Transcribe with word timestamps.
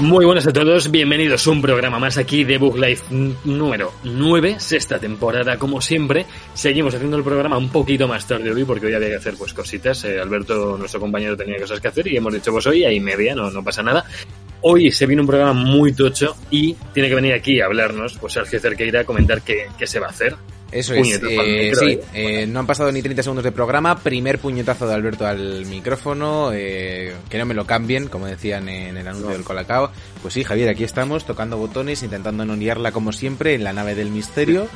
Muy 0.00 0.24
buenas 0.24 0.46
a 0.46 0.52
todos, 0.52 0.92
bienvenidos 0.92 1.44
a 1.44 1.50
un 1.50 1.60
programa 1.60 1.98
más 1.98 2.18
aquí 2.18 2.44
de 2.44 2.56
Bug 2.56 2.78
Life 2.78 3.12
número 3.44 3.92
9, 4.04 4.60
sexta 4.60 5.00
temporada 5.00 5.58
como 5.58 5.80
siempre. 5.80 6.24
Seguimos 6.54 6.94
haciendo 6.94 7.16
el 7.16 7.24
programa 7.24 7.58
un 7.58 7.68
poquito 7.70 8.06
más 8.06 8.24
tarde 8.24 8.52
hoy 8.52 8.64
porque 8.64 8.86
hoy 8.86 8.94
había 8.94 9.08
que 9.08 9.16
hacer 9.16 9.34
pues 9.36 9.52
cositas. 9.52 10.04
Eh, 10.04 10.20
Alberto, 10.20 10.78
nuestro 10.78 11.00
compañero, 11.00 11.36
tenía 11.36 11.58
cosas 11.58 11.80
que 11.80 11.88
hacer 11.88 12.06
y 12.06 12.16
hemos 12.16 12.32
dicho 12.32 12.52
pues 12.52 12.64
hoy 12.68 12.84
hay 12.84 13.00
media, 13.00 13.34
no, 13.34 13.50
no 13.50 13.64
pasa 13.64 13.82
nada. 13.82 14.04
Hoy 14.60 14.92
se 14.92 15.04
viene 15.04 15.20
un 15.20 15.26
programa 15.26 15.52
muy 15.52 15.92
tocho 15.92 16.36
y 16.48 16.74
tiene 16.94 17.08
que 17.08 17.16
venir 17.16 17.32
aquí 17.32 17.60
a 17.60 17.66
hablarnos, 17.66 18.16
pues 18.18 18.34
Sergio 18.34 18.60
Cerqueira, 18.60 19.00
a 19.00 19.04
comentar 19.04 19.42
qué, 19.42 19.66
qué 19.76 19.86
se 19.88 19.98
va 19.98 20.06
a 20.06 20.10
hacer. 20.10 20.36
Eso 20.70 20.92
es, 20.92 21.00
Puñetazo 21.00 21.42
eh, 21.42 21.70
micro, 21.70 21.80
sí, 21.80 21.98
eh. 22.12 22.46
no 22.46 22.60
han 22.60 22.66
pasado 22.66 22.92
ni 22.92 23.00
30 23.00 23.22
segundos 23.22 23.44
de 23.44 23.52
programa, 23.52 23.98
primer 23.98 24.38
puñetazo 24.38 24.86
de 24.86 24.94
Alberto 24.94 25.26
al 25.26 25.64
micrófono, 25.64 26.50
eh, 26.52 27.14
que 27.30 27.38
no 27.38 27.46
me 27.46 27.54
lo 27.54 27.66
cambien, 27.66 28.08
como 28.08 28.26
decían 28.26 28.68
en 28.68 28.96
el 28.96 29.08
anuncio 29.08 29.30
del 29.30 29.44
Colacao. 29.44 29.90
Pues 30.20 30.34
sí, 30.34 30.44
Javier, 30.44 30.68
aquí 30.68 30.84
estamos, 30.84 31.24
tocando 31.24 31.56
botones, 31.56 32.02
intentando 32.02 32.44
no 32.44 32.54
liarla 32.54 32.92
como 32.92 33.12
siempre 33.12 33.54
en 33.54 33.64
la 33.64 33.72
nave 33.72 33.94
del 33.94 34.10
misterio. 34.10 34.68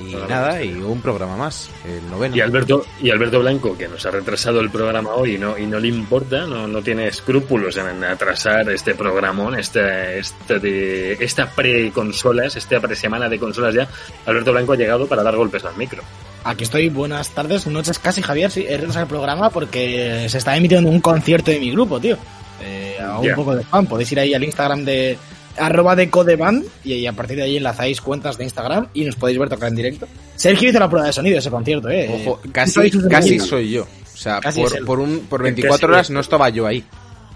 Y 0.00 0.14
nada, 0.28 0.62
y 0.62 0.72
un 0.72 1.00
programa 1.00 1.36
más, 1.36 1.70
el 1.84 2.10
noveno. 2.10 2.36
Y 2.36 2.40
Alberto, 2.40 2.84
y 3.00 3.10
Alberto 3.10 3.40
Blanco, 3.40 3.76
que 3.78 3.88
nos 3.88 4.04
ha 4.06 4.10
retrasado 4.10 4.60
el 4.60 4.70
programa 4.70 5.10
hoy 5.14 5.36
y 5.36 5.38
no, 5.38 5.56
y 5.56 5.66
no 5.66 5.78
le 5.78 5.88
importa, 5.88 6.46
no, 6.46 6.66
no 6.66 6.82
tiene 6.82 7.06
escrúpulos 7.06 7.76
en 7.76 8.02
atrasar 8.02 8.68
este 8.70 8.94
programón, 8.94 9.58
este, 9.58 10.18
este 10.18 10.58
de, 10.58 11.12
esta 11.12 11.46
pre-consolas, 11.46 12.56
esta 12.56 12.80
pre-semana 12.80 13.28
de 13.28 13.38
consolas 13.38 13.74
ya. 13.74 13.88
Alberto 14.26 14.52
Blanco 14.52 14.72
ha 14.72 14.76
llegado 14.76 15.06
para 15.06 15.22
dar 15.22 15.36
golpes 15.36 15.64
al 15.64 15.76
micro. 15.76 16.02
Aquí 16.42 16.64
estoy, 16.64 16.88
buenas 16.88 17.30
tardes, 17.30 17.66
noches 17.66 17.98
casi, 17.98 18.20
Javier. 18.20 18.50
Sí, 18.50 18.66
he 18.68 18.76
retrasado 18.76 19.04
el 19.04 19.08
programa 19.08 19.50
porque 19.50 20.26
se 20.28 20.38
está 20.38 20.56
emitiendo 20.56 20.90
un 20.90 21.00
concierto 21.00 21.50
de 21.50 21.60
mi 21.60 21.70
grupo, 21.70 22.00
tío. 22.00 22.18
Eh, 22.62 22.98
hago 23.00 23.22
un 23.22 23.34
poco 23.34 23.56
de 23.56 23.62
spam. 23.62 23.86
Podéis 23.86 24.12
ir 24.12 24.20
ahí 24.20 24.34
al 24.34 24.44
Instagram 24.44 24.84
de 24.84 25.18
arroba 25.58 25.94
de 25.96 26.10
codeband 26.10 26.64
y 26.84 27.06
a 27.06 27.12
partir 27.12 27.36
de 27.36 27.42
ahí 27.44 27.56
enlazáis 27.56 28.00
cuentas 28.00 28.36
de 28.38 28.44
Instagram 28.44 28.88
y 28.94 29.04
nos 29.04 29.16
podéis 29.16 29.38
ver 29.38 29.48
tocar 29.48 29.68
en 29.68 29.76
directo. 29.76 30.06
Sergio 30.36 30.70
hizo 30.70 30.78
la 30.78 30.88
prueba 30.88 31.06
de 31.06 31.12
sonido 31.12 31.34
de 31.34 31.38
ese 31.40 31.50
concierto, 31.50 31.88
eh. 31.90 32.10
Ojo, 32.26 32.40
casi, 32.52 32.90
casi 33.08 33.38
soy 33.40 33.70
yo. 33.70 33.82
O 33.82 34.16
sea, 34.16 34.40
por, 34.86 35.00
un, 35.00 35.20
por 35.28 35.40
Casi 35.40 35.52
24 35.52 35.88
es. 35.88 35.92
horas 35.94 36.10
no 36.10 36.20
estaba 36.20 36.48
yo 36.48 36.66
ahí. 36.66 36.84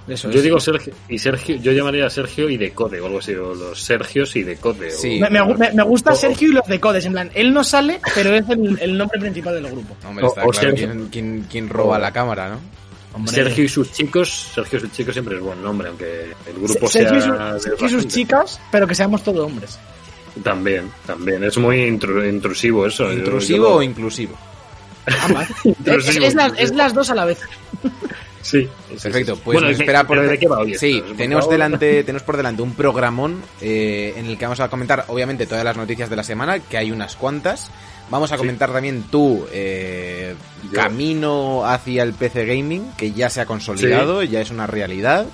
Eso 0.06 0.30
Yo 0.30 0.38
es. 0.38 0.42
digo 0.44 0.58
Sergio, 0.58 0.94
y 1.10 1.18
Sergio, 1.18 1.56
yo 1.56 1.70
llamaría 1.72 2.06
a 2.06 2.08
Sergio 2.10 2.48
y 2.48 2.56
de 2.56 2.70
Code 2.72 2.98
o 2.98 3.04
algo 3.06 3.18
así, 3.18 3.34
o 3.34 3.54
los 3.54 3.78
Sergios 3.82 4.34
y 4.36 4.42
de 4.42 4.56
Code. 4.56 4.88
o- 4.88 4.90
Sí. 4.98 5.18
Me, 5.20 5.28
me 5.28 5.38
gu- 5.40 5.58
me- 5.58 5.70
me 5.72 5.82
gusta 5.82 6.12
o- 6.12 6.16
Sergio 6.16 6.48
y 6.48 6.52
los 6.52 6.66
de 6.66 6.80
codes, 6.80 7.04
en 7.04 7.12
plan, 7.12 7.30
él 7.34 7.52
no 7.52 7.62
sale, 7.62 8.00
pero 8.14 8.34
es 8.34 8.48
el, 8.48 8.78
el 8.80 8.96
nombre 8.96 9.20
principal 9.20 9.52
del 9.62 9.70
grupo. 9.70 9.94
Hombre, 10.08 10.24
O- 10.24 10.28
está 10.28 10.46
o 10.46 10.48
claro 10.48 10.68
Sergio. 10.70 10.86
quién, 10.88 11.08
quién- 11.10 11.46
quién 11.50 11.68
roba 11.68 11.96
O- 11.98 12.00
la 12.00 12.10
cámara, 12.10 12.48
¿no? 12.48 12.58
Hombre. 13.14 13.32
Sergio 13.34 13.64
y 13.64 13.68
sus 13.68 13.90
chicos, 13.92 14.50
Sergio 14.54 14.78
y 14.78 14.80
sus 14.82 14.92
chicos 14.92 15.14
siempre 15.14 15.36
es 15.36 15.42
buen 15.42 15.62
nombre, 15.62 15.88
aunque 15.88 16.34
el 16.46 16.54
grupo 16.54 16.88
Sergio 16.88 17.18
y, 17.18 17.22
sea... 17.22 17.48
su- 17.48 17.54
de 17.54 17.60
Sergio 17.60 17.86
y 17.86 17.90
sus 17.90 18.06
chicas, 18.08 18.60
pero 18.70 18.86
que 18.86 18.94
seamos 18.94 19.22
todos 19.24 19.46
hombres. 19.46 19.78
También, 20.42 20.90
también. 21.06 21.42
Es 21.42 21.56
muy 21.58 21.78
intru- 21.78 22.28
intrusivo 22.28 22.86
eso. 22.86 23.10
¿Intrusivo 23.12 23.56
yo 23.58 23.62
lo- 23.70 23.74
o 23.76 23.82
inclusivo? 23.82 24.36
Ambas. 25.22 25.50
es, 25.64 25.64
Intrusivo, 25.64 26.26
es 26.26 26.34
las, 26.34 26.48
intrusivo. 26.48 26.54
es 26.72 26.74
las 26.76 26.94
dos 26.94 27.10
a 27.10 27.14
la 27.14 27.24
vez. 27.24 27.38
Sí. 28.40 28.62
sí, 28.88 28.96
Perfecto, 29.02 29.34
pues 29.44 29.56
bueno, 29.56 29.68
nos 29.68 29.76
¿de- 29.78 29.82
espera 29.84 30.04
por 30.06 30.26
¿de 30.26 30.38
qué 30.38 30.46
va 30.48 30.60
hoy 30.60 30.72
esto? 30.72 30.86
Sí, 30.86 31.02
Por 31.06 31.16
tenemos 31.16 31.44
favor. 31.44 31.52
delante, 31.54 32.04
tenemos 32.04 32.22
por 32.22 32.36
delante 32.36 32.62
un 32.62 32.72
programón 32.72 33.42
eh, 33.60 34.14
en 34.16 34.26
el 34.26 34.38
que 34.38 34.44
vamos 34.46 34.60
a 34.60 34.68
comentar, 34.70 35.04
obviamente, 35.08 35.44
todas 35.46 35.64
las 35.64 35.76
noticias 35.76 36.08
de 36.08 36.16
la 36.16 36.22
semana, 36.22 36.58
que 36.60 36.78
hay 36.78 36.90
unas 36.90 37.16
cuantas. 37.16 37.70
Vamos 38.10 38.30
a 38.32 38.36
Sí. 38.36 38.38
comentar 38.38 38.72
también 38.72 39.02
tu 39.10 39.44
eh, 39.52 40.34
camino 40.72 41.66
hacia 41.66 42.02
el 42.04 42.14
PC 42.14 42.46
gaming, 42.46 42.92
que 42.96 43.12
ya 43.12 43.28
se 43.28 43.40
ha 43.40 43.46
consolidado, 43.46 44.22
ya 44.22 44.40
es 44.40 44.50
una 44.50 44.66
realidad. 44.66 45.26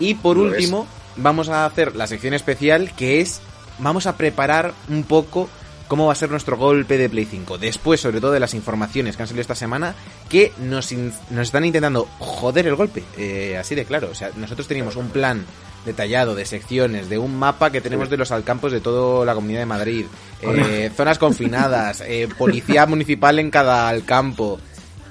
Y 0.00 0.14
por 0.14 0.36
Lo 0.36 0.44
último, 0.44 0.88
vamos 1.16 1.48
a 1.48 1.66
hacer 1.66 1.94
la 1.94 2.06
sección 2.06 2.34
especial, 2.34 2.90
que 2.96 3.20
es 3.20 3.40
vamos 3.78 4.06
a 4.06 4.16
preparar 4.16 4.72
un 4.88 5.04
poco 5.04 5.48
cómo 5.88 6.06
va 6.06 6.12
a 6.12 6.16
ser 6.16 6.30
nuestro 6.30 6.56
golpe 6.56 6.98
de 6.98 7.08
Play 7.08 7.24
5. 7.24 7.58
Después, 7.58 8.00
sobre 8.00 8.20
todo, 8.20 8.32
de 8.32 8.40
las 8.40 8.54
informaciones 8.54 9.16
que 9.16 9.22
han 9.22 9.28
salido 9.28 9.42
esta 9.42 9.54
semana, 9.54 9.94
que 10.28 10.52
nos, 10.58 10.92
nos 10.92 11.46
están 11.46 11.64
intentando 11.64 12.08
joder 12.18 12.66
el 12.66 12.76
golpe. 12.76 13.02
Eh, 13.16 13.56
así 13.58 13.74
de 13.74 13.84
claro. 13.84 14.08
O 14.10 14.14
sea, 14.14 14.30
nosotros 14.36 14.66
teníamos 14.66 14.96
un 14.96 15.08
plan 15.08 15.44
detallado 15.84 16.34
de 16.34 16.44
secciones, 16.44 17.08
de 17.08 17.18
un 17.18 17.38
mapa 17.38 17.70
que 17.70 17.80
tenemos 17.80 18.10
de 18.10 18.16
los 18.16 18.32
alcampos 18.32 18.72
de 18.72 18.80
toda 18.80 19.24
la 19.24 19.34
comunidad 19.34 19.60
de 19.60 19.66
Madrid, 19.66 20.06
eh, 20.42 20.90
zonas 20.94 21.18
confinadas, 21.18 22.00
eh, 22.00 22.28
policía 22.36 22.86
municipal 22.86 23.38
en 23.38 23.50
cada 23.50 23.88
alcampo. 23.88 24.58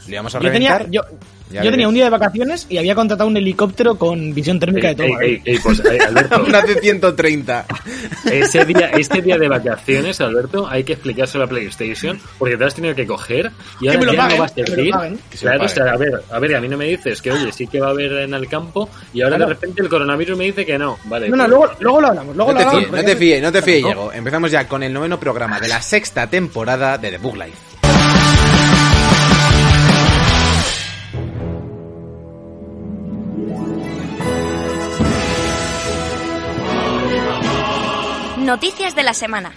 Lo 0.05 0.13
íbamos 0.13 0.35
a 0.35 0.39
Yo 0.41 0.51
tenía, 0.51 0.85
yo, 0.89 1.01
Ya 1.51 1.63
yo 1.63 1.69
tenía 1.71 1.87
un 1.87 1.93
día 1.93 2.05
de 2.05 2.09
vacaciones 2.09 2.65
y 2.69 2.77
había 2.77 2.95
contratado 2.95 3.29
un 3.29 3.37
helicóptero 3.37 3.95
con 3.97 4.33
visión 4.33 4.59
térmica 4.59 4.87
de 4.89 4.95
todo. 4.95 5.05
Ey, 5.05 5.13
Madrid. 5.13 5.41
ey, 5.45 5.53
ey, 5.53 5.59
pues, 5.61 5.79
eh, 5.85 5.99
Alberto, 6.07 6.43
Una 6.47 6.61
de 6.61 6.75
130. 6.81 7.65
ese 8.31 8.65
día, 8.65 8.87
este 8.97 9.21
día 9.21 9.37
de 9.37 9.47
vacaciones, 9.47 10.19
Alberto, 10.21 10.67
hay 10.67 10.83
que 10.83 10.93
explicárselo 10.93 11.43
a 11.43 11.47
PlayStation 11.47 12.19
porque 12.39 12.57
te 12.57 12.65
has 12.65 12.73
tenido 12.75 12.95
que 12.95 13.05
coger 13.05 13.51
y 13.79 13.87
ahora 13.87 13.99
me 13.99 14.05
lo 14.07 14.13
ya 14.13 14.17
paguen, 14.19 14.37
no 14.37 14.39
va 14.41 14.45
a 14.45 14.49
servir. 14.49 14.93
se 15.33 15.47
o 15.49 15.67
sea, 15.69 15.83
a 15.91 15.97
ver, 15.97 16.21
a 16.31 16.39
ver, 16.39 16.55
a 16.55 16.61
mí 16.61 16.67
no 16.67 16.77
me 16.77 16.85
dices 16.85 17.21
que 17.21 17.31
oye, 17.31 17.51
sí 17.51 17.67
que 17.67 17.79
va 17.79 17.87
a 17.87 17.91
haber 17.91 18.11
en 18.13 18.33
el 18.33 18.47
campo 18.47 18.89
y 19.13 19.21
ahora 19.21 19.35
Claro. 19.37 19.49
de 19.49 19.53
repente 19.55 19.81
el 19.83 19.89
coronavirus 19.89 20.37
me 20.37 20.45
dice 20.45 20.65
que 20.65 20.77
no. 20.77 20.97
Vale. 21.05 21.29
No, 21.29 21.35
no, 21.37 21.43
pues- 21.43 21.49
luego, 21.49 21.73
luego 21.79 22.01
lo 22.01 22.07
hablamos. 22.07 22.35
Luego 22.35 22.51
No 22.53 22.57
lo 22.57 22.59
te 22.59 22.65
hablamos, 22.65 22.89
fíes, 22.89 23.01
no 23.03 23.05
te 23.09 23.15
fíes, 23.15 23.41
no 23.43 23.51
te 23.51 23.61
fíes. 23.61 23.83
Diego. 23.83 24.11
Empezamos 24.13 24.51
ya 24.51 24.67
con 24.67 24.81
el 24.83 24.91
noveno 24.93 25.19
programa 25.19 25.59
de 25.59 25.67
la 25.67 25.81
sexta 25.81 26.27
temporada 26.29 26.97
de 26.97 27.11
The 27.11 27.17
Bug 27.17 27.35
Life. 27.37 27.57
Noticias 38.45 38.95
de 38.95 39.01
la 39.01 39.15
semana. 39.15 39.53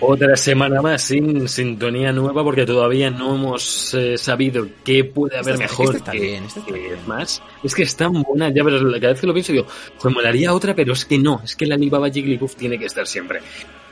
Otra 0.00 0.36
semana 0.36 0.82
más 0.82 1.02
sin 1.02 1.48
sintonía 1.48 2.10
nueva 2.10 2.42
porque 2.42 2.66
todavía 2.66 3.08
no 3.08 3.36
hemos 3.36 3.94
eh, 3.94 4.18
sabido 4.18 4.66
qué 4.82 5.04
puede 5.04 5.38
haber 5.38 5.58
mejor 5.58 5.94
está 5.94 6.10
que, 6.10 6.18
bien, 6.18 6.44
esta 6.44 6.58
está 6.58 6.72
que 6.72 6.78
bien. 6.80 6.98
más. 7.06 7.40
Es 7.62 7.72
que 7.72 7.84
es 7.84 7.94
tan 7.94 8.20
buena, 8.20 8.48
ya 8.52 8.64
verás, 8.64 8.82
cada 8.82 9.12
vez 9.12 9.20
que 9.20 9.26
lo 9.28 9.32
pienso 9.32 9.52
digo, 9.52 9.66
pues 10.00 10.12
molaría 10.12 10.52
otra, 10.52 10.74
pero 10.74 10.94
es 10.94 11.04
que 11.04 11.18
no, 11.18 11.40
es 11.44 11.54
que 11.54 11.64
la 11.64 11.76
Alibaba 11.76 12.10
Jigglypuff 12.10 12.56
tiene 12.56 12.76
que 12.80 12.86
estar 12.86 13.06
siempre. 13.06 13.42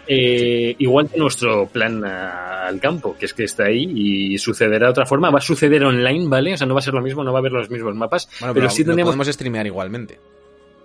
Eh, 0.06 0.74
igual 0.78 1.08
que 1.08 1.18
nuestro 1.18 1.66
plan 1.68 2.04
a- 2.04 2.66
al 2.66 2.80
campo, 2.80 3.16
que 3.18 3.26
es 3.26 3.34
que 3.34 3.44
está 3.44 3.64
ahí 3.66 3.90
y 3.94 4.38
sucederá 4.38 4.86
de 4.86 4.90
otra 4.92 5.06
forma, 5.06 5.30
va 5.30 5.38
a 5.38 5.42
suceder 5.42 5.84
online, 5.84 6.26
¿vale? 6.28 6.54
O 6.54 6.56
sea, 6.56 6.66
no 6.66 6.74
va 6.74 6.80
a 6.80 6.82
ser 6.82 6.94
lo 6.94 7.00
mismo, 7.02 7.22
no 7.24 7.32
va 7.32 7.38
a 7.38 7.40
haber 7.40 7.52
los 7.52 7.70
mismos 7.70 7.94
mapas, 7.94 8.26
Bueno, 8.40 8.54
pero, 8.54 8.64
pero, 8.66 8.70
sí 8.70 8.82
lo 8.82 8.86
tendríamos 8.88 9.10
podemos 9.14 9.28
streamear 9.34 9.66
igualmente. 9.66 10.18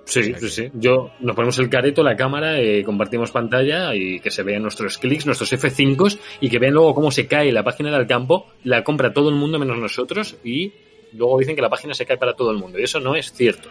Sí, 0.08 0.20
O 0.20 0.24
sea 0.24 0.36
sí, 0.36 0.40
que- 0.46 0.50
sí. 0.52 0.70
Yo 0.76 1.10
nos 1.20 1.36
ponemos 1.36 1.58
el 1.58 1.68
careto, 1.70 2.04
la 2.04 2.16
cámara, 2.16 2.60
eh, 2.60 2.84
compartimos 2.84 3.32
pantalla 3.32 3.96
y 3.96 4.20
que 4.20 4.30
se 4.30 4.44
vean 4.44 4.62
nuestros 4.62 5.00
clics, 5.00 5.26
nuestros 5.26 5.52
F5s 5.52 6.20
y 6.42 6.50
que 6.50 6.60
vean 6.60 6.74
luego 6.76 6.94
cómo 6.94 7.10
se 7.10 7.26
cae 7.26 7.52
la 7.52 7.64
página 7.64 7.96
del 7.98 8.06
campo, 8.06 8.46
la 8.64 8.84
compra 8.84 9.12
todo 9.14 9.30
el 9.30 9.36
mundo 9.36 9.58
menos 9.58 9.80
nosotros 9.80 10.38
y 10.44 10.72
luego 11.14 11.40
dicen 11.40 11.56
que 11.56 11.62
la 11.64 11.70
página 11.70 11.96
se 11.96 12.06
cae 12.06 12.18
para 12.18 12.34
todo 12.36 12.52
el 12.52 12.58
mundo 12.60 12.78
y 12.80 12.84
eso 12.84 13.00
no 13.00 13.16
es 13.16 13.32
cierto. 13.34 13.70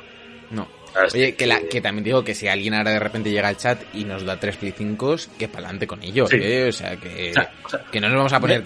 No. 0.50 0.66
Así 0.94 1.18
Oye, 1.18 1.34
que, 1.34 1.46
la, 1.46 1.60
que 1.62 1.80
también 1.80 2.04
digo 2.04 2.22
que 2.22 2.34
si 2.34 2.46
alguien 2.48 2.74
ahora 2.74 2.92
de 2.92 2.98
repente 3.00 3.30
llega 3.30 3.48
al 3.48 3.56
chat 3.56 3.82
y 3.94 4.04
nos 4.04 4.24
da 4.24 4.38
tres 4.38 4.56
Play 4.56 4.72
5 4.76 5.16
que 5.38 5.48
para 5.48 5.64
adelante 5.66 5.86
con 5.86 6.02
ello, 6.02 6.26
Sí. 6.26 6.36
¿eh? 6.40 6.68
O 6.68 6.72
sea, 6.72 6.96
que, 6.96 7.30
O 7.30 7.68
sea, 7.68 7.84
que 7.90 8.00
no 8.00 8.08
nos 8.08 8.16
vamos 8.16 8.32
a 8.32 8.40
poner. 8.40 8.62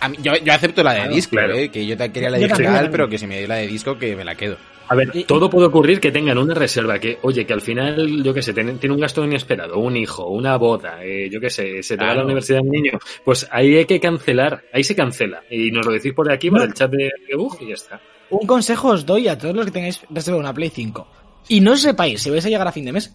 A 0.00 0.08
mí- 0.08 0.16
yo, 0.20 0.32
yo 0.36 0.52
acepto 0.52 0.82
la 0.82 0.92
de 0.92 0.98
Claro, 1.00 1.14
disco, 1.14 1.30
claro. 1.36 1.54
¿eh? 1.54 1.70
Que 1.70 1.86
yo 1.86 1.96
te 1.96 2.12
quería 2.12 2.30
la 2.30 2.38
digital, 2.38 2.62
también. 2.64 2.90
pero 2.90 3.08
que 3.08 3.16
si 3.18 3.26
me 3.26 3.38
dio 3.38 3.48
la 3.48 3.56
de 3.56 3.66
disco, 3.66 3.98
que 3.98 4.14
me 4.14 4.24
la 4.24 4.34
quedo. 4.34 4.56
A 4.88 4.94
ver, 4.96 5.08
Y- 5.14 5.22
todo 5.24 5.48
puede 5.48 5.68
ocurrir 5.68 6.00
que 6.00 6.10
tengan 6.10 6.36
una 6.36 6.52
reserva, 6.52 6.98
que, 6.98 7.18
oye, 7.22 7.46
que 7.46 7.52
al 7.52 7.60
final, 7.60 8.22
yo 8.24 8.34
qué 8.34 8.42
sé, 8.42 8.52
tiene, 8.52 8.72
tiene 8.74 8.94
un 8.96 9.00
gasto 9.00 9.24
inesperado, 9.24 9.78
un 9.78 9.96
hijo, 9.96 10.26
una 10.28 10.56
boda, 10.56 10.98
eh, 11.04 11.28
yo 11.30 11.40
qué 11.40 11.48
sé, 11.48 11.80
se 11.84 11.96
te 11.96 12.04
va 12.04 12.10
a 12.10 12.14
la 12.16 12.24
universidad 12.24 12.60
un 12.60 12.70
niño, 12.70 12.98
pues 13.24 13.46
ahí 13.52 13.76
hay 13.76 13.84
que 13.86 14.00
cancelar, 14.00 14.64
ahí 14.72 14.82
se 14.82 14.96
cancela. 14.96 15.44
Y 15.48 15.70
nos 15.70 15.86
lo 15.86 15.92
decís 15.92 16.12
por 16.12 16.30
aquí, 16.32 16.50
por 16.50 16.58
No. 16.58 16.64
el 16.64 16.74
chat 16.74 16.90
de 16.90 17.08
Bug 17.36 17.56
y 17.60 17.68
ya 17.68 17.74
está. 17.74 18.00
Un 18.30 18.46
consejo 18.46 18.88
os 18.88 19.06
doy 19.06 19.28
a 19.28 19.38
todos 19.38 19.54
los 19.54 19.64
que 19.66 19.70
tengáis 19.70 20.00
reserva 20.10 20.40
una 20.40 20.52
Play 20.52 20.70
5. 20.70 21.06
Y 21.48 21.60
no 21.60 21.76
sepáis 21.76 22.22
si 22.22 22.30
vais 22.30 22.44
a 22.44 22.48
llegar 22.48 22.66
a 22.68 22.72
fin 22.72 22.84
de 22.84 22.92
mes, 22.92 23.14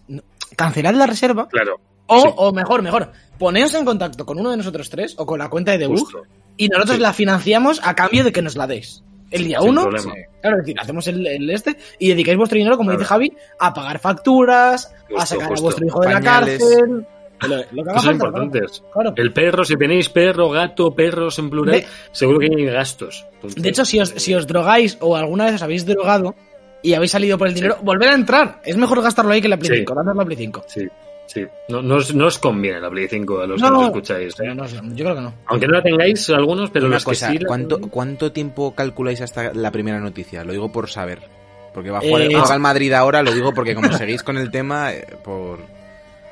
cancelad 0.56 0.94
la 0.94 1.06
reserva. 1.06 1.48
Claro. 1.48 1.80
O, 2.06 2.20
Sí. 2.20 2.28
o 2.36 2.52
mejor, 2.52 2.82
mejor, 2.82 3.10
poneos 3.38 3.74
en 3.74 3.84
contacto 3.84 4.24
con 4.24 4.38
uno 4.38 4.50
de 4.50 4.56
nosotros 4.58 4.88
tres 4.90 5.14
o 5.18 5.26
con 5.26 5.38
la 5.40 5.48
cuenta 5.48 5.72
de 5.72 5.78
Debug 5.78 5.98
Justo. 6.00 6.22
y 6.56 6.68
nosotros 6.68 6.96
Sí. 6.96 7.02
la 7.02 7.12
financiamos 7.12 7.80
a 7.82 7.94
cambio 7.94 8.22
de 8.24 8.32
que 8.32 8.42
nos 8.42 8.54
la 8.56 8.66
deis. 8.66 9.02
El 9.32 9.44
día 9.44 9.58
Sin 9.58 9.70
uno, 9.70 9.82
problema. 9.82 10.12
claro, 10.40 10.56
es 10.58 10.62
decir, 10.62 10.76
hacemos 10.80 11.06
el, 11.08 11.26
el 11.26 11.50
este 11.50 11.76
y 11.98 12.10
dedicáis 12.10 12.36
vuestro 12.38 12.58
dinero, 12.58 12.76
como 12.76 12.90
Claro. 12.90 13.00
dice 13.00 13.08
Javi, 13.08 13.32
a 13.58 13.74
pagar 13.74 13.98
facturas, 13.98 14.94
a 15.18 15.26
sacar 15.26 15.48
justo. 15.48 15.62
a 15.62 15.64
vuestro 15.64 15.86
hijo 15.86 16.00
de 16.00 16.12
la 16.14 16.20
cárcel, 16.20 17.06
Lo, 17.42 17.48
lo 17.48 17.62
que 17.64 17.80
haga 17.80 17.92
Cosas 17.92 18.04
falta, 18.04 18.12
importantes. 18.12 18.82
Claro. 18.94 19.12
El 19.16 19.32
perro, 19.32 19.64
si 19.64 19.76
tenéis 19.76 20.08
perro, 20.08 20.48
gato, 20.48 20.94
perros 20.94 21.38
en 21.40 21.50
plural, 21.50 21.74
De- 21.80 21.86
seguro 22.12 22.38
que 22.38 22.46
hay 22.46 22.64
gastos. 22.66 23.26
Entonces, 23.34 23.62
De 23.62 23.68
hecho, 23.68 23.84
si 23.84 23.98
os, 24.00 24.10
si 24.10 24.32
os 24.34 24.46
drogáis 24.46 24.96
o 25.00 25.16
alguna 25.16 25.46
vez 25.46 25.56
os 25.56 25.62
habéis 25.62 25.84
drogado 25.84 26.34
y 26.90 26.94
habéis 26.94 27.10
salido 27.10 27.36
por 27.38 27.48
el 27.48 27.54
dinero, 27.54 27.78
volver 27.82 28.10
a 28.10 28.14
entrar. 28.14 28.60
Es 28.64 28.76
mejor 28.76 29.02
gastarlo 29.02 29.32
ahí 29.32 29.40
que 29.40 29.46
en 29.46 29.50
la 29.50 29.56
Play 29.58 29.70
Sí. 29.70 29.76
5. 29.78 29.94
Danos 29.94 30.16
la 30.16 30.24
Play 30.24 30.36
5. 30.36 30.64
Sí, 30.66 30.86
sí. 31.26 31.44
No, 31.68 31.82
no, 31.82 31.96
os, 31.96 32.14
no 32.14 32.26
os 32.26 32.38
conviene 32.38 32.80
la 32.80 32.88
Play 32.90 33.08
5 33.08 33.40
a 33.40 33.46
los 33.46 33.60
No, 33.60 33.66
que 33.66 33.72
nos 33.72 33.80
no. 33.82 33.86
escucháis. 33.88 34.34
¿eh? 34.40 34.54
Yo 34.94 35.04
creo 35.04 35.14
que 35.16 35.20
no. 35.22 35.34
Aunque 35.46 35.66
no 35.66 35.72
la 35.74 35.82
tengáis 35.82 36.30
algunos, 36.30 36.70
pero 36.70 36.86
Una 36.86 36.96
los 36.96 37.04
cosa, 37.04 37.26
que 37.28 37.32
sí... 37.34 37.38
la- 37.42 37.48
¿cuánto, 37.48 37.80
¿cuánto 37.80 38.32
tiempo 38.32 38.74
calculáis 38.74 39.20
hasta 39.20 39.52
la 39.52 39.70
primera 39.70 39.98
noticia? 40.00 40.44
Lo 40.44 40.52
digo 40.52 40.70
por 40.70 40.88
saber. 40.88 41.20
Porque 41.74 41.90
va 41.90 41.98
a 41.98 42.00
jugar 42.00 42.22
Eh, 42.22 42.28
juega 42.34 42.54
el 42.54 42.60
Madrid 42.60 42.92
ahora, 42.92 43.22
lo 43.22 43.32
digo 43.34 43.52
porque 43.52 43.74
como 43.74 43.92
seguís 43.92 44.22
con 44.22 44.38
el 44.38 44.50
tema, 44.50 44.92
eh, 44.94 45.06
por... 45.22 45.58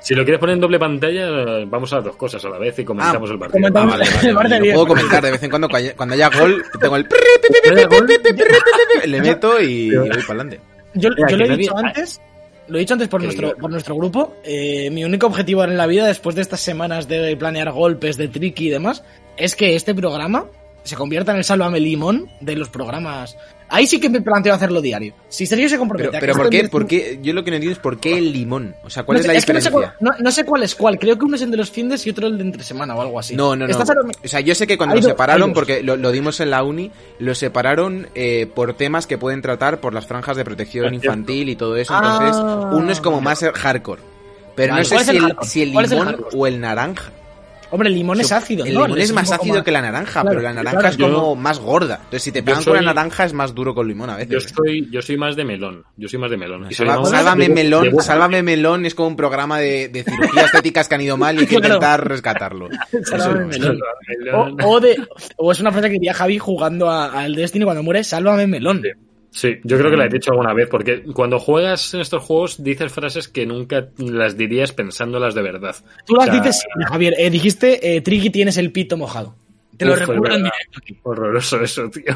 Si 0.05 0.15
lo 0.15 0.23
quieres 0.23 0.39
poner 0.39 0.55
en 0.55 0.61
doble 0.61 0.79
pantalla, 0.79 1.65
vamos 1.67 1.91
a 1.93 1.97
las 1.97 2.05
dos 2.05 2.17
cosas 2.17 2.45
a 2.45 2.49
la 2.51 2.59
vez 2.59 2.79
y 2.79 2.85
comentamos 2.85 3.31
el 3.31 3.39
partido. 3.39 3.59
comentamos- 3.59 3.95
Ah, 3.95 4.33
vale. 4.35 4.59
Lo 4.69 4.75
puedo 4.75 4.87
comentar 4.89 5.23
de 5.25 5.31
vez 5.31 5.43
en 5.43 5.49
cuando, 5.51 5.69
cuando 5.97 6.15
haya- 6.15 6.29
gol, 6.29 6.63
tengo 6.79 6.97
el... 6.97 7.07
Le 9.07 9.21
meto 9.21 9.61
y 9.61 9.95
voy 9.97 10.09
para 10.09 10.23
adelante. 10.25 10.61
Yo, 10.95 11.11
Mira, 11.11 11.21
yo 11.23 11.27
que 11.27 11.37
lo 11.37 11.45
he 11.45 11.49
nadie- 11.49 11.57
dicho 11.63 11.77
antes. 11.77 12.21
Lo 12.67 12.77
he 12.77 12.81
dicho 12.81 12.95
antes 12.95 13.09
por 13.09 13.23
nuestro, 13.23 13.55
por 13.57 13.71
nuestro 13.71 13.95
grupo. 13.97 14.37
eh, 14.45 14.89
mi 14.91 15.05
único 15.05 15.27
objetivo 15.27 15.65
en 15.65 15.77
la 15.77 15.87
vida, 15.87 16.07
después 16.07 16.35
de 16.35 16.43
estas 16.43 16.61
semanas 16.61 17.09
de 17.09 17.37
planear 17.37 17.71
golpes, 17.73 18.17
de 18.17 18.29
tricky 18.29 18.69
y 18.69 18.71
demás, 18.71 19.05
es 19.37 19.55
que 19.55 19.75
este 19.75 19.95
programa 19.95 20.47
se 20.83 20.97
convierta 20.97 21.33
en 21.33 21.39
el 21.39 21.45
Sálvame 21.45 21.81
Limón 21.81 22.31
de 22.41 22.57
los 22.57 22.69
programas. 22.69 23.37
Ahí 23.75 23.87
sí 23.87 23.99
que 23.99 24.09
me 24.09 24.21
planteo 24.21 24.55
hacerlo 24.55 24.81
diario. 24.81 25.15
Si 25.29 25.47
Sergio 25.47 25.69
se 25.69 25.79
compromete 25.79 26.11
Pero, 26.11 26.17
a 26.17 26.21
que 26.21 26.27
pero 26.27 26.35
¿por 26.39 26.51
qué? 26.51 26.69
¿Por 26.69 26.87
qué? 26.87 27.19
Yo 27.23 27.33
lo 27.33 27.43
que 27.43 27.51
no 27.51 27.57
entiendo 27.57 27.73
es 27.77 27.83
por 27.83 27.99
qué 27.99 28.17
el 28.19 28.33
limón. 28.33 28.75
O 28.85 28.91
sea, 28.91 29.03
¿cuál 29.03 29.17
No 29.17 29.21
es 29.21 29.27
la 29.27 29.33
que 29.33 29.37
no 29.37 29.41
sé, 29.41 29.47
diferencia? 29.47 29.71
cuál, 29.73 29.93
no- 30.01 30.13
no 30.19 30.31
sé 30.31 30.45
cuál 30.45 30.63
es 30.63 30.75
cuál. 30.75 30.99
Creo 30.99 31.19
que 31.19 31.25
uno 31.25 31.35
es 31.37 31.43
el 31.43 31.51
de 31.51 31.57
los 31.57 31.71
findes 31.71 32.07
y 32.07 32.11
otro 32.11 32.27
el 32.29 32.39
de 32.39 32.45
entre 32.45 32.63
semana 32.63 32.95
o 32.95 33.03
algo 33.03 33.19
así. 33.19 33.35
No, 33.35 33.57
no, 33.57 33.67
no. 33.67 33.77
O 33.77 34.29
sea, 34.29 34.41
yo 34.41 34.55
sé 34.55 34.67
que 34.67 34.77
cuando 34.79 34.95
lo 34.95 35.03
separaron, 35.03 35.53
porque 35.53 35.83
lo, 35.83 35.97
lo 35.97 36.13
dimos 36.13 36.39
en 36.41 36.51
la 36.51 36.63
uni, 36.63 36.91
lo 37.19 37.35
separaron 37.35 38.07
eh, 38.15 38.47
por 38.55 38.75
temas 38.75 39.07
que 39.07 39.19
pueden 39.19 39.43
tratar 39.43 39.81
por 39.81 39.93
las 39.93 40.07
franjas 40.07 40.37
de 40.37 40.45
protección 40.45 40.85
Es 40.87 40.91
cierto. 41.01 41.07
infantil 41.07 41.49
y 41.49 41.57
todo 41.57 41.77
eso. 41.77 41.95
Entonces, 41.97 42.37
Ah. 42.37 42.71
uno 42.75 42.93
es 42.93 43.01
como 43.01 43.21
más 43.21 43.41
hardcore. 43.43 44.03
Pero 44.55 44.73
Vale, 44.75 44.83
no 44.83 44.89
sé 44.89 44.95
¿cuál 44.95 45.01
es 45.03 45.07
si 45.07 45.11
el 45.11 45.17
el, 45.17 45.23
hardcore? 45.25 45.49
si 45.49 45.63
el 45.63 45.73
¿Cuál 45.73 45.85
es 45.87 45.91
el 45.93 45.99
limón 45.99 46.25
o 46.33 46.47
el 46.47 46.61
naranja. 46.61 47.11
Hombre, 47.75 47.89
el 47.89 47.95
limón 47.97 48.21
es 48.21 48.31
ácido. 48.31 48.65
El 48.65 48.75
¿no? 48.75 48.83
limón 48.87 49.01
es 49.01 49.13
más 49.13 49.31
ácido 49.33 49.65
que 49.65 49.73
la 49.73 49.83
naranja, 49.83 50.23
Claro, 50.23 50.29
pero 50.29 50.41
la 50.43 50.53
naranja 50.53 50.79
claro, 50.79 50.89
es 50.93 50.97
yo- 50.97 51.13
como 51.13 51.35
más 51.37 51.59
gorda. 51.59 51.97
Entonces, 51.97 52.23
si 52.23 52.31
te 52.33 52.43
pegan 52.43 52.63
con 52.63 52.75
la 52.77 52.83
naranja, 52.83 53.25
es 53.25 53.33
más 53.33 53.55
duro 53.55 53.75
con 53.75 53.89
limón 53.89 54.11
a 54.11 54.23
Yo 54.23 54.29
veces. 54.39 54.53
soy, 54.57 54.89
yo 54.91 55.03
soy 55.03 55.17
más 55.17 55.35
de 55.35 55.45
melón. 55.45 55.85
Yo 55.97 56.09
soy 56.09 56.19
más 56.21 56.31
de 56.31 56.37
melón. 56.37 56.67
Y 56.71 56.75
Salva- 56.75 57.05
Sálvame 57.05 57.49
de- 57.49 57.55
Melón, 57.55 57.91
de- 57.91 58.03
Sálvame 58.03 58.43
Melón 58.45 58.87
es 58.87 58.95
como 58.95 59.09
un 59.09 59.17
programa 59.17 59.59
de, 59.59 59.89
de 59.89 60.05
cirugías 60.05 60.47
estéticas 60.47 60.89
que 60.89 60.95
han 60.95 61.01
ido 61.01 61.17
mal 61.17 61.35
y 61.37 61.41
hay 61.41 61.47
que 61.47 61.57
Claro. 61.57 61.75
intentar 61.75 62.09
rescatarlo. 62.09 62.69
Sálvame 63.03 63.47
melón. 63.47 63.81
O, 64.63 64.69
o 64.75 64.81
de, 64.81 64.97
o 65.37 65.51
es 65.53 65.61
una 65.61 65.73
frase 65.73 65.89
que 65.89 65.95
diría 65.95 66.15
Javi 66.15 66.39
jugando 66.39 66.91
al 66.91 67.35
Destiny 67.35 67.65
cuando 67.65 67.83
muere, 67.83 68.05
sálvame 68.05 68.47
melón. 68.47 68.83
Sí. 68.83 68.89
Sí, 69.35 69.57
yo 69.65 69.77
creo 69.77 69.91
que 69.91 69.97
la 69.97 70.05
he 70.05 70.09
dicho 70.09 70.31
alguna 70.31 70.55
vez, 70.55 70.69
porque 70.69 71.03
cuando 71.13 71.41
juegas 71.41 71.93
en 71.93 72.01
estos 72.01 72.23
juegos 72.23 72.63
dices 72.63 72.93
frases 72.93 73.27
que 73.27 73.45
nunca 73.45 73.89
las 73.99 74.37
dirías 74.37 74.71
pensándolas 74.71 75.35
de 75.35 75.43
verdad. 75.43 75.75
Tú 76.07 76.15
las 76.15 76.29
O 76.29 76.31
sea, 76.31 76.41
dices, 76.41 76.61
siempre, 76.61 76.87
Javier. 76.87 77.15
Eh, 77.19 77.31
dijiste, 77.31 77.97
eh, 77.97 78.01
Tricky 78.01 78.31
tienes 78.31 78.57
el 78.59 78.71
pito 78.71 78.97
mojado. 78.97 79.35
Te 79.77 79.87
lo 79.87 79.97
recuerdo 79.97 80.37
en 80.37 80.45
directo 80.45 80.79
aquí. 80.79 80.97
Horroroso 81.03 81.61
eso, 81.61 81.91
tío. 81.91 82.15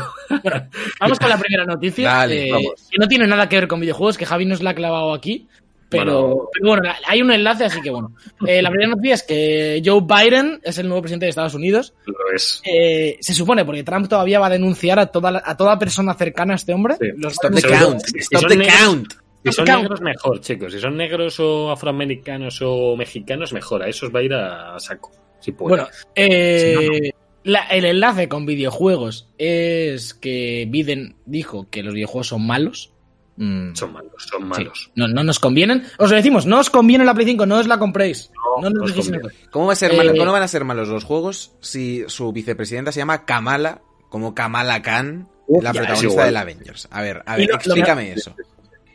Vamos 1.00 1.18
con 1.18 1.28
la 1.28 1.38
primera 1.38 1.64
noticia. 1.64 2.08
Dale, 2.18 2.50
eh. 2.50 2.72
Que 2.88 2.98
no 2.98 3.08
tiene 3.08 3.26
nada 3.26 3.48
que 3.48 3.56
ver 3.56 3.66
con 3.66 3.80
videojuegos, 3.80 4.16
que 4.16 4.24
Javi 4.24 4.46
nos 4.46 4.62
la 4.62 4.70
ha 4.70 4.74
clavado 4.74 5.12
aquí. 5.12 5.48
Pero 5.90 6.04
Bueno. 6.04 6.20
bueno, 6.20 6.48
pero 6.52 6.68
bueno 6.68 6.92
hay 7.06 7.22
un 7.22 7.30
enlace, 7.30 7.64
así 7.64 7.80
que 7.80 7.90
bueno. 7.90 8.12
Eh, 8.46 8.60
la 8.60 8.70
primera 8.70 8.90
noticia 8.90 9.14
es 9.14 9.22
que 9.22 9.82
Joe 9.84 10.02
Biden 10.02 10.60
es 10.62 10.76
el 10.78 10.86
nuevo 10.88 11.00
presidente 11.02 11.26
de 11.26 11.30
Estados 11.30 11.54
Unidos. 11.54 11.94
Lo 12.04 12.14
es. 12.34 12.60
Eh, 12.64 13.16
se 13.20 13.32
supone, 13.34 13.64
porque 13.64 13.84
Trump 13.84 14.06
todavía 14.08 14.38
va 14.38 14.48
a 14.48 14.50
denunciar 14.50 14.98
a 14.98 15.06
toda, 15.06 15.30
la- 15.30 15.42
a 15.44 15.56
toda 15.56 15.78
persona 15.78 16.12
cercana 16.14 16.52
a 16.52 16.56
este 16.56 16.74
hombre. 16.74 16.96
Sí. 17.00 17.06
Los- 17.16 17.32
Stop 17.34 17.54
the 17.54 17.62
count. 17.62 18.00
Stop 18.16 18.46
the 18.48 18.66
count. 18.66 19.12
Si 19.44 19.52
son 19.52 19.64
Count. 19.66 19.82
negros, 19.82 20.00
mejor, 20.02 20.40
chicos. 20.40 20.72
Si 20.72 20.78
son 20.80 20.96
negros 20.96 21.40
o 21.40 21.70
afroamericanos 21.70 22.58
o 22.60 22.96
mexicanos, 22.96 23.52
mejor. 23.52 23.82
A 23.82 23.88
esos 23.88 24.14
va 24.14 24.18
a 24.18 24.22
ir 24.24 24.34
a 24.34 24.78
saco. 24.80 25.10
Si 25.40 25.52
puede. 25.52 25.68
Bueno, 25.76 25.88
eh, 26.16 27.12
la- 27.44 27.66
el 27.68 27.84
enlace 27.86 28.28
con 28.28 28.44
videojuegos 28.44 29.30
es 29.38 30.12
que 30.12 30.66
Biden 30.68 31.16
dijo 31.24 31.66
que 31.70 31.82
los 31.82 31.94
videojuegos 31.94 32.26
son 32.26 32.46
malos. 32.46 32.92
Mm, 33.40 33.74
son 33.76 33.92
malos, 33.92 34.12
son 34.18 34.40
sí. 34.42 34.46
malos. 34.48 34.90
No, 34.96 35.06
no 35.06 35.22
nos 35.22 35.38
convienen. 35.38 35.84
Os 35.98 36.10
lo 36.10 36.16
decimos, 36.16 36.44
no 36.44 36.58
os 36.58 36.70
conviene 36.70 37.04
la 37.04 37.14
Play 37.14 37.26
5, 37.26 37.46
no 37.46 37.58
os 37.58 37.68
la 37.68 37.78
compréis. 37.78 38.30
No, 38.34 38.62
No, 38.62 38.70
nos 38.70 38.72
no 38.78 38.84
os 38.84 38.90
dejéis 38.90 39.06
en 39.08 39.12
conviene. 39.20 39.38
eso. 39.42 39.50
¿Cómo, 39.52 39.66
va 39.68 39.72
a 39.74 39.76
ser 39.76 39.92
Eh, 39.92 39.96
malo- 39.96 40.12
¿Cómo 40.16 40.32
van 40.32 40.42
a 40.42 40.48
ser 40.48 40.64
malos 40.64 40.88
los 40.88 41.04
juegos 41.04 41.52
si 41.60 42.04
su 42.08 42.32
vicepresidenta 42.32 42.90
se 42.90 42.98
llama 42.98 43.24
Kamala, 43.24 43.80
como 44.08 44.34
Kamala 44.34 44.82
Khan, 44.82 45.28
Uf, 45.46 45.62
la 45.62 45.72
ya, 45.72 45.80
protagonista 45.82 46.12
igual. 46.12 46.26
de 46.26 46.32
la 46.32 46.40
Avengers? 46.40 46.88
A 46.90 47.00
ver, 47.02 47.22
a 47.26 47.36
ver, 47.36 47.46
lo- 47.46 47.52
lo 47.52 47.56
explícame 47.60 48.12
eso. 48.12 48.34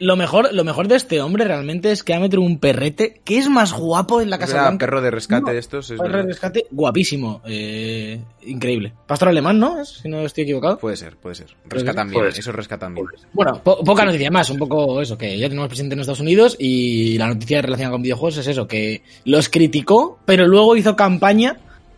Lo 0.04 0.16
mejor, 0.18 0.54
lo 0.54 0.64
mejor 0.64 0.88
de 0.88 0.96
este 0.96 1.22
hombre 1.22 1.46
realmente 1.46 1.92
es 1.92 2.04
que 2.04 2.14
ha 2.14 2.20
metido 2.20 2.42
un 2.42 2.60
perrete 2.60 3.22
que 3.24 3.38
es 3.38 3.50
más 3.50 3.72
guapo 3.74 4.20
en 4.22 4.30
la 4.30 4.38
Casa 4.38 4.54
Era 4.54 4.64
Blanca. 4.64 4.86
perro 4.86 5.02
de 5.02 5.12
rescate 5.12 5.42
No, 5.44 5.52
de 5.54 5.58
estos. 5.60 5.90
Es 5.92 6.00
Perro 6.00 6.18
de 6.18 6.24
rescate, 6.24 6.66
guapísimo. 6.72 7.42
eh, 7.46 8.20
increíble. 8.46 8.94
Pastor 9.08 9.30
alemán, 9.30 9.60
¿no? 9.60 9.86
Si 9.86 10.10
no 10.10 10.20
estoy 10.26 10.44
equivocado. 10.44 10.78
Puede 10.78 10.98
ser, 10.98 11.16
puede 11.16 11.36
ser. 11.36 11.48
Rescatan 11.66 12.10
bien, 12.10 12.24
ser. 12.32 12.40
eso 12.40 12.52
rescatan 12.52 12.94
bien. 12.96 13.08
Bueno, 13.32 13.62
po- 13.64 13.84
poca 13.84 14.04
noticia 14.06 14.30
más, 14.30 14.50
un 14.50 14.58
poco 14.58 15.02
eso, 15.02 15.18
que 15.18 15.38
ya 15.38 15.48
tenemos 15.48 15.68
presidente 15.70 15.94
en 15.94 16.02
Estados 16.02 16.20
Unidos 16.20 16.56
y 16.60 17.18
la 17.18 17.28
noticia 17.28 17.62
relacionada 17.62 17.94
con 17.94 18.02
videojuegos 18.02 18.38
es 18.40 18.48
eso, 18.48 18.68
que 18.68 19.04
los 19.26 19.48
criticó, 19.50 20.20
pero 20.26 20.48
luego 20.48 20.76
hizo 20.76 20.96
campaña 20.96 21.58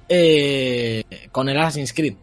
eh, 0.09 1.03
con 1.31 1.49
el 1.49 1.57
Assassin's 1.57 1.93
Creed. 1.93 2.13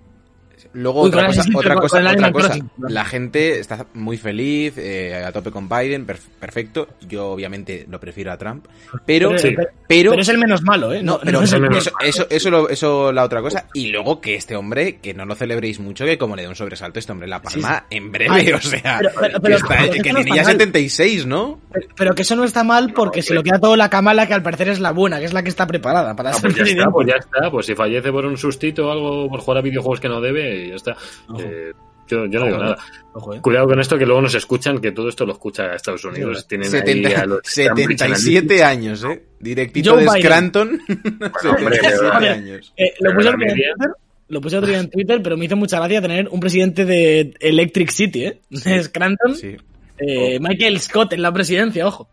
Luego 0.74 1.02
Uy, 1.02 1.08
otra 1.08 1.26
cosa, 1.26 1.42
otra 1.54 1.74
cosa, 1.76 1.98
otra 2.12 2.32
cosa. 2.32 2.56
La 2.88 3.04
gente 3.04 3.58
está 3.58 3.86
muy 3.94 4.16
feliz, 4.16 4.74
eh, 4.78 5.22
a 5.24 5.30
tope 5.32 5.50
con 5.50 5.68
Biden, 5.68 6.06
perf- 6.06 6.28
perfecto. 6.40 6.88
Yo 7.06 7.28
obviamente 7.28 7.86
lo 7.90 8.00
prefiero 8.00 8.32
a 8.32 8.38
Trump, 8.38 8.66
pero, 9.04 9.36
Sí. 9.38 9.54
pero, 9.86 10.14
es 10.14 10.28
el 10.28 10.38
menos 10.38 10.62
malo, 10.62 10.92
¿eh? 10.92 11.02
no, 11.02 11.18
pero 11.22 11.40
es 11.42 11.52
eso, 11.52 11.56
el 11.56 11.76
eso, 11.76 11.90
eso, 12.02 12.26
eso, 12.30 12.50
lo- 12.50 12.68
eso 12.70 13.12
la 13.12 13.24
otra 13.24 13.42
cosa. 13.42 13.66
Y 13.74 13.88
luego 13.88 14.20
que 14.20 14.34
este 14.34 14.56
hombre, 14.56 14.96
que 14.96 15.14
no 15.14 15.26
lo 15.26 15.34
celebréis 15.34 15.78
mucho, 15.80 16.04
que 16.04 16.16
como 16.18 16.36
le 16.36 16.42
dé 16.42 16.48
un 16.48 16.56
sobresalto 16.56 16.98
este 16.98 17.12
hombre 17.12 17.28
la 17.28 17.42
palma 17.42 17.84
en 17.90 18.10
breve, 18.10 18.30
Ay, 18.30 18.52
o 18.52 18.60
sea, 18.60 18.98
pero- 19.00 19.40
pero- 19.40 19.40
que, 19.42 19.52
está- 19.54 19.68
pero 19.68 19.92
que 19.92 19.98
eso 19.98 19.98
no 19.98 20.02
tiene 20.02 20.20
está 20.20 20.36
ya 20.36 20.42
mal. 20.44 20.52
76, 20.52 21.26
¿no? 21.26 21.60
Pero, 21.72 21.86
pero 21.96 22.14
que 22.14 22.22
eso 22.22 22.36
no 22.36 22.44
está 22.44 22.64
mal 22.64 22.92
porque 22.94 23.22
se 23.22 23.34
lo 23.34 23.42
queda 23.42 23.58
todo 23.58 23.76
la 23.76 23.90
Kamala, 23.90 24.26
que 24.26 24.34
al 24.34 24.42
parecer 24.42 24.68
es 24.68 24.80
la 24.80 24.92
buena, 24.92 25.18
que 25.18 25.26
es 25.26 25.32
la 25.32 25.42
que 25.42 25.48
está 25.50 25.66
preparada 25.66 26.14
para 26.16 26.30
Ah, 26.30 26.34
ser 26.34 26.52
pues 26.52 26.56
ya 26.56 26.64
está, 26.64 26.90
pues 26.90 27.06
ya 27.08 27.14
está. 27.16 27.50
Pues 27.50 27.66
si 27.66 27.74
fallece 27.74 28.10
por 28.10 28.24
un 28.24 28.36
sustito 28.38 28.88
o 28.88 28.92
algo, 28.92 29.28
por 29.28 29.40
jugar 29.40 29.58
a 29.58 29.62
videojuegos 29.62 30.00
que 30.00 30.08
no 30.08 30.20
debe, 30.20 30.61
ya 30.68 30.74
está. 30.76 30.96
Eh, 31.38 31.72
yo, 32.08 32.26
yo 32.26 32.40
no 32.40 32.46
digo 32.46 32.58
nada. 32.58 32.76
Ojo, 33.14 33.34
eh. 33.34 33.40
Cuidado 33.40 33.66
con 33.68 33.80
esto 33.80 33.96
que 33.96 34.04
luego 34.04 34.20
nos 34.20 34.34
escuchan, 34.34 34.80
que 34.80 34.92
todo 34.92 35.08
esto 35.08 35.24
lo 35.24 35.32
escucha 35.32 35.74
Estados 35.74 36.04
Unidos. 36.04 36.46
Tienen 36.46 36.66
ahí 36.66 36.80
70 36.80 37.20
a 37.20 37.26
los 37.26 37.40
77 37.44 38.64
años, 38.64 39.04
¿eh? 39.04 39.22
Directito 39.40 39.92
Joe 39.94 40.04
de. 40.04 40.20
Scranton. 40.20 40.68
hombre, 40.88 41.76
77 41.76 41.96
pero- 41.98 42.12
años. 42.12 42.72
Eh, 42.76 42.92
lo, 43.00 43.14
puse 43.14 43.28
otro 43.28 43.38
día 43.38 43.46
en 43.48 43.54
media- 43.56 43.74
Twitter, 43.76 43.92
lo 44.28 44.40
puse 44.40 44.56
otro 44.58 44.68
día 44.70 44.78
en 44.80 44.90
Twitter, 44.90 45.22
pero 45.22 45.36
me 45.36 45.44
hizo 45.46 45.56
mucha 45.56 45.78
gracia 45.78 46.02
tener 46.02 46.28
un 46.28 46.40
presidente 46.40 46.84
de 46.84 47.34
Electric 47.40 47.90
City, 47.90 48.24
¿eh? 48.26 48.40
De 48.50 48.82
Scranton. 48.82 49.34
Sí. 49.36 49.56
Eh, 49.98 50.38
Michael 50.40 50.80
Scott 50.80 51.12
en 51.12 51.22
la 51.22 51.32
presidencia, 51.32 51.86
ojo. 51.86 52.08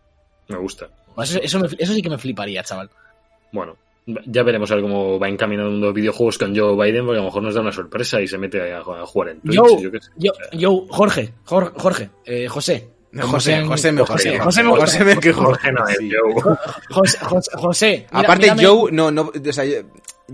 Me 0.48 0.58
gusta. 0.58 0.88
Pues 1.16 1.32
eso, 1.32 1.42
eso, 1.42 1.60
me- 1.60 1.68
eso 1.78 1.94
sí 1.94 2.02
que 2.02 2.10
me 2.10 2.18
fliparía, 2.18 2.64
chaval. 2.64 2.90
Bueno, 3.52 3.76
ya 4.26 4.44
veremos 4.44 4.72
a 4.72 4.76
ver 4.76 4.84
cómo 4.84 5.20
va 5.20 5.30
encaminando 5.30 5.72
los 5.88 5.94
videojuegos 5.94 6.38
con 6.38 6.56
Joe 6.56 6.74
Biden, 6.76 7.06
porque 7.06 7.18
a 7.18 7.22
lo 7.22 7.28
mejor 7.28 7.44
nos 7.44 7.54
da 7.56 7.62
una 7.62 7.72
sorpresa 7.72 8.22
y 8.22 8.28
se 8.28 8.38
mete 8.38 8.72
a, 8.74 8.80
a 8.80 9.06
jugar 9.06 9.30
en 9.30 9.42
Twitch. 9.42 9.56
Yo, 9.56 9.80
yo 9.80 9.92
qué 9.92 10.00
sé. 10.02 10.10
yo, 10.18 10.32
yo, 10.54 10.86
Jorge, 10.90 11.34
Jor- 11.46 11.74
Jorge, 11.78 12.10
eh, 12.26 12.48
José. 12.48 12.90
José, 13.22 13.64
José 13.64 13.92
mejor. 13.92 14.08
José. 14.18 14.38
José 14.38 14.64
me. 14.64 14.70
José 14.70 15.04
me 15.04 15.18
que 15.18 15.34
Jorge 15.34 15.72
no 15.72 15.88
es. 15.88 15.98
Joe. 16.00 16.56
José, 16.92 17.18
José, 17.26 17.52
José, 17.56 18.08
mira- 18.12 18.24
Aparte, 18.24 18.52
mírame- 18.52 18.64
Joe, 18.66 18.92
no, 18.92 19.10
no, 19.12 19.32
o 19.34 19.52
sea, 19.54 19.66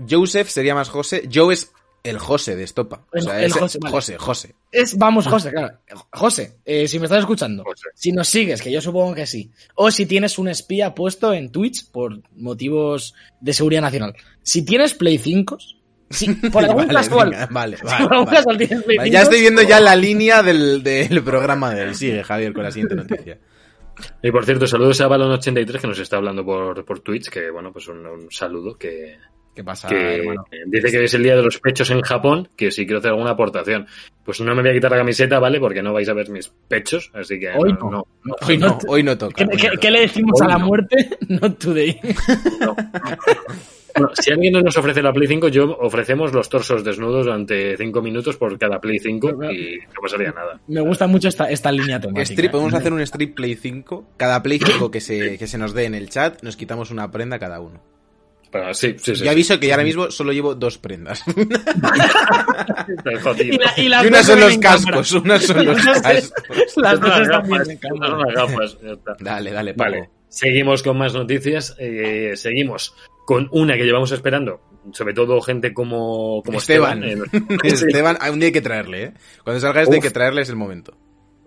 Joseph 0.08 0.48
sería 0.48 0.74
más 0.74 0.90
José. 0.90 1.28
Joe 1.32 1.54
es 1.54 1.72
el 2.06 2.18
José 2.18 2.56
de 2.56 2.64
Estopa. 2.64 3.06
O 3.12 3.16
El- 3.16 3.22
sea, 3.22 3.38
el 3.40 3.44
es 3.46 3.52
José, 3.54 3.78
vale. 3.80 3.92
José, 3.94 4.18
José. 4.18 4.54
Es, 4.72 4.96
vamos, 4.96 5.26
José, 5.26 5.50
claro. 5.50 5.78
José, 6.12 6.56
eh, 6.64 6.86
si 6.88 6.98
me 6.98 7.06
estás 7.06 7.20
escuchando, 7.20 7.64
José. 7.64 7.88
si 7.94 8.12
nos 8.12 8.28
sigues, 8.28 8.60
que 8.62 8.70
yo 8.72 8.80
supongo 8.80 9.14
que 9.14 9.26
sí, 9.26 9.50
o 9.74 9.90
si 9.90 10.06
tienes 10.06 10.38
un 10.38 10.48
espía 10.48 10.94
puesto 10.94 11.32
en 11.32 11.50
Twitch 11.50 11.90
por 11.90 12.20
motivos 12.36 13.14
de 13.40 13.52
seguridad 13.52 13.82
nacional. 13.82 14.14
Si 14.42 14.64
tienes 14.64 14.94
Play 14.94 15.18
5, 15.18 15.58
si 16.10 16.32
por 16.52 16.64
algún 16.64 16.86
Vale, 16.86 16.94
casual, 16.94 17.30
venga, 17.30 17.48
vale, 17.50 17.76
si 17.76 17.84
vale, 17.84 18.04
por 18.04 18.12
algún 18.12 18.26
vale. 18.26 18.36
casual 18.36 18.58
tienes 18.58 18.82
Play 18.84 18.96
ya 19.10 19.20
5, 19.20 19.22
estoy 19.22 19.40
viendo 19.40 19.62
ya 19.62 19.80
la 19.80 19.96
línea 19.96 20.42
del, 20.42 20.82
del 20.82 21.22
programa 21.24 21.74
de 21.74 21.82
él. 21.82 21.94
Sigue, 21.94 22.22
Javier, 22.22 22.52
con 22.52 22.62
la 22.64 22.70
siguiente 22.70 22.94
noticia. 22.94 23.38
Y 24.22 24.30
por 24.30 24.44
cierto, 24.44 24.66
saludos 24.66 25.00
a 25.00 25.08
Balon83 25.08 25.80
que 25.80 25.86
nos 25.86 25.98
está 25.98 26.16
hablando 26.18 26.44
por, 26.44 26.84
por 26.84 27.00
Twitch, 27.00 27.30
que 27.30 27.50
bueno, 27.50 27.72
pues 27.72 27.88
un, 27.88 28.04
un 28.06 28.30
saludo 28.30 28.76
que, 28.76 29.16
¿Qué 29.56 29.64
pasa, 29.64 29.88
que 29.88 30.16
hermano? 30.18 30.44
dice 30.66 30.90
que 30.90 31.04
es 31.04 31.14
el 31.14 31.22
día 31.22 31.34
de 31.34 31.42
los 31.42 31.58
pechos 31.58 31.90
en 31.90 32.02
Japón, 32.02 32.48
que 32.56 32.70
si 32.70 32.84
quiero 32.84 32.98
hacer 32.98 33.10
alguna 33.10 33.30
aportación. 33.30 33.86
Pues 34.22 34.40
no 34.42 34.54
me 34.54 34.60
voy 34.62 34.70
a 34.70 34.74
quitar 34.74 34.90
la 34.90 34.98
camiseta, 34.98 35.38
¿vale? 35.38 35.58
Porque 35.58 35.82
no 35.82 35.92
vais 35.94 36.08
a 36.08 36.12
ver 36.12 36.28
mis 36.30 36.48
pechos, 36.68 37.10
así 37.14 37.40
que 37.40 37.48
Hoy 37.56 37.72
no, 37.72 37.90
no. 37.90 38.06
no, 38.22 38.34
Hoy 38.46 38.58
no, 38.58 38.66
no- 38.68 38.78
hoy 38.88 39.02
no 39.02 39.16
toca. 39.18 39.34
¿Qué, 39.34 39.44
hoy 39.44 39.48
no 39.50 39.56
qué- 39.56 39.68
toca. 39.68 39.80
qué 39.80 39.90
le 39.90 40.00
decimos 40.00 40.40
Hoy 40.40 40.46
a 40.46 40.50
la 40.50 40.58
no. 40.58 40.66
muerte? 40.66 41.08
Not 41.28 41.58
today. 41.58 41.98
no. 42.60 42.76
Bueno, 43.98 44.10
si 44.12 44.30
alguien 44.30 44.52
no 44.52 44.60
nos 44.60 44.76
ofrece 44.76 45.00
la 45.02 45.10
Play 45.10 45.26
5, 45.26 45.48
yo 45.48 45.74
ofrecemos 45.80 46.30
los 46.34 46.50
torsos 46.50 46.84
desnudos 46.84 47.24
durante 47.24 47.78
5 47.78 48.02
minutos 48.02 48.36
por 48.36 48.58
cada 48.58 48.78
Play 48.78 48.98
5 48.98 49.28
y 49.50 49.78
no 49.78 50.00
pasaría 50.02 50.32
nada. 50.32 50.60
Me 50.66 50.82
gusta 50.82 51.06
mucho 51.06 51.28
esta, 51.28 51.48
esta 51.48 51.72
línea 51.72 51.98
temática. 51.98 52.20
Strip, 52.24 52.50
podemos 52.50 52.74
hacer 52.74 52.92
un 52.92 53.00
strip 53.00 53.34
Play 53.34 53.54
5. 53.54 54.06
Cada 54.18 54.42
Play 54.42 54.58
5 54.62 54.90
que 54.90 55.00
se, 55.00 55.38
que 55.38 55.46
se 55.46 55.56
nos 55.56 55.72
dé 55.72 55.86
en 55.86 55.94
el 55.94 56.10
chat, 56.10 56.42
nos 56.42 56.56
quitamos 56.56 56.90
una 56.90 57.10
prenda 57.10 57.38
cada 57.38 57.58
uno. 57.58 57.80
Pero 58.60 58.74
sí, 58.74 58.96
sí, 58.98 59.16
sí. 59.16 59.24
Yo 59.24 59.30
aviso 59.30 59.58
que 59.60 59.66
ya 59.68 59.74
ahora 59.74 59.84
mismo 59.84 60.10
solo 60.10 60.32
llevo 60.32 60.54
dos 60.54 60.78
prendas. 60.78 61.22
Y, 63.38 63.56
la- 63.58 63.74
y 63.76 63.88
las 63.88 64.04
y 64.04 64.08
unas 64.08 64.26
dos 64.26 64.26
son 64.26 64.40
los 64.40 64.58
cascos, 64.58 65.12
unas 65.12 65.42
son 65.44 65.64
los 65.66 65.84
Las 65.84 66.02
dos- 66.02 66.02
cascos. 66.02 66.76
Las 66.76 67.00
dos 67.00 67.10
están 67.68 67.98
gafas, 68.34 68.76
en. 68.82 68.98
Dale, 69.24 69.52
dale, 69.52 69.74
Paco. 69.74 69.90
Vale, 69.90 70.10
seguimos 70.28 70.82
con 70.82 70.98
más 70.98 71.14
noticias. 71.14 71.74
eh, 71.78 72.32
seguimos 72.36 72.94
con 73.24 73.48
una 73.52 73.76
que 73.76 73.84
llevamos 73.84 74.12
esperando, 74.12 74.60
sobre 74.92 75.14
todo 75.14 75.40
gente 75.40 75.74
como, 75.74 76.42
como 76.44 76.58
Esteban. 76.58 77.02
Esteban. 77.02 77.58
Esteban, 77.64 78.18
un 78.32 78.38
día 78.38 78.46
hay 78.48 78.52
que 78.52 78.60
traerle, 78.60 79.02
¿eh? 79.04 79.12
Cuando 79.42 79.60
salga 79.60 79.82
este 79.82 79.96
hay 79.96 80.00
que 80.00 80.10
traerle 80.10 80.42
es 80.42 80.48
el 80.48 80.56
momento. 80.56 80.96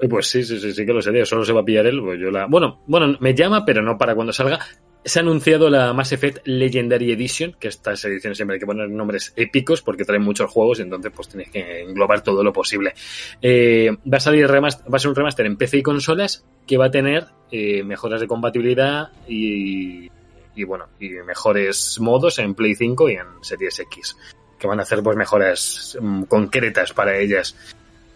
Pues 0.09 0.27
sí, 0.27 0.43
sí, 0.43 0.59
sí, 0.59 0.71
sí 0.73 0.85
que 0.85 0.93
lo 0.93 1.01
sería. 1.01 1.25
Solo 1.25 1.43
se 1.43 1.51
va 1.53 1.61
a 1.61 1.65
pillar 1.65 1.85
él. 1.85 1.99
Pues 2.01 2.17
yo 2.21 2.31
la... 2.31 2.45
Bueno, 2.45 2.81
bueno, 2.87 3.17
me 3.19 3.33
llama, 3.35 3.65
pero 3.65 3.81
no 3.81 3.97
para 3.97 4.15
cuando 4.15 4.31
salga. 4.31 4.59
Se 5.03 5.19
ha 5.19 5.21
anunciado 5.21 5.69
la 5.69 5.93
Mass 5.93 6.11
Effect 6.11 6.45
Legendary 6.45 7.11
Edition, 7.11 7.55
que 7.59 7.69
estas 7.69 8.03
ediciones 8.05 8.37
siempre 8.37 8.55
hay 8.55 8.59
que 8.59 8.65
poner 8.65 8.89
nombres 8.89 9.33
épicos 9.35 9.81
porque 9.81 10.03
traen 10.03 10.21
muchos 10.21 10.51
juegos 10.51 10.79
y 10.79 10.81
entonces 10.81 11.11
pues 11.15 11.29
tienes 11.29 11.49
que 11.49 11.81
englobar 11.81 12.21
todo 12.21 12.43
lo 12.43 12.51
posible. 12.51 12.93
Eh, 13.41 13.91
va 14.11 14.17
a 14.17 14.19
salir 14.19 14.47
remaster, 14.47 14.91
va 14.91 14.97
a 14.97 14.99
ser 14.99 15.09
un 15.09 15.15
remaster 15.15 15.45
en 15.45 15.57
PC 15.57 15.77
y 15.77 15.83
consolas 15.83 16.45
que 16.67 16.77
va 16.77 16.87
a 16.87 16.91
tener 16.91 17.27
eh, 17.51 17.83
mejoras 17.83 18.19
de 18.19 18.27
compatibilidad 18.27 19.11
y, 19.27 20.11
y 20.55 20.63
bueno, 20.65 20.89
y 20.99 21.09
mejores 21.09 21.97
modos 22.01 22.37
en 22.39 22.53
Play 22.53 22.75
5 22.75 23.09
y 23.09 23.13
en 23.13 23.27
Series 23.41 23.79
X, 23.79 24.17
que 24.59 24.67
van 24.67 24.79
a 24.79 24.83
hacer 24.83 25.01
pues 25.01 25.15
mejoras 25.15 25.97
mm, 25.99 26.23
concretas 26.23 26.91
para 26.91 27.17
ellas. 27.17 27.55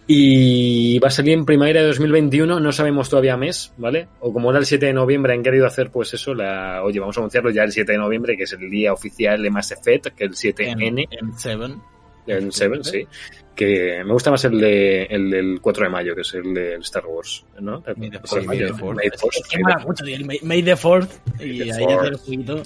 Y 0.06 1.00
va 1.00 1.08
a 1.08 1.12
salir 1.12 1.34
en 1.34 1.46
primavera 1.46 1.82
de 1.82 1.88
2021, 1.88 2.60
no 2.60 2.72
sabemos 2.74 3.10
todavía 3.10 3.38
mes, 3.38 3.74
¿vale? 3.78 4.08
O 4.20 4.34
como 4.34 4.50
era 4.50 4.60
el 4.60 4.66
7 4.66 4.86
de 4.88 4.94
noviembre, 4.94 5.34
han 5.34 5.44
querido 5.44 5.66
hacer 5.66 5.92
pues 5.92 6.14
eso, 6.14 6.34
la, 6.34 6.84
oye, 6.84 7.00
vamos 7.00 7.18
a 7.18 7.22
anunciarlo 7.22 7.52
ya 7.52 7.64
el 7.64 7.72
7 7.72 7.94
de 7.94 7.98
noviembre, 7.98 8.36
que 8.36 8.44
es 8.44 8.52
el 8.54 8.70
día 8.70 8.92
oficial 8.92 9.42
de 9.42 9.50
Mass 9.50 9.72
Effect, 9.72 10.08
que 10.08 10.26
el 10.26 10.32
7N, 10.32 11.08
En, 11.10 11.28
en 11.28 11.40
Seven. 11.40 11.82
el 12.28 12.52
7, 12.52 12.84
sí. 12.84 13.08
Que 13.56 14.04
me 14.04 14.12
gusta 14.14 14.32
más 14.32 14.44
el, 14.46 14.60
de, 14.60 15.04
el 15.04 15.30
del 15.30 15.62
4 15.62 15.84
de 15.86 15.90
mayo, 15.90 16.16
que 16.16 16.22
es 16.22 16.34
el 16.34 16.54
de 16.54 16.74
Star 16.78 17.06
Wars, 17.06 17.46
¿no? 17.62 17.84
El 17.86 17.96
May 17.96 18.10
the 18.10 18.20
4 18.20 18.42
de 18.42 18.46
Fourth, 18.46 18.48
mayo, 18.48 18.66
May 18.66 18.72
the 18.72 18.76
Fourth. 18.76 18.96
May 18.98 19.10
the 19.10 19.18
Fourth, 19.18 19.36
Es 19.38 19.48
que 19.48 19.58
May 19.58 19.64
the 19.64 19.64
mola 19.64 19.86
mucho, 19.86 20.04
tío, 20.04 20.16
el 20.16 20.26
May, 20.26 20.40
May 20.42 20.64
the 20.64 20.76
Fourth. 20.76 21.12
Y 21.40 21.62
ahí 21.62 21.70
hacer 21.70 21.88
el. 22.08 22.18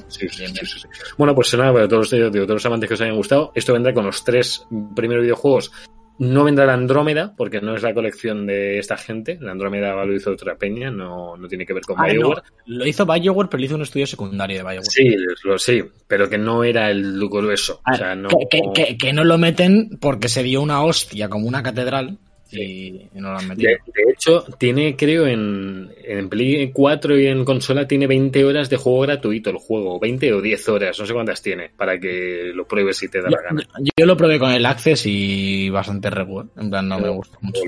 Sí, 0.08 0.28
sí, 0.30 0.48
sí. 0.48 0.88
Bueno, 1.18 1.36
pues 1.36 1.54
nada, 1.56 1.74
para 1.74 1.88
todos, 1.88 2.10
digo, 2.10 2.32
todos 2.32 2.48
los 2.50 2.66
amantes 2.66 2.88
que 2.88 2.94
os 2.96 3.02
hayan 3.02 3.16
gustado, 3.16 3.52
esto 3.54 3.74
vendrá 3.74 3.94
con 3.94 4.06
los 4.06 4.24
tres 4.24 4.66
primeros 4.96 5.24
videojuegos. 5.24 5.72
No 6.20 6.44
vendrá 6.44 6.66
la 6.66 6.74
Andrómeda, 6.74 7.34
porque 7.38 7.62
no 7.62 7.76
es 7.76 7.84
la 7.84 7.94
colección 7.94 8.48
de 8.48 8.80
esta 8.80 8.98
gente. 8.98 9.38
La 9.40 9.52
Andrómeda 9.52 9.94
lo 10.06 10.14
hizo 10.16 10.32
otra 10.32 10.56
peña, 10.56 10.90
no, 10.90 11.38
no 11.38 11.48
tiene 11.48 11.66
que 11.66 11.74
ver 11.74 11.84
con 11.84 11.96
Ah, 12.00 12.08
no, 12.08 12.14
BioWare. 12.14 12.42
Lo 12.66 12.88
hizo 12.88 13.06
BioWare, 13.06 13.50
pero 13.50 13.60
lo 13.60 13.66
hizo 13.66 13.76
un 13.76 13.82
estudio 13.84 14.08
secundario 14.08 14.58
de 14.58 14.64
BioWare. 14.64 14.86
Sí, 14.86 15.16
lo 15.44 15.58
sí, 15.60 15.84
pero 16.08 16.28
que 16.30 16.38
no 16.38 16.64
era 16.64 16.90
el 16.90 17.20
grueso. 17.30 17.82
O 17.92 17.96
sea, 17.96 18.16
no... 18.16 18.30
que, 18.30 18.48
que- 18.50 18.62
que- 18.74 18.98
que 18.98 19.14
no 19.14 19.24
lo 19.24 19.38
meten 19.38 19.98
porque 20.02 20.28
se 20.30 20.44
dio 20.44 20.62
una 20.62 20.84
hostia 20.84 21.30
como 21.30 21.48
una 21.48 21.62
catedral 21.64 22.18
y, 22.52 23.10
y 23.14 23.20
no 23.20 23.32
lo 23.32 23.40
han 23.40 23.48
metido. 23.48 23.72
De, 23.72 24.04
de 24.04 24.12
hecho, 24.12 24.46
tiene, 24.58 24.96
creo, 24.96 25.28
en, 25.28 25.92
en 26.04 26.30
Play 26.30 26.72
4 26.72 27.20
y 27.20 27.28
en 27.28 27.46
consola, 27.46 27.88
tiene 27.88 28.08
20 28.08 28.46
horas 28.46 28.70
de 28.70 28.78
juego 28.78 29.02
gratuito 29.02 29.50
el 29.50 29.58
juego. 29.58 30.00
20 30.00 30.34
o 30.34 30.42
10 30.42 30.70
horas, 30.70 31.00
no 31.00 31.06
sé 31.06 31.14
cuántas 31.14 31.42
tiene, 31.42 31.70
para 31.76 32.00
que 32.00 32.52
lo 32.54 32.68
pruebes 32.68 32.98
si 32.98 33.10
te 33.10 33.22
da 33.22 33.30
la 33.30 33.42
gana. 33.42 33.68
Yo, 33.80 33.92
yo 33.98 34.06
lo 34.06 34.18
probé 34.18 34.40
con 34.40 34.52
el 34.52 34.66
Access 34.66 35.06
y 35.06 35.70
bastante 35.70 36.10
regu, 36.10 36.42
¿eh? 36.42 36.46
En 36.58 36.70
plan, 36.70 36.88
no 36.88 37.00
me 37.00 37.10
gusta 37.10 37.38
mucho. 37.42 37.62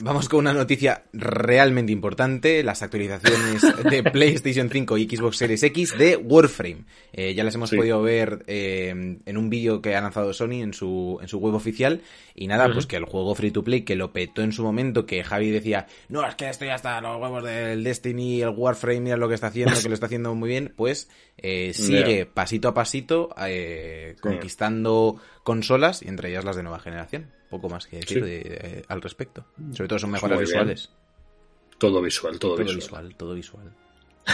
Vamos 0.00 0.28
con 0.28 0.40
una 0.40 0.52
noticia 0.52 1.04
realmente 1.12 1.92
importante, 1.92 2.64
las 2.64 2.82
actualizaciones 2.82 3.62
de 3.88 4.02
PlayStation 4.12 4.68
5 4.68 4.98
y 4.98 5.08
Xbox 5.08 5.36
Series 5.36 5.62
X 5.62 5.96
de 5.96 6.16
Warframe. 6.16 6.86
Eh, 7.12 7.34
ya 7.34 7.44
las 7.44 7.54
hemos 7.54 7.70
Sí. 7.70 7.76
podido 7.76 8.02
ver 8.02 8.42
eh, 8.48 8.88
en 8.88 9.36
un 9.36 9.48
vídeo 9.48 9.80
que 9.80 9.94
ha 9.94 10.00
lanzado 10.00 10.32
Sony 10.32 10.62
en 10.62 10.74
su, 10.74 11.18
en 11.22 11.28
su 11.28 11.38
web 11.38 11.54
oficial. 11.54 12.00
Y 12.34 12.48
nada, 12.48 12.72
pues 12.72 12.86
que 12.86 12.96
el 12.96 13.04
juego 13.04 13.34
free 13.36 13.52
to 13.52 13.62
play 13.62 13.82
que 13.82 13.94
lo 13.94 14.12
petó 14.12 14.42
en 14.42 14.50
su 14.52 14.64
momento, 14.64 15.06
que 15.06 15.22
Javi 15.22 15.50
decía, 15.50 15.86
no, 16.08 16.26
es 16.26 16.34
que 16.34 16.48
esto 16.48 16.64
ya 16.64 16.74
está, 16.74 17.00
los 17.00 17.20
huevos 17.20 17.44
del 17.44 17.84
Destiny, 17.84 18.42
el 18.42 18.48
Warframe, 18.48 19.00
mira 19.00 19.16
lo 19.16 19.28
que 19.28 19.34
está 19.36 19.48
haciendo, 19.48 19.74
que 19.80 19.88
lo 19.88 19.94
está 19.94 20.06
haciendo 20.06 20.34
muy 20.34 20.48
bien, 20.48 20.72
pues 20.74 21.10
eh, 21.36 21.72
sigue 21.74 22.26
pasito 22.26 22.68
a 22.68 22.74
pasito 22.74 23.28
eh, 23.46 24.16
conquistando 24.20 25.20
consolas 25.44 26.02
y 26.02 26.08
entre 26.08 26.30
ellas 26.30 26.44
las 26.44 26.56
de 26.56 26.62
nueva 26.64 26.80
generación. 26.80 27.30
Poco 27.52 27.68
más 27.68 27.86
que 27.86 27.96
decir 27.98 28.18
Sí. 28.18 28.20
de- 28.24 28.42
eh, 28.44 28.82
al 28.88 29.02
respecto. 29.02 29.44
Sobre 29.72 29.86
todo 29.88 29.98
son 29.98 30.10
mejoras 30.10 30.38
Muy 30.38 30.44
bien. 30.46 30.52
visuales. 30.66 30.90
Todo 31.78 32.00
visual, 32.00 32.38
todo, 32.38 32.54
Todo 32.54 32.64
visual. 32.64 32.76
visual, 32.76 33.14
todo 33.16 33.34
visual. 33.34 33.72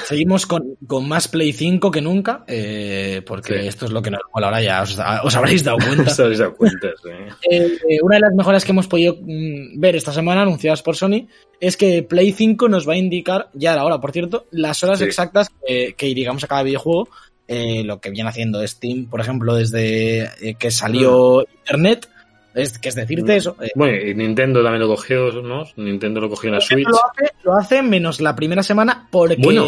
Seguimos 0.05 0.45
con, 0.47 0.77
con 0.87 1.09
más 1.09 1.29
Play 1.29 1.53
5 1.55 1.91
que 1.91 2.03
nunca, 2.03 2.45
eh, 2.47 3.23
porque 3.27 3.63
Sí. 3.63 3.67
esto 3.69 3.87
es 3.87 3.91
lo 3.91 4.03
que 4.03 4.11
nos 4.11 4.21
mola 4.35 4.49
ahora, 4.49 4.61
ya 4.61 4.83
os, 4.83 4.99
os 5.25 5.35
habréis 5.35 5.65
dado 5.65 5.79
cuenta. 6.07 6.11
Os 6.13 6.21
habéis 6.21 6.39
dado 6.39 6.55
cuenta, 6.55 6.89
sí. 7.03 7.09
Eh, 7.51 7.79
eh, 7.89 7.99
una 8.03 8.17
de 8.17 8.21
las 8.21 8.35
mejoras 8.37 8.65
que 8.67 8.73
hemos 8.73 8.87
podido 8.87 9.17
mm, 9.21 9.81
ver 9.81 9.97
esta 9.97 10.13
semana, 10.13 10.43
anunciadas 10.43 10.83
por 10.83 10.95
Sony, 10.95 11.27
es 11.59 11.77
que 11.79 12.03
Play 12.03 12.33
5 12.33 12.69
nos 12.69 12.87
va 12.89 12.93
a 12.93 12.97
indicar, 12.99 13.49
ya 13.55 13.75
ahora 13.81 13.99
por 14.01 14.13
cierto, 14.13 14.47
las 14.51 14.85
horas 14.85 14.99
Sí. 14.99 15.07
exactas 15.07 15.49
que, 15.67 15.95
que 15.97 16.07
irigamos 16.09 16.45
a 16.45 16.49
cada 16.49 16.63
videojuego. 16.63 17.09
eh, 17.51 17.83
lo 17.83 17.99
que 17.99 18.11
viene 18.11 18.29
haciendo 18.29 18.65
Steam, 18.69 19.07
por 19.09 19.23
ejemplo, 19.23 19.55
desde 19.55 20.25
eh, 20.47 20.57
que 20.59 20.71
salió 20.71 21.47
Internet, 21.61 22.07
es, 22.55 22.79
que 22.79 22.89
es 22.89 22.95
decirte 22.95 23.37
eso. 23.37 23.57
eh, 23.63 23.71
Bueno, 23.75 23.97
y 23.97 24.15
Nintendo 24.15 24.63
también 24.63 24.81
lo 24.81 24.89
cogió, 24.89 25.31
¿no? 25.43 25.65
Nintendo 25.77 26.21
lo 26.21 26.29
cogió 26.29 26.49
en 26.49 26.55
la 26.55 26.61
Switch. 26.61 26.87
lo, 26.89 26.97
hace, 26.97 27.33
lo 27.45 27.57
hace 27.57 27.83
menos 27.83 28.21
la 28.21 28.35
primera 28.35 28.63
semana 28.63 29.07
porque, 29.11 29.37
Bueno. 29.39 29.67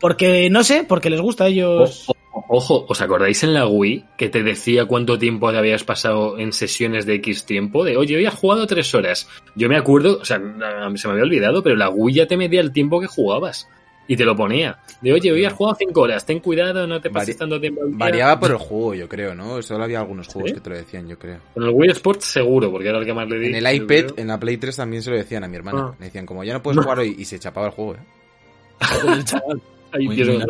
porque 0.00 0.48
no 0.50 0.62
sé, 0.64 0.84
porque 0.88 1.10
les 1.10 1.20
gusta 1.20 1.44
a 1.44 1.48
ellos. 1.48 2.04
Ojo, 2.08 2.44
ojo, 2.48 2.86
¿os 2.88 3.00
acordáis 3.00 3.42
en 3.42 3.54
la 3.54 3.66
Wii 3.66 4.04
que 4.16 4.28
te 4.28 4.42
decía 4.42 4.84
cuánto 4.86 5.18
tiempo 5.18 5.50
te 5.50 5.58
habías 5.58 5.84
pasado 5.84 6.38
en 6.38 6.52
sesiones 6.52 7.04
de 7.06 7.14
X 7.16 7.44
tiempo? 7.44 7.84
De, 7.84 7.96
oye, 7.96 8.16
hoy 8.16 8.26
has 8.26 8.34
jugado 8.34 8.66
tres 8.66 8.94
horas. 8.94 9.28
Yo 9.56 9.68
me 9.68 9.76
acuerdo, 9.76 10.18
o 10.20 10.24
sea, 10.24 10.38
se 10.38 11.08
me 11.08 11.12
había 11.12 11.24
olvidado, 11.24 11.62
pero 11.62 11.76
la 11.76 11.88
Wii 11.90 12.14
ya 12.14 12.26
te 12.26 12.36
medía 12.36 12.60
el 12.60 12.72
tiempo 12.72 13.00
que 13.00 13.06
jugabas. 13.08 13.68
Y 14.12 14.16
te 14.16 14.24
lo 14.24 14.34
ponía. 14.34 14.76
De, 15.00 15.12
oye, 15.12 15.30
hoy 15.30 15.44
has 15.44 15.52
jugado 15.52 15.76
cinco 15.78 16.00
horas, 16.00 16.26
ten 16.26 16.40
cuidado, 16.40 16.84
no 16.84 17.00
te 17.00 17.10
pases 17.10 17.36
Vari- 17.36 17.38
tanto 17.38 17.60
tiempo. 17.60 17.82
al 17.82 17.90
día". 17.90 17.96
Variaba 17.98 18.40
por 18.40 18.50
el 18.50 18.56
juego, 18.56 18.94
yo 18.94 19.08
creo, 19.08 19.36
¿no? 19.36 19.62
Solo 19.62 19.84
había 19.84 20.00
algunos 20.00 20.26
juegos 20.26 20.50
¿Sí? 20.50 20.54
que 20.56 20.60
te 20.60 20.70
lo 20.70 20.76
decían, 20.76 21.08
yo 21.08 21.16
creo. 21.16 21.38
Con 21.54 21.62
el 21.62 21.70
Wii 21.70 21.90
Sports 21.90 22.24
seguro, 22.24 22.72
porque 22.72 22.88
era 22.88 22.98
el 22.98 23.04
que 23.06 23.14
más 23.14 23.28
le 23.28 23.38
di. 23.38 23.46
En 23.46 23.54
el 23.64 23.72
iPad, 23.74 24.18
en 24.18 24.26
la 24.26 24.40
Play 24.40 24.56
3 24.56 24.74
también 24.74 25.02
se 25.02 25.10
lo 25.10 25.16
decían 25.16 25.44
a 25.44 25.48
mi 25.48 25.56
hermana. 25.56 25.90
Ah. 25.92 25.94
Me 25.98 26.06
decían, 26.06 26.26
como 26.26 26.42
ya 26.42 26.54
no 26.54 26.60
puedes 26.62 26.82
jugar 26.82 26.98
hoy, 26.98 27.14
y 27.18 27.24
se 27.24 27.38
chapaba 27.38 27.68
el 27.68 27.72
juego, 27.72 27.94
¿eh? 27.94 27.98
el 29.16 29.24
chaval. 29.24 29.60
Mío. 29.96 30.46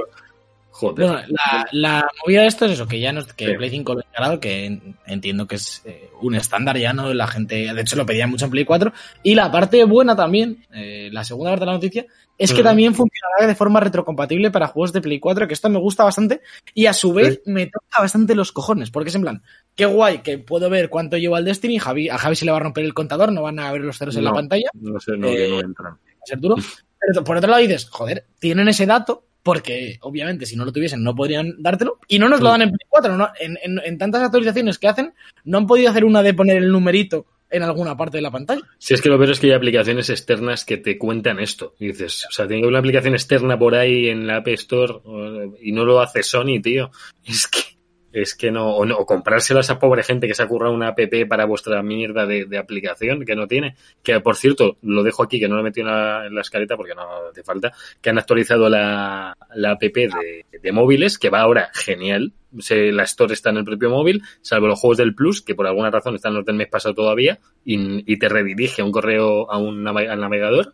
Joder. 0.72 1.06
Bueno, 1.06 1.20
la, 1.28 1.68
la 1.72 2.08
movida 2.24 2.40
de 2.42 2.46
esto 2.46 2.64
es 2.64 2.72
eso, 2.72 2.86
que 2.88 2.98
ya 3.00 3.12
no, 3.12 3.22
que 3.36 3.46
Sí. 3.46 3.54
Play 3.54 3.68
5 3.70 3.92
lo 3.94 4.00
ha 4.00 4.04
encarado, 4.04 4.40
que 4.40 4.64
en- 4.66 4.96
entiendo 5.06 5.46
que 5.46 5.56
es 5.56 5.82
eh, 5.84 6.08
un 6.22 6.34
estándar 6.34 6.78
ya, 6.78 6.92
¿no? 6.94 7.12
La 7.12 7.26
gente, 7.26 7.74
de 7.74 7.80
hecho, 7.82 7.96
lo 7.96 8.06
pedía 8.06 8.26
mucho 8.26 8.46
en 8.46 8.50
Play 8.52 8.64
4. 8.64 8.90
Y 9.22 9.34
la 9.34 9.50
parte 9.50 9.84
buena 9.84 10.16
también, 10.16 10.64
eh, 10.72 11.10
la 11.12 11.24
segunda 11.24 11.50
parte 11.50 11.60
de 11.62 11.66
la 11.66 11.72
noticia, 11.74 12.06
es 12.40 12.50
que 12.52 12.60
Ujú. 12.60 12.68
también 12.68 12.94
funcionará 12.94 13.46
de 13.46 13.54
forma 13.54 13.80
retrocompatible 13.80 14.50
para 14.50 14.66
juegos 14.66 14.92
de 14.92 15.00
Play 15.00 15.20
4, 15.20 15.46
que 15.46 15.54
esto 15.54 15.68
me 15.68 15.78
gusta 15.78 16.04
bastante. 16.04 16.40
Y 16.74 16.86
a 16.86 16.92
su 16.92 17.12
vez 17.12 17.42
me 17.46 17.66
toca 17.66 18.00
bastante 18.00 18.34
los 18.34 18.50
cojones, 18.50 18.90
porque 18.90 19.10
es 19.10 19.14
en 19.14 19.22
plan, 19.22 19.42
qué 19.74 19.84
guay 19.86 20.22
que 20.22 20.38
puedo 20.38 20.68
ver 20.70 20.88
cuánto 20.88 21.16
lleva 21.18 21.38
el 21.38 21.44
Destiny. 21.44 21.78
Javi, 21.78 22.08
a 22.08 22.18
Javi 22.18 22.36
se 22.36 22.44
le 22.46 22.50
va 22.50 22.56
a 22.56 22.60
romper 22.60 22.84
el 22.84 22.94
contador, 22.94 23.30
no 23.30 23.42
van 23.42 23.58
a 23.58 23.70
ver 23.72 23.82
los 23.82 23.98
ceros 23.98 24.16
en 24.16 24.24
la 24.24 24.32
pantalla. 24.32 24.68
No 24.74 24.98
sé, 24.98 25.12
no, 25.16 25.28
que 25.28 25.46
Eh, 25.46 25.50
no 25.50 25.60
entran. 25.60 25.92
va 25.94 25.98
a 26.22 26.26
ser 26.26 26.38
duro. 26.40 26.56
Pero 27.00 27.24
por 27.24 27.36
otro 27.36 27.50
lado 27.50 27.62
dices, 27.62 27.88
joder, 27.90 28.26
tienen 28.38 28.68
ese 28.68 28.84
dato, 28.86 29.24
porque 29.42 29.98
obviamente 30.02 30.44
si 30.44 30.54
no 30.56 30.64
lo 30.66 30.72
tuviesen 30.72 31.02
no 31.02 31.14
podrían 31.14 31.54
dártelo, 31.62 31.98
y 32.08 32.18
no 32.18 32.28
nos 32.28 32.40
lo 32.40 32.48
Mm. 32.48 32.52
dan 32.52 32.62
en 32.62 32.68
Play 32.70 32.86
4. 32.88 33.16
¿no? 33.16 33.28
En, 33.40 33.58
en- 33.62 33.80
en 33.84 33.98
tantas 33.98 34.22
actualizaciones 34.22 34.78
que 34.78 34.88
hacen, 34.88 35.14
no 35.44 35.58
han 35.58 35.66
podido 35.66 35.90
hacer 35.90 36.04
una 36.04 36.22
de 36.22 36.34
poner 36.34 36.56
el 36.58 36.70
numerito 36.72 37.26
en 37.50 37.62
alguna 37.62 37.96
parte 37.96 38.18
de 38.18 38.22
la 38.22 38.30
pantalla. 38.30 38.62
Si 38.78 38.94
es 38.94 39.02
que 39.02 39.08
lo 39.08 39.18
peor 39.18 39.30
es 39.30 39.40
que 39.40 39.48
hay 39.48 39.52
aplicaciones 39.52 40.10
externas 40.10 40.64
que 40.64 40.76
te 40.76 40.98
cuentan 40.98 41.40
esto. 41.40 41.74
Y 41.78 41.88
dices, 41.88 42.26
o 42.28 42.32
sea, 42.32 42.46
tiene 42.46 42.66
una 42.66 42.78
aplicación 42.78 43.14
externa 43.14 43.58
por 43.58 43.74
ahí 43.74 44.08
en 44.08 44.26
la 44.26 44.36
App 44.36 44.48
Store 44.48 44.94
eh, 44.94 45.50
y 45.60 45.72
no 45.72 45.84
lo 45.84 46.00
hace 46.00 46.22
Sony, 46.22 46.60
tío. 46.62 46.90
Es 47.24 47.46
que 47.46 47.79
es 48.12 48.34
que 48.34 48.50
no 48.50 48.74
o, 48.76 48.84
no, 48.84 48.96
o 48.96 49.06
a 49.12 49.60
esa 49.60 49.78
pobre 49.78 50.02
gente 50.02 50.26
que 50.26 50.34
se 50.34 50.42
ha 50.42 50.48
currado 50.48 50.74
una 50.74 50.88
app 50.88 51.00
para 51.28 51.44
vuestra 51.44 51.82
mierda 51.82 52.26
de, 52.26 52.44
de 52.44 52.58
aplicación 52.58 53.24
que 53.24 53.36
no 53.36 53.46
tiene. 53.46 53.76
Que 54.02 54.20
por 54.20 54.36
cierto, 54.36 54.76
lo 54.82 55.02
dejo 55.02 55.22
aquí, 55.22 55.38
que 55.38 55.48
no 55.48 55.56
lo 55.56 55.66
he 55.66 55.72
en 55.74 55.86
la, 55.86 56.26
en 56.26 56.38
escaleta 56.38 56.76
porque 56.76 56.94
no 56.94 57.02
hace 57.30 57.42
falta, 57.42 57.72
que 58.00 58.10
han 58.10 58.18
actualizado 58.18 58.68
la, 58.68 59.36
la 59.54 59.70
app 59.72 59.82
de, 59.82 60.44
de 60.60 60.72
móviles, 60.72 61.18
que 61.18 61.30
va 61.30 61.40
ahora 61.40 61.70
genial. 61.74 62.32
Se, 62.58 62.90
la 62.90 63.04
Store 63.04 63.32
está 63.32 63.50
en 63.50 63.58
el 63.58 63.64
propio 63.64 63.90
móvil, 63.90 64.22
salvo 64.40 64.66
los 64.66 64.80
juegos 64.80 64.98
del 64.98 65.14
Plus, 65.14 65.40
que 65.40 65.54
por 65.54 65.68
alguna 65.68 65.90
razón 65.90 66.16
están 66.16 66.34
los 66.34 66.44
del 66.44 66.56
mes 66.56 66.66
pasado 66.66 66.96
todavía, 66.96 67.38
y, 67.64 68.12
y 68.12 68.18
te 68.18 68.28
redirige 68.28 68.82
a 68.82 68.84
un 68.84 68.90
correo, 68.90 69.48
a 69.50 69.56
un 69.58 69.84
navegador, 69.84 70.72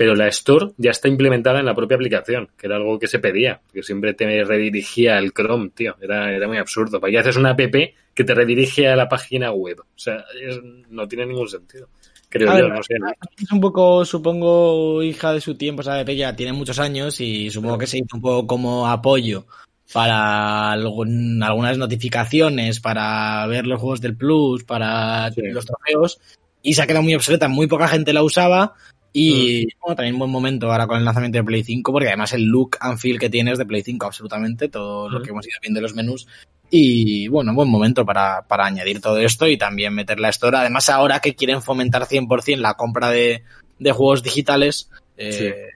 pero 0.00 0.14
la 0.14 0.28
Store 0.28 0.70
ya 0.78 0.92
está 0.92 1.08
implementada 1.08 1.60
en 1.60 1.66
la 1.66 1.74
propia 1.74 1.96
aplicación, 1.96 2.48
que 2.56 2.66
era 2.68 2.76
algo 2.76 2.98
que 2.98 3.06
se 3.06 3.18
pedía, 3.18 3.60
que 3.70 3.82
siempre 3.82 4.14
te 4.14 4.44
redirigía 4.44 5.18
al 5.18 5.32
Chrome, 5.34 5.72
tío, 5.74 5.94
era, 6.00 6.34
era 6.34 6.48
muy 6.48 6.56
absurdo. 6.56 6.98
¿Para 6.98 7.10
qué 7.10 7.18
haces 7.18 7.36
una 7.36 7.50
app 7.50 7.60
que 8.14 8.24
te 8.24 8.34
redirige 8.34 8.88
a 8.88 8.96
la 8.96 9.10
página 9.10 9.52
web? 9.52 9.80
O 9.80 9.98
sea, 9.98 10.24
es- 10.42 10.58
no 10.88 11.06
tiene 11.06 11.26
ningún 11.26 11.48
sentido. 11.50 11.90
Creo 12.30 12.58
yo, 12.58 12.68
no 12.70 12.82
sé. 12.82 12.94
Es 13.42 13.52
un 13.52 13.60
poco, 13.60 14.02
supongo, 14.06 15.02
hija 15.02 15.34
de 15.34 15.42
su 15.42 15.54
tiempo, 15.56 15.82
sabe 15.82 16.06
que 16.06 16.16
ya 16.16 16.34
tiene 16.34 16.54
muchos 16.54 16.78
años 16.78 17.20
y 17.20 17.50
supongo 17.50 17.76
que 17.76 17.86
se 17.86 17.98
hizo 17.98 18.16
un 18.16 18.22
poco 18.22 18.46
como 18.46 18.88
apoyo 18.88 19.44
para 19.92 20.72
algún- 20.72 21.42
algunas 21.42 21.76
notificaciones, 21.76 22.80
para 22.80 23.46
ver 23.48 23.66
los 23.66 23.78
juegos 23.78 24.00
del 24.00 24.16
Plus, 24.16 24.64
para 24.64 25.30
Sí. 25.30 25.42
los 25.42 25.66
trofeos, 25.66 26.18
y 26.62 26.72
se 26.72 26.80
ha 26.80 26.86
quedado 26.86 27.02
muy 27.02 27.14
obsoleta, 27.14 27.48
muy 27.48 27.66
poca 27.66 27.86
gente 27.86 28.14
la 28.14 28.22
usaba. 28.22 28.72
Y 29.12 29.66
bueno, 29.80 29.96
también 29.96 30.18
buen 30.18 30.30
momento 30.30 30.70
ahora 30.70 30.86
con 30.86 30.98
el 30.98 31.04
lanzamiento 31.04 31.38
de 31.38 31.44
Play 31.44 31.64
5, 31.64 31.92
porque 31.92 32.08
además 32.08 32.32
el 32.32 32.44
look 32.44 32.76
and 32.80 32.98
feel 32.98 33.18
que 33.18 33.28
tiene 33.28 33.50
es 33.52 33.58
de 33.58 33.66
Play 33.66 33.82
5, 33.82 34.06
absolutamente, 34.06 34.68
todo 34.68 35.08
lo 35.08 35.18
Mm. 35.18 35.22
que 35.22 35.30
hemos 35.30 35.46
ido 35.46 35.56
viendo 35.60 35.78
en 35.80 35.82
los 35.82 35.94
menús. 35.94 36.28
Y 36.70 37.26
bueno, 37.26 37.52
buen 37.52 37.68
momento 37.68 38.06
para, 38.06 38.42
para 38.46 38.66
añadir 38.66 39.00
todo 39.00 39.18
esto 39.18 39.48
y 39.48 39.58
también 39.58 39.92
meter 39.92 40.20
la 40.20 40.28
Store. 40.28 40.56
Además, 40.58 40.88
ahora 40.88 41.18
que 41.18 41.34
quieren 41.34 41.60
fomentar 41.62 42.06
100% 42.06 42.60
la 42.60 42.74
compra 42.74 43.10
de, 43.10 43.42
de 43.80 43.92
juegos 43.92 44.22
digitales, 44.22 44.88
eh, 45.16 45.70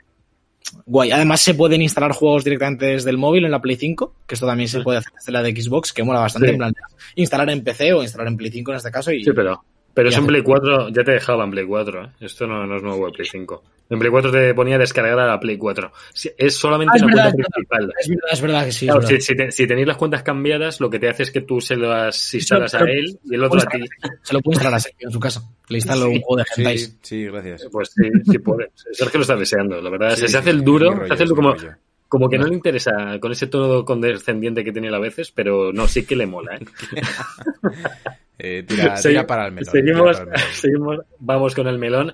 guay. 0.86 1.10
Además, 1.10 1.40
se 1.42 1.54
pueden 1.54 1.82
instalar 1.82 2.12
juegos 2.12 2.44
directamente 2.44 2.86
desde 2.86 3.10
el 3.10 3.18
móvil 3.18 3.44
en 3.44 3.50
la 3.50 3.60
Play 3.60 3.74
5, 3.76 4.14
que 4.28 4.34
esto 4.36 4.46
también 4.46 4.68
se 4.68 4.78
Sí. 4.78 4.84
puede 4.84 4.98
hacer 4.98 5.12
desde 5.14 5.32
la 5.32 5.42
de 5.42 5.50
Xbox, 5.60 5.92
que 5.92 6.04
mola 6.04 6.20
bastante. 6.20 6.46
Sí. 6.48 6.52
En 6.52 6.58
plan, 6.58 6.72
instalar 7.16 7.50
en 7.50 7.64
PC 7.64 7.92
o 7.92 8.02
instalar 8.02 8.28
en 8.28 8.36
Play 8.36 8.52
5 8.52 8.70
en 8.70 8.76
este 8.76 8.90
caso. 8.92 9.10
Y, 9.10 9.24
Sí, 9.24 9.32
pero, 9.34 9.64
pero 9.94 10.08
eso 10.08 10.20
en 10.20 10.26
Play 10.26 10.42
4 10.42 10.88
ya 10.90 11.04
te 11.04 11.12
dejaba 11.12 11.44
en 11.44 11.50
Play 11.52 11.64
4, 11.64 12.04
¿eh? 12.04 12.08
Esto 12.20 12.46
no, 12.46 12.66
no 12.66 12.76
es 12.76 12.82
nuevo 12.82 13.06
en 13.06 13.12
Play 13.12 13.26
5. 13.30 13.62
En 13.90 13.98
Play 13.98 14.10
4 14.10 14.32
te 14.32 14.54
ponía 14.54 14.78
descargar 14.78 15.18
a 15.20 15.26
la 15.26 15.38
Play 15.40 15.56
4. 15.58 15.92
Si- 16.12 16.30
Es 16.38 16.56
solamente 16.56 16.92
Ah, 16.94 16.96
es 16.96 17.02
una 17.02 17.14
verdad, 17.14 17.32
cuenta 17.32 17.46
es 17.48 17.52
principal. 17.54 17.92
Es 18.00 18.08
verdad, 18.08 18.28
es 18.32 18.40
verdad 18.40 18.64
que 18.64 18.72
sí. 18.72 18.86
Claro, 18.86 19.00
verdad. 19.00 19.14
si, 19.16 19.20
si, 19.20 19.36
te- 19.36 19.50
si 19.52 19.66
tenéis 19.66 19.86
las 19.86 19.96
cuentas 19.96 20.22
cambiadas, 20.22 20.80
lo 20.80 20.88
que 20.90 20.98
te 20.98 21.08
hace 21.08 21.22
es 21.24 21.30
que 21.30 21.42
tú 21.42 21.60
se 21.60 21.76
las 21.76 22.34
instalas 22.34 22.74
a 22.74 22.78
pero- 22.80 22.92
él 22.92 23.18
y 23.24 23.34
el 23.34 23.44
otro 23.44 23.60
a 23.60 23.66
ti. 23.66 23.80
Se 24.22 24.32
lo 24.34 24.40
puede 24.40 24.54
instalar 24.56 24.74
a 24.74 24.80
Sergio 24.80 25.08
en 25.08 25.12
su 25.12 25.20
casa. 25.20 25.42
Le 25.68 25.78
instalo 25.78 26.08
un 26.08 26.20
juego 26.22 26.36
de 26.42 26.44
hentais. 26.56 26.84
Sí, 26.84 26.98
sí, 27.02 27.24
gracias. 27.26 27.66
Pues 27.70 27.90
sí, 27.94 28.08
sí 28.30 28.38
puedes. 28.38 28.70
Sergio 28.92 29.18
lo 29.18 29.22
está 29.22 29.36
deseando, 29.36 29.80
la 29.80 29.90
verdad. 29.90 30.10
Sí, 30.14 30.22
se, 30.22 30.28
sí, 30.28 30.36
hace 30.38 30.50
el 30.50 30.58
sí, 30.60 30.64
duro, 30.64 31.06
se 31.06 31.12
hace 31.12 31.22
el 31.24 31.30
como, 31.30 31.52
rollo. 31.52 31.72
Como 32.14 32.28
que 32.28 32.38
no 32.38 32.46
le 32.46 32.54
interesa 32.54 33.18
con 33.18 33.32
ese 33.32 33.48
tono 33.48 33.84
condescendiente 33.84 34.62
que 34.62 34.70
tiene 34.70 34.86
a 34.94 35.00
veces, 35.00 35.32
pero 35.32 35.72
no, 35.72 35.88
sí 35.88 36.06
que 36.06 36.14
le 36.14 36.26
mola, 36.26 36.54
¿eh? 36.54 36.60
Eh, 38.36 38.64
tira, 38.66 38.94
tira 39.02 39.26
para 39.26 39.46
el 39.46 39.52
melón. 39.52 39.72
Seguimos, 39.72 40.12
tira 40.12 40.12
para 40.12 40.22
el 40.22 40.26
melón. 40.26 40.54
seguimos, 40.54 40.98
vamos 41.18 41.54
con 41.56 41.66
el 41.66 41.78
melón, 41.78 42.12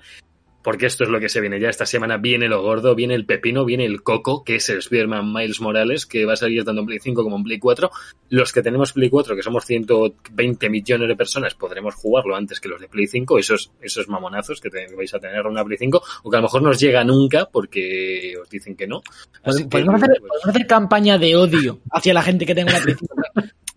porque 0.63 0.85
esto 0.85 1.03
es 1.03 1.09
lo 1.09 1.19
que 1.19 1.29
se 1.29 1.41
viene 1.41 1.59
ya. 1.59 1.69
Esta 1.69 1.85
semana 1.85 2.17
viene 2.17 2.47
lo 2.47 2.61
gordo, 2.61 2.95
viene 2.95 3.15
el 3.15 3.25
pepino, 3.25 3.65
viene 3.65 3.85
el 3.85 4.03
coco, 4.03 4.43
que 4.43 4.55
es 4.55 4.69
el 4.69 4.79
Spider-Man 4.79 5.31
Miles 5.33 5.61
Morales, 5.61 6.05
que 6.05 6.25
va 6.25 6.33
a 6.33 6.35
salir 6.37 6.63
tanto 6.63 6.81
en 6.81 6.87
Play 6.87 6.99
5 6.99 7.23
como 7.23 7.37
en 7.37 7.43
Play 7.43 7.59
4. 7.59 7.89
Los 8.29 8.51
que 8.53 8.61
tenemos 8.61 8.93
Play 8.93 9.09
4, 9.09 9.35
que 9.35 9.43
somos 9.43 9.65
120 9.65 10.69
millones 10.69 11.07
de 11.07 11.15
personas, 11.15 11.55
podremos 11.55 11.95
jugarlo 11.95 12.35
antes 12.35 12.59
que 12.59 12.69
los 12.69 12.79
de 12.79 12.87
Play 12.87 13.07
5, 13.07 13.37
esos, 13.39 13.71
esos 13.81 14.07
mamonazos 14.07 14.61
que 14.61 14.69
te- 14.69 14.93
vais 14.95 15.13
a 15.13 15.19
tener 15.19 15.45
una 15.45 15.63
Play 15.65 15.77
5, 15.77 16.01
o 16.23 16.29
que 16.29 16.37
a 16.37 16.39
lo 16.39 16.43
mejor 16.43 16.61
no 16.61 16.69
os 16.69 16.79
llega 16.79 17.03
nunca 17.03 17.47
porque 17.51 18.35
os 18.41 18.49
dicen 18.49 18.75
que 18.75 18.87
no. 18.87 19.01
Así 19.43 19.63
que, 19.63 19.69
Podemos 19.69 19.95
hacer, 19.95 20.09
pues, 20.09 20.19
podemos 20.29 20.47
hacer 20.49 20.67
campaña 20.67 21.17
de 21.17 21.35
odio 21.35 21.79
hacia 21.91 22.13
la 22.13 22.21
gente 22.21 22.45
que 22.45 22.55
tenga 22.55 22.71
una 22.71 22.81
Play 22.81 22.95
5. 22.97 23.15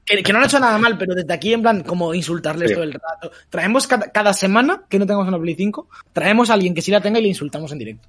Que, 0.05 0.23
que 0.23 0.33
no 0.33 0.39
han 0.39 0.45
hecho 0.45 0.61
nada 0.61 0.77
mal, 0.79 0.99
pero 0.99 1.15
desde 1.15 1.33
aquí, 1.33 1.53
en 1.55 1.63
plan, 1.63 1.83
como 1.83 2.13
insultarles 2.15 2.69
Sí. 2.69 2.75
todo 2.75 2.85
el 2.85 2.93
rato. 2.93 3.31
Traemos 3.49 3.87
cada, 3.87 4.11
cada 4.13 4.33
semana 4.35 4.83
que 4.89 4.99
no 4.99 5.07
tengamos 5.07 5.29
una 5.29 5.39
Play 5.39 5.55
5, 5.55 5.89
traemos 6.13 6.51
a 6.51 6.55
alguien 6.55 6.75
que 6.75 6.83
sí 6.83 6.91
la 6.91 7.01
tenga 7.01 7.19
y 7.19 7.23
le 7.23 7.29
insultamos 7.29 7.73
en 7.73 7.79
directo. 7.79 8.09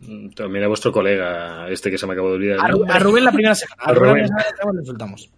mm, 0.00 0.28
mira 0.50 0.68
vuestro 0.68 0.92
colega, 0.92 1.68
este 1.68 1.90
que 1.90 1.98
se 1.98 2.06
me 2.06 2.12
acabó 2.14 2.28
de 2.30 2.34
olvidar. 2.36 2.58
A, 2.60 2.64
a 2.94 2.98
Rubén 2.98 3.24
la 3.24 3.32
primera 3.32 3.54
semana. 3.54 3.82
A, 3.84 3.90
A 3.90 3.94
Rubén 3.94 4.06
la 4.06 4.12
Rubén. 4.14 4.26
primera 4.28 4.56
semana 4.56 4.72
le 4.76 4.80
insultamos. 4.80 5.30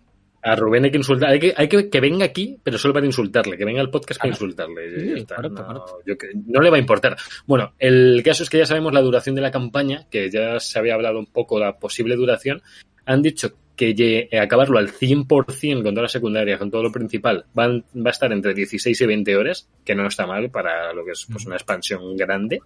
A 0.42 0.54
Rubén 0.54 0.84
hay 0.84 0.90
que 0.92 0.98
insultar, 0.98 1.30
hay 1.30 1.40
que, 1.40 1.54
hay 1.56 1.68
que 1.68 1.90
que 1.90 2.00
venga 2.00 2.24
aquí, 2.24 2.56
pero 2.62 2.78
solo 2.78 2.94
para 2.94 3.04
insultarle, 3.04 3.56
que 3.56 3.64
venga 3.64 3.80
al 3.80 3.90
podcast 3.90 4.20
para 4.20 4.30
insultarle. 4.30 5.00
Sí, 5.00 5.08
Ya 5.08 5.14
está, 5.16 5.34
correcto, 5.36 5.62
no, 5.62 5.66
correcto. 5.66 5.98
yo 6.06 6.16
que- 6.16 6.30
no 6.46 6.60
le 6.60 6.70
va 6.70 6.76
a 6.76 6.78
importar. 6.80 7.16
Bueno, 7.46 7.72
el 7.80 8.22
caso 8.24 8.44
es 8.44 8.50
que 8.50 8.58
ya 8.58 8.66
sabemos 8.66 8.92
la 8.92 9.00
duración 9.02 9.34
de 9.34 9.40
la 9.40 9.50
campaña, 9.50 10.06
que 10.08 10.30
ya 10.30 10.60
se 10.60 10.78
había 10.78 10.94
hablado 10.94 11.18
un 11.18 11.26
poco 11.26 11.58
la 11.58 11.76
posible 11.78 12.14
duración. 12.14 12.62
Han 13.06 13.22
dicho 13.22 13.50
que 13.76 14.28
eh, 14.30 14.38
acabarlo 14.38 14.78
al 14.78 14.90
100% 14.90 15.82
con 15.82 15.94
todas 15.94 16.02
las 16.02 16.12
secundarias, 16.12 16.58
con 16.58 16.70
todo 16.70 16.82
lo 16.82 16.92
principal, 16.92 17.44
van, 17.54 17.84
va 17.94 18.10
a 18.10 18.10
estar 18.10 18.32
entre 18.32 18.54
16 18.54 19.00
y 19.00 19.06
20 19.06 19.36
horas, 19.36 19.68
que 19.84 19.94
no 19.94 20.06
está 20.06 20.26
mal 20.26 20.50
para 20.50 20.92
lo 20.92 21.04
que 21.04 21.12
es 21.12 21.26
pues, 21.30 21.46
una 21.46 21.56
expansión 21.56 22.16
grande. 22.16 22.60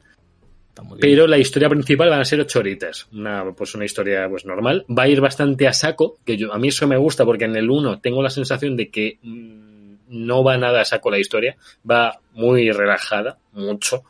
Pero 1.00 1.26
la 1.26 1.38
historia 1.38 1.68
principal 1.68 2.08
van 2.08 2.20
a 2.20 2.24
ser 2.24 2.40
ocho 2.40 2.60
horitas. 2.60 3.08
Una, 3.12 3.52
pues 3.52 3.74
una 3.74 3.84
historia 3.84 4.28
pues 4.28 4.44
normal. 4.44 4.86
Va 4.88 5.02
a 5.04 5.08
ir 5.08 5.20
bastante 5.20 5.66
a 5.66 5.72
saco, 5.72 6.18
que 6.24 6.36
yo, 6.36 6.52
a 6.52 6.58
mí 6.58 6.68
eso 6.68 6.86
me 6.86 6.96
gusta 6.96 7.24
porque 7.24 7.44
en 7.44 7.56
el 7.56 7.68
1 7.68 8.00
tengo 8.00 8.22
la 8.22 8.30
sensación 8.30 8.76
de 8.76 8.88
que 8.88 9.18
mm, 9.22 9.94
no 10.08 10.42
va 10.44 10.56
nada 10.56 10.80
a 10.80 10.84
saco 10.84 11.10
la 11.10 11.18
historia. 11.18 11.56
Va 11.88 12.20
muy 12.32 12.70
relajada, 12.70 13.38
mucho. 13.52 14.04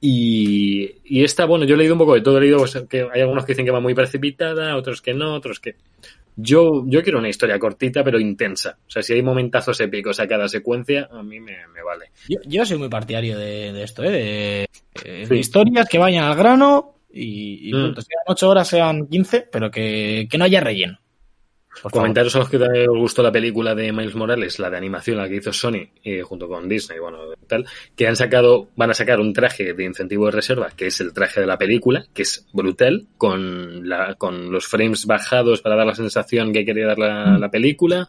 Y, 0.00 0.92
y 1.04 1.24
esta, 1.24 1.44
bueno, 1.44 1.64
yo 1.64 1.74
he 1.74 1.78
leído 1.78 1.94
un 1.94 1.98
poco 1.98 2.14
de 2.14 2.20
todo. 2.20 2.38
He 2.38 2.42
leído 2.42 2.58
pues, 2.58 2.78
que 2.88 3.08
hay 3.12 3.20
algunos 3.20 3.44
que 3.44 3.52
dicen 3.52 3.64
que 3.64 3.72
va 3.72 3.80
muy 3.80 3.94
precipitada, 3.94 4.76
otros 4.76 5.02
que 5.02 5.14
no, 5.14 5.34
otros 5.34 5.60
que... 5.60 5.76
Yo, 6.40 6.84
yo 6.86 7.02
quiero 7.02 7.18
una 7.18 7.28
historia 7.28 7.58
cortita 7.58 8.04
pero 8.04 8.20
intensa. 8.20 8.78
O 8.86 8.90
sea, 8.90 9.02
si 9.02 9.12
hay 9.12 9.22
momentazos 9.22 9.80
épicos 9.80 10.20
a 10.20 10.28
cada 10.28 10.46
secuencia, 10.48 11.08
a 11.10 11.20
mí 11.22 11.40
me, 11.40 11.56
me 11.74 11.82
vale. 11.82 12.12
Yo, 12.28 12.38
yo 12.46 12.64
soy 12.64 12.78
muy 12.78 12.88
partidario 12.88 13.36
de, 13.36 13.72
de 13.72 13.82
esto, 13.82 14.04
¿eh? 14.04 14.10
De, 14.10 14.68
eh, 15.04 15.26
Sí. 15.26 15.34
historias 15.34 15.88
que 15.88 15.98
vayan 15.98 16.24
al 16.24 16.36
grano 16.36 16.94
y, 17.12 17.68
y 17.70 17.72
Mm. 17.74 17.82
punto. 17.86 18.02
Sean 18.02 18.22
8 18.28 18.48
horas, 18.48 18.68
sean 18.68 19.08
15, 19.08 19.48
pero 19.50 19.68
que, 19.70 20.28
que 20.30 20.38
no 20.38 20.44
haya 20.44 20.60
relleno. 20.60 20.98
Comentaros 21.82 22.34
a 22.36 22.40
los 22.40 22.48
que 22.50 22.56
os 22.56 22.98
gustó 22.98 23.22
la 23.22 23.30
película 23.32 23.74
de 23.74 23.92
Miles 23.92 24.14
Morales, 24.14 24.58
la 24.58 24.70
de 24.70 24.76
animación, 24.76 25.16
la 25.18 25.28
que 25.28 25.36
hizo 25.36 25.52
Sony, 25.52 25.88
eh, 26.04 26.22
junto 26.22 26.48
con 26.48 26.68
Disney, 26.68 26.98
bueno, 26.98 27.18
tal, 27.46 27.66
que 27.96 28.06
han 28.06 28.16
sacado, 28.16 28.68
van 28.76 28.90
a 28.90 28.94
sacar 28.94 29.20
un 29.20 29.32
traje 29.32 29.74
de 29.74 29.84
incentivo 29.84 30.26
de 30.26 30.32
reserva, 30.32 30.70
que 30.76 30.86
es 30.88 31.00
el 31.00 31.12
traje 31.12 31.40
de 31.40 31.46
la 31.46 31.58
película, 31.58 32.04
que 32.14 32.22
es 32.22 32.46
brutal, 32.52 33.06
con 33.16 33.88
la, 33.88 34.14
con 34.14 34.50
los 34.50 34.66
frames 34.66 35.06
bajados 35.06 35.60
para 35.62 35.76
dar 35.76 35.86
la 35.86 35.94
sensación 35.94 36.52
que 36.52 36.64
quería 36.64 36.86
dar 36.86 36.98
la, 36.98 37.38
la 37.38 37.50
película, 37.50 38.08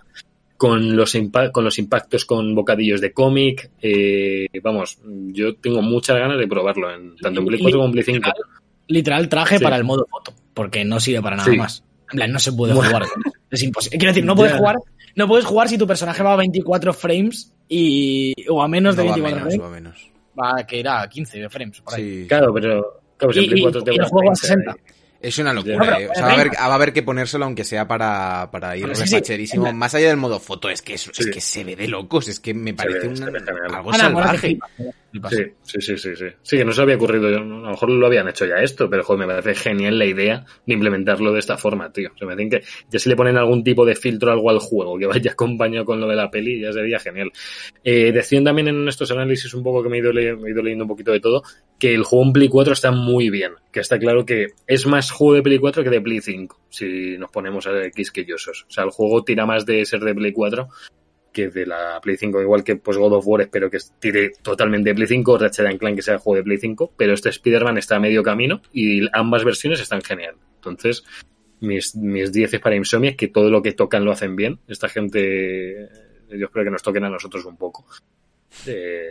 con 0.57 0.95
los, 0.97 1.15
con 1.53 1.63
los 1.63 1.79
impactos 1.79 2.25
con 2.25 2.53
bocadillos 2.53 2.99
de 2.99 3.13
cómic, 3.13 3.71
eh, 3.81 4.47
vamos, 4.61 4.99
yo 5.05 5.55
tengo 5.55 5.81
muchas 5.81 6.17
ganas 6.17 6.37
de 6.37 6.47
probarlo, 6.47 6.93
en, 6.93 7.15
tanto 7.15 7.39
en 7.39 7.47
Play 7.47 7.59
4 7.61 7.77
como 7.77 7.85
en 7.87 7.91
Play 7.93 8.03
5. 8.03 8.29
Literal 8.87 9.29
traje 9.29 9.57
Sí. 9.57 9.63
para 9.63 9.77
el 9.77 9.83
modo 9.85 10.05
foto, 10.09 10.33
porque 10.53 10.83
no 10.83 10.99
sirve 10.99 11.21
para 11.21 11.37
nada 11.37 11.49
Sí. 11.49 11.57
más. 11.57 11.83
En 12.11 12.17
plan, 12.17 12.31
no 12.31 12.39
se 12.39 12.51
puede 12.51 12.73
jugar. 12.73 13.03
Es 13.51 13.63
imposible. 13.63 13.97
Quiero 13.97 14.11
decir, 14.11 14.25
no 14.25 14.35
puedes 14.35 14.53
jugar, 14.53 14.75
no 15.15 15.27
puedes 15.27 15.45
jugar 15.45 15.67
si 15.69 15.77
tu 15.77 15.87
personaje 15.87 16.21
va 16.23 16.33
a 16.33 16.37
24 16.37 16.93
frames 16.93 17.53
y 17.67 18.33
o 18.49 18.61
a 18.61 18.67
menos 18.67 18.95
de 18.95 19.03
No 19.03 19.09
va 19.09 19.15
24 19.15 19.35
menos, 19.45 19.55
frames. 19.55 19.65
va 19.65 19.75
menos. 19.75 20.11
Va 20.39 20.65
que 20.67 20.79
era 20.79 21.07
15 21.09 21.49
frames 21.49 21.81
por 21.81 21.95
ahí. 21.95 22.21
Sí. 22.21 22.27
Claro, 22.27 22.53
pero, 22.53 23.01
claro, 23.17 23.33
en 23.35 23.43
Y- 23.43 23.59
y- 23.59 23.61
4 23.61 23.83
te 23.83 23.91
y 23.93 23.95
el 23.97 24.05
juego 24.05 24.31
a 24.31 24.33
30 24.33 24.41
60. 24.41 24.75
y- 24.77 24.98
Es 25.21 25.37
una 25.37 25.53
locura, 25.53 25.75
No, 25.77 25.97
eh. 25.99 26.07
O 26.09 26.13
sea, 26.13 26.23
va 26.23 26.29
a, 26.29 26.33
haber, 26.35 26.49
venga. 26.49 26.67
va 26.67 26.71
a 26.71 26.75
haber 26.75 26.93
que 26.93 27.03
ponérselo 27.03 27.43
aunque 27.45 27.63
sea 27.65 27.87
para, 27.87 28.49
para 28.51 28.77
ir 28.77 28.85
sí. 28.95 29.15
Venga. 29.57 29.73
Más 29.73 29.93
allá 29.95 30.07
del 30.07 30.17
modo 30.17 30.39
foto, 30.39 30.69
es 30.69 30.81
que, 30.81 30.93
es, 30.93 31.09
que 31.29 31.41
se 31.41 31.63
ve 31.65 31.75
de 31.75 31.87
locos. 31.89 32.27
Es 32.29 32.39
que 32.39 32.53
me 32.53 32.73
parece 32.73 32.99
ve- 33.07 33.13
una- 33.29 33.77
algo 33.77 33.89
salvaje. 34.05 34.57
Sí, 35.31 35.37
sí, 35.63 35.81
sí, 35.81 35.97
sí, 35.97 36.15
sí. 36.15 36.25
Sí, 36.43 36.57
que 36.57 36.63
no 36.63 36.71
se 36.71 36.81
había 36.83 36.95
ocurrido, 36.95 37.29
yo- 37.31 37.37
a 37.37 37.41
lo 37.41 37.69
mejor 37.71 37.89
lo 37.89 38.05
habían 38.05 38.27
hecho 38.29 38.45
ya 38.45 38.57
esto, 38.57 38.89
pero 38.89 39.03
joder, 39.03 39.27
me 39.27 39.33
parece 39.33 39.55
genial 39.55 39.97
la 39.97 40.05
idea 40.05 40.45
de 40.67 40.73
implementarlo 40.73 41.33
de 41.33 41.39
esta 41.39 41.57
forma, 41.57 41.91
tío. 41.91 42.11
O 42.13 42.17
sea, 42.17 42.27
me 42.27 42.35
dicen 42.35 42.51
que 42.51 42.67
ya 42.91 42.99
si 42.99 43.09
le 43.09 43.15
ponen 43.15 43.35
algún 43.35 43.63
tipo 43.63 43.85
de 43.85 43.95
filtro 43.95 44.29
o 44.29 44.33
algo 44.33 44.49
al 44.51 44.59
juego 44.59 44.97
que 44.99 45.07
vaya 45.07 45.31
acompañado 45.33 45.83
con 45.83 45.99
lo 45.99 46.07
de 46.07 46.15
la 46.15 46.29
peli, 46.29 46.61
ya 46.61 46.71
sería 46.71 46.99
genial. 46.99 47.31
Eh, 47.83 48.11
decían 48.11 48.43
también 48.43 48.67
en 48.67 48.87
estos 48.87 49.09
análisis 49.11 49.53
un 49.55 49.63
poco 49.63 49.81
que 49.83 49.89
me 49.89 49.97
he, 49.97 49.99
ido 49.99 50.13
le- 50.13 50.35
me 50.35 50.49
he 50.49 50.51
ido 50.51 50.61
leyendo 50.61 50.83
un 50.85 50.89
poquito 50.89 51.11
de 51.11 51.19
todo, 51.19 51.43
que 51.79 51.93
el 51.93 52.03
juego 52.03 52.25
en 52.25 52.33
Play 52.33 52.47
4 52.47 52.73
está 52.73 52.91
muy 52.91 53.29
bien, 53.31 53.53
que 53.71 53.79
está 53.79 53.97
claro 53.97 54.25
que 54.25 54.47
es 54.67 54.85
más 54.85 55.08
juego 55.11 55.33
de 55.33 55.43
Play 55.43 55.59
4 55.59 55.83
que 55.83 55.89
de 55.89 56.01
Play 56.01 56.21
5, 56.21 56.59
si 56.69 57.17
nos 57.17 57.31
ponemos 57.31 57.67
a 57.67 57.89
quisquillosos. 57.89 58.65
O 58.67 58.71
sea, 58.71 58.83
el 58.83 58.91
juego 58.91 59.23
tira 59.23 59.45
más 59.45 59.65
de 59.65 59.85
ser 59.85 60.01
de 60.01 60.15
Play 60.15 60.31
4 60.31 60.67
que 61.31 61.49
de 61.49 61.65
la 61.65 61.99
Play 62.01 62.17
5, 62.17 62.41
igual 62.41 62.63
que 62.63 62.75
pues 62.75 62.97
God 62.97 63.13
of 63.13 63.27
War 63.27 63.41
espero 63.41 63.69
que 63.69 63.77
tire 63.99 64.31
totalmente 64.41 64.89
de 64.89 64.95
Play 64.95 65.07
5, 65.07 65.37
Ratchet 65.37 65.77
Clank 65.77 65.95
que 65.95 66.01
sea 66.01 66.17
juego 66.17 66.37
de 66.37 66.43
Play 66.43 66.57
5, 66.57 66.93
pero 66.97 67.13
este 67.13 67.29
Spider-Man 67.29 67.77
está 67.77 67.97
a 67.97 67.99
medio 67.99 68.23
camino 68.23 68.61
y 68.73 69.07
ambas 69.13 69.43
versiones 69.43 69.79
están 69.79 70.01
genial. 70.01 70.35
Entonces, 70.55 71.03
mis, 71.59 71.95
mis 71.95 72.31
10 72.31 72.59
para 72.59 72.75
Insomnia, 72.75 73.15
que 73.15 73.27
todo 73.27 73.49
lo 73.49 73.61
que 73.61 73.73
tocan 73.73 74.05
lo 74.05 74.11
hacen 74.11 74.35
bien. 74.35 74.59
Esta 74.67 74.89
gente, 74.89 75.89
yo 76.29 76.45
espero 76.45 76.65
que 76.65 76.71
nos 76.71 76.83
toquen 76.83 77.03
a 77.03 77.09
nosotros 77.09 77.45
un 77.45 77.57
poco. 77.57 77.85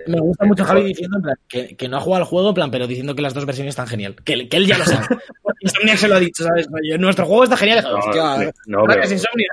Me 0.06 0.20
gusta 0.20 0.44
mucho 0.44 0.64
Javi 0.64 0.84
diciendo 0.84 1.18
plan, 1.20 1.36
que, 1.48 1.76
que, 1.76 1.88
no 1.88 1.96
ha 1.96 2.00
jugado 2.00 2.22
al 2.22 2.28
juego, 2.28 2.48
en 2.48 2.54
plan, 2.54 2.70
pero 2.70 2.86
diciendo 2.86 3.14
que 3.14 3.22
las 3.22 3.34
dos 3.34 3.46
versiones 3.46 3.72
están 3.72 3.86
genial. 3.86 4.16
Que, 4.24 4.48
que 4.48 4.56
él 4.56 4.66
ya 4.66 4.78
lo 4.78 4.84
sabe. 4.84 5.06
Insomnia 5.60 5.96
se 5.96 6.08
lo 6.08 6.16
ha 6.16 6.20
dicho, 6.20 6.44
¿sabes? 6.44 6.68
Nuestro 6.98 7.26
juego 7.26 7.44
está 7.44 7.56
genial. 7.56 7.82
No, 7.82 7.98
Hostia, 7.98 8.52
no, 8.66 8.84
pero, 8.86 9.02
Insomnia. 9.02 9.48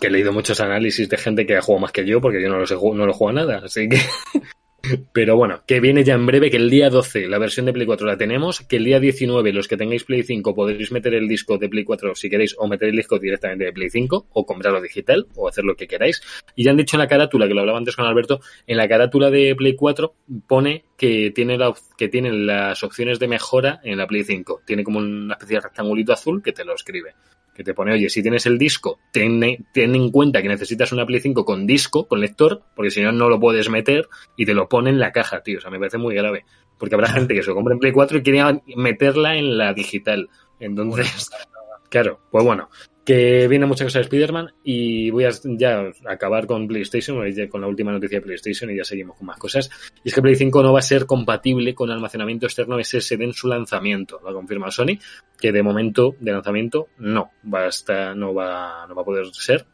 Que 0.00 0.08
he 0.08 0.10
leído 0.10 0.32
muchos 0.32 0.60
análisis 0.60 1.08
de 1.08 1.16
gente 1.16 1.46
que 1.46 1.56
ha 1.56 1.62
jugado 1.62 1.82
más 1.82 1.92
que 1.92 2.04
yo, 2.04 2.20
porque 2.20 2.42
yo 2.42 2.48
no 2.48 2.58
lo 2.58 2.66
sé, 2.66 2.74
no 2.74 3.06
lo 3.06 3.12
juego 3.12 3.32
nada. 3.32 3.62
Así 3.64 3.88
que 3.88 4.00
pero 5.12 5.36
bueno, 5.36 5.62
que 5.66 5.80
viene 5.80 6.04
ya 6.04 6.14
en 6.14 6.26
breve, 6.26 6.50
que 6.50 6.56
el 6.56 6.70
día 6.70 6.90
12 6.90 7.28
la 7.28 7.38
versión 7.38 7.66
de 7.66 7.72
Play 7.72 7.86
4 7.86 8.06
la 8.06 8.16
tenemos, 8.16 8.60
que 8.60 8.76
el 8.76 8.84
día 8.84 9.00
19 9.00 9.52
los 9.52 9.68
que 9.68 9.76
tengáis 9.76 10.04
Play 10.04 10.22
5 10.22 10.54
podréis 10.54 10.92
meter 10.92 11.14
el 11.14 11.28
disco 11.28 11.58
de 11.58 11.68
Play 11.68 11.84
4 11.84 12.14
si 12.14 12.30
queréis, 12.30 12.54
o 12.58 12.66
meter 12.66 12.88
el 12.88 12.96
disco 12.96 13.18
directamente 13.18 13.64
de 13.64 13.72
Play 13.72 13.90
5, 13.90 14.26
o 14.32 14.46
comprarlo 14.46 14.80
digital, 14.80 15.26
o 15.36 15.48
hacer 15.48 15.64
lo 15.64 15.76
que 15.76 15.86
queráis. 15.86 16.22
Y 16.54 16.64
ya 16.64 16.70
han 16.70 16.76
dicho 16.76 16.96
en 16.96 17.00
la 17.00 17.08
carátula, 17.08 17.48
que 17.48 17.54
lo 17.54 17.60
hablaba 17.60 17.78
antes 17.78 17.96
con 17.96 18.06
Alberto, 18.06 18.40
en 18.66 18.76
la 18.76 18.88
carátula 18.88 19.30
de 19.30 19.54
Play 19.56 19.74
4 19.74 20.14
pone 20.46 20.84
que 20.96 21.32
tiene, 21.34 21.58
la, 21.58 21.74
que 21.96 22.08
tiene 22.08 22.32
las 22.32 22.82
opciones 22.82 23.18
de 23.18 23.28
mejora 23.28 23.80
en 23.84 23.98
la 23.98 24.06
Play 24.06 24.24
5. 24.24 24.62
Tiene 24.64 24.84
como 24.84 24.98
una 24.98 25.34
especie 25.34 25.56
de 25.56 25.62
rectangulito 25.62 26.12
azul 26.12 26.42
que 26.42 26.52
te 26.52 26.64
lo 26.64 26.74
escribe 26.74 27.14
que 27.54 27.64
te 27.64 27.74
pone, 27.74 27.92
oye, 27.92 28.10
si 28.10 28.22
tienes 28.22 28.46
el 28.46 28.58
disco, 28.58 28.98
ten, 29.12 29.40
ten, 29.72 29.94
en 29.94 30.10
cuenta 30.10 30.42
que 30.42 30.48
necesitas 30.48 30.92
una 30.92 31.06
Play 31.06 31.20
5 31.20 31.44
con 31.44 31.66
disco, 31.66 32.08
con 32.08 32.20
lector, 32.20 32.62
porque 32.74 32.90
si 32.90 33.00
no, 33.00 33.12
no 33.12 33.28
lo 33.28 33.38
puedes 33.38 33.70
meter 33.70 34.08
y 34.36 34.44
te 34.44 34.54
lo 34.54 34.68
pone 34.68 34.90
en 34.90 34.98
la 34.98 35.12
caja, 35.12 35.42
tío. 35.42 35.58
O 35.58 35.60
sea, 35.60 35.70
me 35.70 35.78
parece 35.78 35.98
muy 35.98 36.14
grave. 36.14 36.44
Porque 36.78 36.96
habrá 36.96 37.08
gente 37.12 37.34
que 37.34 37.42
se 37.42 37.52
compra 37.52 37.74
en 37.74 37.80
Play 37.80 37.92
4 37.92 38.18
y 38.18 38.22
quiere 38.22 38.62
meterla 38.76 39.36
en 39.36 39.56
la 39.56 39.72
digital. 39.72 40.28
Entonces, 40.58 41.30
claro, 41.88 42.20
pues 42.30 42.44
bueno, 42.44 42.68
que 43.04 43.46
viene 43.48 43.66
mucha 43.66 43.84
cosa 43.84 43.98
de 43.98 44.04
Spider-Man 44.04 44.54
y 44.64 45.10
voy 45.10 45.24
a 45.24 45.30
ya 45.58 45.90
acabar 46.06 46.46
con 46.46 46.66
PlayStation, 46.66 47.18
con 47.50 47.60
la 47.60 47.66
última 47.66 47.92
noticia 47.92 48.18
de 48.18 48.24
PlayStation 48.24 48.70
y 48.70 48.76
ya 48.76 48.84
seguimos 48.84 49.16
con 49.16 49.26
más 49.26 49.38
cosas. 49.38 49.70
Y 50.02 50.08
es 50.08 50.14
que 50.14 50.22
Play 50.22 50.36
5 50.36 50.62
no 50.62 50.72
va 50.72 50.78
a 50.78 50.82
ser 50.82 51.04
compatible 51.04 51.74
con 51.74 51.90
almacenamiento 51.90 52.46
externo 52.46 52.82
SSD 52.82 53.22
en 53.22 53.32
su 53.34 53.48
lanzamiento, 53.48 54.20
lo 54.22 54.30
ha 54.30 54.32
confirmado 54.32 54.72
Sony, 54.72 54.98
que 55.38 55.52
de 55.52 55.62
momento 55.62 56.14
de 56.18 56.32
lanzamiento 56.32 56.88
no 56.98 57.30
va 57.52 57.64
a 57.64 57.68
estar, 57.68 58.16
no 58.16 58.32
va, 58.32 58.86
no 58.88 58.94
va 58.94 59.02
a 59.02 59.04
poder 59.04 59.26
ser. 59.32 59.66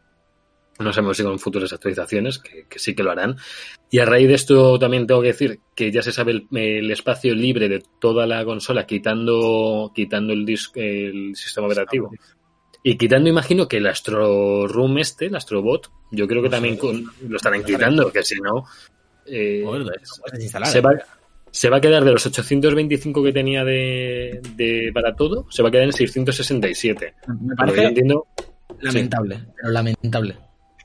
No 0.80 0.94
sabemos 0.94 1.18
si 1.18 1.22
con 1.22 1.38
futuras 1.38 1.70
actualizaciones, 1.74 2.38
que, 2.38 2.64
que, 2.66 2.78
sí 2.78 2.94
que 2.94 3.02
lo 3.02 3.10
harán. 3.10 3.36
Y 3.90 3.98
a 3.98 4.06
raíz 4.06 4.28
de 4.28 4.34
esto 4.34 4.78
también 4.78 5.06
tengo 5.06 5.20
que 5.20 5.26
decir 5.28 5.60
que 5.76 5.92
ya 5.92 6.00
se 6.00 6.10
sabe 6.10 6.32
el, 6.32 6.48
el 6.56 6.90
espacio 6.90 7.34
libre 7.34 7.68
de 7.68 7.82
toda 8.00 8.26
la 8.26 8.42
consola, 8.46 8.86
quitando, 8.86 9.92
quitando 9.94 10.32
el, 10.32 10.46
disc, 10.46 10.74
el 10.78 11.36
sistema 11.36 11.66
operativo. 11.66 12.10
Y 12.82 12.96
quitando, 12.96 13.28
imagino 13.28 13.68
que 13.68 13.76
el 13.76 13.86
Astro 13.86 14.66
Room 14.66 14.98
este, 14.98 15.26
el 15.26 15.36
Astrobot, 15.36 15.90
yo 16.10 16.26
creo 16.26 16.42
que 16.42 16.48
también 16.48 16.76
con, 16.76 17.04
lo 17.28 17.36
estarán 17.36 17.62
quitando, 17.62 18.10
que 18.10 18.22
si 18.22 18.36
no. 18.40 18.64
Eh, 19.26 19.62
se, 20.64 20.80
va, 20.80 20.92
se 21.50 21.68
va 21.68 21.76
a 21.76 21.80
quedar 21.80 22.04
de 22.04 22.12
los 22.12 22.24
825 22.24 23.22
que 23.22 23.32
tenía 23.32 23.64
de, 23.64 24.40
de 24.56 24.90
para 24.94 25.14
todo, 25.14 25.46
se 25.50 25.62
va 25.62 25.68
a 25.68 25.72
quedar 25.72 25.84
en 25.84 25.92
667. 25.92 27.14
Me 27.40 27.54
parece 27.54 27.84
entiendo, 27.84 28.26
lamentable, 28.80 29.36
sí. 29.36 29.42
pero 29.56 29.72
lamentable. 29.72 30.36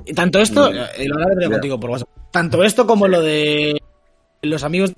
Y 0.06 0.14
tanto 0.14 0.40
esto, 0.40 0.72
eh, 0.72 1.08
lo 1.08 1.16
hablaré 1.16 1.50
contigo 1.50 1.80
por 1.80 1.92
WhatsApp, 1.92 2.10
tanto 2.32 2.64
esto 2.64 2.86
como 2.86 3.08
lo 3.08 3.22
de 3.22 3.82
los 4.42 4.64
amigos 4.64 4.94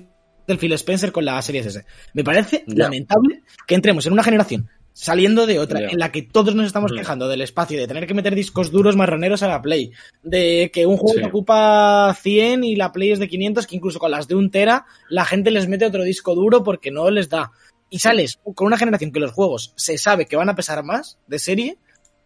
del 0.48 0.58
Phil 0.58 0.74
Spencer 0.74 1.12
con 1.12 1.26
la 1.26 1.40
serie 1.44 1.62
S. 1.62 1.86
Me 2.14 2.24
parece 2.24 2.64
ya. 2.66 2.86
lamentable 2.86 3.44
que 3.68 3.76
entremos 3.76 4.06
en 4.08 4.14
una 4.14 4.24
generación 4.24 4.68
saliendo 4.98 5.46
de 5.46 5.60
otra, 5.60 5.80
yeah. 5.80 5.90
en 5.90 6.00
la 6.00 6.12
que 6.12 6.24
todos 6.24 6.56
nos 6.56 6.66
estamos 6.66 6.92
yeah. 6.92 7.02
quejando 7.02 7.28
del 7.28 7.42
espacio, 7.42 7.78
de 7.78 7.88
tener 7.88 8.08
que 8.08 8.16
meter 8.16 8.34
discos 8.34 8.72
duros 8.72 8.96
marroneros 8.96 9.44
a 9.44 9.48
la 9.48 9.62
Play, 9.62 9.92
de 10.24 10.72
que 10.74 10.88
un 10.88 10.98
juego 10.98 11.14
sí. 11.14 11.20
te 11.22 11.28
ocupa 11.28 12.16
100 12.20 12.64
y 12.64 12.76
la 12.76 12.92
Play 12.92 13.12
es 13.12 13.20
de 13.20 13.28
500, 13.28 13.68
que 13.68 13.76
incluso 13.76 14.00
con 14.00 14.10
las 14.10 14.28
de 14.28 14.34
un 14.34 14.50
tera 14.50 14.88
la 15.10 15.24
gente 15.24 15.52
les 15.52 15.68
mete 15.68 15.86
otro 15.86 16.04
disco 16.04 16.34
duro 16.34 16.64
porque 16.64 16.90
no 16.90 17.12
les 17.12 17.30
da. 17.30 17.52
Y 17.92 18.00
sales 18.00 18.40
con 18.56 18.66
una 18.66 18.78
generación 18.78 19.12
que 19.12 19.20
los 19.20 19.34
juegos 19.34 19.72
se 19.76 20.00
sabe 20.00 20.26
que 20.26 20.36
van 20.36 20.50
a 20.50 20.56
pesar 20.56 20.84
más 20.84 21.20
de 21.28 21.38
serie, 21.38 21.78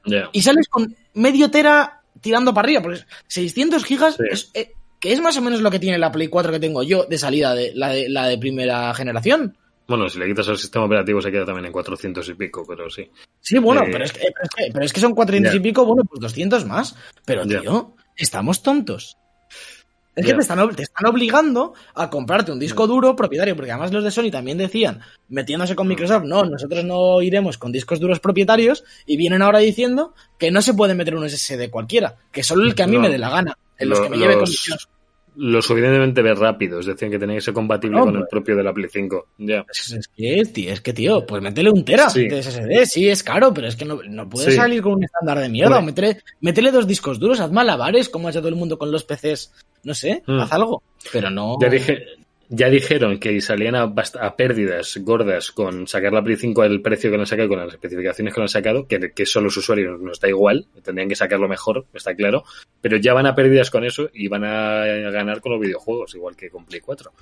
yeah. 0.05 0.29
y 0.31 0.41
sales 0.41 0.69
con 0.69 0.95
medio 1.13 1.51
tera 1.51 2.03
tirando 2.21 2.53
para 2.53 2.67
arriba, 2.67 2.81
porque 2.81 3.01
600 3.27 3.83
gigas 3.83 4.17
es, 4.31 4.49
eh, 4.53 4.75
que 5.01 5.11
es 5.11 5.19
más 5.19 5.35
o 5.35 5.41
menos 5.41 5.59
lo 5.59 5.71
que 5.71 5.79
tiene 5.79 5.97
la 5.97 6.13
Play 6.13 6.29
4 6.29 6.53
que 6.53 6.59
tengo 6.59 6.83
yo 6.83 7.03
de 7.03 7.17
salida 7.17 7.53
de 7.53 7.73
la 7.75 7.89
de, 7.89 8.07
la 8.07 8.27
de 8.27 8.37
primera 8.37 8.93
generación. 8.93 9.57
Bueno, 9.91 10.07
si 10.07 10.19
le 10.19 10.25
quitas 10.25 10.47
el 10.47 10.57
sistema 10.57 10.85
operativo 10.85 11.21
se 11.21 11.29
queda 11.29 11.45
también 11.45 11.65
en 11.65 11.73
400 11.73 12.29
y 12.29 12.33
pico, 12.35 12.63
pero 12.65 12.89
sí. 12.89 13.11
Sí, 13.41 13.57
bueno, 13.57 13.83
eh... 13.83 13.89
pero, 13.91 14.05
es 14.05 14.13
que, 14.13 14.19
pero, 14.21 14.31
es 14.41 14.49
que, 14.55 14.71
pero, 14.71 14.85
es 14.85 14.93
que, 14.93 14.99
son 15.01 15.13
400 15.13 15.51
yeah. 15.51 15.59
y 15.59 15.61
pico, 15.61 15.85
bueno, 15.85 16.03
pues 16.05 16.21
200 16.21 16.65
más. 16.65 16.95
Pero, 17.25 17.45
tío, 17.45 17.61
yeah. 17.61 18.05
estamos 18.15 18.63
tontos. 18.63 19.17
Es 20.15 20.23
yeah. 20.23 20.31
que 20.31 20.33
te 20.35 20.41
están, 20.43 20.75
te 20.77 20.83
están, 20.83 21.07
obligando 21.07 21.73
a 21.93 22.09
comprarte 22.09 22.53
un 22.53 22.59
disco 22.59 22.87
duro 22.87 23.17
propietario, 23.17 23.53
porque 23.53 23.71
además 23.71 23.91
los 23.91 24.05
de 24.05 24.11
Sony 24.11 24.31
también 24.31 24.57
decían, 24.57 25.01
metiéndose 25.27 25.75
con 25.75 25.89
Microsoft, 25.89 26.23
no, 26.23 26.45
nosotros 26.45 26.85
no 26.85 27.21
iremos 27.21 27.57
con 27.57 27.73
discos 27.73 27.99
duros 27.99 28.21
propietarios, 28.21 28.85
y 29.05 29.17
vienen 29.17 29.41
ahora 29.41 29.59
diciendo 29.59 30.13
que 30.39 30.51
no 30.51 30.61
se 30.61 30.73
puede 30.73 30.95
meter 30.95 31.17
un 31.17 31.29
SSD 31.29 31.69
cualquiera, 31.69 32.15
que 32.31 32.43
solo 32.43 32.63
el 32.63 32.75
que 32.75 32.83
a 32.83 32.87
mí 32.87 32.95
no, 32.95 33.01
me 33.01 33.09
dé 33.09 33.17
la 33.17 33.29
gana, 33.29 33.57
en 33.77 33.89
los, 33.89 33.99
los 33.99 34.07
que 34.07 34.11
me 34.11 34.17
lleve 34.17 34.37
condiciones 34.37 34.87
lo 35.35 35.61
suficientemente 35.61 36.21
rápido, 36.33 36.79
es 36.79 36.85
decir, 36.85 37.09
que 37.09 37.17
tenía 37.17 37.35
que 37.35 37.41
ser 37.41 37.53
compatible 37.53 37.99
con 37.99 38.15
el 38.15 38.27
propio 38.27 38.55
de 38.55 38.63
la 38.63 38.73
Play 38.73 38.89
5. 38.91 39.27
Ya. 39.37 39.65
Es, 39.69 39.91
es, 39.91 40.07
que, 40.07 40.43
tío, 40.45 40.71
es 40.71 40.81
que, 40.81 40.93
tío, 40.93 41.25
pues 41.25 41.41
métele 41.41 41.69
un 41.71 41.85
tera 41.85 42.09
sí. 42.09 42.27
de 42.27 42.43
SSD, 42.43 42.85
sí, 42.85 43.09
es 43.09 43.23
caro, 43.23 43.53
pero 43.53 43.67
es 43.67 43.75
que 43.75 43.85
no, 43.85 44.01
no 44.03 44.29
puedes 44.29 44.53
sí. 44.53 44.59
salir 44.59 44.81
con 44.81 44.93
un 44.93 45.03
estándar 45.05 45.39
de 45.39 45.49
mierda. 45.49 45.75
Bueno. 45.75 45.87
Métele, 45.87 46.21
métele, 46.41 46.71
dos 46.71 46.87
discos 46.87 47.19
duros, 47.19 47.39
haz 47.39 47.51
malabares, 47.51 48.09
como 48.09 48.27
ha 48.27 48.31
hecho 48.31 48.39
todo 48.39 48.49
el 48.49 48.55
mundo 48.55 48.77
con 48.77 48.91
los 48.91 49.03
PCs, 49.03 49.53
no 49.83 49.93
sé, 49.93 50.21
mm. 50.25 50.39
haz 50.39 50.51
algo. 50.51 50.83
Pero 51.11 51.29
no. 51.29 51.57
Ya 51.61 51.69
dije, 51.69 52.05
ya 52.53 52.69
dijeron 52.69 53.17
que 53.17 53.39
salían 53.39 53.75
a, 53.75 53.83
a, 53.83 54.35
pérdidas 54.35 54.97
gordas 54.97 55.51
con 55.51 55.87
sacar 55.87 56.11
la 56.11 56.21
Play 56.21 56.35
5 56.35 56.61
al 56.61 56.81
precio 56.81 57.09
que 57.09 57.15
lo 57.15 57.23
han 57.23 57.27
sacado, 57.27 57.47
con 57.47 57.59
las 57.59 57.73
especificaciones 57.73 58.33
que 58.33 58.39
lo 58.41 58.43
han 58.43 58.49
sacado, 58.49 58.87
que, 58.87 59.13
que 59.15 59.25
son 59.25 59.45
los 59.45 59.55
usuarios 59.55 60.01
nos 60.01 60.19
da 60.19 60.27
igual, 60.27 60.67
tendrían 60.83 61.07
que 61.07 61.15
sacarlo 61.15 61.47
mejor, 61.47 61.85
está 61.93 62.13
claro, 62.13 62.43
pero 62.81 62.97
ya 62.97 63.13
van 63.13 63.25
a 63.25 63.35
pérdidas 63.35 63.71
con 63.71 63.85
eso 63.85 64.09
y 64.13 64.27
van 64.27 64.43
a 64.43 64.83
ganar 65.11 65.39
con 65.39 65.53
los 65.53 65.61
videojuegos, 65.61 66.13
igual 66.13 66.35
que 66.35 66.49
con 66.49 66.65
Play 66.65 66.81
4. 66.81 67.13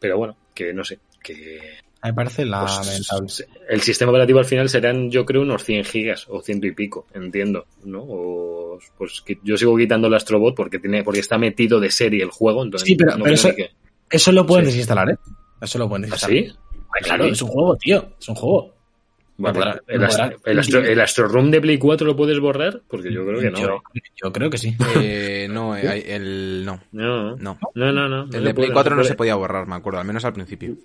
Pero 0.00 0.18
bueno, 0.18 0.36
que 0.54 0.74
no 0.74 0.84
sé, 0.84 0.98
que... 1.22 1.60
Me 2.04 2.12
parece 2.12 2.44
lamentable. 2.44 3.02
Pues, 3.20 3.46
el 3.70 3.80
sistema 3.80 4.12
operativo 4.12 4.38
al 4.38 4.44
final 4.44 4.68
serán, 4.68 5.10
yo 5.10 5.24
creo, 5.24 5.42
unos 5.42 5.64
100 5.64 5.84
gigas 5.84 6.26
o 6.28 6.42
ciento 6.42 6.66
y 6.66 6.72
pico, 6.72 7.06
entiendo, 7.14 7.66
¿no? 7.84 8.04
O, 8.06 8.78
pues 8.98 9.24
yo 9.42 9.56
sigo 9.56 9.76
quitando 9.78 10.08
el 10.08 10.14
Astrobot 10.14 10.54
porque 10.54 10.78
tiene, 10.78 11.02
porque 11.02 11.20
está 11.20 11.38
metido 11.38 11.80
de 11.80 11.90
serie 11.90 12.22
el 12.22 12.30
juego, 12.30 12.62
entonces 12.62 12.86
sí, 12.86 12.96
pero, 12.96 13.16
no 13.16 13.24
pero 13.24 13.34
eso, 13.34 13.48
que... 13.56 13.70
Eso 14.10 14.32
lo 14.32 14.46
pueden 14.46 14.66
sí. 14.66 14.72
desinstalar, 14.72 15.10
¿eh? 15.10 15.18
Eso 15.60 15.78
lo 15.78 15.88
pueden 15.88 16.02
desinstalar. 16.02 16.36
¿Ah, 16.36 16.40
sí? 16.42 16.56
Ay, 16.94 17.02
claro, 17.02 17.24
es 17.26 17.42
un 17.42 17.48
juego, 17.48 17.76
tío. 17.76 18.08
Es 18.18 18.28
un 18.28 18.34
juego. 18.34 18.77
Podrá, 19.40 19.80
el, 19.86 20.02
astro, 20.02 20.24
el, 20.44 20.58
astro, 20.58 20.80
el, 20.80 21.00
Astro, 21.00 21.28
Room 21.28 21.52
de 21.52 21.60
Play 21.60 21.78
4 21.78 22.04
lo 22.04 22.16
puedes 22.16 22.40
borrar? 22.40 22.82
Porque 22.88 23.12
yo 23.12 23.24
creo 23.24 23.38
que 23.38 23.50
no. 23.52 23.58
Yo, 23.58 23.82
¿eh? 23.94 24.00
yo 24.20 24.32
creo 24.32 24.50
que 24.50 24.58
sí. 24.58 24.76
Eh, 25.00 25.46
no, 25.48 25.76
eh, 25.76 26.16
el, 26.16 26.64
no. 26.64 26.80
No, 26.90 27.36
no. 27.36 27.58
no, 27.74 27.92
no, 27.92 28.08
no 28.08 28.28
el 28.32 28.44
de 28.44 28.54
Play 28.54 28.70
4 28.72 28.96
no 28.96 29.04
se 29.04 29.14
podía 29.14 29.36
borrar, 29.36 29.68
me 29.68 29.76
acuerdo, 29.76 30.00
al 30.00 30.06
menos 30.06 30.24
al 30.24 30.32
principio. 30.32 30.76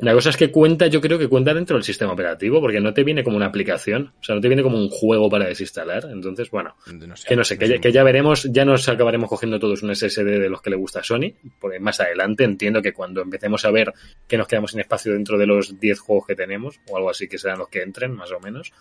La 0.00 0.12
cosa 0.12 0.30
es 0.30 0.36
que 0.36 0.50
cuenta, 0.50 0.86
yo 0.88 1.00
creo 1.00 1.18
que 1.18 1.28
cuenta 1.28 1.54
dentro 1.54 1.76
del 1.76 1.84
sistema 1.84 2.12
operativo, 2.12 2.60
porque 2.60 2.80
no 2.80 2.92
te 2.92 3.04
viene 3.04 3.22
como 3.22 3.36
una 3.36 3.46
aplicación, 3.46 4.12
o 4.20 4.24
sea, 4.24 4.34
no 4.34 4.40
te 4.40 4.48
viene 4.48 4.62
como 4.62 4.76
un 4.76 4.88
juego 4.88 5.30
para 5.30 5.46
desinstalar. 5.46 6.06
Entonces, 6.10 6.50
bueno, 6.50 6.74
no 6.92 7.16
sé, 7.16 7.28
que 7.28 7.36
no 7.36 7.44
sé, 7.44 7.54
no 7.54 7.60
que, 7.60 7.68
ya, 7.68 7.78
que, 7.78 7.92
ya, 7.92 8.02
veremos, 8.02 8.48
ya 8.50 8.64
nos 8.64 8.88
acabaremos 8.88 9.28
cogiendo 9.28 9.58
todos 9.58 9.82
un 9.82 9.94
SSD 9.94 10.24
de 10.24 10.48
los 10.48 10.62
que 10.62 10.70
le 10.70 10.76
gusta 10.76 11.00
a 11.00 11.04
Sony, 11.04 11.32
porque 11.60 11.78
más 11.78 12.00
adelante 12.00 12.44
entiendo 12.44 12.82
que 12.82 12.92
cuando 12.92 13.22
empecemos 13.22 13.64
a 13.64 13.70
ver 13.70 13.92
que 14.26 14.36
nos 14.36 14.48
quedamos 14.48 14.72
sin 14.72 14.80
espacio 14.80 15.12
dentro 15.12 15.38
de 15.38 15.46
los 15.46 15.78
10 15.78 16.00
juegos 16.00 16.26
que 16.26 16.34
tenemos, 16.34 16.80
o 16.88 16.96
algo 16.96 17.10
así 17.10 17.28
que 17.28 17.38
serán 17.38 17.58
los 17.58 17.68
que 17.68 17.82
entren, 17.98 18.16
más 18.16 18.30
o 18.32 18.40
menos. 18.40 18.72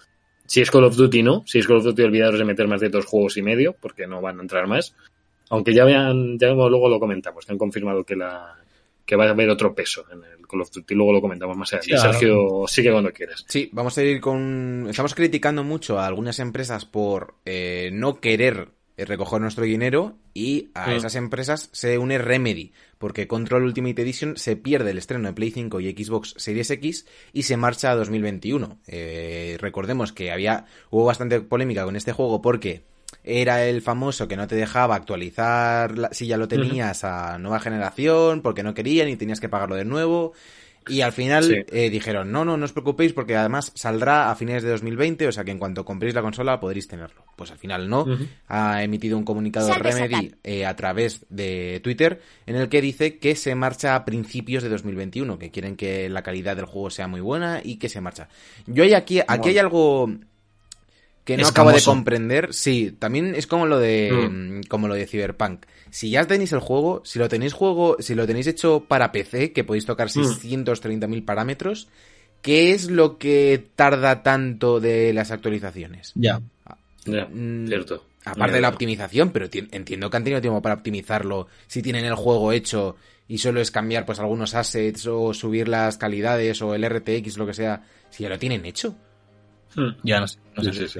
Si 0.45 0.61
es 0.61 0.71
Call 0.71 0.85
of 0.85 0.95
Duty, 0.95 1.23
no. 1.23 1.43
Si 1.45 1.59
es 1.59 1.67
Call 1.67 1.77
of 1.77 1.83
Duty, 1.83 2.03
olvidaros 2.03 2.39
de 2.39 2.45
meter 2.45 2.67
más 2.67 2.81
de 2.81 2.89
dos 2.89 3.05
juegos 3.05 3.37
y 3.37 3.41
medio, 3.41 3.75
porque 3.79 4.07
no 4.07 4.21
van 4.21 4.39
a 4.39 4.41
entrar 4.41 4.67
más. 4.67 4.95
Aunque 5.49 5.73
ya 5.73 5.85
vean, 5.85 6.37
ya 6.37 6.49
luego 6.49 6.89
lo 6.89 6.99
comentamos, 6.99 7.45
que 7.45 7.51
han 7.51 7.57
confirmado 7.57 8.03
que 8.03 8.15
la, 8.15 8.57
que 9.05 9.15
va 9.15 9.25
a 9.25 9.29
haber 9.29 9.49
otro 9.49 9.73
peso 9.73 10.05
en 10.11 10.23
el 10.23 10.47
Call 10.47 10.61
of 10.61 10.71
Duty. 10.71 10.95
Luego 10.95 11.13
lo 11.13 11.21
comentamos 11.21 11.57
más 11.57 11.73
adelante. 11.73 11.95
Sí, 11.95 12.01
claro. 12.01 12.13
Sergio, 12.13 12.67
sigue 12.67 12.91
cuando 12.91 13.11
quieras. 13.11 13.45
Sí, 13.47 13.69
vamos 13.73 13.97
a 13.97 14.03
ir 14.03 14.21
con. 14.21 14.87
Estamos 14.89 15.15
criticando 15.15 15.63
mucho 15.63 15.99
a 15.99 16.07
algunas 16.07 16.39
empresas 16.39 16.85
por 16.85 17.35
eh, 17.45 17.89
no 17.93 18.19
querer 18.19 18.69
recoger 18.97 19.41
nuestro 19.41 19.63
dinero 19.63 20.17
y 20.33 20.69
a 20.73 20.85
sí. 20.85 20.91
esas 20.93 21.15
empresas 21.15 21.69
se 21.71 21.97
une 21.97 22.17
Remedy, 22.17 22.71
porque 22.97 23.27
Control 23.27 23.63
Ultimate 23.63 24.01
Edition 24.01 24.37
se 24.37 24.55
pierde 24.55 24.91
el 24.91 24.97
estreno 24.97 25.27
de 25.27 25.33
Play 25.33 25.51
5 25.51 25.79
y 25.79 25.91
Xbox 25.91 26.33
Series 26.37 26.69
X 26.71 27.05
y 27.33 27.43
se 27.43 27.57
marcha 27.57 27.91
a 27.91 27.95
2021. 27.95 28.79
Eh, 28.87 29.57
recordemos 29.59 30.11
que 30.11 30.31
había 30.31 30.65
hubo 30.89 31.05
bastante 31.05 31.41
polémica 31.41 31.85
con 31.85 31.95
este 31.95 32.11
juego 32.11 32.41
porque 32.41 32.83
era 33.23 33.65
el 33.65 33.81
famoso 33.81 34.27
que 34.27 34.37
no 34.37 34.47
te 34.47 34.55
dejaba 34.55 34.95
actualizar 34.95 35.97
la, 35.97 36.09
si 36.13 36.27
ya 36.27 36.37
lo 36.37 36.47
tenías 36.47 37.03
a 37.03 37.37
nueva 37.37 37.59
generación 37.59 38.41
porque 38.41 38.63
no 38.63 38.73
querían 38.73 39.09
y 39.09 39.17
tenías 39.17 39.39
que 39.39 39.49
pagarlo 39.49 39.75
de 39.75 39.85
nuevo. 39.85 40.33
Y 40.89 41.01
al 41.01 41.11
final 41.11 41.43
Sí. 41.43 41.55
eh, 41.71 41.89
dijeron, 41.89 42.31
no, 42.31 42.43
no, 42.45 42.57
no 42.57 42.65
os 42.65 42.71
preocupéis 42.73 43.13
porque 43.13 43.35
además 43.35 43.71
saldrá 43.75 44.31
a 44.31 44.35
fines 44.35 44.63
de 44.63 44.69
2020, 44.69 45.27
o 45.27 45.31
sea 45.31 45.43
que 45.43 45.51
en 45.51 45.59
cuanto 45.59 45.83
compréis 45.85 46.13
la 46.15 46.21
consola 46.21 46.59
podréis 46.59 46.87
tenerlo. 46.87 47.25
Pues 47.35 47.51
al 47.51 47.57
final 47.57 47.89
no. 47.89 48.05
Ha 48.47 48.83
emitido 48.83 49.17
un 49.17 49.23
comunicado 49.23 49.67
Salve, 49.67 49.91
Remedy 49.91 50.31
eh, 50.43 50.65
a 50.65 50.75
través 50.75 51.25
de 51.29 51.79
Twitter 51.83 52.21
en 52.45 52.55
el 52.55 52.69
que 52.69 52.81
dice 52.81 53.17
que 53.19 53.35
se 53.35 53.53
marcha 53.55 53.95
a 53.95 54.05
principios 54.05 54.63
de 54.63 54.69
2021, 54.69 55.37
que 55.37 55.51
quieren 55.51 55.75
que 55.75 56.09
la 56.09 56.23
calidad 56.23 56.55
del 56.55 56.65
juego 56.65 56.89
sea 56.89 57.07
muy 57.07 57.21
buena 57.21 57.61
y 57.63 57.77
que 57.77 57.89
se 57.89 58.01
marcha. 58.01 58.27
Yo 58.65 58.83
hay 58.83 58.93
aquí, 58.93 59.19
aquí 59.27 59.49
hay 59.49 59.57
algo 59.59 60.09
que 61.27 61.37
no 61.37 61.47
acabo 61.47 61.71
de 61.71 61.81
comprender. 61.83 62.53
Sí, 62.53 62.95
también 62.97 63.35
es 63.35 63.47
como 63.47 63.65
lo 63.65 63.77
de 63.79 64.11
Mm. 64.29 64.57
mm, 64.59 64.61
como 64.69 64.87
lo 64.87 64.95
de 64.95 65.05
Cyberpunk. 65.05 65.65
Si 65.91 66.09
ya 66.09 66.25
tenéis 66.25 66.53
el 66.53 66.59
juego, 66.59 67.01
si 67.05 67.19
lo 67.19 67.27
tenéis 67.29 67.53
juego, 67.53 67.97
si 67.99 68.15
lo 68.15 68.25
tenéis 68.25 68.47
hecho 68.47 68.85
para 68.87 69.11
PC, 69.11 69.51
que 69.51 69.63
podéis 69.65 69.85
tocar 69.85 70.07
Mm. 70.07 70.11
630.000 70.11 71.23
parámetros, 71.25 71.89
¿qué 72.41 72.71
es 72.71 72.89
lo 72.89 73.17
que 73.17 73.67
tarda 73.75 74.23
tanto 74.23 74.79
de 74.79 75.11
las 75.13 75.31
actualizaciones? 75.31 76.13
Ya. 76.15 76.41
Ya, 77.05 77.25
Mm, 77.31 77.67
cierto. 77.67 78.03
Aparte 78.25 78.55
de 78.55 78.61
la 78.61 78.69
optimización, 78.69 79.31
pero 79.31 79.49
ti- 79.49 79.67
entiendo 79.71 80.09
que 80.09 80.17
han 80.17 80.23
tenido 80.23 80.41
tiempo 80.41 80.61
para 80.61 80.75
optimizarlo. 80.75 81.47
Si 81.67 81.81
tienen 81.81 82.03
el 82.05 82.15
juego 82.15 82.51
hecho 82.51 82.95
y 83.27 83.37
solo 83.37 83.59
es 83.61 83.71
cambiar 83.71 84.05
pues 84.05 84.19
algunos 84.19 84.55
assets 84.55 85.05
o 85.07 85.33
subir 85.33 85.67
las 85.67 85.97
calidades 85.97 86.61
o 86.61 86.73
el 86.75 86.83
RTX, 86.83 87.37
lo 87.37 87.45
que 87.47 87.53
sea, 87.53 87.83
si 88.09 88.23
ya 88.23 88.29
lo 88.29 88.37
tienen 88.39 88.65
hecho. 88.65 88.95
Hmm. 89.75 89.91
Ya 90.03 90.19
no 90.19 90.27
sé. 90.27 90.39
no 90.57 90.63
Sí, 90.63 90.73
sé. 90.73 90.87
sí, 90.87 90.99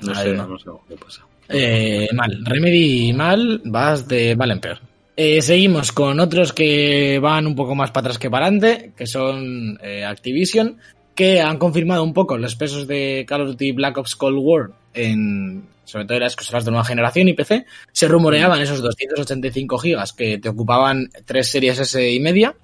No 0.00 0.12
Ahí 0.12 0.24
sé, 0.30 0.34
no. 0.34 0.58
sé 0.58 0.64
qué 0.88 0.96
pasa. 0.96 1.22
Eh, 1.48 2.08
mal. 2.12 2.44
Remedy 2.44 3.12
mal, 3.12 3.60
vas 3.64 4.08
de 4.08 4.34
mal 4.36 4.50
en 4.50 4.60
peor. 4.60 4.78
Eh, 5.16 5.42
seguimos 5.42 5.92
con 5.92 6.18
otros 6.18 6.52
que 6.52 7.18
van 7.20 7.46
un 7.46 7.54
poco 7.54 7.74
más 7.74 7.90
para 7.90 8.06
atrás 8.06 8.18
que 8.18 8.30
para 8.30 8.46
adelante, 8.46 8.92
que 8.96 9.06
son 9.06 9.78
eh, 9.82 10.04
Activision, 10.04 10.78
que 11.14 11.40
han 11.40 11.58
confirmado 11.58 12.02
un 12.02 12.12
poco 12.12 12.36
los 12.36 12.56
pesos 12.56 12.88
de 12.88 13.24
Call 13.28 13.42
of 13.42 13.48
Duty 13.50 13.72
Black 13.72 13.96
Ops 13.98 14.16
Cold 14.16 14.38
War 14.40 14.70
en 14.92 15.68
sobre 15.84 16.06
todo 16.06 16.16
en 16.16 16.24
las 16.24 16.34
consolas 16.34 16.64
de 16.64 16.70
nueva 16.70 16.84
generación 16.84 17.28
y 17.28 17.34
PC. 17.34 17.66
Se 17.92 18.08
rumoreaban 18.08 18.60
esos 18.60 18.80
285 18.82 19.78
gigas 19.78 20.12
que 20.12 20.38
te 20.38 20.48
ocupaban 20.48 21.10
tres 21.24 21.48
series 21.48 21.78
S 21.78 22.10
y 22.10 22.20
media, 22.20 22.54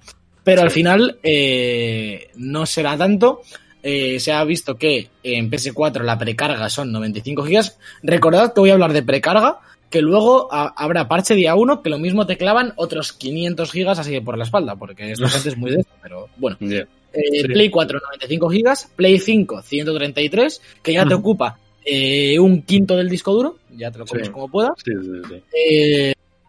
pero 0.43 0.61
al 0.61 0.71
final 0.71 1.19
eh, 1.23 2.29
no 2.35 2.65
será 2.65 2.97
tanto. 2.97 3.41
Eh, 3.83 4.19
se 4.19 4.31
ha 4.31 4.43
visto 4.43 4.75
que 4.77 5.09
en 5.23 5.49
PS4 5.49 6.03
la 6.03 6.17
precarga 6.17 6.69
son 6.69 6.91
95 6.91 7.43
gigas. 7.45 7.77
Recordad 8.03 8.53
que 8.53 8.59
voy 8.59 8.69
a 8.69 8.73
hablar 8.73 8.93
de 8.93 9.01
precarga, 9.03 9.59
que 9.89 10.01
luego 10.01 10.47
ha- 10.53 10.73
habrá 10.77 11.07
parche 11.07 11.35
día 11.35 11.55
1, 11.55 11.81
que 11.81 11.89
lo 11.89 11.97
mismo 11.99 12.25
te 12.25 12.37
clavan 12.37 12.73
otros 12.75 13.11
500 13.13 13.71
gigas 13.71 13.99
así 13.99 14.19
por 14.21 14.37
la 14.37 14.43
espalda, 14.45 14.75
porque 14.75 15.11
esta 15.11 15.27
gente 15.29 15.49
es 15.49 15.57
muy 15.57 15.71
de 15.71 15.79
esto, 15.81 15.93
pero 16.01 16.27
bueno. 16.37 16.57
Eh, 16.61 16.85
Sí. 17.13 17.43
Play 17.43 17.69
4 17.69 17.99
95 17.99 18.49
gigas, 18.49 18.89
Play 18.95 19.19
5 19.19 19.61
133, 19.63 20.61
que 20.81 20.93
ya 20.93 21.05
te 21.05 21.13
ocupa 21.13 21.57
eh, 21.83 22.39
un 22.39 22.61
quinto 22.61 22.95
del 22.95 23.09
disco 23.09 23.33
duro, 23.33 23.57
ya 23.75 23.91
te 23.91 23.97
lo 23.99 24.05
comes 24.05 24.27
Sí. 24.27 24.31
como 24.31 24.47
puedas. 24.47 24.71
Sí, 24.85 24.91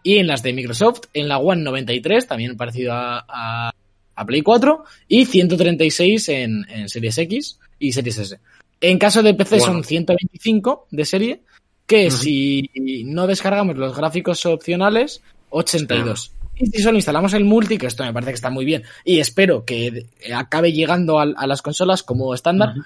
y 0.03 0.17
en 0.17 0.27
las 0.27 0.43
de 0.43 0.53
Microsoft, 0.53 1.01
en 1.13 1.27
la 1.27 1.37
One 1.39 1.63
93, 1.63 2.27
también 2.27 2.55
parecido 2.57 2.93
a, 2.93 3.25
a- 3.27 3.71
a 4.15 4.25
Play 4.25 4.41
4, 4.41 4.83
y 5.07 5.25
136 5.25 6.29
en, 6.29 6.65
en 6.69 6.89
Series 6.89 7.17
X 7.17 7.59
y 7.79 7.91
Series 7.93 8.17
S. 8.17 8.39
En 8.81 8.99
caso 8.99 9.23
de 9.23 9.33
PC 9.33 9.57
Bueno. 9.59 9.73
son 9.73 9.83
125 9.83 10.87
de 10.91 11.05
serie, 11.05 11.41
que 11.85 12.11
si 12.11 12.69
no 13.05 13.27
descargamos 13.27 13.77
los 13.77 13.95
gráficos 13.95 14.45
opcionales, 14.45 15.21
82. 15.49 16.31
Y 16.55 16.67
si 16.67 16.81
solo 16.83 16.97
instalamos 16.97 17.33
el 17.33 17.45
multi, 17.45 17.77
que 17.77 17.87
esto 17.87 18.03
me 18.03 18.13
parece 18.13 18.31
que 18.31 18.35
está 18.35 18.49
muy 18.49 18.65
bien, 18.65 18.83
y 19.03 19.19
espero 19.19 19.65
que 19.65 20.05
acabe 20.35 20.71
llegando 20.71 21.19
a, 21.19 21.23
a 21.23 21.47
las 21.47 21.61
consolas 21.61 22.03
como 22.03 22.33
estándar, 22.33 22.69
Ujú. 22.71 22.81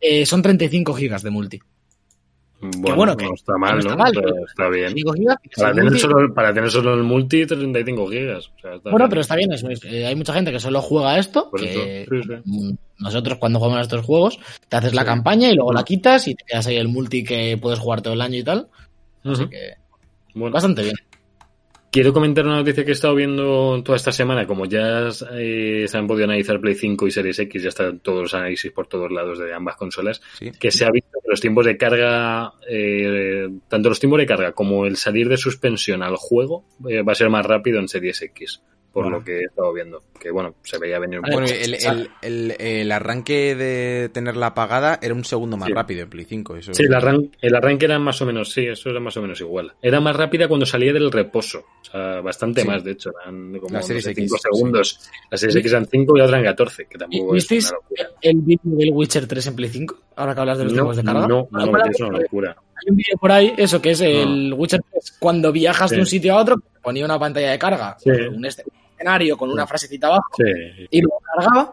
eh, 0.00 0.26
son 0.26 0.42
35 0.42 0.94
gigas 0.94 1.22
de 1.22 1.30
multi. 1.30 1.60
Bueno, 2.78 2.96
bueno, 2.96 3.14
no 3.20 3.34
está 3.34 3.56
mal, 3.58 3.74
no 3.78 3.90
está 3.90 4.04
pero- 4.14 4.46
está 4.46 4.68
bien. 4.68 4.86
35 4.94 5.12
gigas, 5.14 5.36
tienes 5.42 5.58
Para 5.58 5.74
tener, 5.74 5.98
solo, 5.98 6.34
para 6.34 6.54
tener 6.54 6.70
solo 6.70 6.94
el 6.94 7.02
multi, 7.02 7.46
35 7.46 8.06
gigas. 8.08 8.48
O 8.56 8.60
sea, 8.60 8.70
Bueno, 8.82 8.98
bien. 8.98 9.08
pero 9.10 9.20
está 9.20 9.36
bien, 9.36 9.52
es- 9.52 9.64
eh, 9.84 10.06
hay 10.06 10.14
mucha 10.16 10.32
gente 10.32 10.50
que 10.52 10.60
solo 10.60 10.80
juega 10.82 11.18
esto, 11.18 11.50
que 11.50 12.06
sí, 12.08 12.22
sí. 12.22 12.32
mm, 12.44 12.74
nosotros 13.00 13.38
cuando 13.38 13.58
jugamos 13.58 13.78
a 13.78 13.82
estos 13.82 14.04
juegos, 14.04 14.38
te 14.68 14.76
haces 14.76 14.94
la 14.94 15.02
Sí. 15.02 15.06
campaña 15.06 15.50
y 15.50 15.54
luego 15.54 15.72
la 15.72 15.80
Ujú. 15.80 15.86
quitas 15.86 16.26
y 16.28 16.34
te 16.34 16.44
quedas 16.44 16.66
ahí 16.66 16.76
el 16.76 16.88
multi 16.88 17.22
que 17.24 17.58
puedes 17.60 17.78
jugar 17.78 18.00
todo 18.02 18.14
el 18.14 18.20
año 18.20 18.38
y 18.38 18.44
tal. 18.44 18.68
Así 19.24 19.46
que 19.48 19.74
Bueno, 20.34 20.52
bastante 20.52 20.82
bien. 20.82 20.94
Quiero 21.94 22.12
comentar 22.12 22.44
una 22.44 22.56
noticia 22.56 22.84
que 22.84 22.90
he 22.90 22.92
estado 22.92 23.14
viendo 23.14 23.80
toda 23.84 23.94
esta 23.94 24.10
semana. 24.10 24.48
Como 24.48 24.66
ya 24.66 25.10
eh, 25.34 25.84
se 25.86 25.96
han 25.96 26.08
podido 26.08 26.24
analizar 26.24 26.58
Play 26.60 26.74
5 26.74 27.06
y 27.06 27.10
Series 27.12 27.38
X, 27.38 27.62
ya 27.62 27.68
están 27.68 28.00
todos 28.00 28.22
los 28.22 28.34
análisis 28.34 28.72
por 28.72 28.88
todos 28.88 29.12
lados 29.12 29.38
de 29.38 29.54
ambas 29.54 29.76
consolas. 29.76 30.20
Sí. 30.36 30.50
que 30.58 30.72
se 30.72 30.84
ha 30.84 30.90
visto 30.90 31.20
que 31.22 31.30
los 31.30 31.40
tiempos 31.40 31.64
de 31.66 31.76
carga, 31.76 32.52
eh, 32.68 33.48
tanto 33.68 33.90
los 33.90 34.00
tiempos 34.00 34.18
de 34.18 34.26
carga 34.26 34.52
como 34.52 34.86
el 34.86 34.96
salir 34.96 35.28
de 35.28 35.36
suspensión 35.36 36.02
al 36.02 36.16
juego, 36.16 36.64
eh, 36.88 37.02
va 37.02 37.12
a 37.12 37.14
ser 37.14 37.30
más 37.30 37.46
rápido 37.46 37.78
en 37.78 37.86
Series 37.86 38.22
X, 38.22 38.60
por 38.94 39.02
Bueno. 39.04 39.18
lo 39.18 39.24
que 39.24 39.40
he 39.40 39.44
estado 39.44 39.72
viendo. 39.74 40.02
Que 40.18 40.30
bueno, 40.30 40.54
se 40.62 40.78
veía 40.78 40.98
venir 40.98 41.18
un 41.18 41.24
poco. 41.24 41.34
Bueno, 41.40 41.48
el, 41.52 41.74
el- 41.74 42.10
el- 42.22 42.50
el 42.58 42.92
arranque 42.92 43.54
de 43.54 44.08
tenerla 44.10 44.46
apagada 44.46 44.98
era 45.02 45.12
un 45.12 45.24
segundo 45.24 45.56
más 45.58 45.66
Sí. 45.66 45.74
rápido 45.74 46.02
en 46.04 46.08
Play 46.10 46.24
5. 46.24 46.56
Eso 46.56 46.72
Sí, 46.72 46.84
el 46.84 46.94
arranque, 46.94 47.36
el 47.42 47.54
arranque 47.54 47.84
era 47.84 47.98
más 47.98 48.22
o 48.22 48.26
menos, 48.26 48.52
sí, 48.52 48.64
eso 48.66 48.88
era 48.88 49.00
más 49.00 49.16
o 49.16 49.22
menos 49.22 49.38
igual. 49.40 49.72
Era 49.82 50.00
más 50.00 50.16
rápida 50.16 50.48
cuando 50.48 50.64
salía 50.64 50.92
del 50.92 51.10
reposo. 51.12 51.58
O 51.82 51.84
sea, 51.84 52.20
bastante 52.22 52.62
Sí. 52.62 52.68
más, 52.68 52.82
de 52.84 52.92
hecho. 52.92 53.10
Eran 53.22 53.58
como 53.58 53.72
La 53.74 53.80
no 53.80 53.84
sé, 53.86 54.00
5 54.00 54.36
sí. 54.36 54.42
segundos. 54.50 55.10
Las 55.30 55.40
Series. 55.40 55.56
X 55.56 55.72
eran 55.72 55.86
5 55.86 56.16
y 56.16 56.18
la 56.20 56.24
otra 56.24 56.38
eran 56.38 56.50
14, 56.52 56.86
que 56.86 56.96
¿Y- 56.96 56.98
tampoco 56.98 57.36
es 57.36 57.42
¿Visteis 57.48 57.72
el 58.22 58.36
vídeo 58.38 58.60
del 58.76 58.90
Witcher 58.92 59.26
3 59.26 59.46
en 59.48 59.56
Play 59.56 59.68
5? 59.70 59.98
Ahora 60.16 60.34
que 60.34 60.40
hablas 60.40 60.58
de 60.58 60.64
los 60.64 60.72
No, 60.72 60.76
tiempos 60.76 60.96
de 60.96 61.02
carga. 61.04 61.20
no, 61.22 61.28
no, 61.28 61.48
bueno, 61.50 61.72
parece 61.72 62.04
una 62.04 62.18
locura. 62.20 62.56
Hay 62.76 62.90
un 62.90 62.96
vídeo 62.96 63.16
por 63.20 63.32
ahí, 63.32 63.52
eso 63.56 63.82
que 63.82 63.90
es 63.90 64.00
el 64.00 64.54
Witcher 64.56 64.80
3, 64.90 65.16
cuando 65.18 65.50
viajas 65.52 65.90
Sí. 65.90 65.96
de 65.96 66.00
un 66.02 66.06
sitio 66.06 66.34
a 66.34 66.40
otro, 66.40 66.56
ponía 66.82 67.04
una 67.04 67.18
pantalla 67.18 67.50
de 67.50 67.58
carga, 67.58 67.96
Sí. 67.98 68.10
un 68.10 68.44
este- 68.44 68.64
escenario 68.94 69.36
con 69.36 69.50
una 69.50 69.66
frasecita 69.66 70.06
abajo, 70.08 70.28
Sí, 70.36 70.86
y 70.90 71.00
luego 71.00 71.20
cargaba, 71.34 71.72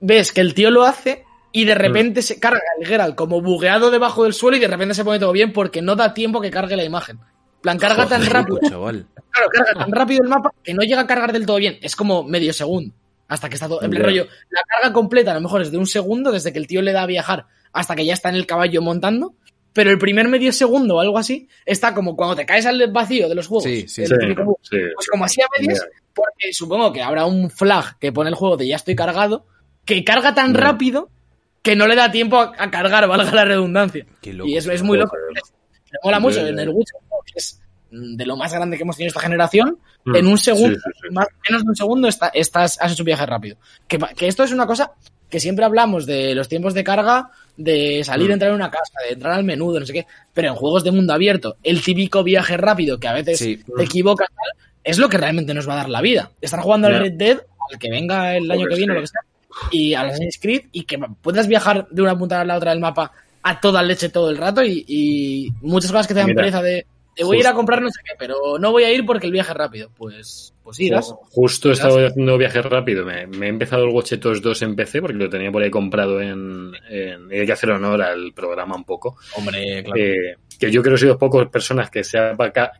ves 0.00 0.32
que 0.32 0.40
el 0.40 0.54
tío 0.54 0.70
lo 0.70 0.84
hace 0.84 1.24
y 1.52 1.64
Mm. 1.64 1.68
de 1.68 1.74
repente 1.74 2.22
se 2.22 2.40
carga 2.40 2.60
el 2.80 2.86
Geralt 2.86 3.14
como 3.14 3.40
bugueado 3.40 3.90
debajo 3.90 4.24
del 4.24 4.32
suelo 4.34 4.56
y 4.56 4.60
de 4.60 4.68
repente 4.68 4.94
se 4.94 5.04
pone 5.04 5.18
todo 5.18 5.32
bien 5.32 5.52
porque 5.52 5.82
no 5.82 5.96
da 5.96 6.12
tiempo 6.14 6.40
que 6.40 6.50
cargue 6.50 6.76
la 6.76 6.84
imagen. 6.84 7.16
En 7.18 7.60
plan, 7.62 7.78
carga 7.78 8.06
tan 8.06 8.26
rápido, 8.26 8.58
chaval. 8.68 9.06
claro, 9.30 9.48
carga 9.50 9.72
tan 9.84 9.90
rápido 9.92 10.22
el 10.22 10.28
mapa 10.28 10.50
que 10.62 10.74
no 10.74 10.82
llega 10.82 11.00
a 11.02 11.06
cargar 11.06 11.32
del 11.32 11.46
todo 11.46 11.56
bien. 11.56 11.78
Es 11.80 11.96
como 11.96 12.22
medio 12.24 12.52
segundo. 12.52 12.94
Hasta 13.26 13.48
que 13.48 13.54
está 13.54 13.68
todo. 13.68 13.80
En 13.82 13.90
plan, 13.90 14.02
rollo, 14.02 14.26
la 14.50 14.60
carga 14.68 14.92
completa 14.92 15.30
a 15.30 15.34
lo 15.34 15.40
mejor 15.40 15.62
es 15.62 15.70
de 15.70 15.78
un 15.78 15.86
segundo, 15.86 16.30
desde 16.30 16.52
que 16.52 16.58
el 16.58 16.66
tío 16.66 16.82
le 16.82 16.92
da 16.92 17.02
a 17.02 17.06
viajar 17.06 17.46
hasta 17.72 17.96
que 17.96 18.04
ya 18.04 18.12
está 18.12 18.28
en 18.28 18.34
el 18.34 18.46
caballo 18.46 18.82
montando. 18.82 19.34
Pero 19.74 19.90
el 19.90 19.98
primer 19.98 20.28
medio 20.28 20.52
segundo 20.52 20.96
o 20.96 21.00
algo 21.00 21.18
así 21.18 21.46
está 21.66 21.92
como 21.92 22.16
cuando 22.16 22.36
te 22.36 22.46
caes 22.46 22.64
al 22.64 22.90
vacío 22.90 23.28
de 23.28 23.34
los 23.34 23.46
juegos. 23.48 23.64
Sí, 23.64 23.86
sí. 23.86 24.04
Pues 24.06 25.06
como 25.10 25.24
así 25.24 25.42
a 25.42 25.46
medias, 25.58 25.86
porque 26.14 26.52
supongo 26.52 26.92
que 26.92 27.02
habrá 27.02 27.26
un 27.26 27.50
flag 27.50 27.98
que 27.98 28.12
pone 28.12 28.30
el 28.30 28.36
juego 28.36 28.56
de 28.56 28.66
ya 28.68 28.76
estoy 28.76 28.94
cargado, 28.96 29.46
que 29.84 30.02
carga 30.04 30.34
tan 30.34 30.54
rápido 30.54 31.10
que 31.62 31.76
no 31.76 31.86
le 31.86 31.96
da 31.96 32.10
tiempo 32.10 32.38
a, 32.38 32.52
a 32.56 32.70
cargar, 32.70 33.06
valga 33.08 33.32
la 33.32 33.44
redundancia. 33.44 34.06
Qué 34.22 34.32
loco. 34.32 34.48
y 34.48 34.56
es, 34.56 34.66
es 34.66 34.82
muy 34.82 34.96
loco. 34.98 35.16
Me 35.34 35.98
mola 36.02 36.20
mucho 36.20 36.46
en 36.46 36.58
el 36.58 36.68
Witcher, 36.68 37.00
que 37.26 37.32
es 37.36 37.60
de 37.90 38.26
lo 38.26 38.36
más 38.36 38.52
grande 38.52 38.76
que 38.76 38.82
hemos 38.82 38.96
tenido 38.96 39.08
esta 39.08 39.20
generación. 39.20 39.78
Mm, 40.04 40.16
En 40.16 40.26
un 40.26 40.38
segundo, 40.38 40.76
sí, 40.76 40.82
sí, 40.94 41.00
sí. 41.08 41.14
más 41.14 41.26
menos 41.48 41.62
de 41.62 41.68
un 41.68 41.76
segundo, 41.76 42.08
está, 42.08 42.28
estás, 42.34 42.78
has 42.80 42.92
hecho 42.92 43.02
un 43.02 43.06
viaje 43.06 43.26
rápido. 43.26 43.56
Que 43.88 44.28
esto 44.28 44.44
es 44.44 44.52
una 44.52 44.66
cosa 44.66 44.92
que 45.30 45.40
siempre 45.40 45.64
hablamos 45.64 46.06
de 46.06 46.34
los 46.34 46.48
tiempos 46.48 46.74
de 46.74 46.84
carga, 46.84 47.30
de 47.56 48.02
salir, 48.04 48.28
Mm. 48.28 48.32
entrar 48.32 48.50
en 48.50 48.56
una 48.56 48.70
casa, 48.70 48.92
de 49.06 49.14
entrar 49.14 49.32
al 49.34 49.44
menú, 49.44 49.72
de 49.72 49.80
no 49.80 49.86
sé 49.86 49.92
qué. 49.92 50.06
Pero 50.32 50.48
en 50.48 50.54
juegos 50.54 50.82
de 50.84 50.90
mundo 50.90 51.12
abierto, 51.12 51.56
el 51.62 51.82
típico 51.82 52.22
viaje 52.24 52.56
rápido 52.56 52.98
que 52.98 53.08
a 53.08 53.12
veces 53.12 53.38
Sí. 53.38 53.60
te 53.76 53.82
equivocas, 53.84 54.28
tal, 54.28 54.66
es 54.82 54.98
lo 54.98 55.08
que 55.08 55.18
realmente 55.18 55.54
nos 55.54 55.68
va 55.68 55.74
a 55.74 55.76
dar 55.76 55.88
la 55.88 56.00
vida. 56.00 56.30
Estar 56.40 56.60
jugando 56.60 56.88
al. 56.88 56.98
Red 56.98 57.12
Dead, 57.12 57.38
al 57.72 57.78
que 57.78 57.90
venga 57.90 58.36
el 58.36 58.50
año 58.50 58.66
que 58.66 58.74
viene 58.76 58.92
o 58.92 58.96
lo 58.96 59.00
que 59.02 59.06
sea, 59.06 59.20
y 59.70 59.94
al 59.94 60.08
Assassin's 60.08 60.38
Creed, 60.40 60.62
y 60.72 60.82
que 60.84 60.98
puedas 61.22 61.46
viajar 61.46 61.86
de 61.90 62.02
una 62.02 62.18
punta 62.18 62.40
a 62.40 62.44
la 62.44 62.56
otra 62.56 62.72
del 62.72 62.80
mapa 62.80 63.12
a 63.46 63.60
toda 63.60 63.82
leche 63.82 64.08
todo 64.08 64.30
el 64.30 64.36
rato, 64.36 64.64
y, 64.64 64.84
y 64.88 65.52
muchas 65.62 65.92
cosas 65.92 66.06
que 66.06 66.14
te 66.14 66.20
dan 66.20 66.28
Mira, 66.28 66.40
pereza 66.40 66.62
de, 66.62 66.86
te 67.14 67.24
voy 67.24 67.36
a 67.36 67.40
ir 67.40 67.46
a 67.46 67.50
justo. 67.50 67.56
comprar 67.58 67.82
no 67.82 67.88
sé 67.90 68.00
qué, 68.04 68.12
pero 68.18 68.58
no 68.58 68.70
voy 68.72 68.84
a 68.84 68.92
ir 68.92 69.04
porque 69.06 69.26
el 69.26 69.32
viaje 69.32 69.52
es 69.52 69.56
rápido. 69.56 69.90
Pues, 69.96 70.54
pues 70.62 70.80
irás. 70.80 71.10
Ju- 71.10 71.18
Justo 71.30 71.70
he 71.70 71.72
estado 71.72 72.06
haciendo 72.06 72.36
viaje 72.38 72.60
rápido. 72.62 73.04
Me, 73.04 73.26
me 73.26 73.46
he 73.46 73.48
empezado 73.50 73.84
el 73.84 73.90
Watch 73.90 74.12
Dogs 74.14 74.40
2 74.42 74.62
en 74.62 74.76
PC 74.76 75.00
porque 75.00 75.16
lo 75.16 75.28
tenía 75.28 75.50
por 75.52 75.62
ahí 75.62 75.70
comprado 75.70 76.20
en, 76.20 76.72
en- 76.88 77.30
y 77.32 77.38
hay 77.40 77.46
que 77.46 77.52
hacer 77.52 77.70
honor 77.70 78.02
al 78.02 78.32
programa 78.34 78.74
un 78.76 78.84
poco. 78.84 79.16
Hombre, 79.36 79.78
Eh, 79.96 80.34
que 80.58 80.70
yo 80.70 80.82
creo 80.82 80.92
que 80.94 80.98
he 80.98 81.02
sido 81.06 81.18
pocas 81.18 81.48
personas 81.48 81.90
que 81.90 82.04
se, 82.04 82.16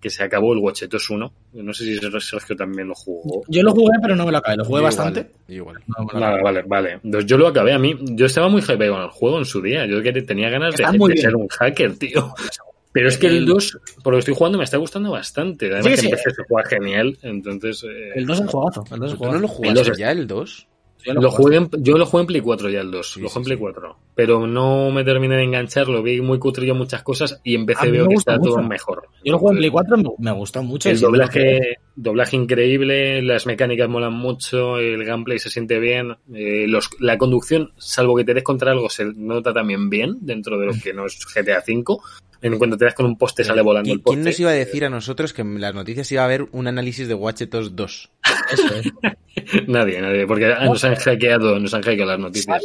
que 0.00 0.08
se 0.10 0.22
acabó 0.22 0.52
el 0.52 0.60
Watch 0.60 0.84
Dogs 0.84 1.10
1. 1.10 1.32
No 1.54 1.72
sé 1.74 1.84
si 1.84 1.98
Sergio 2.20 2.54
también 2.56 2.86
lo 2.88 2.94
jugó. 2.94 3.42
Yo 3.48 3.62
lo 3.62 3.72
jugué, 3.72 3.96
pero 4.00 4.14
no 4.14 4.24
me 4.24 4.30
lo 4.32 4.38
acabé. 4.38 4.56
Lo 4.58 4.64
jugué 4.64 4.78
Yo 4.80 4.84
bastante. 4.84 5.30
Igual. 5.48 5.82
No 5.88 6.06
Vale, 6.06 6.42
vale, 6.42 6.62
vale. 6.66 6.92
Entonces 7.02 7.26
yo 7.28 7.36
lo 7.36 7.48
acabé 7.48 7.72
a 7.72 7.78
mí. 7.78 7.96
Yo 8.12 8.26
estaba 8.26 8.48
muy 8.48 8.62
hype 8.62 8.88
con 8.88 9.02
el 9.02 9.10
juego 9.10 9.38
en 9.38 9.44
su 9.44 9.60
día. 9.60 9.86
Yo 9.86 10.00
que 10.02 10.12
tenía 10.22 10.48
ganas 10.50 10.74
de, 10.76 10.84
Está 10.84 10.92
de 10.96 11.16
ser 11.16 11.34
un 11.34 11.48
hacker, 11.48 11.96
tío. 11.98 12.32
Pero 12.94 13.08
es 13.08 13.18
que 13.18 13.26
el 13.26 13.36
El- 13.38 13.46
2, 13.46 13.78
por 14.02 14.12
lo 14.12 14.16
que 14.16 14.20
estoy 14.20 14.34
jugando, 14.34 14.56
me 14.56 14.64
está 14.64 14.78
gustando 14.78 15.10
bastante. 15.10 15.66
Además 15.66 15.84
Sí, 15.84 15.90
que 15.90 15.96
sí. 15.98 16.06
en 16.06 16.12
PC 16.12 16.30
se 16.30 16.42
juega 16.48 16.68
genial. 16.70 17.18
Entonces, 17.22 17.84
eh, 17.84 18.12
El 18.14 18.24
2 18.24 18.40
es 18.40 18.46
jugazo. 18.50 18.84
El 18.90 19.00
2 19.00 19.12
es 19.12 19.18
¿Tú 19.18 19.24
no 19.24 19.30
jugazo. 19.30 19.40
lo 19.40 19.46
El 19.46 19.48
jugaste 19.52 19.88
dos- 19.90 19.98
ya, 19.98 20.10
el 20.12 20.26
2? 20.26 20.68
Ya 21.06 21.12
Lo 21.12 21.20
jugaste. 21.30 21.42
jugué 21.42 21.56
en- 21.58 21.84
yo 21.84 21.98
lo 21.98 22.06
jugué 22.06 22.20
en 22.22 22.26
Play 22.28 22.40
4 22.40 22.70
ya 22.70 22.80
el 22.80 22.90
2, 22.90 23.12
Sí, 23.12 23.20
lo 23.20 23.28
jugué 23.28 23.40
en 23.40 23.44
Play 23.44 23.56
sí. 23.58 23.60
4, 23.60 23.96
pero 24.14 24.46
no 24.46 24.90
me 24.90 25.04
terminé 25.04 25.36
de 25.36 25.42
enganchar, 25.42 25.86
lo 25.88 26.02
vi 26.02 26.22
muy 26.22 26.38
cutrillo 26.38 26.74
muchas 26.74 27.02
cosas 27.02 27.42
y 27.44 27.56
en 27.56 27.64
A 27.64 27.66
PC 27.66 27.90
veo 27.90 28.08
que 28.08 28.14
está 28.14 28.38
todo 28.40 28.62
mejor. 28.62 29.02
Yo 29.22 29.32
lo 29.32 29.38
juego 29.38 29.52
en 29.52 29.58
Play 29.58 29.68
4, 29.70 29.96
me, 29.98 30.04
me 30.18 30.32
gustó 30.32 30.62
mucho. 30.62 30.88
El 30.88 30.96
que- 30.96 31.02
doblaje, 31.04 31.76
doblaje 31.94 32.36
increíble, 32.36 33.20
las 33.20 33.44
mecánicas 33.44 33.86
molan 33.86 34.14
mucho, 34.14 34.78
el 34.78 35.04
gameplay 35.04 35.38
se 35.38 35.50
siente 35.50 35.78
bien, 35.78 36.16
eh, 36.34 36.64
los, 36.68 36.88
la 37.00 37.18
conducción, 37.18 37.72
salvo 37.76 38.16
que 38.16 38.24
te 38.24 38.32
des 38.32 38.42
contra 38.44 38.70
algo, 38.72 38.88
se 38.88 39.04
nota 39.14 39.52
también 39.52 39.90
bien 39.90 40.16
dentro 40.22 40.58
de 40.58 40.66
lo 40.68 40.72
que 40.82 40.94
no 40.94 41.04
es 41.04 41.18
GTA 41.26 41.58
V. 41.66 41.98
En 42.44 42.58
cuanto 42.58 42.76
te 42.76 42.84
das 42.84 42.94
con 42.94 43.06
un 43.06 43.16
poste 43.16 43.42
sale 43.42 43.62
volando 43.62 43.88
¿Qui- 43.88 43.94
el 43.94 44.00
poste. 44.00 44.16
¿Quién 44.16 44.24
nos 44.24 44.38
iba 44.40 44.50
a 44.50 44.54
decir 44.54 44.84
a 44.84 44.90
nosotros 44.90 45.32
que 45.32 45.42
en 45.42 45.60
las 45.60 45.74
noticias 45.74 46.12
iba 46.12 46.22
a 46.22 46.26
haber 46.26 46.46
un 46.52 46.66
análisis 46.66 47.08
de 47.08 47.14
Watch 47.14 47.42
Dogs 47.42 47.74
2? 47.74 48.10
Eso 48.52 48.74
es. 48.74 48.92
Nadie, 49.66 50.00
nadie, 50.00 50.26
porque 50.26 50.48
nos 50.64 50.84
han 50.84 50.94
hackeado, 50.94 51.58
nos 51.58 51.74
han 51.74 51.82
hackeado 51.82 52.10
las 52.12 52.20
noticias. 52.20 52.62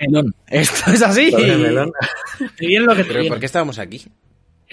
Melón. 0.00 0.34
Esto 0.46 0.92
es 0.92 1.02
así. 1.02 1.32
Melón. 1.36 1.92
Viene 2.58 2.84
lo 2.86 2.94
que 2.94 3.04
te 3.04 3.12
¿Pero 3.12 3.28
por 3.28 3.40
qué 3.40 3.46
estábamos 3.46 3.78
aquí? 3.78 4.02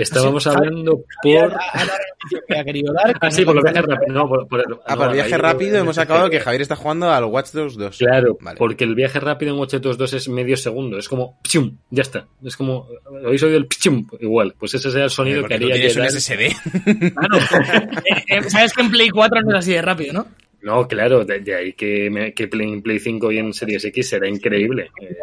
Estábamos 0.04 0.46
Javi- 0.46 0.56
hablando 0.58 1.04
por... 1.24 1.38
ahora 1.38 1.60
el 1.76 1.90
inicio 2.24 2.40
que 2.48 2.58
ha 2.60 2.64
querido 2.64 2.94
dar. 2.94 3.16
Ah, 3.22 3.32
sí, 3.32 3.44
por 3.46 3.56
lo 3.56 3.62
viajes 3.62 3.82
rápido. 3.84 4.14
No, 4.14 4.28
por, 4.30 4.48
por- 4.48 4.62
Ah, 4.62 4.66
no, 4.70 4.80
para 4.98 5.06
el 5.08 5.14
viaje 5.14 5.36
ahí- 5.36 5.42
rápido 5.42 5.78
hemos 5.78 5.98
acabado 6.00 6.30
que 6.30 6.40
Javier 6.40 6.62
está 6.62 6.76
jugando 6.76 7.10
al 7.12 7.26
Watch 7.26 7.52
Dogs 7.52 7.76
2. 7.78 7.98
Claro, 7.98 8.38
Vale. 8.42 8.58
porque 8.58 8.84
el 8.84 8.96
viaje 8.96 9.20
rápido 9.20 9.54
en 9.54 9.60
Watch 9.60 9.74
Dogs 9.76 9.98
2 9.98 10.14
es 10.14 10.30
medio 10.30 10.56
segundo, 10.58 10.98
es 10.98 11.08
como 11.10 11.40
¡pchum! 11.44 11.78
ya 11.90 12.02
está. 12.02 12.28
Es 12.44 12.56
como, 12.58 12.88
¿habéis 13.26 13.44
oído 13.44 13.58
el 13.58 13.68
¡pchum! 13.68 14.08
Igual, 14.20 14.54
pues 14.58 14.74
ese 14.74 14.92
será 14.92 15.06
el 15.06 15.10
sonido 15.10 15.44
que 15.46 15.54
haría 15.56 15.74
tienes 15.74 15.96
un 15.98 16.10
SSD. 16.10 17.14
Claro. 17.14 17.38
Eh, 18.06 18.24
eh, 18.38 18.50
Sabes 18.50 18.74
que 18.74 18.82
en 18.82 18.92
Play 18.92 19.10
4 19.10 19.42
no 19.42 19.52
es 19.52 19.58
así 19.60 19.72
de 19.74 19.82
rápido, 19.82 20.14
¿no? 20.14 20.28
No, 20.63 20.88
claro, 20.88 21.26
de, 21.26 21.39
de 21.39 21.56
ahí 21.56 21.74
que, 21.74 22.34
que 22.36 22.47
Play, 22.47 22.82
Play 22.82 23.00
5 23.00 23.32
y 23.32 23.38
en 23.39 23.54
Series 23.54 23.84
X 23.86 24.10
será 24.10 24.28
increíble. 24.28 24.91
Eh, 25.02 25.15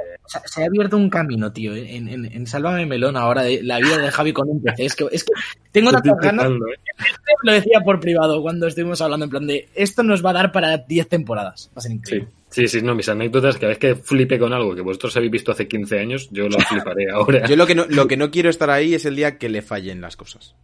se 0.44 0.62
ha 0.62 0.66
abierto 0.66 0.96
un 0.96 1.08
camino, 1.08 1.52
tío, 1.52 1.74
en, 1.74 2.08
en, 2.08 2.24
en 2.26 2.46
Sálvame 2.46 2.86
Melón 2.86 3.16
ahora, 3.16 3.42
de 3.42 3.62
la 3.62 3.78
vida 3.78 3.98
de 3.98 4.10
Javi 4.10 4.32
con 4.32 4.48
un 4.48 4.62
PC. 4.62 4.84
Es 4.84 4.96
que, 4.96 5.06
es 5.12 5.24
que 5.24 5.32
tengo 5.70 5.90
tantas 5.92 6.16
ganas, 6.20 6.48
eh. 6.50 7.04
lo 7.44 7.52
decía 7.52 7.80
por 7.84 8.00
privado 8.00 8.42
cuando 8.42 8.66
estuvimos 8.66 9.00
hablando, 9.00 9.24
en 9.24 9.30
plan 9.30 9.46
de, 9.46 9.68
esto 9.74 10.02
nos 10.02 10.24
va 10.24 10.30
a 10.30 10.34
dar 10.34 10.52
para 10.52 10.76
10 10.78 11.08
temporadas. 11.08 11.70
Va 11.70 11.78
a 11.78 11.80
ser 11.82 11.92
Sí, 11.92 11.96
increíble. 11.96 12.28
sí, 12.50 12.68
sí, 12.68 12.82
no, 12.82 12.94
mis 12.94 13.08
anécdotas, 13.08 13.56
cada 13.56 13.68
vez 13.68 13.78
que 13.78 13.94
flipe 13.94 14.38
con 14.38 14.52
algo 14.52 14.74
que 14.74 14.82
vosotros 14.82 15.16
habéis 15.16 15.32
visto 15.32 15.52
hace 15.52 15.68
15 15.68 15.98
años, 16.00 16.28
yo 16.30 16.48
lo 16.48 16.58
fliparé 16.68 17.10
ahora. 17.10 17.46
Yo 17.46 17.54
lo 17.56 17.66
que, 17.66 17.74
no, 17.76 17.86
lo 17.88 18.06
que 18.08 18.16
no 18.16 18.30
quiero 18.30 18.50
estar 18.50 18.70
ahí 18.70 18.94
es 18.94 19.04
el 19.06 19.14
día 19.16 19.38
que 19.38 19.48
le 19.48 19.62
fallen 19.62 20.00
las 20.00 20.16
cosas. 20.16 20.54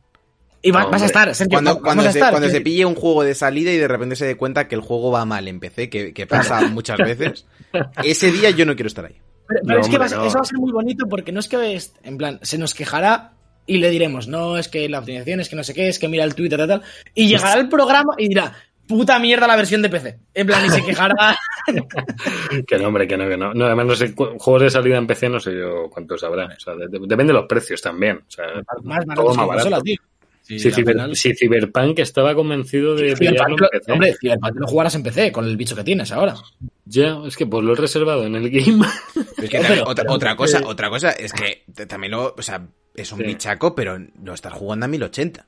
Y 0.66 0.70
va- 0.70 0.85
No, 0.85 0.90
vas 0.90 1.03
a 1.03 1.07
estar, 1.07 1.35
Sergio, 1.35 1.57
Cuando, 1.57 1.70
vamos 1.72 1.85
cuando, 1.85 2.03
a 2.05 2.12
se, 2.12 2.18
estar. 2.18 2.31
cuando 2.33 2.48
se 2.48 2.61
pille 2.62 2.87
un 2.87 2.94
juego 2.94 3.22
de 3.22 3.35
salida 3.35 3.70
y 3.70 3.77
de 3.77 3.87
repente 3.87 4.16
se 4.16 4.24
dé 4.24 4.35
cuenta 4.37 4.66
que 4.66 4.74
el 4.74 4.81
juego 4.81 5.11
va 5.11 5.24
mal 5.27 5.46
en 5.46 5.61
PC, 5.61 5.90
que, 5.90 6.14
que 6.14 6.27
pasa 6.27 6.62
muchas 6.68 6.96
veces, 6.98 7.46
ese 8.03 8.33
día 8.33 8.48
yo 8.50 8.64
no 8.64 8.74
quiero 8.74 8.87
estar 8.88 9.05
ahí. 9.05 9.16
Pero, 9.46 9.61
pero 9.66 9.79
No, 9.79 9.81
es 9.85 9.88
que 9.88 9.96
a 9.96 9.98
hombre, 10.00 10.16
no. 10.16 10.24
eso 10.27 10.35
va 10.37 10.40
a 10.40 10.44
ser 10.44 10.59
muy 10.59 10.72
bonito 10.72 11.07
porque 11.07 11.33
no 11.33 11.40
es 11.40 11.48
que, 11.48 11.79
en 12.03 12.16
plan, 12.16 12.38
se 12.42 12.57
nos 12.57 12.72
quejará 12.72 13.33
y 13.66 13.77
le 13.77 13.90
diremos, 13.90 14.27
no, 14.27 14.57
es 14.57 14.68
que 14.68 14.88
la 14.88 15.00
optimización, 15.00 15.40
es 15.40 15.48
que 15.50 15.57
no 15.57 15.64
sé 15.64 15.74
qué, 15.74 15.88
es 15.88 15.98
que 15.98 16.09
mira 16.09 16.24
el 16.24 16.35
Twitter 16.35 16.59
y 16.61 16.66
tal. 16.66 16.83
Y 17.14 17.29
llegará 17.29 17.61
el 17.61 17.68
programa 17.68 18.14
y 18.16 18.29
dirá, 18.29 18.55
puta 18.88 19.18
mierda 19.18 19.46
la 19.46 19.57
versión 19.57 19.83
de 19.83 19.90
PC. 19.90 20.18
En 20.33 20.46
plan, 20.46 20.64
y 20.64 20.70
se 20.70 20.83
quejará. 20.83 21.37
Que 22.66 22.79
no, 22.79 22.88
hombre, 22.88 23.07
que 23.09 23.16
no, 23.16 23.27
que 23.29 23.37
no. 23.38 23.55
No, 23.55 23.64
además 23.66 23.87
no 23.87 23.94
sé, 23.94 24.12
juegos 24.14 24.62
de 24.62 24.70
salida 24.70 24.98
en 24.98 25.07
PC 25.07 25.29
no 25.31 25.40
sé 25.40 25.57
yo 25.59 25.88
cuántos 25.90 26.22
habrá. 26.24 26.46
O 26.46 26.61
sea, 26.61 26.74
de- 26.74 26.88
de- 26.88 26.98
depende 27.00 27.33
de 27.33 27.38
los 27.38 27.46
precios 27.46 27.81
también. 27.81 28.18
O 28.18 28.31
sea, 28.31 28.44
más 28.83 29.05
todo 29.14 29.29
más 29.29 29.37
que 29.37 29.40
barato. 29.40 29.53
consola, 29.70 29.81
tío. 29.81 29.96
Sí, 30.46 30.59
si, 30.59 30.68
Ciber- 30.70 30.92
final- 30.92 31.16
si 31.16 31.35
Cyberpunk 31.35 31.98
estaba 32.00 32.35
convencido 32.35 32.94
de 32.94 33.16
Cyberpunk, 33.16 33.48
en 33.48 33.57
lo- 33.57 33.68
PC. 33.70 33.92
hombre, 33.92 34.14
Cyberpunk 34.20 34.57
lo 34.61 34.66
jugarás 34.66 34.94
en 34.94 35.02
PC 35.02 35.33
con 35.33 35.46
el 35.46 35.57
bicho 35.57 35.74
que 35.74 35.85
tienes 35.85 36.12
ahora. 36.12 36.35
Ya, 36.85 37.18
es 37.26 37.35
que 37.37 37.46
pues 37.46 37.64
lo 37.64 37.72
he 37.72 37.76
reservado 37.76 38.26
en 38.26 38.35
el 38.35 38.50
game. 38.50 38.85
Es 39.38 39.50
que 39.50 39.59
también 39.59 39.85
otra, 39.87 40.04
otra 40.12 40.37
cosa, 40.37 40.61
otra 40.66 40.88
cosa 40.90 41.11
es 41.12 41.33
que 41.33 41.64
también 41.87 42.11
lo, 42.12 42.35
o 42.37 42.42
sea, 42.42 42.66
es 42.94 43.11
un 43.12 43.18
Sí. 43.20 43.24
bichaco, 43.24 43.74
pero 43.74 43.98
lo 44.22 44.35
estás 44.35 44.52
jugando 44.52 44.85
a 44.85 44.88
1080. 44.88 45.46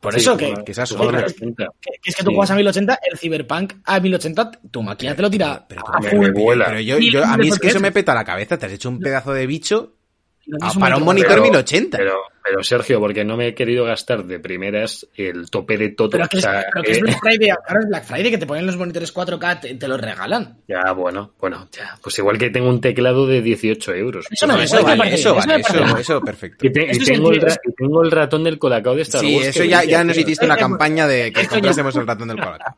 Por 0.00 0.14
Sí, 0.14 0.20
eso 0.20 0.36
que, 0.36 0.54
es 0.66 2.16
que 2.16 2.22
tú 2.24 2.30
juegas 2.32 2.50
a 2.50 2.54
1080, 2.54 2.98
el 3.10 3.18
Cyberpunk 3.18 3.74
a 3.84 3.98
1080, 4.00 4.50
tu 4.70 4.82
máquina 4.82 5.14
te 5.14 5.22
lo 5.22 5.30
tira 5.30 5.66
Pero, 5.68 5.82
a 5.86 6.00
me- 6.00 6.10
full. 6.10 6.18
me 6.20 6.30
vuela. 6.30 6.66
pero 6.66 6.80
yo, 6.80 6.98
yo- 6.98 7.24
a 7.24 7.36
mí 7.36 7.48
es 7.48 7.58
que 7.58 7.68
eso 7.68 7.80
me 7.80 7.92
peta 7.92 8.14
la 8.14 8.24
cabeza. 8.24 8.56
Te 8.58 8.66
has 8.66 8.72
hecho 8.72 8.88
un 8.88 9.00
pedazo 9.00 9.32
de 9.32 9.46
bicho 9.46 9.96
y 10.48 10.50
no 10.52 10.56
a- 10.56 10.58
tienes 10.58 10.76
un 10.76 10.80
para 10.80 10.96
un 10.96 11.04
monitor. 11.04 11.28
Pero- 11.30 11.42
1080. 11.42 11.98
Pero, 11.98 12.14
pero 12.42 12.62
Sergio, 12.64 12.98
porque 12.98 13.24
no 13.24 13.36
me 13.36 13.48
he 13.48 13.54
querido 13.54 13.84
gastar 13.84 14.24
de 14.24 14.40
primeras 14.40 15.06
el 15.14 15.50
tope 15.50 15.76
de 15.76 15.90
todo. 15.90 16.08
Pero 16.10 16.26
que, 16.28 16.36
O 16.36 16.38
es, 16.38 16.44
sea, 16.44 16.64
pero 16.72 16.82
que 16.82 16.92
es 16.92 16.98
eh, 16.98 17.00
Black 17.02 17.18
Friday, 17.22 17.50
ahora 17.50 17.80
es 17.80 17.88
Black 17.88 18.04
Friday, 18.04 18.30
que 18.30 18.38
te 18.38 18.46
ponen 18.46 18.66
los 18.66 18.76
monitores 18.78 19.12
4K, 19.14 19.60
te, 19.60 19.74
te 19.74 19.86
los 19.88 20.00
regalan. 20.00 20.56
Ya, 20.66 20.92
bueno, 20.92 21.32
bueno, 21.38 21.68
ya. 21.72 21.98
Pues 22.02 22.18
igual 22.18 22.38
que 22.38 22.48
tengo 22.50 22.70
un 22.70 22.80
teclado 22.80 23.26
de 23.26 23.42
18 23.42 23.92
euros. 23.94 24.26
Eso 24.30 24.46
me 24.46 24.54
No, 24.54 24.60
eso 24.62 24.82
vale, 24.82 24.96
parece 24.96 25.14
eso 25.16 25.34
vale, 25.34 25.60
eso 25.60 25.96
eso, 25.98 26.20
perfecto. 26.22 26.66
Y, 26.66 26.72
te- 26.72 26.80
tengo 27.04 27.30
el, 27.30 27.40
sencillo, 27.40 27.46
ra- 27.46 27.56
y 27.64 27.72
tengo 27.74 28.02
el 28.02 28.10
ratón 28.10 28.44
del 28.44 28.58
Colacao 28.58 28.94
de 28.96 29.02
Star 29.02 29.20
Sí, 29.20 29.36
Wars. 29.36 29.48
eso 29.48 29.64
ya, 29.64 29.84
ya 29.84 30.02
nos 30.02 30.16
hiciste 30.16 30.46
una 30.46 30.56
campaña 30.56 31.06
de 31.06 31.30
que 31.32 31.46
comprásemos 31.46 31.94
el 31.96 32.06
ratón 32.06 32.28
del 32.28 32.38
Colacao. 32.40 32.76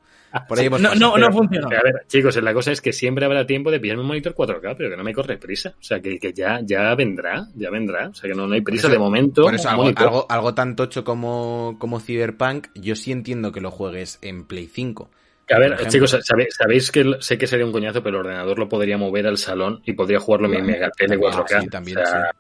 Por 0.49 0.59
ahí 0.59 0.67
hemos 0.67 0.81
No, 0.81 0.91
pasado. 0.91 1.07
no, 1.09 1.15
Pero- 1.15 1.27
no 1.29 1.33
funcionó. 1.37 1.67
A 1.69 1.83
ver, 1.83 2.05
chicos, 2.07 2.37
la 2.43 2.55
cosa 2.55 2.73
es 2.73 2.81
que 2.81 2.93
siempre 2.93 3.25
habrá 3.25 3.47
tiempo 3.47 3.71
de 3.71 3.81
pillarme 3.81 4.03
un 4.03 4.09
monitor 4.09 4.35
4K, 4.35 4.75
pero 4.77 4.91
que 4.91 4.97
no 4.97 5.03
me 5.05 5.13
corre 5.13 5.39
prisa. 5.39 5.71
O 5.79 5.83
sea, 5.83 6.01
que, 6.01 6.19
que 6.19 6.33
ya, 6.33 6.61
ya 6.63 6.95
vendrá, 6.95 7.47
ya 7.55 7.71
vendrá. 7.71 8.09
O 8.09 8.15
sea, 8.15 8.31
que 8.31 8.37
no, 8.37 8.47
no 8.47 8.55
hay 8.55 8.61
prisa 8.61 8.87
eso- 8.87 8.93
de 8.93 8.99
momento. 8.99 9.43
Por 9.43 9.55
eso, 9.55 9.69
algo, 9.69 9.91
algo, 9.97 10.27
algo 10.29 10.55
tan 10.55 10.77
tocho 10.77 11.03
como, 11.05 11.77
como 11.79 12.01
Cyberpunk, 12.01 12.69
yo 12.75 12.95
sí 12.97 13.13
entiendo 13.13 13.53
que 13.53 13.61
lo 13.61 13.71
juegues 13.71 14.19
en 14.23 14.45
Play 14.45 14.67
5. 14.67 15.11
Que, 15.47 15.55
a 15.55 15.59
ver, 15.59 15.73
ejemplo. 15.73 15.91
chicos, 15.91 16.17
sabéis, 16.23 16.55
sabéis 16.57 16.93
que 16.93 17.05
sé 17.19 17.37
que 17.37 17.49
sería 17.49 17.67
un 17.67 17.73
coñazo, 17.73 18.03
pero 18.05 18.21
el 18.21 18.27
ordenador 18.27 18.57
lo 18.59 18.69
podría 18.69 18.97
mover 18.97 19.27
al 19.27 19.37
salón 19.37 19.81
y 19.85 19.95
podría 19.95 20.21
jugarlo 20.21 20.47
en 20.47 20.53
mi 20.53 20.63
mega 20.63 20.91
tele 20.97 21.19
4K. 21.19 21.61
sí, 21.63 21.69
también, 21.69 21.99
O 21.99 22.07
sea, 22.07 22.31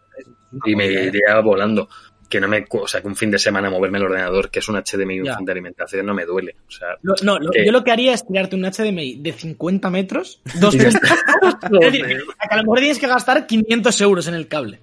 Y 0.64 0.76
me 0.76 0.86
iría 0.86 1.40
volando. 1.42 1.88
Que 2.30 2.40
no 2.40 2.48
me, 2.48 2.64
o 2.70 2.86
sea, 2.86 3.02
que 3.02 3.08
un 3.08 3.16
fin 3.16 3.30
de 3.30 3.38
semana 3.38 3.68
moverme 3.68 3.98
el 3.98 4.04
ordenador, 4.04 4.50
que 4.50 4.60
es 4.60 4.68
un 4.68 4.76
HDMI 4.76 5.20
un 5.20 5.44
de 5.44 5.52
alimentación, 5.52 6.06
no 6.06 6.14
me 6.14 6.24
duele. 6.24 6.56
O 6.66 6.70
sea, 6.70 6.96
no, 7.02 7.38
yo 7.42 7.72
lo 7.72 7.84
que 7.84 7.90
haría 7.90 8.14
es 8.14 8.26
tirarte 8.26 8.56
un 8.56 8.62
HDMI 8.62 9.16
de 9.16 9.32
50 9.32 9.90
metros, 9.90 10.40
dos 10.60 10.74
es 10.76 10.84
decir, 10.84 12.22
a 12.38 12.56
lo 12.56 12.62
mejor 12.62 12.78
tienes 12.78 12.98
que 12.98 13.08
gastar 13.08 13.46
500 13.46 14.00
euros 14.00 14.28
en 14.28 14.34
el 14.34 14.48
cable. 14.48 14.80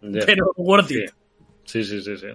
Pero 0.00 0.52
worth 0.56 0.90
it. 0.90 1.10
Sí, 1.66 1.82
sí, 1.84 2.00
sí, 2.00 2.16
sí. 2.16 2.26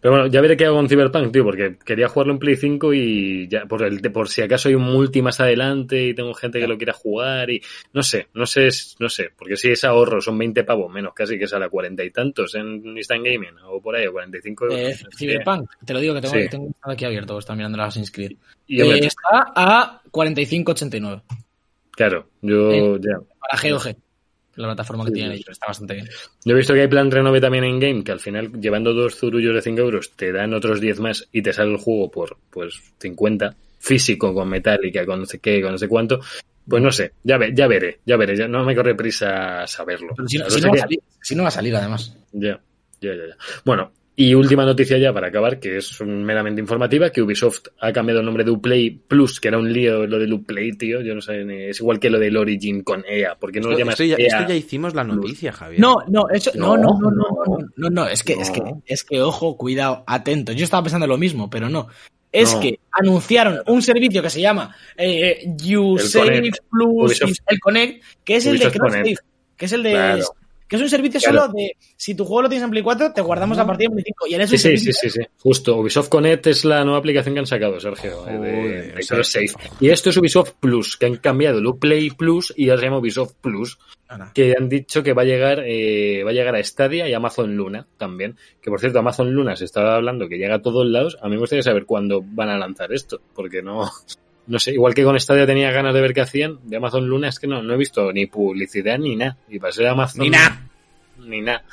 Pero 0.00 0.14
bueno, 0.14 0.26
ya 0.26 0.40
veré 0.42 0.56
qué 0.56 0.66
hago 0.66 0.78
en 0.78 0.88
Cyberpunk, 0.88 1.32
tío, 1.32 1.42
porque 1.44 1.76
quería 1.84 2.08
jugarlo 2.08 2.34
en 2.34 2.38
Play 2.38 2.56
5 2.56 2.92
y 2.94 3.48
ya, 3.48 3.64
por, 3.64 3.82
el, 3.82 4.00
por 4.12 4.28
si 4.28 4.42
acaso 4.42 4.68
hay 4.68 4.74
un 4.74 4.82
multi 4.82 5.22
más 5.22 5.40
adelante 5.40 6.08
y 6.08 6.14
tengo 6.14 6.34
gente 6.34 6.60
que 6.60 6.68
lo 6.68 6.76
quiera 6.76 6.92
jugar 6.92 7.50
y 7.50 7.60
no 7.94 8.02
sé, 8.02 8.28
no 8.34 8.44
sé, 8.46 8.68
no 8.98 9.08
sé, 9.08 9.30
porque 9.36 9.56
si 9.56 9.70
es 9.70 9.82
ahorro, 9.84 10.20
son 10.20 10.36
20 10.38 10.62
pavos 10.64 10.92
menos 10.92 11.14
casi 11.14 11.38
que 11.38 11.46
sale 11.46 11.64
a 11.64 11.68
40 11.70 12.04
y 12.04 12.10
tantos 12.10 12.54
en 12.54 12.96
Instant 12.96 13.24
Gaming 13.24 13.54
o 13.64 13.80
por 13.80 13.96
ahí, 13.96 14.06
o 14.06 14.12
45 14.12 14.64
euros. 14.66 14.78
Eh, 14.78 14.96
Cyberpunk, 15.16 15.70
te 15.84 15.92
lo 15.94 16.00
digo 16.00 16.14
que 16.14 16.20
tengo, 16.20 16.34
Sí. 16.34 16.48
tengo 16.50 16.74
aquí 16.82 17.04
abierto, 17.06 17.38
está 17.38 17.54
mirando 17.54 17.78
las 17.78 18.10
Creed. 18.10 18.32
Y 18.66 18.82
Eh, 18.82 18.98
está 19.06 19.52
a 19.54 20.02
45,89 20.10 21.22
claro, 21.92 22.28
yo 22.42 22.70
eh. 22.72 23.00
ya. 23.00 23.18
para 23.40 23.70
GOG, 23.70 23.96
la 24.56 24.68
plataforma 24.68 25.04
que 25.04 25.10
Sí, 25.10 25.14
tienen 25.14 25.32
ellos, 25.32 25.48
está 25.50 25.66
bastante 25.66 25.94
bien. 25.94 26.08
Yo 26.44 26.54
he 26.54 26.56
visto 26.58 26.74
que 26.74 26.80
hay 26.80 26.88
plan 26.88 27.10
renove 27.10 27.40
también 27.40 27.64
en 27.64 27.78
game, 27.80 28.02
que 28.04 28.12
al 28.12 28.20
final, 28.20 28.52
llevando 28.60 28.92
dos 28.94 29.14
zurullos 29.16 29.54
de 29.54 29.62
5 29.62 29.80
euros, 29.80 30.12
te 30.16 30.32
dan 30.32 30.54
otros 30.54 30.80
10 30.80 30.98
más 31.00 31.28
y 31.32 31.42
te 31.42 31.52
sale 31.52 31.70
el 31.72 31.78
juego 31.78 32.10
por 32.10 32.38
pues 32.50 32.74
50, 32.98 33.54
físico, 33.78 34.32
con 34.34 34.48
metálica, 34.48 35.04
con 35.06 35.20
no 35.20 35.26
sé 35.26 35.38
qué, 35.38 35.60
con 35.62 35.72
no 35.72 35.78
sé 35.78 35.88
cuánto. 35.88 36.20
Pues 36.68 36.82
no 36.82 36.90
sé, 36.90 37.12
ya, 37.22 37.38
ve, 37.38 37.52
ya 37.54 37.68
veré, 37.68 38.00
ya 38.04 38.16
veré, 38.16 38.36
ya 38.36 38.48
no 38.48 38.64
me 38.64 38.74
corre 38.74 38.94
prisa 38.96 39.66
saberlo. 39.68 40.14
Pero 40.16 40.26
si, 40.28 40.38
O 40.38 40.40
sea, 40.40 40.50
si 40.50 40.56
sé 40.60 40.66
no 40.66 40.68
va 40.68 40.72
que- 40.74 40.78
a 40.78 40.82
salir, 40.82 41.00
si 41.22 41.34
no 41.36 41.42
va 41.42 41.48
a 41.48 41.52
salir, 41.52 41.76
además. 41.76 42.16
Ya, 42.32 42.60
ya, 43.00 43.14
ya, 43.14 43.26
ya. 43.28 43.36
Bueno, 43.64 43.92
y 44.18 44.32
última 44.32 44.64
noticia 44.64 44.96
ya 44.96 45.12
para 45.12 45.26
acabar, 45.28 45.60
que 45.60 45.76
es 45.76 46.00
meramente 46.00 46.58
informativa, 46.60 47.10
que 47.10 47.20
Ubisoft 47.20 47.66
ha 47.80 47.92
cambiado 47.92 48.20
el 48.20 48.24
nombre 48.26 48.44
de 48.44 48.50
Uplay 48.50 48.90
Plus, 48.90 49.38
que 49.40 49.48
era 49.48 49.58
un 49.58 49.70
lío 49.70 50.06
lo 50.06 50.18
del 50.18 50.32
Uplay, 50.32 50.72
tío. 50.72 51.02
Yo 51.02 51.14
no 51.14 51.20
sé, 51.20 51.44
ni- 51.44 51.64
es 51.64 51.80
igual 51.80 52.00
que 52.00 52.08
lo 52.08 52.18
del 52.18 52.34
Origin 52.36 52.82
con 52.82 53.04
EA, 53.06 53.34
¿por 53.34 53.52
qué 53.52 53.60
no 53.60 53.66
lo 53.66 53.72
Esto, 53.72 53.78
llamas 53.80 54.00
esto 54.00 54.04
ya, 54.04 54.16
EA? 54.16 54.26
esto 54.38 54.48
ya 54.48 54.54
hicimos 54.56 54.94
la 54.94 55.04
noticia, 55.04 55.52
Javier. 55.52 55.80
No, 55.80 55.98
no, 56.08 56.30
eso, 56.32 56.50
no, 56.54 56.76
no, 56.78 56.98
no, 56.98 57.10
no, 57.10 57.10
No, 57.10 57.44
no, 57.46 57.58
no, 57.58 57.68
no, 57.76 57.90
no, 57.90 58.08
es 58.08 58.22
que, 58.22 58.32
es 58.32 58.50
que, 58.50 58.62
es 58.86 59.04
que, 59.04 59.20
ojo, 59.20 59.56
cuidado, 59.58 60.02
atento. 60.06 60.52
Yo 60.52 60.64
estaba 60.64 60.82
pensando 60.82 61.06
lo 61.06 61.18
mismo, 61.18 61.50
pero 61.50 61.68
no. 61.68 61.88
Es 62.32 62.54
No. 62.54 62.60
que 62.60 62.80
anunciaron 62.92 63.60
un 63.66 63.82
servicio 63.82 64.22
que 64.22 64.30
se 64.30 64.40
llama 64.40 64.74
eh, 64.96 65.46
Connect. 65.62 66.58
Plus, 66.70 67.20
Ubisoft- 67.20 67.42
el 67.48 67.60
Connect, 67.60 68.02
que 68.24 68.36
es 68.36 68.46
el 68.46 68.58
de 68.58 68.72
Connect. 68.72 69.20
Que 69.56 69.64
es 69.66 69.72
el 69.72 69.82
de, 69.82 69.90
Claro. 69.92 70.24
Que 70.68 70.76
es 70.76 70.82
un 70.82 70.88
servicio 70.88 71.20
Claro. 71.20 71.40
solo 71.42 71.52
de, 71.54 71.76
si 71.96 72.14
tu 72.14 72.24
juego 72.24 72.42
lo 72.42 72.48
tienes 72.48 72.64
en 72.64 72.70
Play 72.70 72.82
4, 72.82 73.12
te 73.12 73.20
guardamos 73.20 73.56
la 73.56 73.66
partida 73.66 73.86
en 73.86 73.92
Play 73.92 74.04
5. 74.06 74.26
Y 74.26 74.32
ahora 74.34 74.44
es 74.44 74.50
Sí, 74.50 74.54
un 74.56 74.58
sí, 74.58 74.64
servicio 74.68 74.92
sí, 74.92 75.10
sí, 75.10 75.20
sí, 75.22 75.28
justo. 75.38 75.76
Ubisoft 75.76 76.08
Connect 76.08 76.46
es 76.48 76.64
la 76.64 76.84
nueva 76.84 76.98
aplicación 76.98 77.34
que 77.34 77.40
han 77.40 77.46
sacado, 77.46 77.78
Sergio, 77.80 78.26
eh, 78.28 78.32
de, 78.38 78.48
de. 78.92 79.50
Y 79.80 79.88
esto 79.90 80.10
es 80.10 80.16
Ubisoft 80.16 80.52
Plus, 80.60 80.96
que 80.96 81.06
han 81.06 81.16
cambiado 81.16 81.58
el 81.58 81.66
Uplay 81.66 82.10
Plus 82.10 82.52
y 82.56 82.68
ahora 82.70 82.80
se 82.80 82.86
llama 82.86 82.98
Ubisoft 82.98 83.34
Plus, 83.40 83.78
que 84.34 84.54
han 84.56 84.68
dicho 84.68 85.02
que 85.02 85.12
va 85.12 85.22
a 85.22 85.24
llegar, 85.24 85.62
eh, 85.66 86.22
va 86.24 86.30
a 86.30 86.34
llegar 86.34 86.54
a 86.56 86.62
Stadia 86.62 87.08
y 87.08 87.12
Amazon 87.14 87.56
Luna 87.56 87.86
también. 87.96 88.36
Que 88.62 88.70
por 88.70 88.80
cierto, 88.80 88.98
Amazon 88.98 89.32
Luna 89.32 89.56
se 89.56 89.64
estaba 89.64 89.96
hablando 89.96 90.28
que 90.28 90.38
llega 90.38 90.56
a 90.56 90.62
todos 90.62 90.86
lados. 90.86 91.18
A 91.22 91.26
mí 91.28 91.34
me 91.34 91.40
gustaría 91.40 91.62
saber 91.62 91.86
cuándo 91.86 92.22
van 92.24 92.48
a 92.48 92.58
lanzar 92.58 92.92
esto, 92.92 93.20
porque 93.34 93.62
no, 93.62 93.90
no 94.46 94.58
sé, 94.58 94.72
igual 94.72 94.94
que 94.94 95.04
con 95.04 95.18
Stadia 95.18 95.46
tenía 95.46 95.70
ganas 95.72 95.94
de 95.94 96.00
ver 96.00 96.14
qué 96.14 96.20
hacían, 96.20 96.58
de 96.64 96.76
Amazon 96.76 97.06
Luna 97.08 97.28
es 97.28 97.38
que 97.38 97.46
no, 97.46 97.62
no 97.62 97.74
he 97.74 97.76
visto 97.76 98.12
ni 98.12 98.26
publicidad 98.26 98.98
ni 98.98 99.16
nada. 99.16 99.36
Y 99.48 99.58
para 99.58 99.72
ser 99.72 99.86
Amazon. 99.88 100.22
Ni 100.22 100.30
nada. 100.30 100.62
Ni 101.18 101.40
nada. 101.40 101.64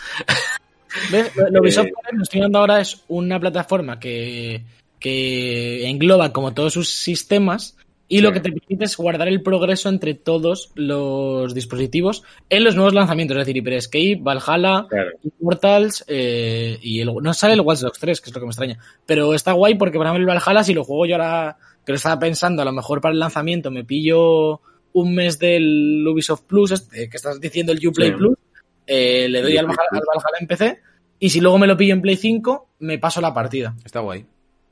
¿Ves? 1.12 1.36
Lo, 1.36 1.48
Eh, 1.58 1.60
Ubisoft 1.60 1.90
Connect, 1.92 2.14
lo 2.14 2.24
estoy 2.24 2.40
viendo 2.42 2.60
ahora 2.60 2.80
es 2.82 3.04
una 3.08 3.40
plataforma 3.40 4.00
que, 4.00 4.64
que 5.00 5.88
engloba 5.90 6.32
como 6.32 6.54
todos 6.54 6.74
sus 6.74 6.90
sistemas 6.90 7.78
y 8.08 8.22
lo 8.22 8.30
Sí. 8.30 8.34
que 8.36 8.40
te 8.42 8.52
permite 8.52 8.86
es 8.86 8.98
guardar 8.98 9.28
el 9.28 9.42
progreso 9.42 9.90
entre 9.90 10.14
todos 10.14 10.72
los 10.76 11.54
dispositivos 11.54 12.22
en 12.50 12.64
los 12.64 12.76
nuevos 12.76 12.94
lanzamientos, 12.94 13.36
es 13.38 13.46
decir, 13.46 13.58
Hyper 13.58 13.74
Escape, 13.74 14.20
Valhalla, 14.22 14.86
Claro. 14.90 15.12
Immortals 15.40 16.04
eh, 16.08 16.78
y 16.82 17.00
el, 17.00 17.12
no 17.22 17.34
sale 17.34 17.54
el 17.54 17.62
Watch 17.62 17.80
Dogs 17.80 18.00
3, 18.00 18.22
que 18.22 18.30
es 18.30 18.34
lo 18.36 18.40
que 18.42 18.46
me 18.46 18.52
extraña. 18.52 18.78
Pero 19.06 19.34
está 19.34 19.54
guay 19.54 19.76
porque, 19.76 19.98
por 19.98 20.06
ejemplo, 20.06 20.22
el 20.22 20.38
Valhalla, 20.38 20.64
si 20.64 20.74
lo 20.74 20.84
juego 20.84 21.06
yo 21.06 21.16
ahora, 21.16 21.58
que 21.86 21.92
lo 21.92 21.96
estaba 21.96 22.20
pensando, 22.20 22.62
a 22.62 22.66
lo 22.66 22.72
mejor 22.72 23.02
para 23.02 23.14
el 23.14 23.20
lanzamiento 23.20 23.72
me 23.72 23.84
pillo 23.84 24.62
un 24.94 25.16
mes 25.16 25.40
del 25.40 26.06
Ubisoft 26.08 26.44
Plus, 26.44 26.72
este, 26.72 27.10
que 27.10 27.18
estás 27.18 27.40
diciendo 27.42 27.72
el 27.72 27.86
Uplay 27.88 28.10
Sí. 28.10 28.16
Plus, 28.16 28.38
eh, 28.86 29.28
le 29.30 29.42
doy 29.42 29.58
al 29.58 29.66
Valhalla, 29.66 29.88
al 29.92 30.02
Valhalla 30.06 30.38
en 30.40 30.48
PC 30.48 30.80
y 31.20 31.30
si 31.30 31.40
luego 31.42 31.58
me 31.58 31.68
lo 31.68 31.76
pillo 31.78 31.94
en 31.94 32.02
Play 32.02 32.16
5, 32.16 32.70
me 32.80 33.00
paso 33.00 33.22
la 33.22 33.34
partida. 33.34 33.76
Está 33.84 34.00
guay. 34.02 34.26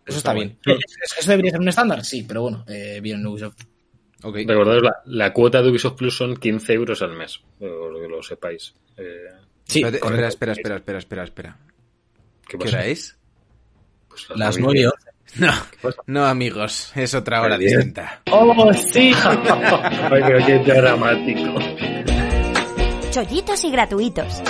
Eso 0.06 0.18
está 0.18 0.34
bien. 0.34 0.58
guay. 0.66 0.78
¿Es- 1.04 1.18
¿Eso 1.20 1.32
debería 1.32 1.52
ser 1.52 1.60
un 1.62 1.70
estándar? 1.70 2.04
Sí, 2.04 2.24
pero 2.28 2.42
bueno, 2.44 2.66
eh, 2.68 3.00
bien 3.02 3.26
Ubisoft. 3.26 3.62
Ok. 4.24 4.36
Recordaos, 4.46 4.84
la, 4.84 4.94
la 5.06 5.34
cuota 5.34 5.62
de 5.62 5.70
Ubisoft 5.70 5.96
Plus 5.98 6.16
son 6.16 6.36
15 6.36 6.74
euros 6.74 7.02
al 7.02 7.16
mes, 7.16 7.40
por 7.58 8.00
que 8.02 8.08
lo 8.08 8.22
sepáis. 8.22 8.76
Eh, 8.98 9.04
Sí, 9.64 9.82
espera, 9.84 10.28
espera, 10.28 10.52
espera, 10.54 10.76
espera, 10.76 10.98
espera, 11.00 11.24
espera. 11.24 11.58
¿Qué, 12.46 12.58
¿Qué 12.58 12.66
pasa? 12.66 12.78
hora 12.78 12.86
es? 12.88 13.18
Pues 14.10 14.28
Las 14.36 14.58
Navidades. 14.58 14.60
9 14.60 14.80
y 14.82 14.86
11. 14.86 15.11
No, 15.36 15.52
pasa? 15.82 16.02
no, 16.08 16.26
amigos, 16.26 16.92
es 16.96 17.14
otra 17.14 17.42
hora 17.42 17.58
distinta. 17.58 18.22
¡Oh, 18.32 18.74
sí! 18.74 19.14
Ay, 19.26 20.22
pero 20.28 20.46
qué 20.46 20.60
dramático. 20.60 21.60
Chollitos 23.12 23.64
y 23.64 23.72
gratuitos. 23.72 24.42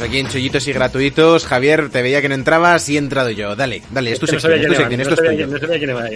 Pues 0.00 0.08
aquí 0.08 0.18
en 0.18 0.28
Chollitos 0.28 0.66
y 0.66 0.72
Gratuitos, 0.72 1.44
Javier, 1.44 1.90
te 1.90 2.00
veía 2.00 2.22
que 2.22 2.30
no 2.30 2.34
entrabas 2.34 2.88
y 2.88 2.94
he 2.94 2.98
entrado 2.98 3.28
yo. 3.28 3.54
Dale, 3.54 3.82
dale, 3.90 4.12
es 4.12 4.18
tu 4.18 4.26
sección, 4.26 4.54
es 4.54 4.62
tu 4.62 4.72
esto 4.72 5.12
es 5.12 5.20
tuyo. 5.20 5.44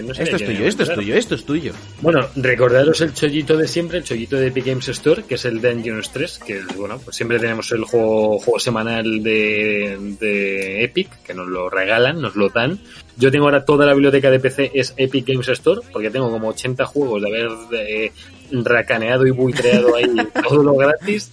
Esto 0.09 0.23
es 0.23 0.43
tuyo, 0.43 0.65
esto 0.65 0.83
es 0.83 0.93
tuyo, 0.95 1.15
esto 1.15 1.35
es 1.35 1.45
tuyo. 1.45 1.73
Bueno, 2.01 2.27
recordaros 2.35 3.01
el 3.01 3.13
chollito 3.13 3.55
de 3.55 3.67
siempre, 3.67 3.99
el 3.99 4.03
chollito 4.03 4.37
de 4.37 4.47
Epic 4.47 4.65
Games 4.65 4.87
Store, 4.87 5.21
que 5.25 5.35
es 5.35 5.45
el 5.45 5.61
Dungeons 5.61 6.09
3, 6.11 6.39
que 6.39 6.61
bueno, 6.75 6.97
pues 6.97 7.15
siempre 7.15 7.37
tenemos 7.37 7.71
el 7.73 7.83
juego, 7.83 8.39
juego 8.39 8.57
semanal 8.57 9.21
de, 9.21 10.15
de 10.19 10.83
Epic, 10.83 11.21
que 11.21 11.35
nos 11.35 11.47
lo 11.47 11.69
regalan, 11.69 12.19
nos 12.19 12.35
lo 12.35 12.49
dan. 12.49 12.79
Yo 13.17 13.29
tengo 13.29 13.45
ahora 13.45 13.65
toda 13.65 13.85
la 13.85 13.93
biblioteca 13.93 14.31
de 14.31 14.39
PC, 14.39 14.71
es 14.73 14.95
Epic 14.97 15.27
Games 15.27 15.47
Store, 15.49 15.81
porque 15.93 16.09
tengo 16.09 16.31
como 16.31 16.47
80 16.47 16.85
juegos 16.85 17.21
de 17.21 17.27
haber 17.27 17.49
eh, 17.71 18.11
racaneado 18.51 19.25
y 19.27 19.31
buitreado 19.31 19.95
ahí 19.95 20.05
todo 20.47 20.63
lo 20.63 20.75
gratis. 20.75 21.29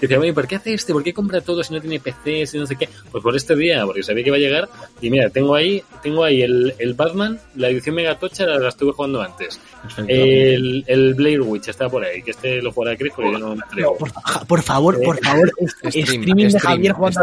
Que 0.00 0.06
decía, 0.06 0.18
oye, 0.18 0.32
¿por 0.32 0.46
qué 0.46 0.56
hace 0.56 0.74
este? 0.74 0.92
¿Por 0.92 1.02
qué 1.02 1.12
compra 1.12 1.40
todo 1.40 1.62
si 1.62 1.72
no 1.74 1.80
tiene 1.80 2.00
PC, 2.00 2.46
si 2.46 2.58
no 2.58 2.66
sé 2.66 2.76
qué? 2.76 2.88
Pues 3.10 3.22
por 3.22 3.36
este 3.36 3.54
día, 3.56 3.84
porque 3.84 4.02
sabía 4.02 4.22
que 4.24 4.28
iba 4.30 4.36
a 4.36 4.40
llegar. 4.40 4.68
Y 5.00 5.10
mira, 5.10 5.30
tengo 5.30 5.54
ahí, 5.54 5.82
tengo 6.02 6.24
ahí 6.24 6.42
el, 6.42 6.74
el 6.78 6.94
Batman, 6.94 7.38
la 7.56 7.68
edición 7.68 7.94
Megatocha, 7.96 8.46
la, 8.46 8.58
la 8.58 8.68
estuve 8.68 8.92
jugando 8.92 9.20
antes. 9.22 9.60
El, 10.06 10.84
el 10.86 11.14
Blair 11.14 11.40
Witch 11.42 11.68
está 11.68 11.88
por 11.88 12.04
ahí, 12.04 12.22
que 12.22 12.30
este 12.32 12.62
lo 12.62 12.72
jugará 12.72 12.96
Chris, 12.96 13.12
porque 13.14 13.32
yo 13.32 13.38
no 13.38 13.56
me 13.56 13.62
atrevo. 13.62 13.96
Por, 13.98 14.10
fa- 14.10 14.44
por 14.46 14.62
favor, 14.62 15.00
por 15.02 15.18
favor, 15.24 15.52
Stream, 15.88 16.04
streaming 16.04 16.44
de 16.44 16.50
stream, 16.50 16.60
Javier 16.62 16.92
jugando. 16.92 17.20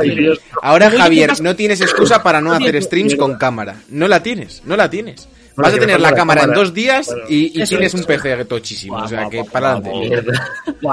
Ahora, 0.62 0.92
Javier, 0.92 1.42
no 1.42 1.56
tienes 1.56 1.82
excusa 1.82 2.22
para 2.22 2.42
no 2.42 2.52
hacer 2.54 2.82
streams 2.82 3.16
con 3.16 3.36
cámara. 3.38 3.82
No 3.90 4.08
la 4.08 4.22
tienes, 4.22 4.62
no 4.66 4.76
la 4.76 4.90
tienes. 4.90 5.28
Bueno, 5.60 5.72
Vas 5.72 5.74
a 5.74 5.80
tener 5.80 6.00
la 6.00 6.14
cámara 6.14 6.44
en 6.44 6.54
dos 6.54 6.74
días 6.74 7.08
Bueno, 7.08 7.24
y, 7.30 7.58
y 7.58 7.62
eso 7.62 7.70
tienes 7.76 7.94
es. 7.94 8.00
un 8.00 8.06
PC 8.06 8.46
tochísimo. 8.46 8.98
O 8.98 9.08
sea, 9.08 9.20
Guau, 9.26 9.30
que 9.32 9.44
para 9.46 9.72
adelante. 9.74 10.22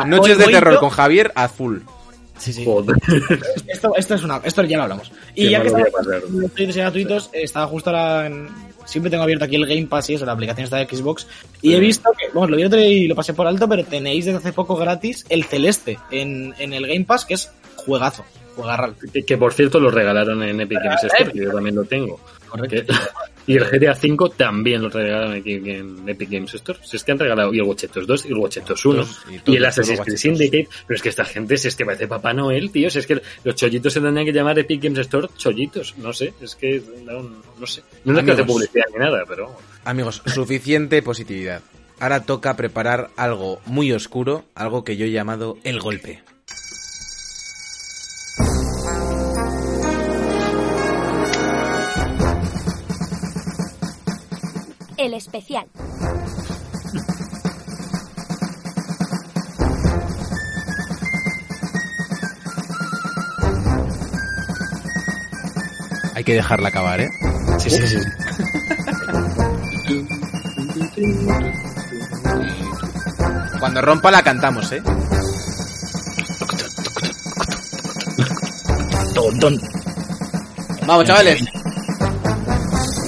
Noches 0.06 0.38
de 0.38 0.44
terror 0.46 0.78
con 0.78 0.90
Javier 0.90 1.32
a 1.34 1.48
full. 1.48 1.78
Sí, 2.38 2.52
sí. 2.52 2.66
Esto, 3.66 3.92
esto 3.96 4.14
es 4.14 4.22
una, 4.22 4.40
esto 4.44 4.62
ya 4.64 4.76
lo 4.76 4.82
hablamos. 4.82 5.10
Y 5.34 5.44
Qué 5.44 5.50
ya 5.50 5.62
que 5.62 5.70
malo 5.70 5.76
voy 5.76 5.82
a 5.82 5.86
estamos 5.86 6.06
pasar. 6.06 6.60
en 6.60 6.66
los 6.66 6.76
gratuitos 6.76 7.30
estaba 7.32 7.66
justo 7.66 7.90
ahora 7.90 8.26
en, 8.26 8.48
siempre 8.84 9.10
tengo 9.10 9.22
abierto 9.22 9.46
aquí 9.46 9.56
el 9.56 9.66
Game 9.66 9.86
Pass 9.86 10.10
y 10.10 10.14
eso, 10.14 10.26
la 10.26 10.32
aplicación 10.32 10.64
está 10.64 10.76
de 10.76 10.86
Xbox. 10.86 11.26
Y 11.62 11.74
he 11.74 11.80
visto 11.80 12.10
que, 12.18 12.26
bueno, 12.34 12.48
lo 12.50 12.56
vi 12.58 12.64
otro 12.64 12.78
y 12.80 13.06
lo 13.08 13.14
pasé 13.14 13.32
por 13.32 13.46
alto, 13.46 13.66
pero 13.68 13.84
tenéis 13.84 14.26
desde 14.26 14.38
hace 14.38 14.52
poco 14.52 14.76
gratis 14.76 15.24
el 15.30 15.44
Celeste 15.44 15.98
en, 16.10 16.54
en 16.58 16.74
el 16.74 16.86
Game 16.86 17.04
Pass, 17.06 17.24
que 17.24 17.34
es 17.34 17.50
juegazo, 17.76 18.22
juegarral. 18.54 18.94
Que, 19.14 19.22
que, 19.24 19.38
por 19.38 19.54
cierto 19.54 19.80
lo 19.80 19.90
regalaron 19.90 20.42
en 20.42 20.60
Epic 20.60 20.78
Games 20.84 21.04
Store, 21.04 21.32
que 21.32 21.38
yo 21.42 21.52
también 21.52 21.74
lo 21.76 21.84
tengo. 21.84 22.20
Correcto. 22.56 22.94
Y 23.46 23.56
el 23.56 23.64
GTA 23.64 23.92
V 23.92 24.32
también 24.36 24.82
lo 24.82 24.88
regalaron 24.88 25.34
aquí 25.34 25.52
en 25.52 26.08
Epic 26.08 26.28
Games 26.30 26.52
Store. 26.54 26.80
Si 26.82 26.96
es 26.96 27.04
que 27.04 27.12
han 27.12 27.18
regalado 27.18 27.54
y 27.54 27.58
el 27.58 27.62
Watch 27.62 27.84
Dogs 27.84 28.06
2 28.06 28.26
y 28.26 28.28
el 28.28 28.38
Watch 28.38 28.58
Dogs 28.58 28.84
1 28.84 29.02
Todos, 29.02 29.24
y 29.46 29.56
el 29.56 29.64
Assassin's 29.64 30.00
Creed. 30.00 30.16
Syndicate. 30.16 30.68
Pero 30.86 30.96
es 30.96 31.02
que 31.02 31.08
esta 31.10 31.24
gente, 31.24 31.56
si 31.56 31.68
es 31.68 31.76
que 31.76 31.84
parece 31.84 32.08
Papá 32.08 32.32
Noel, 32.32 32.72
tío. 32.72 32.90
Si 32.90 32.98
es 32.98 33.06
que 33.06 33.22
los 33.44 33.54
chollitos 33.54 33.92
se 33.92 34.00
tendrían 34.00 34.26
que 34.26 34.32
llamar 34.32 34.58
Epic 34.58 34.82
Games 34.82 34.98
Store 34.98 35.28
chollitos. 35.36 35.96
No 35.98 36.12
sé, 36.12 36.34
es 36.40 36.56
que 36.56 36.82
no, 37.04 37.22
no 37.56 37.66
sé. 37.66 37.82
No 38.04 38.18
es 38.18 38.24
que 38.24 38.32
hace 38.32 38.44
publicidad 38.44 38.86
ni 38.92 38.98
nada, 38.98 39.22
pero... 39.28 39.56
Amigos, 39.84 40.22
suficiente 40.26 41.00
positividad. 41.02 41.62
Ahora 42.00 42.24
toca 42.24 42.56
preparar 42.56 43.10
algo 43.16 43.60
muy 43.64 43.92
oscuro, 43.92 44.44
algo 44.56 44.82
que 44.82 44.96
yo 44.96 45.06
he 45.06 45.12
llamado 45.12 45.56
el 45.62 45.78
golpe. 45.78 46.20
El 55.06 55.14
especial. 55.14 55.66
Hay 66.16 66.24
que 66.24 66.34
dejarla 66.34 66.70
acabar, 66.70 67.00
¿eh? 67.02 67.08
Sí, 67.58 67.70
sí, 67.70 67.86
sí. 67.86 67.98
Cuando 73.60 73.82
rompa 73.82 74.10
la 74.10 74.24
cantamos, 74.24 74.72
¿eh? 74.72 74.82
Vamos, 80.84 81.04
chavales. 81.04 81.44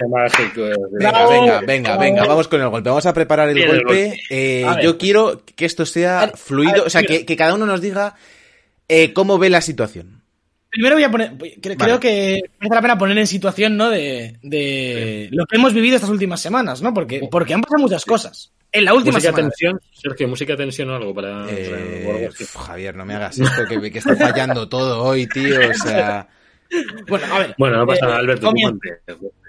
eh, 0.00 0.74
venga, 0.92 1.28
venga, 1.28 1.60
venga, 1.60 1.96
venga, 1.98 2.24
vamos 2.24 2.48
con 2.48 2.60
el 2.60 2.68
golpe. 2.68 2.88
Vamos 2.88 3.06
a 3.06 3.12
preparar 3.12 3.50
el 3.50 3.66
golpe. 3.66 4.18
Eh, 4.30 4.64
yo 4.82 4.96
quiero 4.96 5.42
que 5.44 5.66
esto 5.66 5.84
sea 5.84 6.32
fluido, 6.34 6.84
o 6.84 6.90
sea, 6.90 7.02
que, 7.02 7.36
cada 7.36 7.54
uno 7.54 7.66
nos 7.66 7.80
diga 7.80 8.14
eh, 8.88 9.12
cómo 9.12 9.38
ve 9.38 9.50
la 9.50 9.60
situación. 9.60 10.22
Primero 10.70 10.94
voy 10.94 11.02
a 11.02 11.10
poner, 11.10 11.36
creo, 11.60 11.98
que 11.98 12.42
merece 12.60 12.74
la 12.74 12.80
pena 12.80 12.96
poner 12.96 13.18
en 13.18 13.26
situación, 13.26 13.76
¿no? 13.76 13.90
De, 13.90 15.28
lo 15.32 15.44
que 15.46 15.56
hemos 15.56 15.74
vivido 15.74 15.96
estas 15.96 16.10
últimas 16.10 16.40
semanas, 16.40 16.80
¿no? 16.80 16.94
Porque, 16.94 17.28
porque 17.30 17.54
han 17.54 17.60
pasado 17.60 17.82
muchas 17.82 18.04
cosas. 18.04 18.52
En 18.72 18.84
la 18.84 18.94
última 18.94 19.14
música 19.14 19.32
semana. 19.32 19.48
tensión, 19.48 19.80
Sergio, 19.92 20.28
música 20.28 20.56
tensión 20.56 20.90
o 20.90 20.94
algo 20.94 21.12
para. 21.12 21.44
Eh, 21.50 22.30
Javier, 22.56 22.94
no 22.94 23.04
me 23.04 23.16
hagas 23.16 23.36
esto, 23.36 23.66
que, 23.68 23.90
que 23.90 23.98
está 23.98 24.14
fallando 24.14 24.68
todo 24.68 25.02
hoy, 25.02 25.26
tío. 25.26 25.58
O 25.70 25.74
sea. 25.74 26.28
Bueno, 27.08 27.26
a 27.32 27.38
ver. 27.38 27.54
Bueno, 27.58 27.78
no 27.78 27.86
pasa 27.86 28.04
eh, 28.04 28.08
nada, 28.08 28.18
Alberto. 28.18 28.52
ponte. 28.52 28.88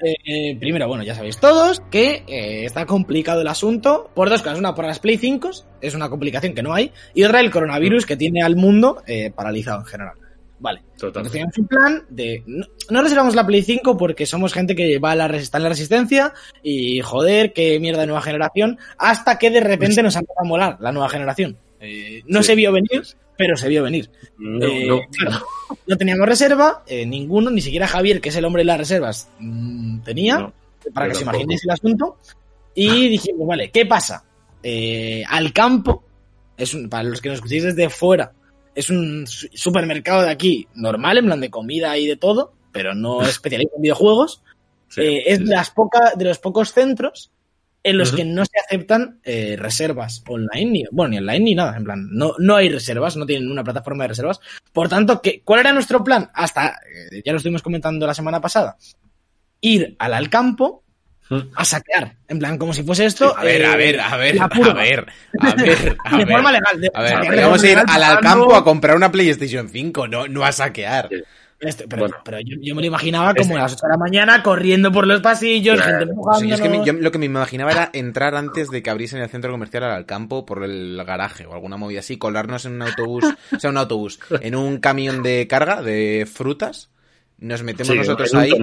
Eh, 0.03 0.57
primero, 0.59 0.87
bueno, 0.87 1.03
ya 1.03 1.15
sabéis 1.15 1.37
todos 1.37 1.81
que 1.91 2.23
eh, 2.27 2.65
está 2.65 2.85
complicado 2.85 3.41
el 3.41 3.47
asunto 3.47 4.09
por 4.13 4.29
dos 4.29 4.41
cosas. 4.41 4.59
Una, 4.59 4.73
por 4.73 4.85
las 4.85 4.99
Play 4.99 5.17
5, 5.17 5.51
es 5.81 5.95
una 5.95 6.09
complicación 6.09 6.53
que 6.53 6.63
no 6.63 6.73
hay. 6.73 6.91
Y 7.13 7.23
otra, 7.23 7.39
el 7.39 7.51
coronavirus 7.51 8.05
que 8.05 8.17
tiene 8.17 8.41
al 8.41 8.55
mundo 8.55 9.03
eh, 9.05 9.31
paralizado 9.31 9.81
en 9.81 9.85
general. 9.85 10.15
Vale. 10.59 10.81
Total. 10.95 11.07
Entonces 11.07 11.31
teníamos 11.31 11.57
un 11.57 11.67
plan 11.67 12.03
de... 12.09 12.43
No, 12.45 12.65
no 12.89 13.01
reservamos 13.01 13.35
la 13.35 13.47
Play 13.47 13.63
5 13.63 13.97
porque 13.97 14.27
somos 14.27 14.53
gente 14.53 14.75
que 14.75 14.99
va 14.99 15.11
a 15.11 15.15
la, 15.15 15.25
está 15.27 15.57
en 15.57 15.63
la 15.63 15.69
resistencia 15.69 16.33
y 16.61 17.01
joder, 17.01 17.53
qué 17.53 17.79
mierda 17.79 18.01
de 18.01 18.07
nueva 18.07 18.21
generación, 18.21 18.77
hasta 18.97 19.39
que 19.39 19.49
de 19.49 19.61
repente 19.61 20.03
nos 20.03 20.15
ha 20.15 20.19
empezado 20.19 20.45
a 20.45 20.47
molar 20.47 20.77
la 20.79 20.91
nueva 20.91 21.09
generación. 21.09 21.57
Eh, 21.81 22.21
no 22.27 22.41
Sí. 22.41 22.47
se 22.47 22.55
vio 22.55 22.71
venir, 22.71 23.01
pero 23.37 23.57
se 23.57 23.67
vio 23.67 23.83
venir. 23.83 24.09
No, 24.37 24.65
Eh, 24.65 24.85
no. 24.87 24.99
claro, 25.11 25.45
no 25.87 25.97
teníamos 25.97 26.27
reserva, 26.27 26.83
eh, 26.87 27.05
ninguno, 27.05 27.49
ni 27.49 27.59
siquiera 27.61 27.87
Javier, 27.87 28.21
que 28.21 28.29
es 28.29 28.35
el 28.35 28.45
hombre 28.45 28.61
de 28.61 28.65
las 28.65 28.77
reservas, 28.77 29.29
mm, 29.39 29.99
tenía. 30.01 30.37
No. 30.39 30.53
para 30.95 31.09
que 31.09 31.13
se 31.15 31.21
imaginéis 31.21 31.63
el 31.63 31.69
asunto. 31.71 32.17
Y 32.73 33.07
dijimos, 33.09 33.47
vale, 33.47 33.69
¿qué 33.69 33.85
pasa? 33.85 34.23
Al 35.29 35.53
campo, 35.53 36.03
es 36.57 36.73
un, 36.73 36.89
para 36.89 37.03
los 37.03 37.21
que 37.21 37.29
nos 37.29 37.35
escuchéis 37.37 37.63
desde 37.63 37.89
fuera, 37.89 38.31
es 38.73 38.89
un 38.89 39.27
su- 39.27 39.47
supermercado 39.53 40.23
de 40.23 40.31
aquí 40.31 40.67
normal, 40.75 41.17
en 41.19 41.25
plan 41.25 41.39
de 41.41 41.49
comida 41.51 41.97
y 41.97 42.07
de 42.07 42.15
todo, 42.17 42.53
pero 42.71 42.95
no 42.95 43.19
especialista 43.21 43.75
en 43.75 43.81
videojuegos. 43.83 44.41
Sí, 44.87 45.01
es 45.25 45.37
sí, 45.37 45.43
de, 45.45 45.51
las 45.55 45.69
poca, 45.69 46.13
de 46.15 46.25
los 46.25 46.39
pocos 46.39 46.73
centros 46.73 47.29
en 47.83 47.97
los 47.97 48.11
que 48.11 48.23
no 48.25 48.43
se 48.45 48.59
aceptan 48.65 49.19
eh, 49.23 49.55
reservas 49.57 50.23
online, 50.27 50.71
ni, 50.71 50.83
bueno, 50.91 51.09
ni 51.11 51.17
online 51.17 51.39
ni 51.39 51.55
nada, 51.55 51.75
en 51.77 51.83
plan, 51.83 52.07
no, 52.11 52.33
no 52.37 52.55
hay 52.55 52.69
reservas, 52.69 53.15
no 53.17 53.25
tienen 53.25 53.49
una 53.49 53.63
plataforma 53.63 54.03
de 54.03 54.09
reservas. 54.09 54.39
Por 54.71 54.87
tanto, 54.87 55.21
¿qué, 55.21 55.41
¿cuál 55.43 55.61
era 55.61 55.73
nuestro 55.73 56.03
plan? 56.03 56.29
Hasta, 56.33 56.79
eh, 57.11 57.21
ya 57.25 57.31
lo 57.31 57.37
estuvimos 57.37 57.63
comentando 57.63 58.05
la 58.05 58.13
semana 58.13 58.39
pasada, 58.39 58.77
ir 59.61 59.95
al, 59.99 60.13
al 60.13 60.29
campo 60.29 60.83
Mm. 61.29 61.47
a 61.55 61.63
saquear, 61.63 62.17
en 62.27 62.39
plan, 62.39 62.57
como 62.57 62.73
si 62.73 62.83
fuese 62.83 63.05
esto... 63.05 63.33
A 63.37 63.41
ver, 63.45 63.63
a 63.65 63.75
eh, 63.75 63.77
ver, 63.77 64.01
a 64.01 64.17
ver, 64.17 64.41
a 64.41 64.47
ver, 64.49 64.67
a 64.69 64.73
ver, 64.73 65.07
a 65.39 66.17
de 66.17 66.25
ver. 66.25 66.33
forma 66.35 66.51
legal. 66.51 66.81
de- 66.81 66.91
A 66.93 67.01
ver, 67.01 67.11
saquear 67.13 67.35
de 67.37 67.41
vamos 67.45 67.63
a 67.63 67.69
ir 67.71 67.77
al 67.77 67.85
pagando- 67.85 68.21
campo 68.21 68.55
a 68.57 68.63
comprar 68.65 68.97
una 68.97 69.13
PlayStation 69.13 69.69
5, 69.69 70.09
no, 70.09 70.27
no 70.27 70.43
a 70.43 70.51
saquear. 70.51 71.07
Sí. 71.09 71.15
Este, 71.61 71.87
pero 71.87 72.01
Bueno. 72.03 72.17
pero 72.25 72.39
yo, 72.39 72.57
yo 72.61 72.75
me 72.75 72.81
lo 72.81 72.87
imaginaba 72.87 73.33
como 73.33 73.41
Este- 73.51 73.53
a 73.57 73.61
las 73.63 73.73
8 73.73 73.85
de 73.87 73.91
la 73.91 73.97
mañana 73.97 74.43
corriendo 74.43 74.91
por 74.91 75.07
los 75.07 75.21
pasillos, 75.21 75.75
Claro. 75.81 75.99
gente 75.99 76.13
O 76.17 76.33
sea, 76.33 76.47
yo 76.47 76.55
es 76.55 76.61
que 76.61 76.69
me- 76.69 76.75
empujándonos. 76.75 76.85
yo 77.01 77.03
lo 77.03 77.11
que 77.11 77.17
me 77.19 77.25
imaginaba 77.25 77.71
era 77.71 77.89
entrar 77.93 78.35
antes 78.35 78.69
de 78.69 78.83
que 78.83 78.89
abriesen 78.89 79.21
el 79.21 79.29
centro 79.29 79.51
comercial 79.51 79.83
al 79.85 80.05
campo 80.05 80.45
por 80.45 80.63
el 80.63 81.01
garaje 81.05 81.45
o 81.45 81.53
alguna 81.53 81.77
movida 81.77 82.01
así, 82.01 82.17
colarnos 82.17 82.65
en 82.65 82.73
un 82.73 82.81
autobús, 82.83 83.23
o 83.55 83.59
sea, 83.59 83.69
un 83.69 83.77
autobús, 83.77 84.19
en 84.41 84.55
un 84.55 84.79
camión 84.79 85.23
de 85.23 85.47
carga 85.47 85.81
de 85.81 86.27
frutas, 86.31 86.90
nos 87.41 87.63
metemos 87.63 87.91
Sí, 87.91 87.97
nosotros 87.97 88.33
ahí, 88.35 88.53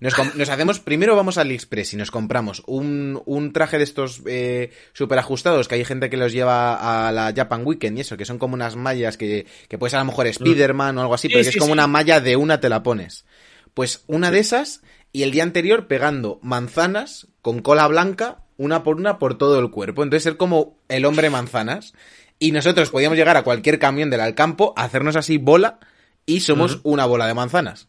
nos, 0.00 0.34
nos 0.34 0.48
hacemos, 0.50 0.80
primero 0.80 1.16
vamos 1.16 1.38
al 1.38 1.46
AliExpress 1.46 1.94
y 1.94 1.96
nos 1.96 2.10
compramos 2.10 2.62
un, 2.66 3.22
un 3.24 3.52
traje 3.52 3.78
de 3.78 3.84
estos 3.84 4.22
eh, 4.26 4.70
super 4.92 5.18
ajustados 5.18 5.68
que 5.68 5.76
hay 5.76 5.84
gente 5.84 6.10
que 6.10 6.16
los 6.16 6.32
lleva 6.32 7.06
a 7.08 7.12
la 7.12 7.32
Japan 7.34 7.62
Weekend 7.64 7.96
y 7.96 8.00
eso, 8.02 8.16
que 8.16 8.24
son 8.24 8.38
como 8.38 8.54
unas 8.54 8.76
mallas 8.76 9.16
que, 9.16 9.46
que 9.68 9.78
puede 9.78 9.90
ser 9.90 10.00
a 10.00 10.02
lo 10.02 10.10
mejor 10.10 10.26
Spider-Man 10.26 10.98
o 10.98 11.00
algo 11.00 11.14
así, 11.14 11.28
Sí, 11.28 11.32
pero 11.32 11.44
que 11.44 11.50
es 11.50 11.56
como 11.56 11.68
sí. 11.68 11.72
una 11.72 11.86
malla 11.86 12.20
de 12.20 12.36
una 12.36 12.60
te 12.60 12.68
la 12.68 12.82
pones. 12.82 13.24
Pues 13.72 14.04
una 14.08 14.30
de 14.30 14.40
esas 14.40 14.82
y 15.12 15.22
el 15.22 15.30
día 15.30 15.44
anterior 15.44 15.86
pegando 15.86 16.40
manzanas 16.42 17.28
con 17.40 17.60
cola 17.60 17.86
blanca 17.86 18.44
una 18.56 18.82
por 18.82 18.96
una 18.96 19.18
por 19.18 19.38
todo 19.38 19.58
el 19.58 19.70
cuerpo. 19.70 20.02
Entonces 20.02 20.24
ser 20.24 20.36
como 20.36 20.78
el 20.88 21.04
hombre 21.04 21.30
manzanas. 21.30 21.94
Y 22.38 22.50
nosotros 22.52 22.90
podíamos 22.90 23.16
llegar 23.16 23.36
a 23.36 23.44
cualquier 23.44 23.78
camión 23.78 24.10
del 24.10 24.20
Alcampo, 24.20 24.74
hacernos 24.76 25.16
así 25.16 25.38
bola 25.38 25.78
y 26.26 26.40
somos 26.40 26.80
una 26.82 27.06
bola 27.06 27.26
de 27.26 27.34
manzanas. 27.34 27.88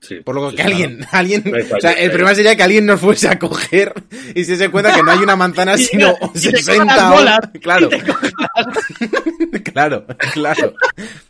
Sí, 0.00 0.16
Por 0.16 0.34
lo 0.34 0.50
sí, 0.50 0.56
que 0.56 0.62
claro. 0.62 0.76
alguien, 0.76 1.06
alguien, 1.12 1.54
o 1.76 1.80
sea, 1.80 1.92
el 1.92 2.06
eh. 2.06 2.10
problema 2.10 2.34
sería 2.34 2.54
que 2.56 2.62
alguien 2.62 2.84
nos 2.84 3.00
fuese 3.00 3.26
a 3.26 3.38
coger 3.38 3.94
y 4.34 4.44
se 4.44 4.56
se 4.56 4.68
cuenta 4.68 4.94
que 4.94 5.02
no 5.02 5.10
hay 5.10 5.20
una 5.20 5.34
manzana 5.34 5.78
sino 5.78 6.14
te- 6.32 6.38
y 6.48 6.52
te 6.52 6.62
cojan 6.62 6.88
60 6.88 6.96
las 6.96 7.04
o- 7.10 7.14
bolas, 7.14 7.38
Claro, 7.62 7.88
claro, 9.72 10.06
claro. 10.32 10.74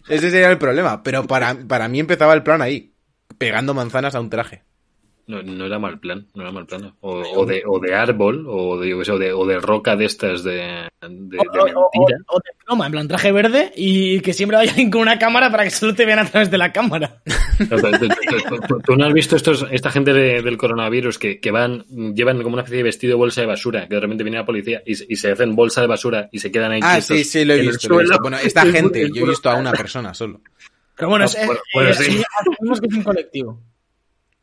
Ese 0.08 0.30
sería 0.30 0.50
el 0.50 0.58
problema. 0.58 1.02
Pero 1.02 1.24
para, 1.26 1.54
para 1.66 1.88
mí 1.88 2.00
empezaba 2.00 2.34
el 2.34 2.42
plan 2.42 2.62
ahí, 2.62 2.92
pegando 3.38 3.74
manzanas 3.74 4.14
a 4.14 4.20
un 4.20 4.30
traje. 4.30 4.62
No, 5.26 5.42
no 5.42 5.64
era 5.64 5.78
mal 5.78 5.98
plan, 6.00 6.26
no 6.34 6.42
era 6.42 6.52
mal 6.52 6.66
plan. 6.66 6.92
O, 7.00 7.12
o 7.20 7.46
de, 7.46 7.62
o 7.66 7.78
de 7.80 7.94
árbol, 7.94 8.44
o 8.46 8.78
de, 8.78 8.90
yo 8.90 8.98
qué 8.98 9.04
sé, 9.06 9.12
o 9.12 9.18
de, 9.18 9.32
o 9.32 9.46
de 9.46 9.58
roca 9.58 9.96
de 9.96 10.04
estas 10.04 10.44
de, 10.44 10.52
de, 10.52 10.88
de 11.00 11.38
O, 11.38 11.42
o- 11.42 11.86
o- 11.86 11.90
mentira. 11.98 12.18
o 12.28 12.36
de 12.36 12.50
ploma, 12.66 12.84
en 12.86 12.92
plan 12.92 13.08
traje 13.08 13.32
verde 13.32 13.72
y 13.74 14.20
que 14.20 14.34
siempre 14.34 14.58
vaya 14.58 14.70
alguien 14.70 14.90
con 14.90 15.00
una 15.00 15.18
cámara 15.18 15.50
para 15.50 15.64
que 15.64 15.70
solo 15.70 15.94
te 15.94 16.04
vean 16.04 16.18
a 16.18 16.26
través 16.26 16.50
de 16.50 16.58
la 16.58 16.72
cámara. 16.74 17.22
No, 17.70 17.76
tú, 17.78 18.08
tú- 18.08 18.60
tú- 18.68 18.80
tú 18.84 18.96
no 18.96 19.06
has 19.06 19.14
visto 19.14 19.34
estos, 19.36 19.66
esta 19.70 19.90
gente 19.90 20.12
de- 20.12 20.42
del 20.42 20.58
coronavirus 20.58 21.18
que, 21.18 21.40
que 21.40 21.50
van, 21.50 21.84
llevan 22.14 22.42
como 22.42 22.54
una 22.56 22.62
especie 22.62 22.78
de 22.78 22.82
vestido 22.82 23.12
de 23.12 23.16
bolsa 23.18 23.40
de 23.40 23.46
basura, 23.46 23.88
que 23.88 23.94
de 23.94 24.00
repente 24.00 24.24
viene 24.24 24.36
la 24.38 24.44
policía 24.44 24.82
y, 24.84 24.94
se- 24.94 25.06
y 25.08 25.16
se 25.16 25.32
hacen 25.32 25.56
bolsa 25.56 25.80
de 25.80 25.86
basura 25.86 26.28
y 26.32 26.38
se 26.38 26.52
quedan 26.52 26.72
ahí. 26.72 26.80
Ah, 26.82 27.00
sí, 27.00 27.24
sí, 27.24 27.46
lo 27.46 27.54
he 27.54 27.60
visto. 27.60 27.88
lo 27.88 27.94
he 28.00 28.02
visto. 28.02 28.14
suelo. 28.16 28.20
Bueno, 28.20 28.36
esta 28.36 28.60
gente, 28.66 29.08
yo 29.10 29.24
he 29.24 29.28
visto 29.30 29.48
a 29.48 29.54
una 29.54 29.72
persona 29.72 30.12
solo. 30.12 30.42
Pero 30.96 31.08
bueno, 31.08 31.24
Ah, 31.24 31.28
es, 31.28 31.46
bueno, 31.46 31.54
eh, 31.60 31.62
bueno, 31.74 31.94
sí. 31.94 32.04
sí, 32.04 32.22
asumimos 32.40 32.80
que 32.80 32.86
es 32.88 32.94
un 32.94 33.02
colectivo. 33.02 33.60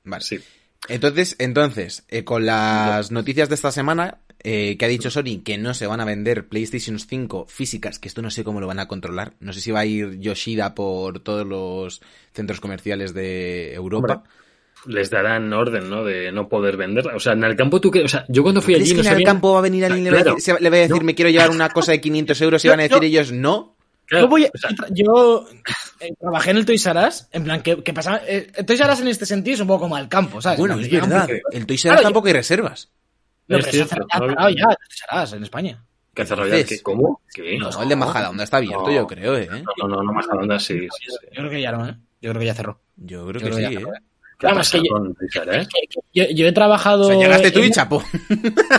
Vale. 0.03 0.23
Sí. 0.23 0.39
Entonces, 0.87 1.35
entonces, 1.39 2.05
eh, 2.09 2.23
con 2.23 2.45
las 2.45 3.11
noticias 3.11 3.49
de 3.49 3.55
esta 3.55 3.71
semana, 3.71 4.17
eh, 4.43 4.77
que 4.77 4.85
ha 4.85 4.87
dicho 4.87 5.11
Sony 5.11 5.41
que 5.45 5.57
no 5.57 5.73
se 5.75 5.85
van 5.87 6.01
a 6.01 6.05
vender 6.05 6.47
PlayStation 6.47 6.97
5 6.99 7.45
físicas, 7.47 7.99
que 7.99 8.07
esto 8.07 8.21
no 8.21 8.31
sé 8.31 8.43
cómo 8.43 8.59
lo 8.59 8.67
van 8.67 8.79
a 8.79 8.87
controlar. 8.87 9.33
No 9.39 9.53
sé 9.53 9.61
si 9.61 9.71
va 9.71 9.81
a 9.81 9.85
ir 9.85 10.19
Yoshida 10.19 10.73
por 10.73 11.19
todos 11.19 11.45
los 11.45 12.01
centros 12.33 12.59
comerciales 12.59 13.13
de 13.13 13.73
Europa. 13.73 14.23
Les 14.87 15.11
darán 15.11 15.53
orden, 15.53 15.87
¿no? 15.91 16.03
De 16.03 16.31
no 16.31 16.49
poder 16.49 16.75
venderla. 16.75 17.15
O 17.15 17.19
sea, 17.19 17.33
en 17.33 17.43
el 17.43 17.55
campo 17.55 17.79
tú 17.79 17.91
que, 17.91 18.01
o 18.03 18.07
sea, 18.07 18.25
yo 18.29 18.41
cuando 18.41 18.63
fui 18.63 18.73
¿Crees 18.73 18.89
allí 18.89 18.95
que 18.95 18.95
no 18.97 19.01
en 19.03 19.07
el 19.09 19.13
sabía... 19.13 19.25
campo 19.27 19.53
va 19.53 19.59
a 19.59 19.61
venir 19.61 19.85
alguien 19.85 20.07
y 20.07 20.09
le, 20.09 20.15
Claro. 20.23 20.31
va 20.31 20.67
a 20.67 20.69
decir, 20.71 20.89
No. 20.97 21.01
me 21.03 21.13
quiero 21.13 21.29
llevar 21.29 21.51
una 21.51 21.69
cosa 21.69 21.91
de 21.91 22.01
500 22.01 22.41
euros 22.41 22.65
y 22.65 22.67
van 22.67 22.79
a 22.79 22.83
decir 22.83 23.03
ellos 23.03 23.31
no? 23.31 23.70
Claro, 24.11 24.25
yo 24.25 24.29
voy 24.29 24.45
a- 24.45 24.51
o 24.53 24.57
sea, 24.57 24.69
yo 24.89 25.45
eh, 26.01 26.13
trabajé 26.19 26.51
en 26.51 26.57
el 26.57 26.65
Toys 26.65 26.85
R 26.85 27.07
Us, 27.07 27.27
en 27.31 27.43
plan, 27.45 27.61
que, 27.63 27.81
que 27.81 27.93
pasaba. 27.93 28.21
eh, 28.27 28.51
el 28.53 28.65
Toys 28.65 28.79
R 28.81 28.91
Us 28.91 28.99
en 28.99 29.07
este 29.07 29.25
sentido 29.25 29.55
es 29.55 29.61
un 29.61 29.67
poco 29.67 29.81
como 29.83 29.95
al 29.95 30.09
campo, 30.09 30.41
¿sabes? 30.41 30.59
Bueno, 30.59 30.77
es 30.77 30.89
que 30.89 30.99
verdad. 30.99 31.21
porque- 31.21 31.41
El 31.53 31.65
Toys 31.65 31.81
Claro, 31.81 31.93
R 31.95 31.99
Us 31.99 32.01
yo- 32.01 32.07
tampoco 32.07 32.27
hay 32.27 32.33
reservas. 32.33 32.89
No, 33.47 33.57
Es 33.57 33.63
pero 33.63 33.63
se 33.63 33.69
ha 33.69 33.71
cierto, 33.87 33.89
cerrado, 34.09 34.25
no 34.27 34.33
cerrado 34.33 34.49
ya 34.49 34.65
el 34.69 34.77
Toys 34.77 35.03
R 35.11 35.23
Us 35.23 35.33
en 35.33 35.43
España. 35.43 35.85
que 36.13 36.23
rabia, 36.25 36.43
Entonces- 36.43 36.77
que 36.79 36.83
¿Cómo? 36.83 37.21
¿Qué? 37.33 37.57
No, 37.57 37.81
el 37.83 37.87
de 37.89 37.95
Majadahonda 37.95 38.43
está 38.43 38.57
abierto, 38.57 38.85
No. 38.87 38.91
yo 38.91 39.07
creo, 39.07 39.37
¿eh? 39.37 39.47
No, 39.49 39.87
no, 39.87 40.03
no, 40.03 40.11
más 40.11 40.25
onda, 40.27 40.59
sí, 40.59 40.77
sí, 40.79 40.87
sí. 41.07 41.27
Yo 41.31 41.37
creo 41.37 41.49
que 41.49 41.61
ya 41.61 41.71
no, 41.71 41.87
¿eh? 41.87 41.95
Yo 42.21 42.31
creo 42.31 42.39
que 42.41 42.45
ya 42.47 42.53
cerró. 42.53 42.81
Yo 42.97 43.25
creo 43.27 43.39
Yo 43.41 43.47
que 43.47 43.53
creo 43.55 43.69
sí, 43.69 43.77
que 43.77 43.81
¿eh? 43.83 43.87
Ya- 44.41 44.47
¿Qué 44.49 44.53
Vamos, 44.53 44.71
que 44.71 44.77
yo- 44.79 44.83
con 44.93 45.15
Richard, 45.19 45.53
eh? 45.55 45.67
Que- 45.67 45.87
que 45.87 45.99
Yo, 46.13 46.25
yo 46.35 46.47
he 46.47 46.51
trabajado. 46.51 47.03
O 47.03 47.07
sea, 47.07 47.17
llegaste 47.17 47.51
tú 47.51 47.59
en- 47.59 47.65
y 47.65 47.71
chapó. 47.71 47.99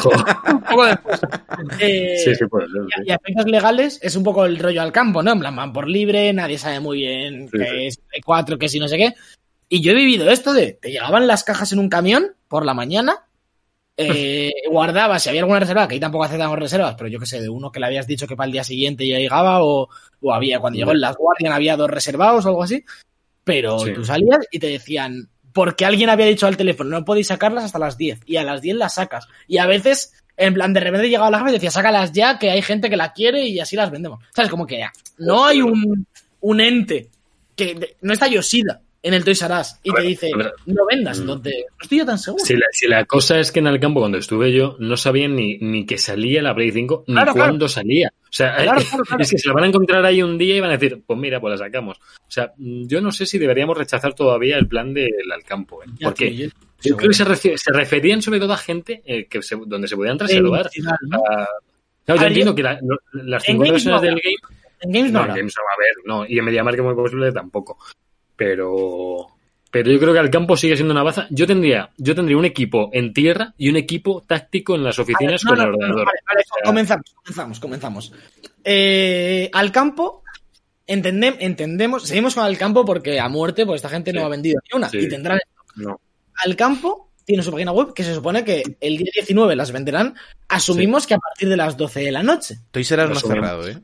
Joder. 0.00 0.26
un 0.52 0.60
poco 0.62 0.86
después. 0.86 1.20
Eh, 1.80 2.16
Sí, 2.24 2.34
sí, 2.34 2.46
puede 2.46 2.66
ser. 2.66 2.76
y 2.88 2.92
a- 2.92 2.96
sí. 2.96 3.02
Y 3.06 3.10
a 3.12 3.14
efectos 3.16 3.46
legales 3.46 3.98
es 4.02 4.16
un 4.16 4.24
poco 4.24 4.44
el 4.44 4.58
rollo 4.58 4.82
al 4.82 4.92
campo, 4.92 5.22
¿no? 5.22 5.32
En 5.32 5.40
plan, 5.40 5.54
van 5.56 5.72
por 5.72 5.88
libre, 5.88 6.32
nadie 6.32 6.58
sabe 6.58 6.80
muy 6.80 6.98
bien 6.98 7.48
Sí, 7.50 7.58
qué 7.58 7.90
sí. 7.92 8.00
es 8.14 8.22
4, 8.24 8.58
qué 8.58 8.68
si 8.68 8.78
no 8.80 8.88
sé 8.88 8.96
qué. 8.98 9.14
Y 9.68 9.80
yo 9.80 9.92
he 9.92 9.94
vivido 9.94 10.30
esto 10.30 10.52
de, 10.52 10.72
te 10.72 10.90
llegaban 10.90 11.26
las 11.26 11.44
cajas 11.44 11.72
en 11.72 11.78
un 11.78 11.88
camión 11.88 12.34
por 12.48 12.66
la 12.66 12.74
mañana, 12.74 13.24
eh, 13.96 14.50
guardabas 14.70 15.22
si 15.22 15.28
había 15.28 15.42
alguna 15.42 15.60
reserva, 15.60 15.86
que 15.88 15.94
ahí 15.94 16.00
tampoco 16.00 16.24
aceptamos 16.24 16.58
reservas, 16.58 16.94
pero 16.96 17.08
yo 17.08 17.18
qué 17.18 17.26
sé, 17.26 17.40
de 17.40 17.48
uno 17.48 17.70
que 17.70 17.80
le 17.80 17.86
habías 17.86 18.06
dicho 18.06 18.26
que 18.26 18.36
para 18.36 18.46
el 18.46 18.52
día 18.52 18.64
siguiente 18.64 19.06
ya 19.06 19.18
llegaba, 19.18 19.62
o, 19.64 19.88
o 20.20 20.32
había, 20.34 20.60
cuando 20.60 20.78
llegó 20.78 20.92
el 20.92 21.00
Last 21.00 21.18
Guardian 21.18 21.52
había 21.52 21.76
dos 21.76 21.88
reservados 21.90 22.44
o 22.44 22.48
algo 22.48 22.62
así, 22.64 22.84
pero 23.44 23.78
Sí. 23.78 23.92
tú 23.92 24.04
salías 24.04 24.40
y 24.50 24.58
te 24.58 24.66
decían, 24.68 25.28
porque 25.52 25.84
alguien 25.84 26.10
había 26.10 26.26
dicho 26.26 26.46
al 26.46 26.56
teléfono, 26.56 26.90
no 26.90 27.04
podéis 27.04 27.28
sacarlas 27.28 27.64
hasta 27.64 27.78
las 27.78 27.96
10, 27.96 28.20
y 28.26 28.36
a 28.36 28.44
las 28.44 28.62
10 28.62 28.76
las 28.76 28.94
sacas, 28.94 29.28
y 29.46 29.58
a 29.58 29.66
veces, 29.66 30.14
en 30.36 30.54
plan, 30.54 30.72
de 30.72 30.80
repente 30.80 31.08
llegaba 31.08 31.30
la 31.30 31.38
jefa 31.38 31.50
y 31.50 31.54
decía, 31.54 31.70
sácalas 31.70 32.12
ya, 32.12 32.38
que 32.38 32.50
hay 32.50 32.62
gente 32.62 32.90
que 32.90 32.96
la 32.96 33.12
quiere 33.12 33.46
y 33.46 33.60
así 33.60 33.76
las 33.76 33.90
vendemos. 33.90 34.20
¿Sabes? 34.34 34.50
Como 34.50 34.66
que 34.66 34.84
no 35.18 35.44
hay 35.44 35.60
un, 35.60 36.06
un 36.40 36.60
ente 36.60 37.08
que 37.54 37.96
no 38.00 38.12
está 38.12 38.28
Yoshida 38.28 38.80
en 39.04 39.14
el 39.14 39.24
Toys 39.24 39.42
R 39.42 39.54
Us 39.60 39.76
y 39.82 39.92
te 39.92 40.00
dice, 40.02 40.30
no 40.66 40.86
vendas, 40.88 41.18
Mm. 41.18 41.22
entonces, 41.22 41.54
no 41.70 41.76
estoy 41.82 41.98
yo 41.98 42.06
tan 42.06 42.18
seguro. 42.18 42.44
Si 42.44 42.54
la, 42.54 42.66
si 42.70 42.86
la 42.88 43.04
cosa 43.04 43.40
es 43.40 43.50
que 43.50 43.58
en 43.58 43.66
el 43.66 43.80
campo, 43.80 44.00
cuando 44.00 44.18
estuve 44.18 44.52
yo, 44.52 44.76
no 44.78 44.96
sabían 44.96 45.34
ni, 45.34 45.58
ni 45.58 45.84
que 45.86 45.98
salía 45.98 46.40
la 46.42 46.54
Play 46.54 46.70
5, 46.70 47.04
ni 47.08 47.14
Claro, 47.14 47.32
claro. 47.32 47.48
cuándo 47.48 47.68
salía. 47.68 48.12
O 48.22 48.26
sea, 48.30 48.56
Claro, 48.56 48.80
claro, 49.06 49.22
es 49.22 49.30
que 49.30 49.38
se 49.38 49.48
la 49.48 49.54
van 49.54 49.64
a 49.64 49.66
encontrar 49.66 50.04
ahí 50.06 50.22
un 50.22 50.38
día 50.38 50.54
y 50.56 50.60
van 50.60 50.70
a 50.70 50.74
decir, 50.78 51.02
pues 51.06 51.18
mira, 51.18 51.40
pues 51.40 51.50
la 51.58 51.66
sacamos. 51.66 51.98
O 51.98 52.30
sea, 52.30 52.52
mm, 52.56 52.86
yo 52.86 53.00
no 53.00 53.10
sé 53.12 53.26
si 53.26 53.38
deberíamos 53.38 53.76
rechazar 53.76 54.14
todavía 54.14 54.56
el 54.56 54.68
plan 54.68 54.94
del 54.94 55.10
al 55.34 55.42
campo. 55.42 55.82
¿eh? 55.82 55.86
Porque 56.00 56.30
tío, 56.30 56.46
yo- 56.46 56.52
yo 56.82 56.96
creo 56.96 57.10
que 57.10 57.36
se, 57.36 57.58
se 57.58 57.72
referían 57.72 58.22
sobre 58.22 58.38
todo 58.40 58.52
a 58.52 58.56
gente 58.56 59.02
eh, 59.04 59.26
que 59.26 59.42
se- 59.42 59.56
donde 59.66 59.86
se 59.88 59.96
podían. 59.96 60.16
Identidad, 60.16 60.96
¿no? 61.08 61.22
Yo 62.06 62.14
entiendo 62.26 62.54
que 62.54 62.62
la- 62.62 62.78
no- 62.80 62.96
las 63.12 63.48
en 63.48 63.56
50 63.56 63.56
Games 63.56 63.72
versiones 63.72 63.86
no 63.86 64.00
del 64.00 64.14
game 64.14 64.36
En 64.80 64.92
Games 64.92 65.12
no 65.12 65.20
no, 65.20 65.26
en 65.28 65.34
Games 65.36 65.54
no 65.56 65.62
va 65.62 65.70
a 65.70 65.74
haber, 65.74 65.94
no. 66.06 66.26
Y 66.26 66.38
en 66.38 66.44
MediaMarkt 66.44 66.80
muy 66.80 66.94
posible 66.94 67.30
tampoco. 67.32 67.78
Pero, 68.44 69.26
pero 69.70 69.90
yo 69.92 69.98
creo 69.98 70.12
que 70.12 70.18
al 70.18 70.30
campo 70.30 70.56
sigue 70.56 70.76
siendo 70.76 70.92
una 70.92 71.02
baza. 71.02 71.26
Yo 71.30 71.46
tendría, 71.46 71.90
yo 71.96 72.14
tendría 72.14 72.36
un 72.36 72.44
equipo 72.44 72.90
en 72.92 73.12
tierra 73.12 73.54
y 73.56 73.68
un 73.68 73.76
equipo 73.76 74.22
táctico 74.26 74.74
en 74.74 74.84
las 74.84 74.98
oficinas 74.98 75.44
No, 75.44 75.50
con 75.50 75.58
no, 75.58 75.64
el 75.64 75.70
no, 75.70 75.76
ordenador. 75.76 76.06
vale, 76.06 76.18
vale, 76.26 76.40
O 76.40 76.54
sea, 76.54 76.62
comenzamos, 76.64 77.04
comenzamos, 77.14 77.60
comenzamos. 77.60 78.12
Eh, 78.64 79.50
al 79.52 79.72
campo, 79.72 80.22
entendem- 80.86 81.36
entendemos, 81.40 82.02
seguimos 82.04 82.34
con 82.34 82.46
el 82.46 82.58
campo 82.58 82.84
porque 82.84 83.18
a 83.20 83.28
muerte, 83.28 83.64
pues 83.64 83.76
esta 83.78 83.88
gente 83.88 84.12
no 84.12 84.24
ha 84.24 84.28
vendido 84.28 84.60
ni 84.70 84.76
una 84.76 84.88
Sí. 84.88 84.98
y 84.98 85.08
tendrán. 85.08 85.38
no. 85.76 86.00
Al 86.44 86.56
campo 86.56 87.10
tiene 87.24 87.42
su 87.42 87.52
página 87.52 87.72
web 87.72 87.94
que 87.94 88.02
se 88.02 88.14
supone 88.14 88.42
que 88.44 88.62
el 88.80 88.96
día 88.96 89.10
19 89.14 89.54
las 89.54 89.70
venderán. 89.70 90.14
Asumimos 90.48 91.06
que 91.06 91.14
a 91.14 91.18
partir 91.18 91.48
de 91.48 91.56
las 91.56 91.76
12 91.76 92.00
de 92.00 92.10
la 92.12 92.22
noche. 92.22 92.56
No 92.74 93.02
ha 93.02 93.06
Más 93.08 93.22
cerrado, 93.22 93.68
¿eh? 93.68 93.78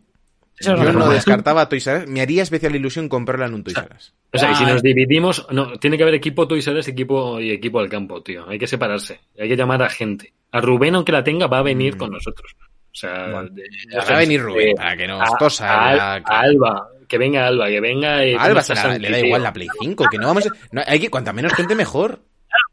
Eso 0.61 0.75
es 0.75 0.83
Yo 0.83 0.93
no 0.93 1.09
descartaba 1.11 1.69
Toys 1.69 1.87
R 1.87 2.01
Us. 2.05 2.09
Me 2.09 2.21
haría 2.21 2.43
especial 2.43 2.75
ilusión 2.75 3.09
comprarla 3.09 3.47
en 3.47 3.55
un 3.55 3.65
Toys 3.65 3.77
R 3.77 3.89
Us. 3.97 4.15
O 4.33 4.39
sea, 4.39 4.51
y 4.53 4.55
si 4.57 4.65
Ah. 4.65 4.69
nos 4.73 4.83
dividimos, 4.83 5.47
no, 5.51 5.79
tiene 5.79 5.97
que 5.97 6.03
haber 6.03 6.15
equipo 6.15 6.47
Toys 6.49 6.67
R 6.67 6.79
Us, 6.81 6.89
equipo 6.89 7.41
y 7.41 7.51
equipo 7.51 7.79
al 7.81 7.89
campo, 7.89 8.23
tío. 8.23 8.49
Hay 8.49 8.59
que 8.59 8.67
separarse. 8.67 9.21
Hay 9.39 9.49
que 9.49 9.57
llamar 9.57 9.83
a 9.83 9.89
gente. 9.89 10.33
A 10.53 10.61
Rubén, 10.61 10.95
aunque 10.95 11.13
la 11.13 11.23
tenga, 11.25 11.47
va 11.47 11.59
a 11.59 11.63
venir 11.63 11.95
Mm. 11.95 11.99
con 11.99 12.11
nosotros. 12.11 12.55
O 12.91 12.95
sea, 13.01 13.29
Bueno, 13.31 13.49
de- 13.51 13.65
Va 13.97 14.03
a 14.03 14.19
venir 14.19 14.41
Rubén 14.43 14.69
eh, 14.71 14.75
para 14.77 14.97
que 14.97 15.07
nos 15.07 15.21
a, 15.23 15.37
tosa. 15.39 15.89
a 15.91 15.95
la- 15.95 16.15
a 16.25 16.41
Alba, 16.41 16.89
que 17.07 17.19
venga 17.19 17.47
Alba, 17.47 17.69
que 17.69 17.81
venga. 17.81 18.25
eh, 18.25 18.35
A 18.37 18.43
Alba 18.43 18.63
¿cómo 18.63 18.75
se 18.77 18.89
la- 18.89 18.99
le 18.99 19.11
da 19.11 19.19
igual 19.21 19.43
la 19.43 19.53
Play 19.53 19.69
5, 19.81 20.07
que 20.11 20.19
no 20.19 20.27
vamos 20.27 20.47
a... 20.47 20.51
no, 20.73 20.83
hay 20.87 20.99
que, 20.99 21.09
cuanta 21.11 21.33
menos 21.33 21.53
gente 21.55 21.75
mejor. 21.75 22.21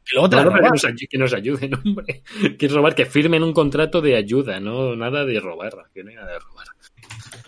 Que 0.06 0.16
No, 0.16 0.28
no, 0.28 0.54
que 0.54 0.62
nos, 0.62 0.86
que 1.10 1.18
nos 1.18 1.34
ayuden, 1.34 1.72
hombre. 1.86 2.22
Que 2.58 2.68
robar, 2.68 2.96
que 2.96 3.06
firmen 3.06 3.44
un 3.44 3.54
contrato 3.54 4.02
de 4.02 4.16
ayuda, 4.16 4.60
no 4.60 4.96
nada 4.96 5.26
de 5.26 5.40
robar. 5.40 5.74
Que 5.94 6.04
no 6.04 6.10
hay 6.12 6.16
nada 6.16 6.32
de 6.34 6.40
robar. 6.40 6.68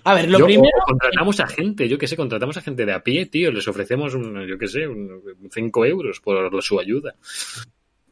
A 0.10 0.14
ver, 0.16 0.30
lo 0.30 0.40
Yo- 0.40 0.46
primero. 0.46 0.78
o 0.82 0.86
contratamos 0.86 1.40
a 1.40 1.48
gente, 1.48 1.88
yo 1.90 1.98
que 1.98 2.08
sé, 2.08 2.16
contratamos 2.16 2.56
a 2.58 2.62
gente 2.62 2.86
de 2.86 2.94
a 2.94 3.04
pie, 3.04 3.26
tío, 3.26 3.52
les 3.52 3.68
ofrecemos, 3.68 4.14
un, 4.16 4.48
yo 4.48 4.58
que 4.58 4.68
sé, 4.68 4.88
5 5.52 5.86
euros 5.86 6.20
por 6.22 6.62
su 6.64 6.80
ayuda. 6.80 7.16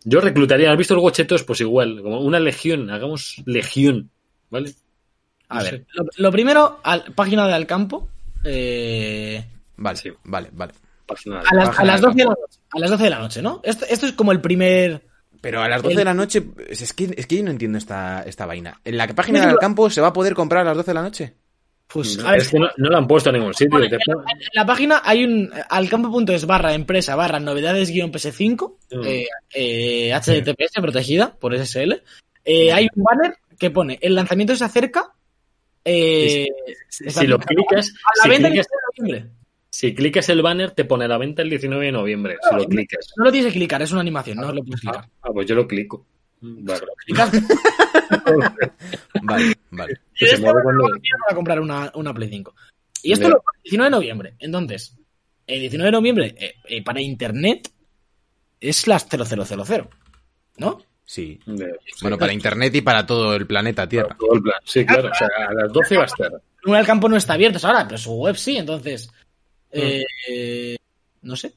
Yo 0.04 0.20
reclutaría, 0.22 0.72
¿has 0.72 0.78
visto 0.78 0.94
el 0.94 1.00
Watchetos? 1.00 1.44
Pues 1.44 1.62
igual, 1.62 2.02
como 2.02 2.20
una 2.20 2.40
legión, 2.40 2.90
hagamos 2.92 3.42
legión, 3.46 4.10
¿vale? 4.50 4.72
A 5.50 5.58
No 5.60 5.64
ver, 5.64 5.70
sé. 5.80 5.86
lo, 5.94 6.06
lo 6.18 6.32
primero, 6.32 6.80
al- 6.84 7.14
página 7.16 7.48
de 7.48 7.54
Alcampo. 7.54 8.10
Eh, 8.44 9.44
Vale, 9.78 9.98
Sí. 9.98 10.12
vale, 10.24 10.50
vale. 10.54 10.74
A, 11.08 11.14
las, 11.56 11.70
a 11.70 11.72
página 11.72 11.86
las 11.86 12.02
de 12.02 12.08
12 12.08 12.18
de 12.18 12.24
la 12.26 12.30
noche. 12.30 12.60
A 12.72 12.80
las 12.80 12.90
12 12.92 13.04
de 13.04 13.10
la 13.10 13.20
noche, 13.20 13.42
¿no? 13.42 13.62
Esto, 13.64 13.86
esto 13.90 14.06
es 14.06 14.14
como 14.14 14.32
el 14.32 14.42
primer. 14.42 15.02
Pero 15.42 15.62
a 15.62 15.68
las 15.70 15.82
12 15.82 15.94
El- 15.94 15.98
de 16.00 16.06
la 16.06 16.14
noche, 16.14 16.44
es 16.70 16.94
que, 16.94 17.14
es 17.16 17.28
que 17.28 17.38
yo 17.38 17.44
no 17.44 17.52
entiendo 17.52 17.78
esta, 17.78 18.24
esta 18.24 18.46
vaina. 18.46 18.80
¿En 18.84 18.98
la 18.98 19.08
página 19.08 19.46
del 19.46 19.58
campo 19.58 19.90
se 19.90 20.02
va 20.02 20.08
a 20.08 20.14
poder 20.14 20.34
comprar 20.34 20.62
a 20.62 20.66
las 20.70 20.78
12 20.78 20.92
de 20.92 20.96
la 20.96 21.02
noche? 21.04 21.34
Pues, 21.88 22.18
No, 22.18 22.28
a 22.28 22.32
ver, 22.32 22.42
es 22.42 22.50
que 22.50 22.60
no, 22.60 22.68
no 22.78 22.90
lo 22.90 22.98
han 22.98 23.08
puesto 23.08 23.30
en 23.30 23.36
ningún 23.38 23.54
sitio. 23.54 23.80
Te 23.80 23.86
en, 23.86 23.92
la, 24.08 24.14
en 24.32 24.40
la 24.54 24.66
página 24.66 25.02
hay 25.04 25.24
un 25.24 25.50
alcampo.es 25.70 26.46
barra 26.46 26.74
empresa 26.74 27.16
barra 27.16 27.40
novedades 27.40 27.92
guion 27.92 28.12
PS5 28.12 28.76
Mm. 28.92 29.04
eh, 29.06 29.28
eh, 29.54 30.14
HTTPS 30.14 30.82
protegida 30.82 31.36
por 31.36 31.56
SSL. 31.58 32.02
Eh, 32.44 32.72
hay 32.72 32.88
un 32.96 33.04
banner 33.04 33.38
que 33.58 33.72
pone 33.72 33.98
el 34.02 34.16
lanzamiento 34.16 34.56
se 34.56 34.64
acerca. 34.66 35.14
Eh, 35.84 36.48
si 36.90 37.28
lo 37.28 37.38
clicas, 37.40 37.94
a 38.04 38.18
la 38.18 38.24
si 38.24 38.30
venta 38.30 38.48
el 38.48 38.54
clicas, 38.54 38.68
19 38.68 38.82
de 38.98 39.12
noviembre. 39.12 39.32
si 39.70 39.94
clicas 39.96 40.30
el 40.30 40.42
banner, 40.42 40.72
te 40.72 40.86
pone 40.86 41.06
a 41.06 41.08
la 41.08 41.18
venta 41.18 41.42
el 41.44 41.50
19 41.50 41.86
de 41.86 41.92
noviembre. 41.92 42.38
Si 42.50 42.56
lo 42.56 42.66
clicas. 42.66 43.14
No 43.18 43.26
lo 43.26 43.32
tienes 43.32 43.54
que 43.54 43.60
clicar, 43.60 43.82
es 43.84 43.92
una 43.92 44.02
animación, 44.02 44.38
no 44.38 44.52
lo 44.52 44.64
puedes 44.64 44.82
clicar. 44.82 45.06
Ah, 45.22 45.30
pues 45.34 45.48
yo 45.48 45.56
lo 45.56 45.68
clico. 45.68 46.06
Vale. 46.42 46.82
Vale, 49.22 49.54
vale. 49.72 49.94
Que 50.14 50.28
se 50.28 50.36
este 50.36 50.42
mueve 50.46 50.62
cuando- 50.64 50.84
para 51.28 51.36
comprar 51.36 51.60
una, 51.60 51.92
una 51.96 52.14
Play 52.14 52.30
5. 52.30 52.54
Y 53.04 53.12
esto 53.14 53.24
Ya. 53.24 53.30
lo 53.30 53.36
pone 53.42 53.58
el 53.58 53.64
19 53.64 53.86
de 53.86 53.92
noviembre. 53.92 54.34
Entonces, 54.40 54.96
el 55.48 55.60
19 55.62 55.88
de 55.88 55.92
noviembre 55.92 56.36
eh, 56.38 56.56
eh, 56.66 56.84
para 56.84 57.02
internet 57.02 57.70
es 58.60 58.88
las 58.88 59.08
0000, 59.08 59.88
¿no? 60.58 60.82
Sí. 61.04 61.40
De- 61.46 61.78
Bueno, 62.02 62.18
para 62.18 62.34
internet 62.34 62.74
y 62.76 62.82
para 62.82 63.06
todo 63.06 63.36
el 63.36 63.46
planeta 63.46 63.88
Tierra. 63.88 64.16
todo 64.20 64.34
el 64.36 64.42
plan. 64.42 64.60
Sí, 64.64 64.86
claro. 64.86 65.10
O 65.12 65.14
sea, 65.14 65.28
a 65.50 65.54
las 65.54 65.72
12 65.72 65.98
va 65.98 66.04
a 66.04 66.08
estar. 66.08 66.32
Del 66.66 66.86
campo 66.86 67.08
no 67.08 67.16
está 67.18 67.34
abierto 67.34 67.66
ahora, 67.68 67.86
pero 67.88 67.98
su 67.98 68.14
web 68.16 68.36
sí, 68.36 68.58
entonces. 68.58 69.08
Mm. 69.74 69.78
eh, 70.28 70.78
no 71.22 71.36
sé. 71.36 71.54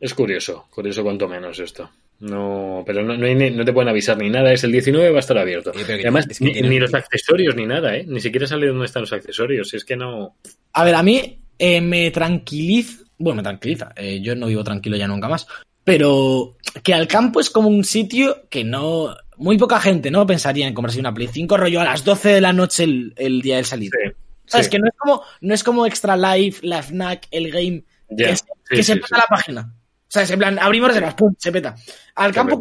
Es 0.00 0.12
curioso, 0.14 0.66
curioso 0.70 1.02
cuanto 1.02 1.28
menos 1.28 1.58
esto. 1.58 1.88
No, 2.18 2.82
pero 2.86 3.02
no, 3.02 3.16
no, 3.16 3.26
hay 3.26 3.34
ni- 3.34 3.50
no 3.50 3.64
te 3.64 3.72
pueden 3.72 3.88
avisar 3.90 4.16
ni 4.16 4.30
nada, 4.30 4.52
es 4.52 4.64
el 4.64 4.72
19 4.72 5.10
va 5.10 5.16
a 5.16 5.20
estar 5.20 5.36
abierto. 5.36 5.72
Además, 5.74 6.26
es 6.30 6.38
que 6.38 6.62
ni, 6.62 6.78
los 6.78 6.94
accesorios 6.94 7.54
ni 7.54 7.66
nada, 7.66 7.94
¿eh? 7.96 8.04
Ni 8.08 8.20
siquiera 8.20 8.46
sale 8.46 8.68
dónde 8.68 8.86
están 8.86 9.02
los 9.02 9.12
accesorios. 9.12 9.74
Es 9.74 9.84
que 9.84 9.96
no. 9.96 10.36
A 10.72 10.84
ver, 10.84 10.94
a 10.94 11.02
mí 11.02 11.40
eh, 11.58 11.80
me 11.80 12.10
tranquiliza. 12.10 13.04
Bueno, 13.18 13.36
me 13.36 13.42
tranquiliza. 13.42 13.92
eh, 13.96 14.20
yo 14.22 14.34
no 14.34 14.46
vivo 14.46 14.64
tranquilo 14.64 14.96
ya 14.96 15.06
nunca 15.08 15.28
más. 15.28 15.46
Pero 15.84 16.56
que 16.82 16.94
al 16.94 17.06
campo 17.06 17.38
es 17.40 17.50
como 17.50 17.68
un 17.68 17.84
sitio 17.84 18.48
que 18.50 18.64
no. 18.64 19.14
Muy 19.36 19.58
poca 19.58 19.78
gente, 19.78 20.10
¿no? 20.10 20.26
Pensaría 20.26 20.66
en 20.66 20.72
comprarse 20.72 20.98
una 20.98 21.12
Play 21.12 21.28
5 21.30 21.56
rollo 21.58 21.80
a 21.80 21.84
las 21.84 22.02
12 22.04 22.30
de 22.30 22.40
la 22.40 22.54
noche 22.54 22.84
el, 22.84 23.12
el 23.16 23.42
día 23.42 23.56
del 23.56 23.66
salir. 23.66 23.90
Sí, 23.92 24.10
¿Sabes? 24.46 24.66
sí. 24.66 24.70
Que 24.70 24.78
no 24.78 24.86
es 24.88 24.94
como, 24.96 25.22
no 25.42 25.54
es 25.54 25.62
como 25.62 25.86
Extra 25.86 26.16
Life, 26.16 26.66
la 26.66 26.82
FNAC, 26.82 27.28
el 27.30 27.50
game, 27.52 27.84
que, 28.16 28.34
se- 28.36 28.44
que 28.70 28.82
se 28.82 28.94
sí. 28.94 29.00
la 29.10 29.24
página. 29.28 29.74
¿Sabes? 30.16 30.30
En 30.30 30.38
plan, 30.38 30.58
abrimos 30.58 30.88
reservas, 30.88 31.14
pum, 31.14 31.34
se 31.36 31.52
peta. 31.52 31.74
Al 32.14 32.32
campo, 32.32 32.58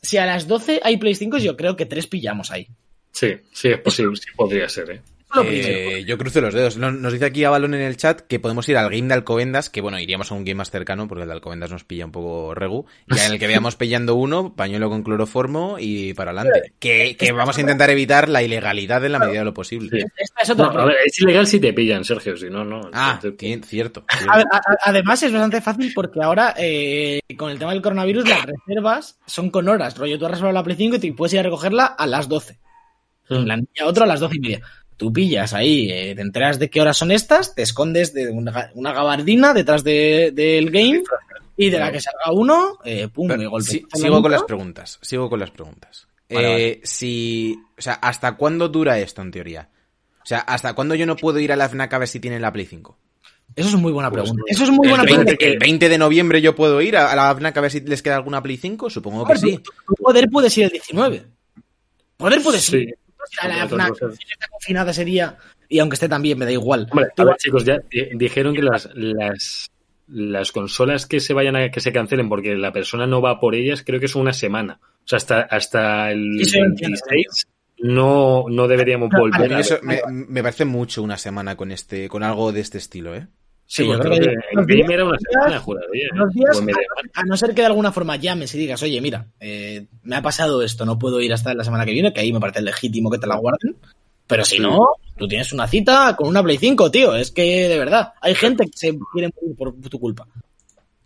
si 0.00 0.16
a 0.16 0.24
las 0.24 0.48
12 0.48 0.80
hay 0.82 0.96
Play 0.96 1.14
5, 1.14 1.36
yo 1.36 1.54
creo 1.58 1.76
que 1.76 1.84
tres 1.84 2.06
pillamos 2.06 2.50
ahí. 2.50 2.66
Sí, 3.12 3.34
sí, 3.52 3.68
es 3.68 3.78
posible, 3.80 4.16
sí 4.16 4.30
podría 4.34 4.66
ser, 4.66 4.90
¿eh? 4.92 5.02
Lo 5.34 5.42
Eh, 5.44 6.04
yo 6.06 6.16
cruzo 6.16 6.40
los 6.40 6.54
dedos. 6.54 6.78
No- 6.78 6.90
Nos 6.90 7.12
dice 7.12 7.26
aquí 7.26 7.44
Avalon 7.44 7.74
en 7.74 7.82
el 7.82 7.96
chat 7.98 8.22
que 8.22 8.40
podemos 8.40 8.66
ir 8.68 8.78
al 8.78 8.88
game 8.90 9.08
de 9.08 9.14
Alcobendas, 9.14 9.68
que 9.68 9.82
bueno, 9.82 9.98
iríamos 10.00 10.32
a 10.32 10.34
un 10.34 10.42
game 10.44 10.54
más 10.54 10.70
cercano, 10.70 11.06
porque 11.06 11.22
el 11.22 11.28
de 11.28 11.34
Alcobendas 11.34 11.70
nos 11.70 11.84
pilla 11.84 12.06
un 12.06 12.12
poco 12.12 12.54
regu. 12.54 12.86
Ya 13.08 13.26
en 13.26 13.32
el 13.34 13.38
que 13.38 13.46
veamos 13.46 13.76
pillando 13.76 14.14
uno, 14.14 14.54
pañuelo 14.54 14.88
con 14.88 15.02
cloroformo 15.02 15.76
y 15.78 16.14
para 16.14 16.30
adelante. 16.30 16.72
Que, 16.78 17.14
que 17.18 17.32
vamos 17.32 17.58
a 17.58 17.60
intentar 17.60 17.90
evitar 17.90 18.28
la 18.28 18.42
ilegalidad 18.42 19.04
en 19.04 19.12
la 19.12 19.18
medida 19.18 19.40
de 19.40 19.44
lo 19.44 19.52
posible. 19.54 19.90
Sí. 20.00 20.06
Esta 20.16 20.40
es 20.42 20.50
otra. 20.50 20.72
No, 20.72 20.80
a 20.80 20.84
ver, 20.86 20.96
es 21.04 21.20
ilegal 21.20 21.46
si 21.46 21.60
te 21.60 21.72
pillan, 21.74 22.04
Sergio, 22.04 22.34
si 22.36 22.48
no, 22.48 22.64
no. 22.64 22.88
Ah, 22.94 23.20
tien- 23.36 23.62
cierto. 23.64 24.04
A 24.28 24.38
a- 24.40 24.60
además 24.84 25.22
es 25.22 25.32
bastante 25.32 25.60
fácil 25.60 25.92
porque 25.94 26.20
ahora 26.22 26.54
eh, 26.56 27.20
con 27.36 27.50
el 27.50 27.58
tema 27.58 27.72
del 27.72 27.82
coronavirus 27.82 28.26
las 28.28 28.46
reservas 28.46 29.18
son 29.26 29.50
con 29.50 29.68
horas. 29.68 29.96
Rollo, 29.98 30.18
tú 30.18 30.24
has 30.24 30.30
reservado 30.30 30.54
la 30.54 30.62
Play 30.64 30.76
5 30.76 30.96
y 30.96 30.98
te 31.00 31.12
puedes 31.12 31.34
ir 31.34 31.40
a 31.40 31.42
recogerla 31.42 31.84
a 31.84 32.06
las 32.06 32.28
12. 32.28 32.58
En 33.30 33.44
plan, 33.44 33.68
y 33.74 33.82
a 33.82 33.86
otro 33.86 34.04
a 34.04 34.06
las 34.06 34.20
12 34.20 34.36
y 34.36 34.40
media. 34.40 34.62
Tú 34.98 35.10
pillas 35.12 35.54
ahí, 35.54 35.90
eh, 35.90 36.14
te 36.14 36.20
enteras 36.20 36.58
de 36.58 36.68
qué 36.68 36.80
horas 36.82 36.96
son 36.98 37.10
estas, 37.10 37.54
te 37.54 37.62
escondes 37.62 38.12
de 38.12 38.28
una, 38.28 38.52
ga- 38.52 38.70
una 38.74 38.92
gabardina 38.92 39.54
detrás 39.54 39.82
de- 39.84 40.32
del 40.34 40.70
game 40.70 41.02
y 41.56 41.70
de 41.70 41.78
la 41.78 41.90
que 41.90 42.00
salga 42.00 42.32
uno, 42.32 42.78
eh, 42.84 43.08
pum, 43.08 43.28
Pero, 43.28 43.48
golpea. 43.48 43.70
sí, 43.70 43.84
sigo 43.94 44.20
con 44.20 44.30
las 44.32 44.42
preguntas. 44.42 44.98
Sigo 45.00 45.30
con 45.30 45.40
las 45.40 45.50
preguntas. 45.50 46.06
Vale, 46.28 46.46
Eh, 46.48 46.50
vale. 46.52 46.80
Si. 46.84 47.56
O 47.78 47.80
sea, 47.80 47.94
¿hasta 47.94 48.36
cuándo 48.36 48.68
dura 48.68 48.98
esto 48.98 49.22
en 49.22 49.30
teoría? 49.30 49.70
O 50.22 50.26
sea, 50.28 50.40
¿hasta 50.40 50.74
cuándo 50.74 50.94
yo 50.94 51.06
no 51.06 51.16
puedo 51.16 51.38
ir 51.38 51.52
a 51.52 51.56
la 51.56 51.68
FNAC 51.70 51.94
a 51.94 51.98
ver 51.98 52.08
si 52.08 52.20
tienen 52.20 52.42
la 52.42 52.52
Play 52.52 52.66
5? 52.66 52.98
Eso 53.56 53.68
es 53.68 53.74
muy 53.76 53.92
buena 53.92 54.10
Pues 54.10 54.24
pregunta. 54.24 54.42
Eso 54.46 54.64
es 54.64 54.70
muy 54.70 54.86
¿El 54.86 54.90
buena 54.90 55.04
20, 55.04 55.24
pregunta. 55.24 55.46
el 55.46 55.58
20 55.58 55.88
de 55.88 55.98
noviembre 55.98 56.42
yo 56.42 56.54
puedo 56.54 56.82
ir 56.82 56.96
a 56.98 57.10
a 57.10 57.16
la 57.16 57.30
FNAC 57.34 57.56
a 57.56 57.60
ver 57.62 57.70
si 57.70 57.80
les 57.80 58.02
queda 58.02 58.16
alguna 58.16 58.42
Play 58.42 58.56
5? 58.58 58.90
Supongo 58.90 59.24
que 59.26 59.36
sí. 59.38 59.58
Tu 59.86 59.94
poder 59.94 60.28
puede 60.28 60.50
ser 60.50 60.64
el 60.64 60.70
19. 60.70 61.24
Poder 62.18 62.42
puede 62.42 62.58
ser. 62.58 62.80
Sí. 62.80 62.94
A 63.40 63.48
la 63.48 63.64
está 63.64 64.48
confinada 64.50 64.90
ese 64.90 65.04
día, 65.04 65.36
y 65.68 65.78
aunque 65.78 65.94
esté 65.94 66.08
también, 66.08 66.38
me 66.38 66.44
da 66.44 66.52
igual. 66.52 66.86
Hombre, 66.90 67.06
a 67.16 67.24
ver, 67.24 67.36
chicos, 67.36 67.64
ya 67.64 67.78
di- 67.90 68.10
dijeron 68.14 68.54
que 68.54 68.62
las, 68.62 68.88
las, 68.94 69.70
las 70.08 70.52
consolas 70.52 71.06
que 71.06 71.20
se 71.20 71.34
vayan 71.34 71.56
a 71.56 71.70
que 71.70 71.80
se 71.80 71.92
cancelen 71.92 72.28
porque 72.28 72.54
la 72.56 72.72
persona 72.72 73.06
no 73.06 73.20
va 73.20 73.40
por 73.40 73.54
ellas, 73.54 73.82
creo 73.84 74.00
que 74.00 74.06
es 74.06 74.14
una 74.14 74.32
semana. 74.32 74.80
O 74.82 75.06
sea, 75.08 75.16
hasta, 75.18 75.40
hasta 75.42 76.10
el 76.12 76.38
Sí, 76.38 76.44
sí, 76.46 76.58
entiendo, 76.58 76.98
26 77.10 77.46
no, 77.80 78.46
no 78.48 78.66
deberíamos 78.66 79.08
volver 79.16 79.40
A 79.40 79.48
mí 79.48 79.54
a 79.54 79.60
eso 79.60 79.78
me, 79.82 80.00
me 80.10 80.42
parece 80.42 80.64
mucho 80.64 81.00
una 81.02 81.16
semana 81.16 81.56
con 81.56 81.70
este, 81.70 82.08
con 82.08 82.24
algo 82.24 82.50
de 82.52 82.60
este 82.60 82.78
estilo, 82.78 83.14
¿eh? 83.14 83.28
Sí, 83.70 83.82
Sí, 83.82 83.88
yo 83.88 83.98
creo 83.98 84.12
que 84.14 84.20
que 84.20 84.24
en 84.30 84.66
días- 84.66 84.66
Game 84.80 84.94
era 84.94 85.04
una 85.04 85.12
los 85.12 85.20
días- 85.20 85.32
semana, 85.44 85.60
juraría. 85.60 86.04
¿eh? 86.06 86.08
Los 86.14 86.32
días, 86.32 86.62
media 86.62 86.80
a, 87.14 87.20
a 87.20 87.24
no 87.24 87.36
ser 87.36 87.50
que 87.54 87.60
de 87.60 87.66
alguna 87.66 87.92
forma 87.92 88.16
llames 88.16 88.54
y 88.54 88.58
digas, 88.58 88.82
oye, 88.82 88.98
mira, 89.02 89.26
eh, 89.40 89.86
me 90.04 90.16
ha 90.16 90.22
pasado 90.22 90.62
esto, 90.62 90.86
no 90.86 90.98
puedo 90.98 91.20
ir 91.20 91.34
hasta 91.34 91.52
la 91.52 91.64
semana 91.64 91.84
que 91.84 91.92
viene, 91.92 92.12
que 92.14 92.20
ahí 92.20 92.32
me 92.32 92.40
parece 92.40 92.62
legítimo 92.62 93.10
que 93.10 93.18
te 93.18 93.26
la 93.26 93.36
guarden. 93.36 93.76
Pero 94.26 94.44
si 94.46 94.56
Sí. 94.56 94.62
no, 94.62 94.80
tú 95.18 95.28
tienes 95.28 95.52
una 95.52 95.68
cita 95.68 96.14
con 96.16 96.28
una 96.28 96.42
Play 96.42 96.56
5, 96.56 96.90
tío. 96.90 97.14
Es 97.14 97.30
que, 97.30 97.68
de 97.68 97.78
verdad, 97.78 98.14
hay 98.22 98.34
gente 98.34 98.64
que 98.64 98.76
se 98.76 98.98
quiere 99.12 99.30
morir 99.34 99.54
por 99.56 99.74
tu 99.90 100.00
culpa. 100.00 100.26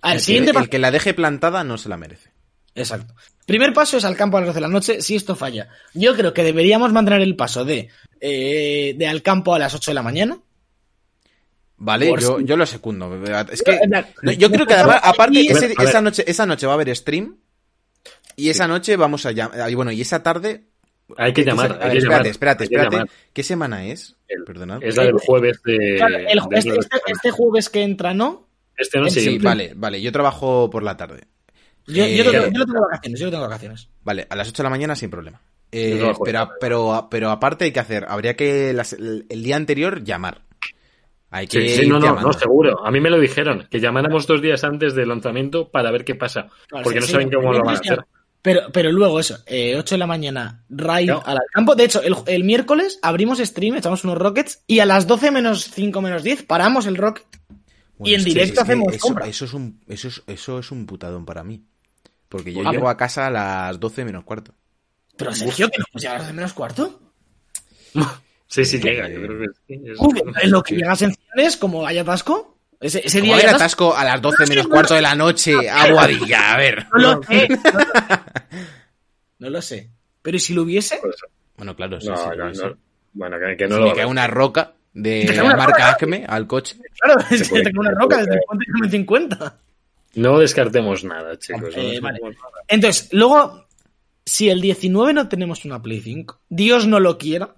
A 0.00 0.08
ver, 0.08 0.16
El, 0.16 0.22
siguiente 0.22 0.52
que, 0.52 0.58
el 0.58 0.68
que 0.68 0.78
la 0.78 0.90
deje 0.92 1.14
plantada 1.14 1.64
no 1.64 1.78
se 1.78 1.88
la 1.88 1.96
merece. 1.96 2.30
Exacto. 2.76 3.12
Primer 3.44 3.72
paso 3.72 3.96
es 3.96 4.04
al 4.04 4.16
campo 4.16 4.36
a 4.36 4.40
las 4.40 4.46
12 4.48 4.56
de 4.56 4.60
la 4.60 4.68
noche, 4.68 5.02
si 5.02 5.16
esto 5.16 5.34
falla. 5.34 5.68
Yo 5.94 6.14
creo 6.16 6.32
que 6.32 6.44
deberíamos 6.44 6.92
mantener 6.92 7.22
el 7.22 7.34
paso 7.36 7.64
de, 7.64 7.88
eh, 8.20 8.94
de 8.96 9.06
al 9.08 9.20
campo 9.22 9.52
a 9.54 9.58
las 9.58 9.74
8 9.74 9.90
de 9.90 9.94
la 9.96 10.02
mañana. 10.02 10.38
Vale, 11.84 12.08
Por 12.08 12.20
yo, 12.20 12.40
yo 12.40 12.56
lo 12.56 12.64
secundo. 12.64 13.12
Es 13.50 13.60
que 13.62 13.80
no, 14.22 14.30
yo 14.32 14.50
creo 14.52 14.66
que 14.66 14.74
además, 14.74 15.00
aparte, 15.02 15.40
ese- 15.40 15.74
esa, 15.80 16.00
noche, 16.00 16.22
esa 16.28 16.46
noche 16.46 16.66
va 16.66 16.74
a 16.74 16.76
haber 16.76 16.94
stream. 16.94 17.38
Y 18.36 18.50
esa 18.50 18.68
noche 18.68 18.96
vamos 18.96 19.26
a 19.26 19.32
llamar. 19.32 19.68
Y 19.68 19.74
bueno, 19.74 19.90
y 19.90 20.00
esa 20.00 20.22
tarde. 20.22 20.68
Hay 21.16 21.32
que 21.32 21.44
llamar. 21.44 21.72
hay 21.82 21.90
que 21.90 21.98
espérate, 21.98 22.00
llamar, 22.04 22.26
espérate, 22.28 22.64
espérate. 22.64 22.96
llamar. 22.96 23.10
¿Qué 23.32 23.42
semana 23.42 23.84
es? 23.86 24.16
Perdonad. 24.46 24.82
Es 24.82 24.96
la 24.96 25.04
del 25.04 25.18
jueves 25.18 25.60
de. 25.64 25.96
Claro, 25.96 26.16
el- 26.18 26.24
de- 26.24 26.58
este, 26.58 26.78
este- 26.78 27.00
este 27.08 27.30
jueves 27.32 27.68
que 27.68 27.82
entra, 27.82 28.14
¿no? 28.14 28.48
este 28.76 29.00
no 29.00 29.10
Sí, 29.10 29.38
vale, 29.38 29.72
vale. 29.76 30.00
Yo 30.00 30.12
trabajo 30.12 30.70
por 30.70 30.82
la 30.84 30.96
tarde. 30.96 31.24
Yo, 31.88 32.04
Eh, 32.04 32.16
yo, 32.16 32.24
yo 32.32 32.64
tengo 32.64 32.80
vacaciones, 32.80 33.18
yo 33.20 33.26
lo 33.26 33.32
tengo 33.32 33.42
vacaciones. 33.44 33.88
Vale, 34.04 34.26
a 34.30 34.36
las 34.36 34.48
8 34.48 34.62
de 34.62 34.64
la 34.64 34.70
mañana 34.70 34.94
sin 34.94 35.10
problema. 35.10 35.42
Eh, 35.72 36.12
pero, 36.24 36.48
pero, 36.60 37.08
pero 37.10 37.30
aparte 37.30 37.64
hay 37.64 37.72
que 37.72 37.80
hacer, 37.80 38.06
habría 38.08 38.36
que 38.36 38.72
las- 38.72 38.92
el, 38.92 39.26
el 39.28 39.42
día 39.42 39.56
anterior 39.56 40.04
llamar. 40.04 40.42
Hay 41.32 41.46
que 41.46 41.62
Sí, 41.68 41.74
sí, 41.76 41.82
ir 41.82 41.88
no, 41.88 41.98
no, 41.98 42.20
no, 42.20 42.32
seguro. 42.34 42.84
A 42.86 42.90
mí 42.90 43.00
me 43.00 43.08
lo 43.10 43.18
dijeron, 43.18 43.66
que 43.70 43.80
llamáramos 43.80 44.26
dos 44.26 44.40
días 44.42 44.62
antes 44.64 44.94
del 44.94 45.08
lanzamiento 45.08 45.70
para 45.70 45.90
ver 45.90 46.04
qué 46.04 46.14
pasa. 46.14 46.48
Claro, 46.68 46.84
porque 46.84 47.00
sí, 47.00 47.00
no 47.00 47.06
sí, 47.06 47.12
saben 47.12 47.30
cómo 47.30 47.52
lo 47.52 47.64
van 47.64 47.76
a 47.76 47.78
hacer. 47.78 48.04
Pero, 48.42 48.60
pero 48.72 48.90
luego 48.92 49.20
eso, 49.20 49.38
eh, 49.46 49.76
8 49.76 49.94
de 49.94 49.98
la 50.00 50.06
mañana, 50.06 50.64
raid 50.68 51.08
No. 51.10 51.22
al 51.24 51.38
campo. 51.52 51.74
De 51.76 51.84
hecho, 51.84 52.02
el, 52.02 52.14
el 52.26 52.44
miércoles 52.44 52.98
abrimos 53.00 53.38
stream, 53.38 53.76
echamos 53.76 54.02
unos 54.04 54.18
rockets 54.18 54.62
y 54.66 54.80
a 54.80 54.84
las 54.86 55.06
12 55.06 55.30
menos 55.30 55.64
5 55.70 56.02
menos 56.02 56.22
10 56.24 56.42
paramos 56.44 56.86
el 56.86 56.96
rocket. 56.96 57.24
y 58.04 58.14
en 58.14 58.20
que- 58.24 58.30
directo 58.30 58.52
es 58.52 58.58
que 58.58 58.62
hacemos 58.62 58.92
eso, 58.94 59.06
compra. 59.06 59.26
Eso 59.28 59.44
es, 59.44 59.54
un, 59.54 59.80
eso, 59.88 60.08
es, 60.08 60.22
eso 60.26 60.58
es 60.58 60.70
un 60.72 60.86
putadón 60.86 61.24
para 61.24 61.44
mí. 61.44 61.62
Porque 62.28 62.52
yo 62.52 62.62
¿Por 62.62 62.72
qué? 62.72 62.76
llego 62.76 62.88
a 62.88 62.96
casa 62.96 63.28
a 63.28 63.30
las 63.30 63.78
12 63.78 64.04
menos 64.04 64.24
cuarto. 64.24 64.52
Pero 65.16 65.32
Sergio, 65.32 65.68
que 65.70 65.78
no 65.78 65.84
pues 65.92 66.02
ya 66.02 66.10
a 66.10 66.14
las 66.14 66.22
12 66.24 66.32
menos 66.34 66.52
cuarto. 66.52 67.00
Sí, 68.52 68.66
sí, 68.66 68.78
llega. 68.80 69.08
Yo 69.08 69.22
creo 69.22 69.38
que 69.40 69.46
sí. 69.66 69.80
Es- 70.42 70.50
lo 70.50 70.62
que 70.62 70.76
llegas 70.76 71.00
en 71.00 71.14
cines, 71.14 71.56
como 71.56 71.86
haya 71.86 72.02
atasco. 72.02 72.58
Ese, 72.80 73.00
ese 73.06 73.20
¿Cómo 73.20 73.32
día 73.32 73.44
estás- 73.46 73.54
atasco 73.54 73.96
a 73.96 74.04
las 74.04 74.20
12 74.20 74.44
menos 74.46 74.68
cuarto 74.68 74.94
de 74.94 75.00
la 75.02 75.14
noche 75.14 75.54
a 75.70 75.90
Boadilla? 75.90 76.52
A 76.52 76.56
ver. 76.58 76.86
No 76.92 76.98
lo 77.16 77.22
sé. 77.22 77.48
No 79.38 79.50
lo 79.50 79.62
sé. 79.62 79.90
Pero 80.20 80.36
¿y 80.36 80.40
si 80.40 80.54
lo 80.54 80.62
hubiese? 80.62 81.00
Bueno, 81.56 81.74
claro, 81.74 82.00
sí, 82.00 82.08
no, 82.08 82.16
sí, 82.16 82.28
no, 82.36 82.54
sí. 82.54 82.60
no. 82.64 82.76
Bueno, 83.14 83.36
que, 83.38 83.56
que 83.56 83.68
no 83.68 83.76
Si 83.76 83.80
lo 83.82 83.88
me 83.88 83.94
cae 83.94 84.06
una 84.06 84.26
roca 84.26 84.72
de 84.94 85.24
la 85.34 85.56
marca 85.56 85.90
Acme 85.90 86.24
al 86.28 86.46
coche. 86.46 86.76
Claro, 87.00 87.20
es 87.30 87.42
que 87.42 87.48
puede- 87.48 87.64
te 87.64 87.72
cae 87.72 87.80
una 87.80 87.90
roca 87.98 88.18
desde 88.18 88.34
el 88.34 88.40
puente 88.46 88.64
de 88.82 88.90
50. 88.90 89.58
No 90.14 90.38
descartemos 90.38 91.04
nada, 91.04 91.38
chicos. 91.38 91.74
Eh, 91.74 91.96
no 91.96 92.02
vale. 92.02 92.18
descartemos 92.20 92.34
nada. 92.36 92.64
Entonces, 92.68 93.08
luego, 93.12 93.66
si 94.26 94.50
el 94.50 94.60
19 94.60 95.12
no 95.14 95.28
tenemos 95.28 95.64
una 95.64 95.80
Play 95.80 96.00
5, 96.00 96.40
Dios 96.48 96.86
no 96.86 97.00
lo 97.00 97.16
quiera, 97.18 97.54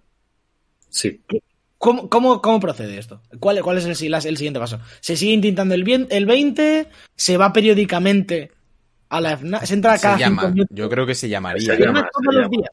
Sí. 0.94 1.20
¿cómo, 1.78 2.08
cómo, 2.08 2.40
cómo 2.40 2.60
procede 2.60 2.96
esto? 2.98 3.20
¿Cuál, 3.40 3.60
cuál 3.62 3.78
es 3.78 3.84
el, 3.84 4.14
el 4.14 4.36
siguiente 4.36 4.60
paso? 4.60 4.78
¿Se 5.00 5.16
sigue 5.16 5.32
intentando 5.32 5.74
el, 5.74 5.82
bien- 5.82 6.06
el 6.10 6.24
20? 6.24 6.86
¿Se 7.16 7.36
va 7.36 7.52
periódicamente 7.52 8.52
a 9.08 9.20
la 9.20 9.36
FNAC? 9.36 9.64
¿Se 9.64 9.74
entra 9.74 9.98
cada 9.98 10.16
Se 10.18 10.24
cinco 10.24 10.36
llama. 10.42 10.48
minutos? 10.54 10.76
Yo 10.76 10.88
creo 10.88 11.04
que 11.04 11.14
se 11.16 11.28
llamaría. 11.28 11.60
Se 11.60 11.76
¿Se 11.76 11.82
llama. 11.84 11.98
llama 12.00 12.10
todos 12.12 12.34
los 12.34 12.50
días? 12.50 12.70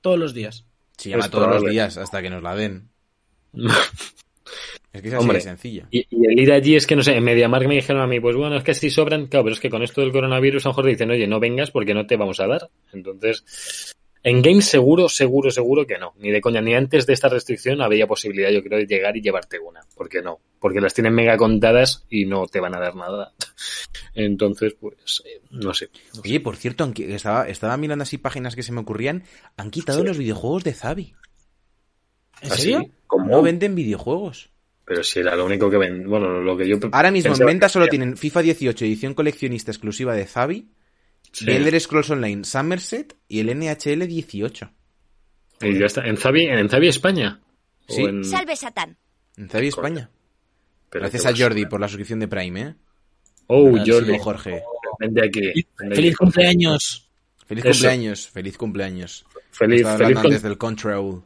Todos 0.00 0.18
los 0.18 0.34
días. 0.34 0.64
Se 0.96 1.10
llama 1.10 1.24
Es 1.24 1.30
todos 1.30 1.48
los 1.62 1.70
días 1.70 1.96
hasta 1.96 2.22
que 2.22 2.30
nos 2.30 2.42
la 2.42 2.54
den. 2.54 2.88
Es 4.92 5.02
que 5.02 5.08
es 5.08 5.14
así 5.14 5.20
Hombre. 5.22 5.38
de 5.38 5.42
sencillo. 5.42 5.86
Y, 5.90 6.06
y 6.08 6.24
el 6.26 6.38
ir 6.38 6.52
allí 6.52 6.76
es 6.76 6.86
que, 6.86 6.94
no 6.94 7.02
sé, 7.02 7.16
en 7.16 7.24
MediaMarkt 7.24 7.66
me 7.66 7.74
dijeron 7.74 8.00
a 8.00 8.06
mí, 8.06 8.20
pues 8.20 8.36
bueno, 8.36 8.56
es 8.56 8.62
que 8.62 8.74
si 8.74 8.90
sobran, 8.90 9.26
claro, 9.26 9.42
pero 9.46 9.54
es 9.54 9.60
que 9.60 9.68
con 9.68 9.82
esto 9.82 10.00
del 10.02 10.12
coronavirus 10.12 10.64
a 10.64 10.68
lo 10.68 10.70
mejor 10.72 10.84
te 10.84 10.90
dicen, 10.90 11.10
oye, 11.10 11.26
no 11.26 11.40
vengas 11.40 11.72
porque 11.72 11.94
no 11.94 12.06
te 12.06 12.16
vamos 12.16 12.38
a 12.38 12.46
dar. 12.46 12.68
Entonces, 12.92 13.92
en 14.24 14.40
Games 14.40 14.64
seguro, 14.64 15.08
seguro, 15.10 15.50
seguro 15.50 15.86
que 15.86 15.98
no. 15.98 16.14
Ni 16.18 16.30
de 16.30 16.40
coña, 16.40 16.62
ni 16.62 16.74
antes 16.74 17.06
de 17.06 17.12
esta 17.12 17.28
restricción 17.28 17.82
había 17.82 18.06
posibilidad, 18.06 18.50
yo 18.50 18.62
creo, 18.62 18.78
de 18.78 18.86
llegar 18.86 19.14
y 19.16 19.20
llevarte 19.20 19.58
una. 19.58 19.82
¿Por 19.94 20.08
qué 20.08 20.22
no? 20.22 20.40
Porque 20.58 20.80
las 20.80 20.94
tienen 20.94 21.14
mega 21.14 21.36
contadas 21.36 22.06
y 22.08 22.24
no 22.24 22.46
te 22.46 22.58
van 22.58 22.74
a 22.74 22.80
dar 22.80 22.96
nada. 22.96 23.34
Entonces, 24.14 24.74
pues, 24.80 25.22
eh, 25.26 25.42
no 25.50 25.74
sé. 25.74 25.90
no 25.92 26.14
sé. 26.14 26.20
Oye, 26.24 26.40
por 26.40 26.56
cierto, 26.56 26.90
estaba, 26.96 27.46
estaba 27.48 27.76
mirando 27.76 28.02
así 28.02 28.16
páginas 28.16 28.56
que 28.56 28.62
se 28.62 28.72
me 28.72 28.80
ocurrían, 28.80 29.24
han 29.58 29.70
quitado 29.70 30.00
Sí. 30.00 30.06
los 30.06 30.16
videojuegos 30.18 30.64
de 30.64 30.72
Zabi. 30.72 31.14
¿En 32.40 32.52
¿Ah, 32.52 32.56
serio? 32.56 32.90
¿Cómo? 33.06 33.26
No 33.26 33.42
venden 33.42 33.74
videojuegos. 33.74 34.50
Pero 34.86 35.02
si 35.02 35.20
era 35.20 35.36
lo 35.36 35.46
único 35.46 35.70
que 35.70 35.78
ven, 35.78 36.08
bueno, 36.08 36.40
lo 36.40 36.56
que 36.56 36.66
yo 36.68 36.76
Ahora 36.92 37.10
mismo 37.10 37.34
en 37.34 37.46
venta 37.46 37.66
que 37.66 37.72
solo 37.72 37.88
tienen 37.88 38.16
FIFA 38.16 38.42
18 38.42 38.84
edición 38.84 39.14
coleccionista 39.14 39.70
exclusiva 39.70 40.14
de 40.14 40.26
Zabi, 40.26 40.68
Sí. 41.34 41.44
The 41.46 41.56
Elder 41.56 41.80
Scrolls 41.80 42.10
Online 42.10 42.44
Somerset 42.44 43.16
y 43.28 43.40
el 43.40 43.48
NHL 43.50 44.06
18. 44.06 44.70
Y 45.62 45.78
ya 45.78 45.86
está. 45.86 46.06
¿En 46.06 46.16
Zabi, 46.16 46.46
en 46.46 46.68
Zabi 46.68 46.88
España? 46.88 47.40
¿O 47.88 47.92
Sí. 47.92 48.02
en- 48.02 48.24
Salve 48.24 48.56
Satán. 48.56 48.96
En 49.36 49.48
Zabi 49.48 49.70
Joder. 49.70 49.92
España. 49.92 50.10
pero 50.90 51.02
Gracias 51.02 51.26
a. 51.26 51.36
Jordi 51.36 51.66
por 51.66 51.80
la 51.80 51.88
suscripción 51.88 52.20
de 52.20 52.28
Prime, 52.28 52.60
¿eh? 52.62 52.74
Oh, 53.48 53.64
Grandísimo 53.72 53.98
Jordi. 53.98 54.18
Jorge. 54.20 54.62
Vente 55.00 55.26
aquí. 55.26 55.40
vente 55.78 55.94
Feliz 55.96 56.10
aquí. 56.10 56.16
cumpleaños. 56.16 57.10
Feliz 57.46 57.64
Eso. 57.64 57.72
cumpleaños, 57.74 58.28
feliz 58.30 58.56
cumpleaños. 58.56 59.26
Feliz, 59.50 59.80
Estaba 59.80 59.98
feliz 59.98 60.08
hablando 60.16 60.28
antes 60.28 60.42
del 60.42 60.56
Control. 60.56 61.24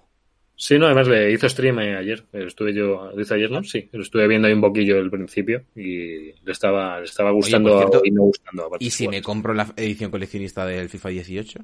Sí, 0.61 0.77
no, 0.77 0.87
además 0.87 1.07
le 1.07 1.31
hizo 1.31 1.49
stream 1.49 1.79
eh, 1.79 1.97
ayer. 1.97 2.25
Estuve 2.33 2.75
yo, 2.75 3.13
¿lo 3.15 3.21
hizo 3.21 3.33
ayer, 3.35 3.49
no? 3.49 3.63
Sí, 3.63 3.89
lo 3.93 4.03
estuve 4.03 4.27
viendo 4.27 4.49
ahí 4.49 4.55
un 4.55 4.61
poquillo 4.61 4.99
al 4.99 5.09
principio 5.09 5.63
y 5.77 6.33
le 6.33 6.53
estaba, 6.53 6.99
le 6.99 7.05
estaba 7.05 7.31
gustando 7.31 7.79
cierto, 7.79 8.03
y 8.05 8.11
no 8.11 8.23
gustando. 8.25 8.65
a 8.67 8.77
¿Y 8.81 8.91
si 8.91 9.07
me 9.07 9.23
compro 9.23 9.55
la 9.55 9.73
edición 9.77 10.11
coleccionista 10.11 10.67
del 10.67 10.89
FIFA 10.89 11.09
18? 11.11 11.61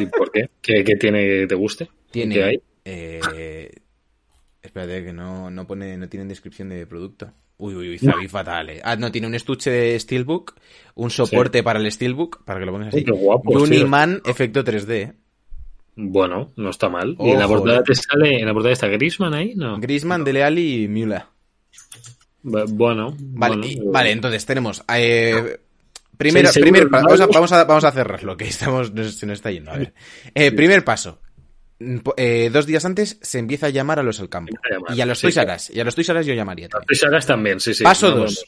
¿Y 0.00 0.06
por 0.06 0.32
qué? 0.32 0.48
¿Qué, 0.62 0.82
qué 0.82 0.96
tiene 0.96 1.26
que 1.26 1.46
te 1.46 1.54
guste? 1.54 1.90
Tiene. 2.10 2.34
¿Qué 2.36 2.42
hay? 2.42 2.62
Eh, 2.86 3.70
espérate, 4.62 5.04
que 5.04 5.12
no, 5.12 5.50
no 5.50 5.66
pone, 5.66 5.98
no 5.98 6.08
tiene 6.08 6.24
descripción 6.24 6.70
de 6.70 6.86
producto. 6.86 7.30
Uy, 7.58 7.74
uy, 7.74 7.90
uy, 7.90 7.98
Zabi 7.98 8.28
fatal. 8.28 8.70
eh. 8.70 8.80
Ah, 8.82 8.96
no, 8.96 9.12
tiene 9.12 9.26
un 9.26 9.34
estuche 9.34 9.70
de 9.70 10.00
Steelbook, 10.00 10.54
un 10.94 11.10
soporte 11.10 11.62
para 11.62 11.78
el 11.80 11.92
Steelbook, 11.92 12.44
para 12.46 12.60
que 12.60 12.64
lo 12.66 12.72
pongas 12.72 12.88
así. 12.88 12.98
Uy, 12.98 13.04
qué 13.04 13.12
guapo, 13.12 13.52
y 13.52 13.56
un 13.56 13.68
tío. 13.68 13.80
imán 13.82 14.22
efecto 14.24 14.64
3D. 14.64 15.12
Bueno, 15.98 16.52
no 16.56 16.70
está 16.70 16.88
mal. 16.90 17.16
¿Y 17.18 17.30
en 17.30 17.38
la 17.38 17.48
portada 17.48 17.78
eh. 17.78 17.82
te 17.86 17.94
sale, 17.94 18.38
en 18.38 18.46
la 18.46 18.52
portada 18.52 18.72
está 18.74 18.86
Grisman 18.86 19.32
ahí? 19.34 19.54
No. 19.56 19.78
Griezmann, 19.80 20.24
Dele 20.24 20.44
Alli 20.44 20.84
y 20.84 20.88
Müller. 20.88 21.22
Bu- 22.44 22.66
Bueno. 22.68 23.14
Vale, 23.18 23.56
bueno, 23.56 23.66
y- 23.66 23.78
eh, 23.78 23.82
vale, 23.86 24.10
entonces 24.12 24.44
tenemos. 24.44 24.84
Eh, 24.94 25.58
primero, 26.16 26.50
Sí, 26.52 26.60
primer 26.60 26.88
vamos, 26.88 27.20
a, 27.20 27.26
vamos, 27.26 27.52
a, 27.52 27.64
vamos 27.64 27.84
a 27.84 27.92
cerrarlo, 27.92 28.36
que 28.36 28.44
estamos, 28.48 28.88
se 28.94 29.26
nos 29.26 29.34
está 29.38 29.50
yendo. 29.50 29.70
A 29.72 29.78
ver. 29.78 29.94
Eh, 30.34 30.52
Primer 30.52 30.84
paso. 30.84 31.20
Mm, 31.78 31.98
eh, 32.16 32.50
dos 32.52 32.66
días 32.66 32.84
antes 32.84 33.18
se 33.22 33.38
empieza 33.38 33.66
a 33.66 33.70
llamar 33.70 33.98
a 33.98 34.02
los 34.02 34.20
al 34.20 34.28
campo. 34.28 34.54
A 34.88 34.94
Y 34.94 35.00
a 35.00 35.06
los 35.06 35.18
sí. 35.18 35.28
Y 35.72 35.80
a 35.80 35.84
los 35.84 35.96
Us 35.98 36.06
yo 36.06 36.34
llamaría 36.34 36.68
también. 36.68 36.88
Sagas 36.98 37.26
también, 37.26 37.58
sí, 37.60 37.74
sí. 37.74 37.84
Paso 37.84 38.10
No 38.10 38.16
dos. 38.18 38.44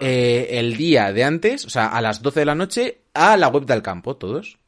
el 0.00 0.76
día 0.76 1.12
de 1.12 1.24
antes, 1.24 1.64
o 1.66 1.70
sea, 1.70 1.88
a 1.88 2.00
las 2.00 2.22
12 2.22 2.40
de 2.40 2.46
la 2.46 2.54
noche, 2.54 3.02
a 3.12 3.36
la 3.36 3.48
web 3.48 3.66
del 3.66 3.82
campo, 3.82 4.16
todos. 4.16 4.58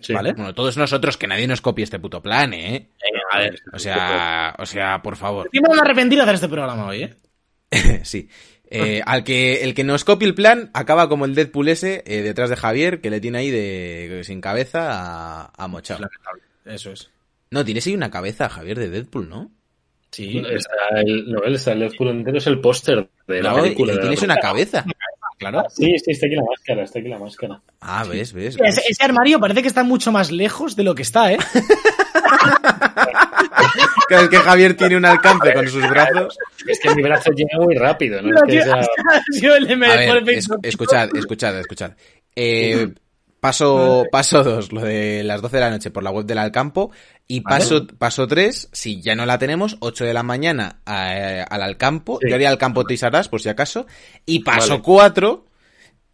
Sí. 0.00 0.12
¿Vale? 0.12 0.32
Bueno, 0.32 0.54
todos 0.54 0.76
nosotros, 0.76 1.16
que 1.16 1.26
nadie 1.26 1.46
nos 1.46 1.60
copie 1.60 1.84
este 1.84 1.98
puto 1.98 2.22
plan, 2.22 2.52
¿eh? 2.54 2.88
A 3.32 3.38
ver, 3.38 3.60
O 3.72 3.78
sea, 3.78 4.54
o 4.58 4.66
sea, 4.66 5.02
por 5.02 5.16
favor. 5.16 5.46
Estoy 5.52 5.60
muy 5.68 5.78
arrepentido 5.78 6.18
de 6.20 6.22
hacer 6.24 6.34
este 6.36 6.48
programa 6.48 6.86
hoy, 6.86 7.02
¿eh? 7.04 7.16
sí. 8.04 8.28
Eh, 8.70 9.00
al 9.06 9.24
que 9.24 9.62
el 9.64 9.74
que 9.74 9.84
nos 9.84 10.04
copie 10.04 10.28
el 10.28 10.34
plan 10.34 10.70
acaba 10.74 11.08
como 11.08 11.24
el 11.24 11.34
Deadpool 11.34 11.68
ese 11.68 12.02
eh, 12.06 12.22
detrás 12.22 12.50
de 12.50 12.56
Javier, 12.56 13.00
que 13.00 13.10
le 13.10 13.20
tiene 13.20 13.38
ahí 13.38 13.50
de 13.50 14.22
sin 14.24 14.40
cabeza 14.40 14.88
a, 14.92 15.52
a 15.56 15.68
mochado. 15.68 16.08
Eso 16.64 16.92
es. 16.92 17.10
No, 17.50 17.64
tienes 17.64 17.86
ahí 17.86 17.94
una 17.94 18.10
cabeza, 18.10 18.48
Javier, 18.48 18.78
de 18.78 18.90
Deadpool, 18.90 19.28
¿no? 19.28 19.50
Sí. 20.12 20.38
Está 20.38 21.00
el, 21.00 21.30
no, 21.30 21.42
está 21.44 21.72
el 21.72 21.80
Deadpool 21.80 22.08
entero, 22.10 22.38
es 22.38 22.46
el 22.46 22.60
póster 22.60 23.08
de 23.26 23.42
la 23.42 23.50
No, 23.52 23.62
película. 23.62 23.98
tienes 24.00 24.22
una 24.22 24.36
cabeza. 24.36 24.84
Claro. 25.40 25.64
Sí, 25.70 25.98
sí, 25.98 26.10
está 26.12 26.26
aquí 26.26 26.34
la 26.36 26.42
máscara, 26.42 26.84
está 26.84 26.98
aquí 26.98 27.08
la 27.08 27.18
máscara. 27.18 27.60
Ah, 27.80 28.04
ves, 28.04 28.34
ves. 28.34 28.54
Ese, 28.56 28.62
ves. 28.62 28.82
ese 28.90 29.02
armario 29.02 29.40
parece 29.40 29.62
que 29.62 29.68
está 29.68 29.82
mucho 29.82 30.12
más 30.12 30.30
lejos 30.30 30.76
de 30.76 30.84
lo 30.84 30.94
que 30.94 31.00
está, 31.02 31.32
¿eh? 31.32 31.38
Cada 34.08 34.22
vez 34.22 34.30
que 34.30 34.36
Javier 34.38 34.76
tiene 34.76 34.96
un 34.96 35.04
alcance 35.04 35.52
con 35.54 35.66
sus 35.68 35.88
brazos. 35.88 36.36
Es 36.66 36.78
que 36.80 36.94
mi 36.94 37.02
brazo 37.02 37.30
llega 37.32 37.58
muy 37.58 37.74
rápido, 37.74 38.20
¿no? 38.20 38.28
Es 38.36 38.42
que 39.40 39.50
A 39.50 39.96
ver, 39.96 40.28
es- 40.30 40.48
escuchad, 40.62 41.08
escuchad, 41.16 41.58
escuchad. 41.58 41.92
Eh, 42.36 42.92
paso, 43.40 44.04
paso 44.10 44.44
dos, 44.44 44.72
lo 44.72 44.82
de 44.82 45.22
las 45.24 45.40
12 45.40 45.56
de 45.56 45.60
la 45.60 45.70
noche 45.70 45.90
por 45.90 46.02
la 46.02 46.10
web 46.10 46.26
del 46.26 46.38
Alcampo. 46.38 46.90
Y 47.32 47.40
Vale. 47.40 47.58
paso, 47.60 47.86
paso 47.86 48.26
tres, 48.26 48.68
si 48.72 49.00
ya 49.00 49.14
no 49.14 49.24
la 49.24 49.38
tenemos, 49.38 49.76
8 49.78 50.04
de 50.04 50.12
la 50.12 50.24
mañana 50.24 50.80
a- 50.84 51.44
al 51.44 51.62
Alcampo. 51.62 52.18
Sí. 52.20 52.28
Yo 52.28 52.34
haría 52.34 52.48
Alcampo 52.48 52.80
Us, 52.82 53.28
por 53.28 53.40
si 53.40 53.48
acaso. 53.48 53.86
Y 54.26 54.40
paso 54.40 54.70
Vale. 54.70 54.82
cuatro, 54.82 55.46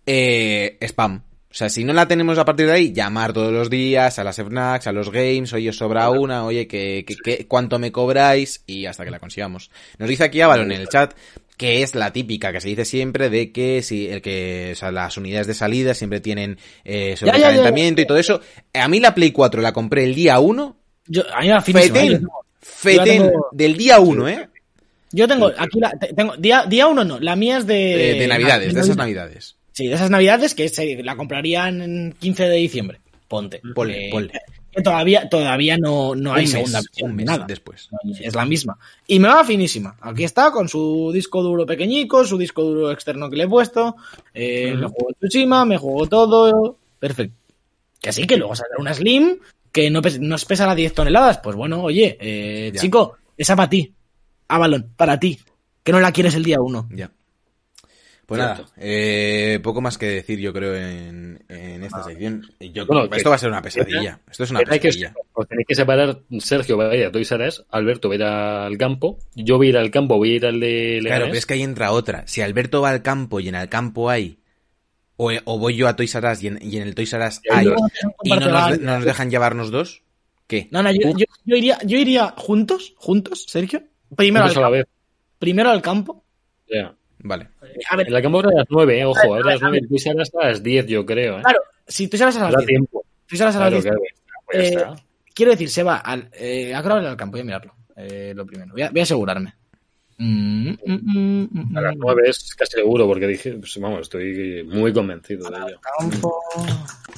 eh, 0.04 0.76
spam. 0.82 1.22
O 1.50 1.54
sea, 1.58 1.70
si 1.70 1.84
no 1.84 1.94
la 1.94 2.06
tenemos 2.06 2.36
a 2.36 2.44
partir 2.44 2.66
de 2.66 2.72
ahí, 2.72 2.92
llamar 2.92 3.32
todos 3.32 3.50
los 3.50 3.70
días 3.70 4.18
a 4.18 4.24
las 4.24 4.36
FNACs, 4.38 4.88
a 4.88 4.92
los 4.92 5.10
games, 5.10 5.54
oye, 5.54 5.70
os 5.70 5.78
sobra 5.78 6.10
una, 6.10 6.44
oye, 6.44 6.66
que, 6.66 7.04
que- 7.06 7.16
que- 7.16 7.46
¿cuánto 7.48 7.78
me 7.78 7.90
cobráis? 7.92 8.62
Y 8.66 8.84
hasta 8.84 9.02
que 9.06 9.10
la 9.10 9.18
consigamos. 9.18 9.70
Nos 9.98 10.10
dice 10.10 10.24
aquí 10.24 10.42
Avalon 10.42 10.70
en 10.70 10.80
el 10.82 10.88
chat 10.88 11.14
que 11.56 11.82
es 11.82 11.94
la 11.94 12.12
típica 12.12 12.52
que 12.52 12.60
se 12.60 12.68
dice 12.68 12.84
siempre 12.84 13.30
de 13.30 13.50
que 13.52 13.80
si 13.80 14.06
el 14.06 14.20
que, 14.20 14.72
o 14.72 14.76
sea, 14.76 14.90
las 14.92 15.16
unidades 15.16 15.46
de 15.46 15.54
salida 15.54 15.94
siempre 15.94 16.20
tienen 16.20 16.58
eh, 16.84 17.16
sobrecalentamiento 17.16 18.02
y 18.02 18.06
todo 18.06 18.18
eso. 18.18 18.42
A 18.74 18.86
mí 18.88 19.00
la 19.00 19.14
Play 19.14 19.30
4 19.30 19.62
la 19.62 19.72
compré 19.72 20.04
el 20.04 20.14
día 20.14 20.38
1, 20.38 20.76
Yo, 21.08 21.22
a 21.34 21.40
mí 21.40 21.46
me 21.48 21.52
va 21.54 21.60
finísima, 21.60 22.00
¿eh? 22.02 22.20
tengo- 23.04 23.46
del 23.52 23.76
día 23.76 24.00
1, 24.00 24.28
¿eh? 24.28 24.48
Yo 25.12 25.28
tengo, 25.28 25.46
aquí 25.56 25.78
la, 25.80 25.90
te- 25.92 26.12
tengo, 26.12 26.36
día, 26.36 26.64
día 26.66 26.86
uno 26.88 27.04
no, 27.04 27.18
la 27.20 27.36
mía 27.36 27.58
es 27.58 27.66
de... 27.66 27.74
De, 27.74 28.14
de 28.20 28.26
navidades, 28.26 28.74
de 28.74 28.80
esas 28.80 28.96
navidades. 28.96 29.56
Sí, 29.72 29.86
de 29.86 29.94
esas 29.94 30.10
navidades 30.10 30.54
que 30.54 30.68
se, 30.68 31.02
la 31.02 31.16
comprarían 31.16 31.80
en 31.80 32.12
15 32.18 32.44
de 32.44 32.56
diciembre. 32.56 33.00
Ponte. 33.28 33.60
Ponle, 33.74 34.08
Eh, 34.08 34.10
ponle. 34.10 34.32
Que 34.72 34.82
todavía, 34.82 35.26
todavía 35.28 35.78
no, 35.78 36.14
no 36.14 36.34
hay 36.34 36.42
mes, 36.42 36.50
segunda 36.50 36.80
un 36.80 36.84
versión 36.84 37.16
mes 37.16 37.26
nada. 37.26 37.44
después. 37.48 37.88
Es 38.20 38.34
la 38.34 38.44
misma. 38.44 38.76
Y 39.06 39.18
me 39.18 39.28
va 39.28 39.42
finísima. 39.44 39.96
Aquí 40.02 40.24
está, 40.24 40.50
con 40.50 40.68
su 40.68 41.10
disco 41.14 41.42
duro 41.42 41.64
pequeñico, 41.64 42.24
su 42.26 42.36
disco 42.36 42.62
duro 42.62 42.90
externo 42.90 43.30
que 43.30 43.36
le 43.36 43.44
he 43.44 43.48
puesto. 43.48 43.96
Eh, 44.34 44.72
Me 44.76 44.86
juego 44.88 45.08
el 45.10 45.16
Tsushima, 45.28 45.64
me 45.64 45.78
juego 45.78 46.06
todo. 46.08 46.76
Perfecto. 46.98 47.34
Que 48.02 48.12
sí, 48.12 48.26
que 48.26 48.36
luego 48.36 48.54
saldrá 48.54 48.76
una 48.78 48.92
Slim 48.92 49.38
que 49.76 49.90
no, 49.90 50.00
pes- 50.00 50.18
no 50.18 50.36
pesa 50.48 50.66
las 50.66 50.74
10 50.76 50.94
toneladas. 50.94 51.38
Pues 51.38 51.54
bueno, 51.54 51.82
oye, 51.82 52.16
eh, 52.18 52.72
chico, 52.74 53.18
esa 53.36 53.54
para 53.54 53.68
ti. 53.68 53.94
Avalon, 54.48 54.92
para 54.96 55.20
ti. 55.20 55.38
Que 55.82 55.92
no 55.92 56.00
la 56.00 56.12
quieres 56.12 56.34
el 56.34 56.42
día 56.44 56.56
uno. 56.60 56.88
Ya. 56.90 57.10
Pues 58.24 58.40
Cierto. 58.40 58.62
nada, 58.62 58.72
eh, 58.78 59.60
poco 59.62 59.80
más 59.80 59.98
que 59.98 60.06
decir 60.06 60.40
yo 60.40 60.52
creo 60.52 60.74
en, 60.74 61.44
en 61.48 61.84
esta 61.84 62.02
sección. 62.02 62.42
Yo, 62.58 62.84
Bueno, 62.86 63.04
esto 63.04 63.16
que- 63.16 63.28
va 63.28 63.34
a 63.36 63.38
ser 63.38 63.50
una 63.50 63.62
pesadilla. 63.62 64.18
Esto 64.28 64.44
es 64.44 64.50
una 64.50 64.60
Hay 64.60 64.64
que, 64.80 64.88
pesadilla. 64.88 65.14
os 65.34 65.46
tenéis 65.46 65.66
que 65.68 65.74
separar. 65.76 66.18
Sergio 66.40 66.76
va 66.78 66.90
a 66.90 66.96
ir 66.96 67.04
a 67.04 67.12
Toys 67.12 67.30
R 67.30 67.46
Us, 67.46 67.64
Alberto 67.70 68.08
va 68.08 68.14
a 68.14 68.16
ir 68.16 68.22
al 68.24 68.78
campo. 68.78 69.18
Yo 69.36 69.58
voy 69.58 69.66
a 69.68 69.70
ir 69.70 69.76
al 69.76 69.90
campo, 69.92 70.16
voy 70.16 70.32
a 70.32 70.36
ir 70.36 70.46
al 70.46 70.58
de 70.58 70.98
Claro, 71.02 71.04
Leganés. 71.04 71.26
pero 71.28 71.38
es 71.38 71.46
que 71.46 71.54
ahí 71.54 71.62
entra 71.62 71.92
otra. 71.92 72.26
Si 72.26 72.40
Alberto 72.40 72.80
va 72.82 72.90
al 72.90 73.02
campo 73.02 73.38
y 73.38 73.48
en 73.48 73.54
el 73.54 73.68
campo 73.68 74.10
hay, 74.10 74.38
o, 75.16 75.30
o 75.44 75.58
voy 75.58 75.76
yo 75.76 75.88
a 75.88 75.96
Toys 75.96 76.14
R 76.14 76.30
Us 76.32 76.42
y 76.42 76.46
en, 76.48 76.58
y 76.62 76.76
en 76.76 76.82
el 76.82 76.94
Toys 76.94 77.12
R 77.12 77.26
Us 77.26 77.40
hay 77.50 77.66
dos. 77.66 77.80
y 78.24 78.30
no 78.30 78.40
nos, 78.40 78.80
no 78.80 78.94
nos 78.96 79.04
dejan 79.04 79.30
llevarnos 79.30 79.70
dos, 79.70 80.02
¿qué? 80.46 80.68
No, 80.70 80.82
no, 80.82 80.90
yo, 80.92 81.10
yo- 81.16 81.26
yo 81.44 81.56
iría, 81.56 81.78
yo 81.84 81.98
iría 81.98 82.34
juntos, 82.36 82.94
juntos, 82.96 83.44
Sergio. 83.48 83.82
Primero 84.14 84.44
Juntos 84.46 84.62
a 84.62 84.66
al, 84.66 84.72
la 84.72 84.78
vez. 84.78 84.86
primero 85.38 85.70
al 85.70 85.82
campo. 85.82 86.22
Ya. 86.72 86.94
Vale. 87.18 87.48
A 87.90 87.96
ver, 87.96 88.06
En 88.06 88.12
la 88.12 88.22
campo 88.22 88.40
era 88.40 88.50
a 88.50 88.54
las 88.58 88.66
9, 88.68 89.00
eh, 89.00 89.04
ojo, 89.04 89.18
ahora 89.34 89.50
a 89.50 89.52
las 89.54 89.60
9 89.62 89.80
y 89.90 89.98
será 89.98 90.22
hasta 90.22 90.46
las 90.48 90.62
10, 90.62 90.86
yo 90.86 91.04
creo. 91.06 91.38
¿eh? 91.38 91.42
claro, 91.42 91.60
si 91.86 92.06
tú 92.08 92.16
sales 92.16 92.36
a 92.36 92.40
las 92.44 92.52
Da 92.52 92.58
10, 92.58 92.66
tiempo. 92.68 93.04
tú 93.26 93.36
sales 93.36 93.56
a 93.56 93.60
las 93.60 93.68
Claro, 93.70 93.82
10, 93.82 93.84
claro. 93.84 94.00
Pues 94.44 94.70
ya 94.72 94.78
Eh, 94.80 95.02
quiero 95.34 95.52
decir, 95.52 95.68
se 95.70 95.82
va 95.82 95.96
al, 95.96 96.28
eh, 96.34 96.72
a 96.74 96.82
qué 96.82 96.88
hora 96.88 97.10
el 97.10 97.16
campo, 97.16 97.32
voy 97.32 97.40
a 97.40 97.44
mirarlo, 97.44 97.74
eh, 97.96 98.32
lo 98.36 98.46
primero, 98.46 98.72
voy 98.72 98.82
a, 98.82 98.90
voy 98.90 99.00
a 99.00 99.02
asegurarme. 99.02 99.54
Mm, 100.18 100.70
mm, 100.86 101.48
mm, 101.52 101.76
A 101.76 101.80
las 101.82 101.94
mm. 101.96 102.00
9 102.00 102.22
es 102.26 102.54
casi 102.54 102.72
seguro, 102.72 103.06
porque 103.06 103.26
dije, 103.26 103.52
pues, 103.52 103.78
vamos, 103.78 104.00
estoy 104.02 104.64
muy 104.64 104.92
convencido 104.92 105.50
de 105.50 105.56
ello. 105.56 105.80
Campo, 105.98 106.34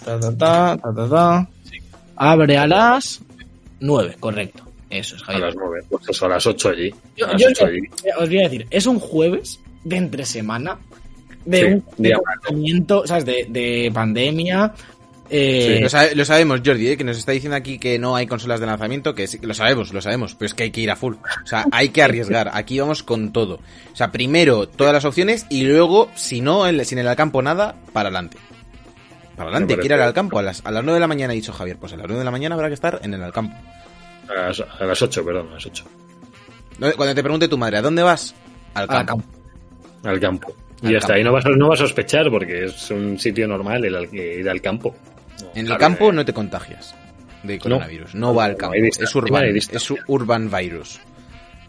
ta, 0.05 0.19
ta, 0.19 0.37
ta, 0.37 0.79
ta, 0.83 0.95
ta, 0.95 1.09
ta. 1.09 1.49
Abre 2.17 2.57
a 2.59 2.67
las 2.67 3.21
9, 3.81 4.17
correcto. 4.19 4.65
Eso 4.91 5.17
es, 5.17 5.23
A 5.23 5.27
Javier. 5.27 5.45
las 5.47 5.55
9, 5.57 5.81
pues 5.89 6.09
eso, 6.09 6.27
a 6.27 6.29
las 6.31 6.47
8 6.47 6.69
allí. 6.71 6.95
Yo, 7.17 7.27
A 7.27 7.33
las 7.33 7.41
yo 7.43 7.49
8 7.51 7.67
allí. 7.67 7.81
os 8.19 8.29
voy 8.29 8.39
a 8.39 8.43
decir, 8.49 8.67
es 8.71 8.87
un 8.87 8.99
jueves 8.99 9.61
de 9.85 9.97
entre 9.97 10.25
semana, 10.25 10.79
de 11.45 11.61
Sí, 11.61 11.67
un 12.49 12.87
de 12.87 13.07
¿sabes? 13.07 13.25
De, 13.25 13.47
de 13.49 13.91
pandemia. 13.95 14.75
Eh, 15.31 15.79
Lo, 15.83 15.89
sabe- 15.89 16.15
lo 16.15 16.25
sabemos, 16.25 16.61
Jordi, 16.65 16.89
¿eh? 16.89 16.97
que 16.97 17.05
nos 17.05 17.19
está 17.19 17.33
diciendo 17.33 17.57
aquí 17.57 17.79
que 17.79 17.99
no 17.99 18.17
hay 18.17 18.27
consolas 18.27 18.61
de 18.61 18.67
lanzamiento, 18.67 19.15
que 19.15 19.27
sí, 19.27 19.39
lo 19.43 19.55
sabemos, 19.55 19.93
lo 19.93 20.01
sabemos, 20.01 20.35
pero 20.35 20.47
es 20.47 20.55
que 20.55 20.63
hay 20.65 20.71
que 20.71 20.81
ir 20.81 20.91
a 20.91 20.97
full. 20.97 21.15
O 21.15 21.47
sea, 21.47 21.65
hay 21.73 21.91
que 21.91 22.03
arriesgar. 22.03 22.51
Aquí 22.55 22.79
vamos 22.81 23.03
con 23.03 23.33
todo. 23.33 23.61
O 23.93 23.97
sea, 23.97 24.11
primero 24.13 24.69
todas 24.69 24.93
las 24.93 25.05
opciones 25.05 25.47
y 25.51 25.65
luego, 25.65 26.11
si 26.15 26.41
no, 26.41 26.67
el- 26.67 26.85
sin 26.87 26.99
el 26.99 27.09
al 27.09 27.17
campo 27.17 27.43
nada, 27.43 27.75
para 27.93 28.09
adelante. 28.09 28.39
Para 29.37 29.51
adelante, 29.51 29.77
que 29.79 29.87
ir 29.87 29.93
al 29.93 30.13
campo. 30.15 30.39
A 30.39 30.43
las, 30.43 30.65
a 30.65 30.71
las 30.71 30.83
9 30.83 30.95
de 30.97 31.01
la 31.01 31.07
mañana 31.07 31.33
ha 31.33 31.35
dicho 31.35 31.53
Javier. 31.53 31.77
Pues 31.79 31.93
a 31.93 31.97
las 31.97 32.07
9 32.07 32.19
de 32.19 32.25
la 32.25 32.31
mañana 32.31 32.55
habrá 32.55 32.69
que 32.69 32.75
estar 32.75 32.99
en 33.03 33.15
el 33.15 33.23
al 33.23 33.33
campo. 33.33 33.57
A 34.29 34.35
las, 34.49 34.61
a 34.61 34.85
las 34.85 35.01
8, 35.01 35.25
perdón, 35.25 35.49
a 35.51 35.55
las 35.55 35.67
8. 35.67 35.85
No, 36.79 36.93
Cuando 36.93 37.15
te 37.15 37.23
pregunte 37.23 37.49
tu 37.49 37.57
madre, 37.59 37.77
¿a 37.79 37.83
dónde 37.83 38.03
vas? 38.03 38.35
Al 38.75 38.87
al 38.91 39.07
campo. 39.07 39.25
Al 40.05 40.19
campo. 40.21 40.55
Al 40.83 40.91
y 40.93 40.95
hasta 40.97 41.09
campo. 41.09 41.13
ahí 41.19 41.25
no 41.25 41.33
vas, 41.33 41.47
a, 41.47 41.49
no 41.51 41.69
vas 41.69 41.81
a 41.81 41.85
sospechar, 41.85 42.31
porque 42.31 42.65
es 42.67 42.91
un 42.91 43.19
sitio 43.19 43.47
normal 43.49 43.85
el 43.85 43.95
al- 43.97 44.15
ir 44.15 44.49
al 44.49 44.61
campo. 44.61 44.95
No, 45.43 45.51
En 45.55 45.59
el 45.61 45.67
claro, 45.67 45.81
campo 45.81 46.11
eh, 46.11 46.13
no 46.13 46.25
te 46.25 46.33
contagias 46.33 46.95
de 47.43 47.59
coronavirus. 47.59 48.15
No, 48.15 48.35
va 48.35 48.45
al 48.45 48.57
campo. 48.57 48.75
es 48.77 49.15
urban. 49.15 49.45
Es 49.57 49.93
urban 50.07 50.51
virus. 50.51 51.01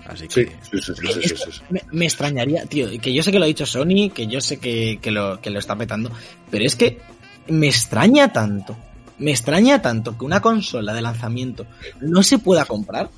Así 0.06 0.26
Sí, 0.30 0.46
que... 0.46 0.52
sí, 0.64 0.82
sí, 0.82 0.82
sí, 0.82 0.94
sí, 0.96 1.22
sí, 1.22 1.36
sí, 1.38 1.52
sí. 1.52 1.62
Me, 1.70 1.82
me 1.92 2.06
extrañaría, 2.06 2.66
tío, 2.66 2.88
que 3.00 3.14
yo 3.14 3.22
sé 3.22 3.32
que 3.32 3.38
lo 3.38 3.46
ha 3.46 3.48
dicho 3.48 3.66
Sony, 3.68 4.10
que 4.14 4.26
yo 4.28 4.42
sé 4.42 4.58
que, 4.58 4.98
que 5.02 5.12
lo, 5.12 5.40
que 5.40 5.52
lo 5.52 5.60
está 5.60 5.76
petando, 5.76 6.12
pero 6.50 6.66
es 6.66 6.76
que 6.76 7.00
me 7.48 7.68
extraña 7.68 8.34
tanto, 8.34 8.76
me 9.20 9.30
extraña 9.30 9.82
tanto 9.84 10.18
que 10.18 10.26
una 10.26 10.42
consola 10.42 10.94
de 10.94 11.04
lanzamiento 11.04 11.68
no 12.00 12.24
se 12.24 12.40
pueda 12.40 12.66
comprar 12.66 13.10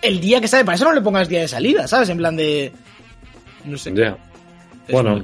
el 0.00 0.20
día 0.20 0.40
que 0.40 0.46
sale. 0.46 0.64
Para 0.64 0.76
eso 0.76 0.84
no 0.84 0.92
le 0.92 1.00
pongas 1.00 1.28
día 1.28 1.40
de 1.40 1.48
salida, 1.48 1.88
¿sabes? 1.88 2.08
En 2.08 2.18
plan 2.18 2.36
de... 2.36 2.72
No 3.64 3.76
sé. 3.76 3.92
Ya. 3.94 4.16
Es 4.86 4.92
Bueno, 4.92 5.20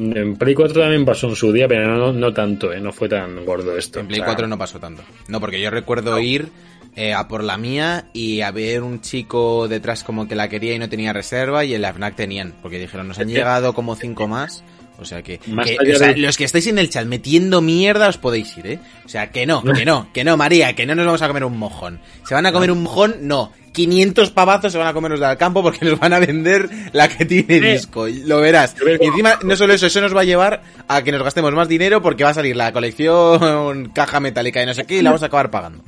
en 0.00 0.36
Play 0.36 0.54
4 0.54 0.80
también 0.80 1.04
pasó 1.04 1.28
en 1.28 1.36
su 1.36 1.52
día, 1.52 1.68
pero 1.68 1.86
no, 1.96 2.12
no 2.12 2.32
tanto, 2.32 2.72
¿eh? 2.72 2.80
No 2.80 2.92
fue 2.92 3.08
tan 3.08 3.44
gordo 3.44 3.76
esto. 3.76 4.00
En 4.00 4.06
Play 4.08 4.20
O 4.20 4.24
sea, 4.24 4.32
4 4.32 4.46
no 4.46 4.58
pasó 4.58 4.78
tanto. 4.80 5.02
No, 5.28 5.40
porque 5.40 5.60
yo 5.60 5.70
recuerdo 5.70 6.18
ir 6.18 6.48
eh, 6.96 7.12
a 7.14 7.28
por 7.28 7.44
la 7.44 7.56
mía 7.56 8.06
y 8.12 8.40
a 8.40 8.50
ver 8.50 8.82
un 8.82 9.00
chico 9.00 9.68
detrás 9.68 10.02
como 10.04 10.26
que 10.26 10.34
la 10.34 10.48
quería 10.48 10.74
y 10.74 10.78
no 10.78 10.88
tenía 10.88 11.12
reserva 11.12 11.64
y 11.64 11.74
en 11.74 11.82
la 11.82 11.92
FNAC 11.92 12.16
tenían, 12.16 12.54
porque 12.62 12.78
dijeron, 12.78 13.06
nos 13.08 13.18
han 13.18 13.28
llegado 13.28 13.72
como 13.74 13.94
cinco 13.96 14.26
más. 14.28 14.64
O 14.98 15.04
sea 15.06 15.22
que, 15.22 15.40
Más 15.46 15.66
que- 15.66 15.78
allá 15.80 15.94
o 15.94 15.98
sea, 15.98 16.08
de- 16.08 16.18
los 16.18 16.36
que 16.36 16.44
estáis 16.44 16.66
en 16.66 16.78
el 16.78 16.90
chat 16.90 17.06
metiendo 17.06 17.62
mierda 17.62 18.08
os 18.08 18.18
podéis 18.18 18.54
ir, 18.58 18.66
¿eh? 18.66 18.78
O 19.06 19.08
sea, 19.08 19.30
que 19.30 19.46
no, 19.46 19.62
que 19.62 19.84
no, 19.86 20.12
que 20.12 20.24
no, 20.24 20.36
María, 20.36 20.74
que 20.74 20.84
no 20.84 20.94
nos 20.94 21.06
vamos 21.06 21.22
a 21.22 21.28
comer 21.28 21.44
un 21.44 21.56
mojón. 21.58 22.00
¿Se 22.28 22.34
van 22.34 22.44
a 22.44 22.52
comer 22.52 22.70
un 22.70 22.82
mojón? 22.82 23.16
No. 23.22 23.50
500 23.72 24.30
pavazos 24.30 24.72
se 24.72 24.78
van 24.78 24.88
a 24.88 24.92
comer 24.92 25.12
los 25.12 25.20
del 25.20 25.36
campo 25.36 25.62
porque 25.62 25.84
nos 25.84 25.98
van 25.98 26.12
a 26.12 26.18
vender 26.18 26.68
la 26.92 27.08
que 27.08 27.24
tiene 27.24 27.60
disco. 27.72 28.06
Lo 28.24 28.40
verás. 28.40 28.74
Y 29.00 29.06
encima, 29.06 29.38
no 29.44 29.54
solo 29.56 29.72
eso, 29.74 29.86
eso 29.86 30.00
nos 30.00 30.14
va 30.14 30.22
a 30.22 30.24
llevar 30.24 30.62
a 30.88 31.02
que 31.02 31.12
nos 31.12 31.22
gastemos 31.22 31.52
más 31.52 31.68
dinero 31.68 32.02
porque 32.02 32.24
va 32.24 32.30
a 32.30 32.34
salir 32.34 32.56
la 32.56 32.72
colección 32.72 33.90
caja 33.94 34.20
metálica 34.20 34.62
y 34.62 34.66
no 34.66 34.74
sé 34.74 34.84
qué 34.84 34.96
y 34.98 35.02
la 35.02 35.10
vamos 35.10 35.22
a 35.22 35.26
acabar 35.26 35.50
pagando. 35.50 35.84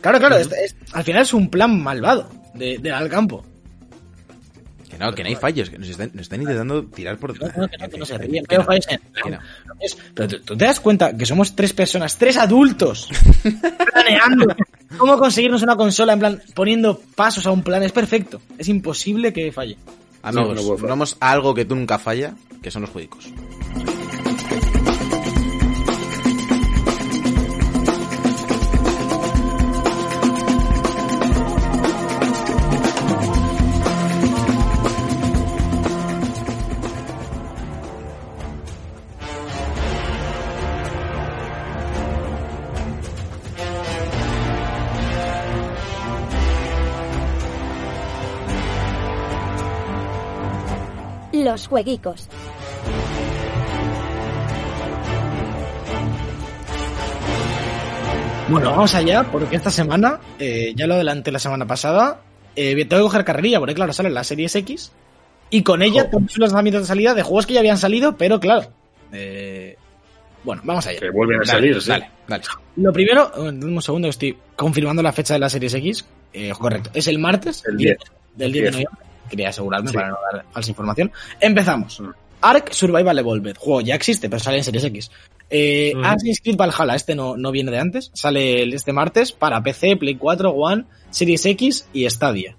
Claro, 0.00 0.18
claro, 0.18 0.36
es- 0.36 0.48
es- 0.52 0.76
al 0.92 1.04
final 1.04 1.22
es 1.22 1.34
un 1.34 1.50
plan 1.50 1.82
malvado 1.82 2.30
de, 2.54 2.78
de 2.78 2.90
al 2.92 3.08
campo. 3.08 3.44
Que 4.98 5.04
no, 5.04 5.14
que 5.14 5.22
no 5.22 5.28
hay 5.28 5.36
fallos, 5.36 5.70
que 5.70 5.78
nos 5.78 5.88
están, 5.88 6.10
nos 6.12 6.22
están 6.22 6.40
intentando 6.42 6.84
tirar 6.86 7.16
por 7.18 7.30
No, 7.30 7.46
detrás. 7.46 7.56
no, 7.56 7.68
que 7.68 7.78
no, 7.78 7.88
que 7.88 7.98
no 7.98 8.04
se 8.06 8.18
ríen, 8.18 8.44
no, 8.50 8.64
fallos 8.64 8.86
en- 8.88 9.00
Pero 10.14 10.28
tú, 10.40 10.56
te 10.56 10.64
das 10.64 10.80
cuenta 10.80 11.16
que 11.16 11.24
somos 11.24 11.54
tres 11.54 11.72
personas, 11.72 12.16
tres 12.16 12.36
adultos, 12.36 13.08
planeando 13.92 14.46
cómo 14.96 15.16
conseguirnos 15.18 15.62
una 15.62 15.76
consola, 15.76 16.14
en 16.14 16.18
plan, 16.18 16.42
poniendo 16.54 17.00
pasos 17.14 17.46
a 17.46 17.52
un 17.52 17.62
plan. 17.62 17.82
Es 17.82 17.92
perfecto. 17.92 18.40
Es 18.58 18.68
imposible 18.68 19.32
que 19.32 19.52
falle. 19.52 19.76
Amigos, 20.22 20.80
vamos 20.82 21.16
a 21.20 21.30
algo 21.30 21.54
que 21.54 21.64
tú 21.64 21.76
nunca 21.76 21.98
falla, 21.98 22.34
que 22.60 22.70
son 22.70 22.82
los 22.82 22.90
juegos. 22.90 23.30
Los 51.44 51.68
jueguicos. 51.68 52.28
Bueno, 58.48 58.70
vamos 58.70 58.94
allá, 58.94 59.24
porque 59.30 59.56
esta 59.56 59.70
semana, 59.70 60.20
eh, 60.38 60.72
ya 60.74 60.86
lo 60.86 60.94
adelanté 60.94 61.30
la 61.30 61.38
semana 61.38 61.66
pasada, 61.66 62.22
eh, 62.56 62.74
tengo 62.86 63.02
que 63.02 63.08
coger 63.08 63.24
carrerilla, 63.24 63.58
porque 63.58 63.74
claro, 63.74 63.92
sale 63.92 64.08
la 64.08 64.24
Series 64.24 64.54
X, 64.56 64.92
y 65.50 65.62
con 65.62 65.82
ella 65.82 66.08
todos 66.10 66.22
los 66.24 66.38
lanzamientos 66.38 66.82
de 66.82 66.86
salida 66.88 67.12
de 67.14 67.22
juegos 67.22 67.46
que 67.46 67.52
ya 67.54 67.60
habían 67.60 67.76
salido, 67.76 68.16
pero 68.16 68.40
claro. 68.40 68.70
eh, 69.12 69.76
bueno, 70.44 70.62
vamos 70.64 70.86
allá. 70.86 70.98
Que 70.98 71.10
vuelven 71.10 71.36
a 71.36 71.38
Dale, 71.40 71.50
salir, 71.52 71.82
sí. 71.82 71.90
dale, 71.90 72.10
dale. 72.26 72.44
Lo 72.76 72.90
primero, 72.92 73.30
eh, 73.36 73.48
un 73.50 73.82
segundo, 73.82 74.06
que 74.06 74.10
estoy 74.10 74.38
confirmando 74.56 75.02
la 75.02 75.12
fecha 75.12 75.34
de 75.34 75.40
la 75.40 75.50
Series 75.50 75.74
X. 75.74 76.06
Eh, 76.32 76.52
correcto, 76.58 76.90
es 76.94 77.06
el 77.06 77.18
martes 77.18 77.62
El 77.66 77.76
10. 77.76 77.98
del 78.34 78.52
10 78.52 78.64
de 78.64 78.70
10. 78.70 78.72
noviembre. 78.72 79.07
Quería 79.28 79.50
asegurarme 79.50 79.90
Sí. 79.90 79.94
para 79.96 80.08
no 80.10 80.16
dar 80.32 80.44
falsa 80.50 80.70
información. 80.70 81.12
Empezamos. 81.40 82.00
Mm. 82.00 82.08
Ark 82.40 82.68
Survival 82.72 83.18
Evolved. 83.18 83.56
Juego 83.58 83.80
ya 83.80 83.94
existe, 83.94 84.28
pero 84.28 84.40
sale 84.40 84.58
en 84.58 84.64
Series 84.64 84.84
X. 84.84 85.10
Eh, 85.50 85.92
Mm. 85.96 86.04
Assassin's 86.04 86.40
Creed 86.42 86.56
Valhalla, 86.56 86.94
este 86.94 87.14
no, 87.14 87.36
no 87.36 87.50
viene 87.50 87.70
de 87.70 87.78
antes. 87.78 88.10
Sale 88.14 88.62
este 88.74 88.92
martes 88.92 89.32
para 89.32 89.62
PC, 89.62 89.96
Play 89.96 90.16
4, 90.16 90.50
One, 90.50 90.84
Series 91.10 91.44
X 91.46 91.88
y 91.92 92.08
Stadia. 92.08 92.54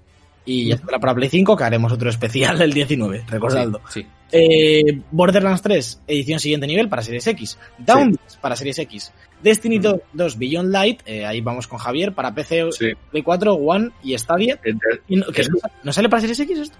Y 0.46 0.70
ya 0.70 0.76
estará 0.76 1.00
para 1.00 1.14
Play 1.14 1.30
5, 1.30 1.56
que 1.56 1.64
haremos 1.64 1.92
otro 1.92 2.10
especial 2.10 2.60
el 2.62 2.74
19, 2.74 3.24
recordadlo. 3.28 3.82
Sí, 3.90 4.02
sí. 4.02 4.08
Eh, 4.32 5.02
Borderlands 5.12 5.62
3, 5.62 6.02
edición 6.08 6.40
siguiente 6.40 6.68
nivel 6.68 6.88
para 6.90 7.02
Series 7.02 7.26
X. 7.28 7.58
Down 7.78 8.18
para 8.42 8.56
Series 8.56 8.78
X. 8.80 9.12
Destiny 9.42 9.80
2 9.80 10.02
2 10.14 10.38
Beyond 10.38 10.72
Light, 10.72 11.02
eh, 11.06 11.26
ahí 11.26 11.42
vamos 11.42 11.68
con 11.68 11.80
Javier, 11.80 12.14
para 12.14 12.34
PC, 12.36 12.72
Sí. 12.72 12.88
Play 13.10 13.24
4, 13.24 13.54
One 13.54 13.90
y 14.04 14.18
Stadia. 14.18 14.60
Eh, 14.64 14.72
eh, 14.72 15.00
Y 15.08 15.16
no, 15.16 15.26
¿qué, 15.28 15.42
Es- 15.42 15.50
no, 15.50 15.58
¿no 15.84 15.94
sale 15.94 16.10
para 16.10 16.22
Series 16.22 16.40
X 16.42 16.60
esto? 16.60 16.78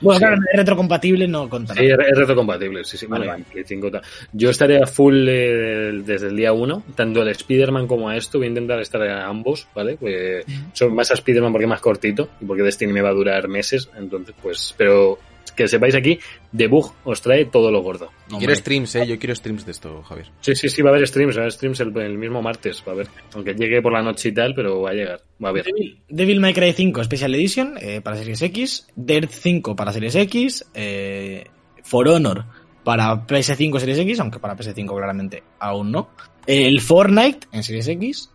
Bueno, 0.00 0.18
Sí. 0.18 0.24
claro, 0.26 0.42
es 0.52 0.58
retrocompatible, 0.58 1.28
no 1.28 1.48
contará. 1.48 1.80
Sí, 1.80 1.86
es 1.86 2.18
retrocompatible, 2.18 2.82
sí, 2.84 2.96
sí. 2.98 3.06
Vale, 3.06 3.26
bueno, 3.26 3.32
vale. 3.32 3.44
en 3.46 3.52
Play 3.52 3.64
5 3.64 3.90
ta- 3.92 4.02
Yo 4.32 4.50
estaré 4.50 4.82
a 4.82 4.86
full 4.86 5.26
eh, 5.28 5.92
desde 6.04 6.26
el 6.26 6.36
día 6.36 6.52
1, 6.52 6.82
tanto 6.96 7.22
el 7.22 7.28
Spider-Man 7.28 7.86
como 7.86 8.08
a 8.08 8.16
esto. 8.16 8.38
Voy 8.38 8.46
a 8.46 8.50
intentar 8.50 8.80
estar 8.80 9.00
a 9.02 9.28
ambos, 9.28 9.68
¿vale? 9.72 9.96
Pues, 9.96 10.44
son 10.72 10.94
más 10.96 11.10
a 11.12 11.14
Spider-Man 11.14 11.52
porque 11.52 11.64
es 11.66 11.70
más 11.70 11.80
cortito 11.80 12.28
y 12.40 12.44
porque 12.44 12.64
Destiny 12.64 12.92
me 12.92 13.02
va 13.02 13.10
a 13.10 13.14
durar 13.14 13.46
meses. 13.46 13.88
Entonces, 13.96 14.34
pues, 14.42 14.74
pero 14.76 15.16
que 15.52 15.68
sepáis 15.68 15.94
aquí, 15.94 16.18
Debug 16.52 16.92
os 17.04 17.20
trae 17.20 17.44
todo 17.46 17.70
lo 17.70 17.82
gordo. 17.82 18.10
Y 18.30 18.38
quiero 18.38 18.54
streams, 18.54 18.94
eh. 18.96 19.06
Yo 19.06 19.18
quiero 19.18 19.34
streams 19.34 19.64
de 19.64 19.72
esto, 19.72 20.02
Javier. 20.02 20.30
Sí, 20.40 20.54
sí, 20.54 20.68
sí, 20.68 20.82
va 20.82 20.90
a 20.90 20.94
haber 20.94 21.06
streams, 21.06 21.36
va 21.36 21.40
a 21.40 21.42
haber 21.42 21.52
streams 21.52 21.80
el, 21.80 21.96
el 21.98 22.18
mismo 22.18 22.42
martes, 22.42 22.82
va 22.86 22.92
a 22.92 22.94
haber. 22.94 23.08
Aunque 23.34 23.54
llegue 23.54 23.82
por 23.82 23.92
la 23.92 24.02
noche 24.02 24.30
y 24.30 24.34
tal, 24.34 24.54
pero 24.54 24.82
va 24.82 24.90
a 24.90 24.94
llegar, 24.94 25.20
va 25.42 25.48
a 25.48 25.50
haber. 25.50 25.64
Devil, 25.64 26.02
Devil 26.08 26.40
May 26.40 26.54
Cry 26.54 26.72
5 26.72 27.04
Special 27.04 27.34
Edition 27.34 27.74
eh, 27.80 28.00
para 28.00 28.16
Series 28.16 28.42
X, 28.42 28.86
Dirt 28.96 29.30
5 29.30 29.76
para 29.76 29.92
Series 29.92 30.14
X, 30.14 30.64
eh, 30.74 31.44
For 31.82 32.08
Honor 32.08 32.44
para 32.84 33.26
PS5 33.26 33.80
Series 33.80 33.98
X, 33.98 34.20
aunque 34.20 34.38
para 34.38 34.56
PS5 34.56 34.94
claramente 34.94 35.42
aún 35.58 35.90
no. 35.90 36.10
El 36.46 36.80
Fortnite 36.80 37.48
en 37.50 37.62
Series 37.62 37.88
X, 37.88 38.30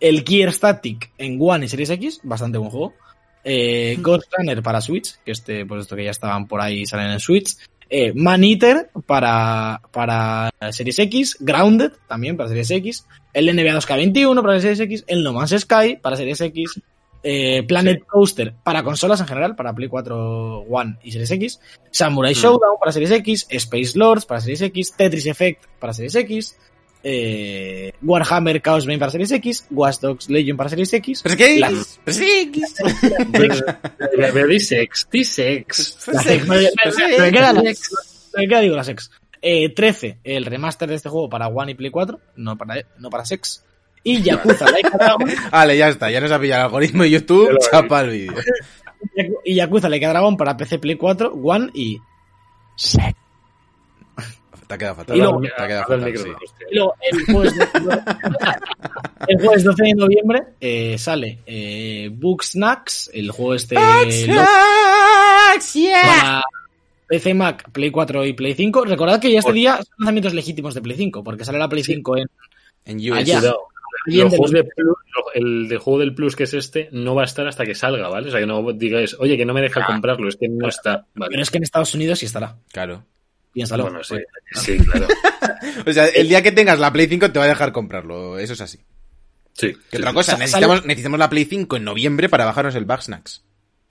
el 0.00 0.24
Gear 0.24 0.52
Static 0.52 1.12
en 1.16 1.38
One 1.40 1.64
y 1.64 1.68
Series 1.68 1.90
X, 1.90 2.20
bastante 2.24 2.58
buen 2.58 2.70
juego. 2.70 2.94
Eh, 3.44 3.96
Ghost 4.00 4.32
Runner 4.36 4.62
para 4.62 4.80
Switch, 4.80 5.16
que 5.24 5.32
este, 5.32 5.66
pues 5.66 5.82
esto 5.82 5.96
que 5.96 6.04
ya 6.04 6.10
estaban 6.10 6.46
por 6.46 6.60
ahí 6.60 6.86
salen 6.86 7.10
en 7.10 7.20
Switch. 7.20 7.56
Eh, 7.94 8.12
Man 8.14 8.42
Eater 8.42 8.90
para, 9.06 9.82
para 9.90 10.50
Series 10.70 10.98
X, 10.98 11.36
Grounded 11.40 11.92
también 12.08 12.36
para 12.38 12.48
Series 12.48 12.70
X, 12.70 13.06
el 13.34 13.54
NBA 13.54 13.78
2K21 13.78 14.40
para 14.40 14.60
Series 14.60 14.80
X, 14.80 15.04
el 15.06 15.22
No 15.22 15.34
Man's 15.34 15.54
Sky 15.58 15.98
para 16.00 16.16
Series 16.16 16.40
X, 16.40 16.80
eh, 17.22 17.62
Planet 17.64 18.02
Coaster 18.06 18.54
para 18.64 18.82
consolas 18.82 19.20
en 19.20 19.26
general, 19.26 19.54
para 19.54 19.74
Play 19.74 19.88
4 19.88 20.60
One 20.60 20.98
y 21.02 21.12
Series 21.12 21.30
X, 21.32 21.60
Samurai 21.90 22.32
Showdown 22.32 22.78
para 22.80 22.92
Series 22.92 23.10
X, 23.10 23.46
Space 23.50 23.98
Lords 23.98 24.24
para 24.24 24.40
Series 24.40 24.62
X, 24.62 24.94
Tetris 24.96 25.26
Effect 25.26 25.66
para 25.78 25.92
Series 25.92 26.14
X, 26.14 26.56
eh, 27.04 27.92
Warhammer 28.02 28.62
Chaos 28.62 28.86
Bane 28.86 28.98
para 28.98 29.10
Series 29.10 29.32
X, 29.32 29.66
Watch 29.70 29.98
Dogs 30.00 30.30
Legion 30.30 30.56
para 30.56 30.70
Series 30.70 30.92
X, 30.92 31.22
¿Pero 31.22 31.36
qué? 31.36 31.58
La- 31.58 31.72
¿Pero 32.04 32.16
sí? 32.16 32.52
Pero 33.32 34.46
D-Sex, 34.46 35.08
D-Sex. 35.10 36.08
las 36.12 36.26
X, 36.26 36.48
me, 36.48 37.30
queda 37.32 37.52
la 37.52 38.60
digo 38.60 38.76
las 38.76 38.88
X. 38.88 39.10
Eh, 39.40 39.70
13, 39.74 40.18
el 40.22 40.44
remaster 40.44 40.88
de 40.88 40.94
este 40.94 41.08
juego 41.08 41.28
para 41.28 41.48
One 41.48 41.72
y 41.72 41.74
Play 41.74 41.90
4, 41.90 42.20
no 42.36 42.56
para, 42.56 42.76
no 42.98 43.10
para 43.10 43.24
Sex. 43.24 43.64
Y 44.04 44.22
Yakuza 44.22 44.70
Like 44.70 44.88
a 44.92 44.96
Dragon, 44.96 45.28
Vale, 45.52 45.76
ya 45.76 45.88
está, 45.88 46.10
ya 46.10 46.20
nos 46.20 46.30
ha 46.30 46.38
pillado 46.40 46.60
el 46.60 46.66
algoritmo 46.66 47.02
de 47.04 47.10
YouTube, 47.10 47.58
chapa 47.70 48.02
el 48.02 48.10
vídeo. 48.10 48.34
y 49.44 49.54
Yakuza 49.56 49.88
Like 49.88 50.06
a 50.06 50.10
Dragon 50.10 50.36
para 50.36 50.56
PC, 50.56 50.78
Play 50.78 50.96
4, 50.96 51.32
One 51.34 51.70
y 51.74 51.98
Sex. 52.76 53.14
Te 54.72 54.76
ha 54.76 54.78
quedado 54.78 54.96
fatal. 54.96 55.16
Y 55.16 55.20
luego- 55.20 55.40
te 55.42 55.48
ha 55.62 55.66
quedado 55.66 55.82
Habla 55.84 55.94
al 55.96 56.00
fatal, 56.00 56.12
micro, 56.12 56.22
sí. 56.24 56.44
hostia. 56.44 56.66
Y 56.70 56.74
luego, 56.76 56.94
el 57.10 57.24
jueves, 57.34 57.54
el 59.28 59.40
jueves 59.40 59.64
12 59.64 59.82
de 59.84 59.94
noviembre 59.94 60.42
eh, 60.60 60.96
sale 60.98 61.38
eh, 61.44 62.08
Book 62.12 62.42
Snacks, 62.44 63.10
el 63.12 63.30
juego 63.30 63.54
este 63.54 63.74
loco 63.74 63.82
para 66.02 66.42
PC, 67.06 67.34
Mac, 67.34 67.70
Play 67.70 67.90
4 67.90 68.24
y 68.24 68.32
Play 68.32 68.54
5. 68.54 68.84
Recordad 68.86 69.20
que 69.20 69.30
ya 69.30 69.40
este 69.40 69.52
día 69.52 69.76
son 69.76 69.84
lanzamientos 69.98 70.32
legítimos 70.32 70.72
de 70.74 70.80
Play 70.80 70.96
5, 70.96 71.22
porque 71.22 71.44
sale 71.44 71.58
la 71.58 71.68
Play 71.68 71.84
5 71.84 72.16
en 72.16 72.26
En 72.86 72.96
US. 73.12 73.18
Allá. 73.18 73.40
De 74.06 74.24
Plus- 74.34 74.52
el 75.34 75.68
de 75.68 75.76
juego 75.76 76.00
del 76.00 76.14
Plus 76.14 76.34
que 76.34 76.44
es 76.44 76.54
este 76.54 76.88
no 76.92 77.14
va 77.14 77.22
a 77.22 77.24
estar 77.26 77.46
hasta 77.46 77.64
que 77.64 77.74
salga, 77.74 78.08
¿vale? 78.08 78.28
O 78.28 78.30
sea, 78.30 78.40
que 78.40 78.46
no 78.46 78.72
digáis, 78.72 79.14
oye, 79.20 79.36
que 79.36 79.44
no 79.44 79.52
me 79.54 79.60
deja 79.60 79.84
comprarlo, 79.86 80.28
es 80.28 80.36
que 80.36 80.48
no 80.48 80.66
está. 80.68 81.06
Vale. 81.14 81.30
Pero 81.30 81.42
es 81.42 81.50
que 81.50 81.58
en 81.58 81.62
Estados 81.62 81.94
Unidos 81.94 82.18
sí 82.18 82.26
estará. 82.26 82.56
Claro. 82.72 83.04
Piénsalo. 83.52 83.84
Bueno, 83.84 84.02
sí, 84.02 84.16
sí, 84.54 84.78
claro. 84.78 85.06
O 85.86 85.92
sea, 85.92 86.06
el 86.06 86.28
día 86.28 86.42
que 86.42 86.52
tengas 86.52 86.78
la 86.78 86.92
Play 86.92 87.06
5 87.06 87.30
te 87.32 87.38
va 87.38 87.44
a 87.44 87.48
dejar 87.48 87.72
comprarlo, 87.72 88.38
eso 88.38 88.52
es 88.54 88.60
así. 88.60 88.78
Sí. 89.54 89.72
¿Qué 89.90 89.96
sí, 89.96 89.96
otra 89.98 90.10
sí. 90.10 90.14
cosa? 90.14 90.32
Sa- 90.32 90.38
Necesitamos, 90.38 90.84
necesitamos 90.86 91.18
la 91.18 91.28
Play 91.30 91.44
5 91.44 91.76
en 91.76 91.84
noviembre 91.84 92.28
para 92.28 92.44
bajarnos 92.44 92.74
el 92.74 92.84
Bugsnax. 92.84 93.44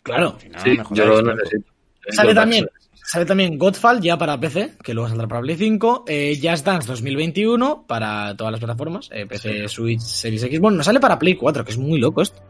Claro. 0.04 0.38
Si 0.42 0.50
no, 0.50 0.60
Sí, 0.64 0.78
yo 0.92 1.06
lo 1.22 1.36
necesito. 1.36 1.72
Sale 2.10 2.34
también, 2.34 2.68
sale 3.06 3.26
también 3.26 3.58
Godfall 3.60 4.02
ya 4.02 4.18
para 4.18 4.40
PC, 4.40 4.74
que 4.84 4.94
luego 4.94 5.08
saldrá 5.10 5.28
para 5.28 5.42
Play 5.42 5.56
5. 5.58 6.06
Eh, 6.08 6.40
Just 6.42 6.66
Dance 6.66 6.88
2021 6.88 7.86
para 7.88 8.36
todas 8.36 8.52
las 8.52 8.60
plataformas. 8.60 9.10
eh, 9.12 9.26
PC, 9.28 9.68
Switch, 9.68 10.00
Series 10.02 10.44
X. 10.44 10.60
Bueno, 10.60 10.78
no 10.78 10.84
sale 10.84 11.00
para 11.00 11.20
Play 11.20 11.36
4, 11.36 11.64
que 11.64 11.72
es 11.72 11.78
muy 11.78 12.00
loco 12.00 12.22
esto. 12.24 12.42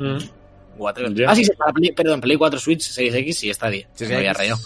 Mm. 0.00 0.18
Ah, 1.26 1.34
sí, 1.36 1.44
sí, 1.44 1.52
para 1.56 1.72
Play, 1.72 1.92
perdón, 1.92 2.20
Play 2.20 2.36
4, 2.36 2.58
Switch, 2.58 2.82
Series 2.82 3.14
X 3.14 3.44
y 3.44 3.50
está 3.50 3.70
día. 3.70 3.88
Series 3.94 4.10
me 4.10 4.16
había 4.16 4.32
rayado. 4.32 4.58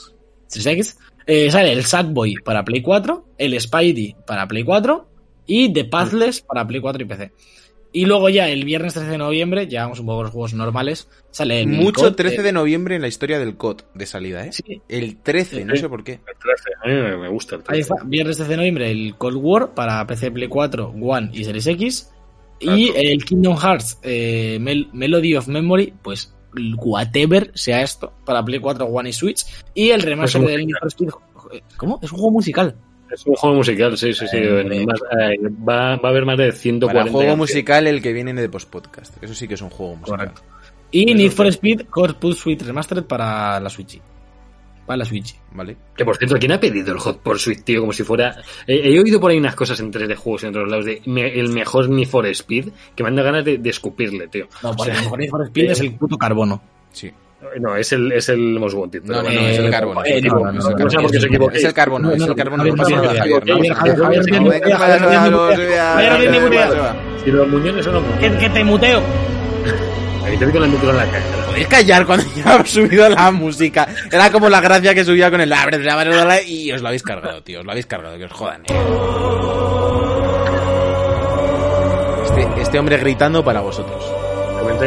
Series 0.46 0.66
X. 0.66 0.98
Eh, 1.30 1.50
sale 1.50 1.72
el 1.72 1.84
Sackboy 1.84 2.36
para 2.42 2.64
Play 2.64 2.80
4, 2.80 3.26
el 3.36 3.60
Spidey 3.60 4.16
para 4.26 4.48
Play 4.48 4.64
4 4.64 5.06
y 5.46 5.70
The 5.70 5.84
Pathless 5.84 6.40
para 6.40 6.66
Play 6.66 6.80
4 6.80 7.02
y 7.02 7.04
PC. 7.06 7.32
Y 7.92 8.06
luego 8.06 8.30
ya 8.30 8.48
el 8.48 8.64
viernes 8.64 8.94
13 8.94 9.10
de 9.10 9.18
noviembre, 9.18 9.66
ya 9.66 9.82
vamos 9.82 10.00
un 10.00 10.06
poco 10.06 10.22
los 10.22 10.32
juegos 10.32 10.54
normales, 10.54 11.08
sale 11.30 11.60
el 11.60 11.68
Mucho 11.68 12.00
COD, 12.00 12.14
13 12.16 12.36
eh, 12.36 12.42
de 12.44 12.52
noviembre 12.52 12.96
en 12.96 13.02
la 13.02 13.08
historia 13.08 13.38
del 13.38 13.56
COD 13.56 13.82
de 13.94 14.06
salida, 14.06 14.46
¿eh? 14.46 14.52
sí, 14.52 14.80
El 14.88 15.18
13, 15.18 15.66
no 15.66 15.76
sé 15.76 15.86
por 15.88 16.02
qué. 16.02 16.12
El 16.12 16.36
13. 16.38 16.70
A 16.82 16.88
mí 16.88 17.18
me, 17.18 17.28
gusta 17.28 17.56
el 17.56 17.62
13. 17.62 17.74
Ahí 17.74 17.80
está, 17.80 17.94
viernes 18.06 18.36
13 18.36 18.50
de 18.50 18.56
noviembre 18.56 18.90
el 18.90 19.14
Cold 19.16 19.38
War 19.38 19.74
para 19.74 20.06
PC, 20.06 20.30
Play 20.30 20.48
4, 20.48 20.94
One 20.98 21.30
y 21.34 21.44
Series 21.44 21.66
X. 21.66 22.10
Y 22.60 22.90
el 22.96 23.22
Kingdom 23.24 23.56
Hearts 23.56 23.98
eh, 24.02 24.58
Mel- 24.60 24.88
Melody 24.94 25.36
of 25.36 25.46
Memory, 25.46 25.92
pues 26.02 26.34
whatever 26.78 27.50
sea 27.54 27.82
esto, 27.82 28.12
para 28.24 28.44
Play 28.44 28.60
4, 28.60 28.84
One 28.86 29.10
y 29.10 29.12
Switch. 29.12 29.44
Y 29.74 29.90
el 29.90 30.02
remaster 30.02 30.42
del 30.42 30.66
Need 30.66 30.76
for 30.80 30.88
Speed. 30.88 31.08
¿Cómo? 31.76 31.98
Es 32.02 32.12
un 32.12 32.18
juego 32.18 32.32
musical. 32.32 32.74
Es 33.10 33.24
un 33.26 33.34
juego 33.34 33.56
musical, 33.56 33.96
sí, 33.96 34.12
sí, 34.12 34.26
sí. 34.28 34.36
Eh, 34.36 34.86
más- 34.86 35.00
eh, 35.18 35.38
va, 35.66 35.96
va 35.96 36.08
a 36.08 36.10
haber 36.10 36.26
más 36.26 36.36
de 36.36 36.52
140 36.52 36.86
Para 37.04 37.10
juego 37.10 37.36
musical 37.36 37.86
el 37.86 38.02
que 38.02 38.12
viene 38.12 38.34
de 38.34 38.48
post-podcast. 38.48 39.22
Eso 39.22 39.34
sí 39.34 39.48
que 39.48 39.54
es 39.54 39.62
un 39.62 39.70
juego 39.70 39.96
musical. 39.96 40.18
Correcto. 40.18 40.42
Y 40.90 41.14
Need 41.14 41.32
for 41.32 41.46
Speed 41.46 41.86
Corpus 41.88 42.38
Suite 42.38 42.64
Remastered 42.64 43.04
para 43.04 43.60
la 43.60 43.70
Switch. 43.70 44.00
Para 44.88 44.96
la 44.98 45.04
Switch. 45.04 45.36
¿Vale? 45.52 45.76
Que 45.96 46.04
por 46.04 46.16
cierto, 46.16 46.36
¿quién 46.38 46.50
ha 46.50 46.58
pedido 46.58 46.92
el 46.92 46.98
Hot 46.98 47.20
Pursuit, 47.22 47.62
tío? 47.62 47.80
Como 47.80 47.92
si 47.92 48.02
fuera. 48.02 48.34
He, 48.66 48.90
he 48.92 48.98
oído 48.98 49.20
por 49.20 49.30
ahí 49.30 49.36
unas 49.38 49.54
cosas 49.54 49.78
en 49.78 49.92
3D 49.92 50.16
juegos 50.16 50.42
y 50.42 50.46
en 50.46 50.50
otros 50.50 50.68
lados 50.68 50.84
de 50.86 51.00
me- 51.06 51.38
el 51.38 51.50
mejor 51.50 51.88
Need 51.90 52.08
for 52.08 52.26
Speed 52.26 52.68
que 52.96 53.02
me 53.04 53.10
han 53.10 53.14
dado 53.16 53.26
ganas 53.26 53.44
de, 53.44 53.58
de 53.58 53.70
escupirle, 53.70 54.26
tío. 54.28 54.48
No, 54.62 54.70
O 54.70 54.76
porque 54.76 54.90
sea, 54.90 54.98
el 54.98 55.04
mejor 55.04 55.18
Need 55.20 55.30
for 55.30 55.44
Speed 55.44 55.70
es 55.70 55.80
el 55.80 55.94
puto 55.94 56.16
carbono. 56.16 56.60
Sí. 56.90 57.12
no, 57.60 57.76
es 57.76 57.92
el, 57.92 58.10
es 58.12 58.28
el 58.30 58.58
Most 58.58 58.74
Wanted. 58.74 59.02
pero 59.02 59.14
No, 59.14 59.18
no, 59.22 59.24
bueno, 59.28 59.40
no, 59.42 59.48
es 59.48 59.58
el 59.58 59.66
Eh, 59.66 59.70
carbono. 59.70 60.04
eh, 60.04 60.08
es 60.08 60.16
el 60.16 60.24
no, 60.24 60.30
carbono, 60.30 60.52
no, 60.52 60.58
es 60.58 60.64
el 60.64 60.70
por 60.72 60.78
carbono. 60.90 61.08
Es 61.14 61.64
el 61.64 61.74
carbono, 61.74 62.12
el 62.12 62.26
carbono. 62.34 62.64
Si 67.24 67.30
los 67.30 67.48
muñones 67.48 67.84
son 67.84 67.94
como. 67.94 68.18
Que, 68.18 68.30
que 68.36 68.48
te 68.50 68.64
muteo. 68.64 69.00
Ahí 70.24 70.36
te 70.38 70.46
digo 70.46 70.60
la 70.60 70.66
micro 70.66 70.90
en 70.90 70.96
la 70.96 71.06
cara. 71.10 71.22
¿Podéis 71.58 71.68
callar 71.68 72.06
cuando 72.06 72.24
ya 72.36 72.56
he 72.56 72.66
subido 72.66 73.08
la 73.08 73.32
música? 73.32 73.88
Era 74.12 74.30
como 74.30 74.48
la 74.48 74.60
gracia 74.60 74.94
que 74.94 75.04
subía 75.04 75.28
con 75.28 75.40
el 75.40 75.52
y 76.46 76.70
os 76.70 76.80
lo 76.80 76.86
habéis 76.86 77.02
cargado, 77.02 77.42
tío. 77.42 77.58
Os 77.58 77.64
lo 77.64 77.72
habéis 77.72 77.86
cargado, 77.86 78.16
que 78.16 78.26
os 78.26 78.32
jodan. 78.32 78.62
eh. 78.68 78.74
Este, 82.26 82.62
este 82.62 82.78
hombre 82.78 82.96
gritando 82.98 83.44
para 83.44 83.60
vosotros. 83.60 84.04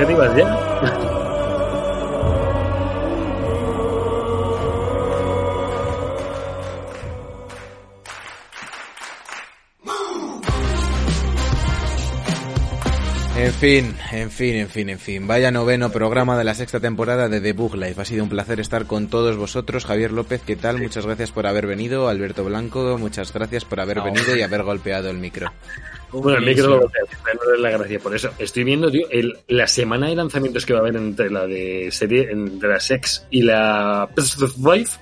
Ibas 0.10 0.34
ya. 0.36 1.11
En 13.42 13.54
fin, 13.54 13.96
en 14.12 14.30
fin, 14.30 14.54
en 14.54 14.70
fin, 14.70 14.90
en 14.90 15.00
fin. 15.00 15.26
Vaya 15.26 15.50
noveno 15.50 15.92
programa 15.92 16.38
de 16.38 16.44
la 16.44 16.54
sexta 16.54 16.80
temporada 16.80 17.28
de 17.28 17.42
The 17.42 17.54
Book 17.54 17.76
Life. 17.76 18.00
Ha 18.00 18.06
sido 18.06 18.24
un 18.24 18.30
placer 18.30 18.60
estar 18.60 18.86
con 18.86 19.08
todos 19.08 19.36
vosotros. 19.36 19.84
Javier 19.84 20.12
López, 20.12 20.44
¿qué 20.46 20.56
tal? 20.56 20.80
Muchas 20.80 21.08
gracias 21.08 21.32
por 21.32 21.48
haber 21.48 21.66
venido. 21.66 22.08
Alberto 22.08 22.44
Blanco, 22.44 23.00
muchas 23.00 23.34
gracias 23.34 23.66
por 23.66 23.80
haber 23.80 24.02
venido 24.02 24.36
y 24.36 24.44
haber 24.44 24.62
golpeado 24.62 25.10
el 25.10 25.18
micro. 25.18 25.52
Bueno, 26.12 26.38
el 26.38 26.46
micro 26.46 26.68
lo 26.68 26.82
no 26.82 27.54
es 27.56 27.60
la 27.60 27.72
gracia 27.72 28.00
por 28.00 28.16
eso. 28.16 28.30
Estoy 28.38 28.64
viendo, 28.64 28.92
tío, 28.92 29.08
el, 29.10 29.36
la 29.48 29.66
semana 29.66 30.08
de 30.08 30.16
lanzamientos 30.16 30.64
que 30.64 30.74
va 30.74 30.80
a 30.80 30.82
haber 30.84 30.98
entre 30.98 31.32
la 31.32 31.48
de 31.48 31.90
serie, 31.92 32.30
entre 32.30 32.70
la 32.70 32.80
Sex 32.80 33.26
y 33.32 33.42
la 33.42 34.08
PS5. 34.16 35.00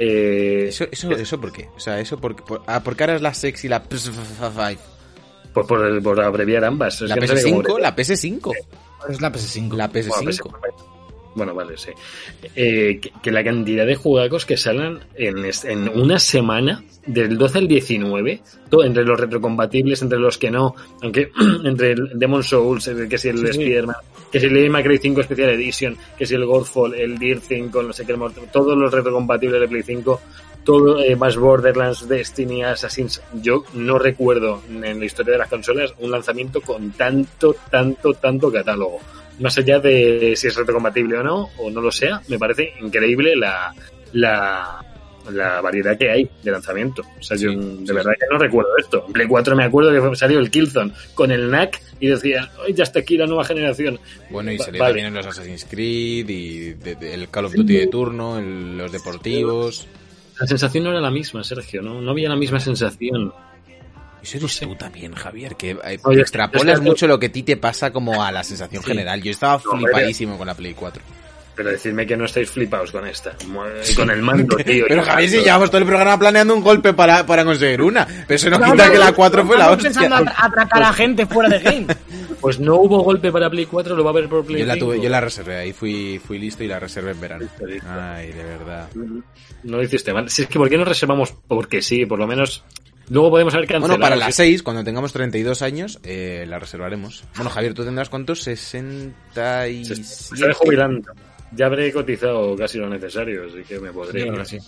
Eh, 0.00 0.66
¿Eso, 0.68 0.84
eso, 0.90 1.12
eso 1.12 1.40
por 1.40 1.52
qué? 1.52 1.68
O 1.76 1.80
sea, 1.80 2.00
eso 2.00 2.18
por, 2.18 2.34
por, 2.44 2.62
ah, 2.66 2.82
porque 2.82 3.04
ahora 3.04 3.14
es 3.14 3.22
la 3.22 3.34
sex 3.34 3.64
y 3.64 3.68
la 3.68 3.84
PS5. 3.84 4.97
Pues 5.66 5.66
por, 5.66 6.02
por 6.02 6.20
abreviar 6.20 6.64
ambas. 6.64 7.00
Es 7.02 7.08
La 7.08 7.14
que 7.16 7.20
no 7.22 7.26
sabía 7.28 7.42
cómo 7.44 7.62
PS5, 7.62 7.70
era. 7.78 7.80
la 7.90 7.96
PS5. 7.96 8.52
Es 9.08 9.20
la 9.20 9.32
PS5. 9.32 9.74
La 9.76 9.86
Bueno, 9.88 10.08
PS5. 10.08 10.20
pues, 10.24 10.40
Bueno, 11.34 11.54
vale, 11.54 11.76
sí. 11.76 11.90
Eh, 12.56 12.98
que, 13.00 13.12
que 13.22 13.30
la 13.30 13.44
cantidad 13.44 13.86
de 13.86 13.94
juegos 13.94 14.44
que 14.44 14.56
salen 14.56 14.98
en, 15.14 15.36
en 15.64 15.88
una 15.88 16.18
semana, 16.18 16.82
del 17.06 17.38
12 17.38 17.58
al 17.58 17.68
19, 17.68 18.42
todo, 18.68 18.84
entre 18.84 19.04
los 19.04 19.18
retrocompatibles, 19.18 20.02
entre 20.02 20.18
los 20.18 20.36
que 20.36 20.50
no, 20.50 20.74
aunque 21.02 21.30
entre 21.64 21.92
el 21.92 22.10
Demon 22.18 22.42
Souls, 22.42 22.90
que 23.08 23.18
si 23.18 23.28
el 23.28 23.52
Sí, 23.52 23.72
que 24.32 24.40
si 24.40 24.46
el 24.46 24.52
Devil 24.52 24.70
May 24.70 24.82
Cry 24.82 24.98
5 24.98 25.22
Special 25.22 25.50
Edition, 25.50 25.96
que 26.18 26.26
si 26.26 26.34
el 26.34 26.44
Godfall, 26.44 26.94
el 26.94 27.18
Deer 27.18 27.40
5, 27.40 27.82
no 27.82 27.92
sé 27.94 28.04
qué, 28.04 28.12
el 28.12 28.18
Mortal- 28.18 28.50
todos 28.52 28.76
los 28.76 28.92
retrocompatibles 28.92 29.60
de 29.60 29.68
Play 29.68 29.82
5, 29.84 30.20
todo 30.68 31.02
eh, 31.02 31.16
más 31.16 31.34
Borderlands, 31.38 32.06
Destiny, 32.06 32.62
Assassin's. 32.62 33.22
Yo 33.40 33.64
no 33.72 33.98
recuerdo 33.98 34.60
en 34.70 35.00
la 35.00 35.06
historia 35.06 35.32
de 35.32 35.38
las 35.38 35.48
consolas 35.48 35.94
un 35.98 36.10
lanzamiento 36.10 36.60
con 36.60 36.90
tanto, 36.92 37.56
tanto, 37.70 38.12
tanto 38.12 38.52
catálogo 38.52 38.98
más 39.40 39.56
allá 39.56 39.78
de 39.78 40.34
si 40.36 40.48
es 40.48 40.56
retrocompatible 40.56 41.16
o 41.16 41.22
no, 41.22 41.48
o 41.56 41.70
no 41.70 41.80
lo 41.80 41.90
sea, 41.90 42.20
me 42.28 42.38
parece 42.38 42.74
increíble 42.82 43.34
la, 43.34 43.72
la, 44.12 44.84
la 45.32 45.60
variedad 45.62 45.96
que 45.96 46.10
hay 46.10 46.28
de 46.42 46.50
lanzamiento. 46.50 47.00
O 47.18 47.22
sea, 47.22 47.36
yo 47.38 47.50
de 47.52 47.86
sí, 47.86 47.92
verdad 47.94 48.12
que 48.20 48.26
no 48.30 48.36
recuerdo 48.38 48.70
esto. 48.78 49.04
En 49.06 49.12
Play 49.14 49.26
4 49.26 49.56
me 49.56 49.64
acuerdo 49.64 50.10
que 50.10 50.16
salió 50.16 50.38
el 50.38 50.50
Killzone 50.50 50.92
con 51.14 51.30
el 51.30 51.50
NAC 51.50 51.80
y 52.00 52.08
decía, 52.08 52.50
¡ay, 52.66 52.74
ya 52.74 52.82
está 52.84 52.98
aquí 52.98 53.16
la 53.16 53.26
nueva 53.26 53.44
generación! 53.44 53.98
Bueno, 54.28 54.52
y 54.52 54.58
sería 54.58 54.80
vale. 54.82 54.90
también 54.90 55.06
en 55.06 55.14
los 55.14 55.26
Assassin's 55.26 55.64
Creed 55.64 56.28
y 56.28 56.58
de- 56.74 56.94
de- 56.96 57.14
el 57.14 57.30
Call 57.30 57.46
of 57.46 57.54
Duty 57.54 57.74
de 57.76 57.86
turno, 57.86 58.38
el- 58.38 58.76
los 58.76 58.92
deportivos. 58.92 59.86
La 60.40 60.46
sensación 60.46 60.84
no 60.84 60.90
era 60.90 61.00
la 61.00 61.10
misma, 61.10 61.42
Sergio, 61.44 61.82
¿no? 61.82 62.00
No 62.00 62.10
había 62.12 62.28
la 62.28 62.36
misma 62.36 62.60
sensación. 62.60 63.32
Eso 64.22 64.36
eres 64.38 64.58
tú 64.58 64.74
también, 64.74 65.14
Javier, 65.14 65.56
que 65.56 65.70
eh, 65.70 65.98
Oye, 66.04 66.20
extrapolas 66.20 66.80
mucho 66.80 67.06
lo 67.06 67.18
que 67.18 67.26
a 67.26 67.32
ti 67.32 67.42
te 67.44 67.56
pasa 67.56 67.92
como 67.92 68.22
a 68.22 68.32
la 68.32 68.42
sensación 68.42 68.82
Sí. 68.82 68.88
general. 68.90 69.22
Yo 69.22 69.30
estaba 69.30 69.60
No, 69.64 69.70
flipadísimo 69.78 70.36
con 70.36 70.46
la 70.46 70.54
Play 70.54 70.74
4. 70.74 71.02
Pero 71.58 71.70
decidme 71.70 72.06
que 72.06 72.16
no 72.16 72.24
estáis 72.24 72.48
flipados 72.50 72.92
con 72.92 73.04
esta. 73.04 73.34
Con 73.96 74.10
el 74.10 74.22
mando, 74.22 74.56
tío. 74.64 74.84
Pero 74.86 75.02
y 75.02 75.04
Javier, 75.04 75.28
si 75.28 75.38
llevamos 75.40 75.68
todo 75.70 75.78
el 75.80 75.86
programa 75.86 76.16
planeando 76.16 76.54
un 76.54 76.62
golpe 76.62 76.94
para, 76.94 77.26
para 77.26 77.44
conseguir 77.44 77.82
una. 77.82 78.06
Pero 78.06 78.36
eso 78.36 78.48
no 78.48 78.58
No, 78.60 78.72
quita 78.72 78.86
no, 78.86 78.92
que 78.92 78.98
la 78.98 79.06
no, 79.10 79.14
4 79.16 79.44
fue 79.46 79.58
la 79.58 79.64
estamos 79.64 79.82
pensando 79.82 80.14
hostia. 80.16 80.32
atra- 80.32 80.46
atracar 80.46 80.82
a 80.84 80.92
gente 80.92 81.26
fuera 81.26 81.48
de 81.50 81.58
game. 81.58 81.86
Pues 82.40 82.60
no 82.60 82.76
hubo 82.76 83.02
golpe 83.02 83.32
para 83.32 83.50
Play 83.50 83.66
4, 83.66 83.96
lo 83.96 84.04
va 84.04 84.10
a 84.10 84.12
haber 84.12 84.28
por 84.28 84.44
Play 84.46 84.60
Yo 84.60 84.66
la, 84.66 84.74
5. 84.74 84.86
tuve, 84.86 85.00
yo 85.02 85.08
la 85.08 85.20
reservé, 85.20 85.56
ahí 85.56 85.72
fui, 85.72 86.20
fui 86.24 86.38
listo 86.38 86.62
y 86.62 86.68
la 86.68 86.78
reservé 86.78 87.10
en 87.10 87.20
verano. 87.20 87.48
Ay, 87.88 88.28
de 88.30 88.44
verdad. 88.44 88.88
No 88.94 89.76
lo 89.78 89.82
hiciste 89.82 90.12
mal. 90.12 90.30
Si 90.30 90.42
es 90.42 90.48
que, 90.48 90.56
¿por 90.56 90.68
qué 90.68 90.78
no 90.78 90.84
reservamos? 90.84 91.34
Porque 91.48 91.82
sí, 91.82 92.06
por 92.06 92.20
lo 92.20 92.28
menos. 92.28 92.62
Luego 93.10 93.30
podemos 93.30 93.54
haber 93.54 93.66
cancelado. 93.66 93.88
Bueno, 93.98 94.00
para 94.00 94.14
las 94.14 94.36
¿sí? 94.36 94.42
6, 94.44 94.62
cuando 94.62 94.84
tengamos 94.84 95.12
32 95.12 95.62
años, 95.62 95.98
eh, 96.04 96.44
la 96.46 96.60
reservaremos. 96.60 97.24
Bueno, 97.34 97.50
Javier, 97.50 97.74
¿tú 97.74 97.84
tendrás 97.84 98.08
cuántos? 98.08 98.40
67. 98.42 100.04
Se 100.04 100.34
estaré 100.34 100.52
jubilando. 100.54 101.10
Ya 101.52 101.66
habré 101.66 101.92
cotizado 101.92 102.54
casi 102.56 102.78
lo 102.78 102.88
necesario, 102.88 103.44
así 103.46 103.62
que 103.62 103.78
me 103.80 103.90
podré. 103.92 104.20
Yo 104.20 104.26
creo 104.28 104.38
que 104.40 104.44
sí. 104.44 104.56
Eh, 104.56 104.60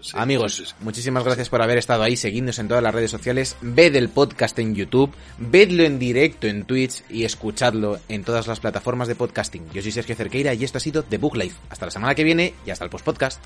sí, 0.00 0.12
Amigos, 0.14 0.54
sí, 0.54 0.64
sí. 0.66 0.74
muchísimas 0.80 1.24
gracias 1.24 1.48
por 1.48 1.60
haber 1.60 1.78
estado 1.78 2.02
ahí, 2.02 2.16
seguidnos 2.16 2.58
en 2.58 2.68
todas 2.68 2.82
las 2.82 2.94
redes 2.94 3.10
sociales, 3.10 3.56
ved 3.60 3.96
el 3.96 4.08
podcast 4.08 4.58
en 4.58 4.74
YouTube, 4.74 5.12
vedlo 5.38 5.82
en 5.82 5.98
directo 5.98 6.46
en 6.46 6.64
Twitch 6.64 7.02
y 7.10 7.24
escuchadlo 7.24 7.98
en 8.08 8.22
todas 8.24 8.46
las 8.46 8.60
plataformas 8.60 9.08
de 9.08 9.16
podcasting. 9.16 9.70
Yo 9.72 9.82
soy 9.82 9.90
Sergio 9.92 10.14
Cerqueira 10.14 10.54
y 10.54 10.64
esto 10.64 10.78
ha 10.78 10.80
sido 10.80 11.02
The 11.02 11.18
Book 11.18 11.36
Life. 11.36 11.56
Hasta 11.70 11.86
la 11.86 11.90
semana 11.90 12.14
que 12.14 12.24
viene 12.24 12.54
y 12.64 12.70
hasta 12.70 12.84
el 12.84 12.90
post 12.90 13.04
podcast. 13.04 13.42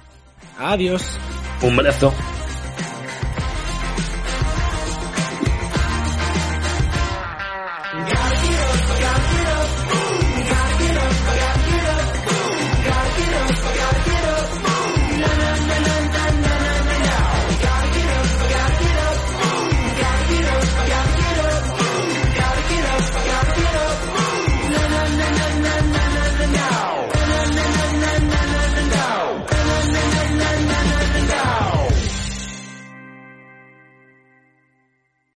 Adiós. 0.59 1.19
Un 1.63 1.77
brazo. 1.77 2.13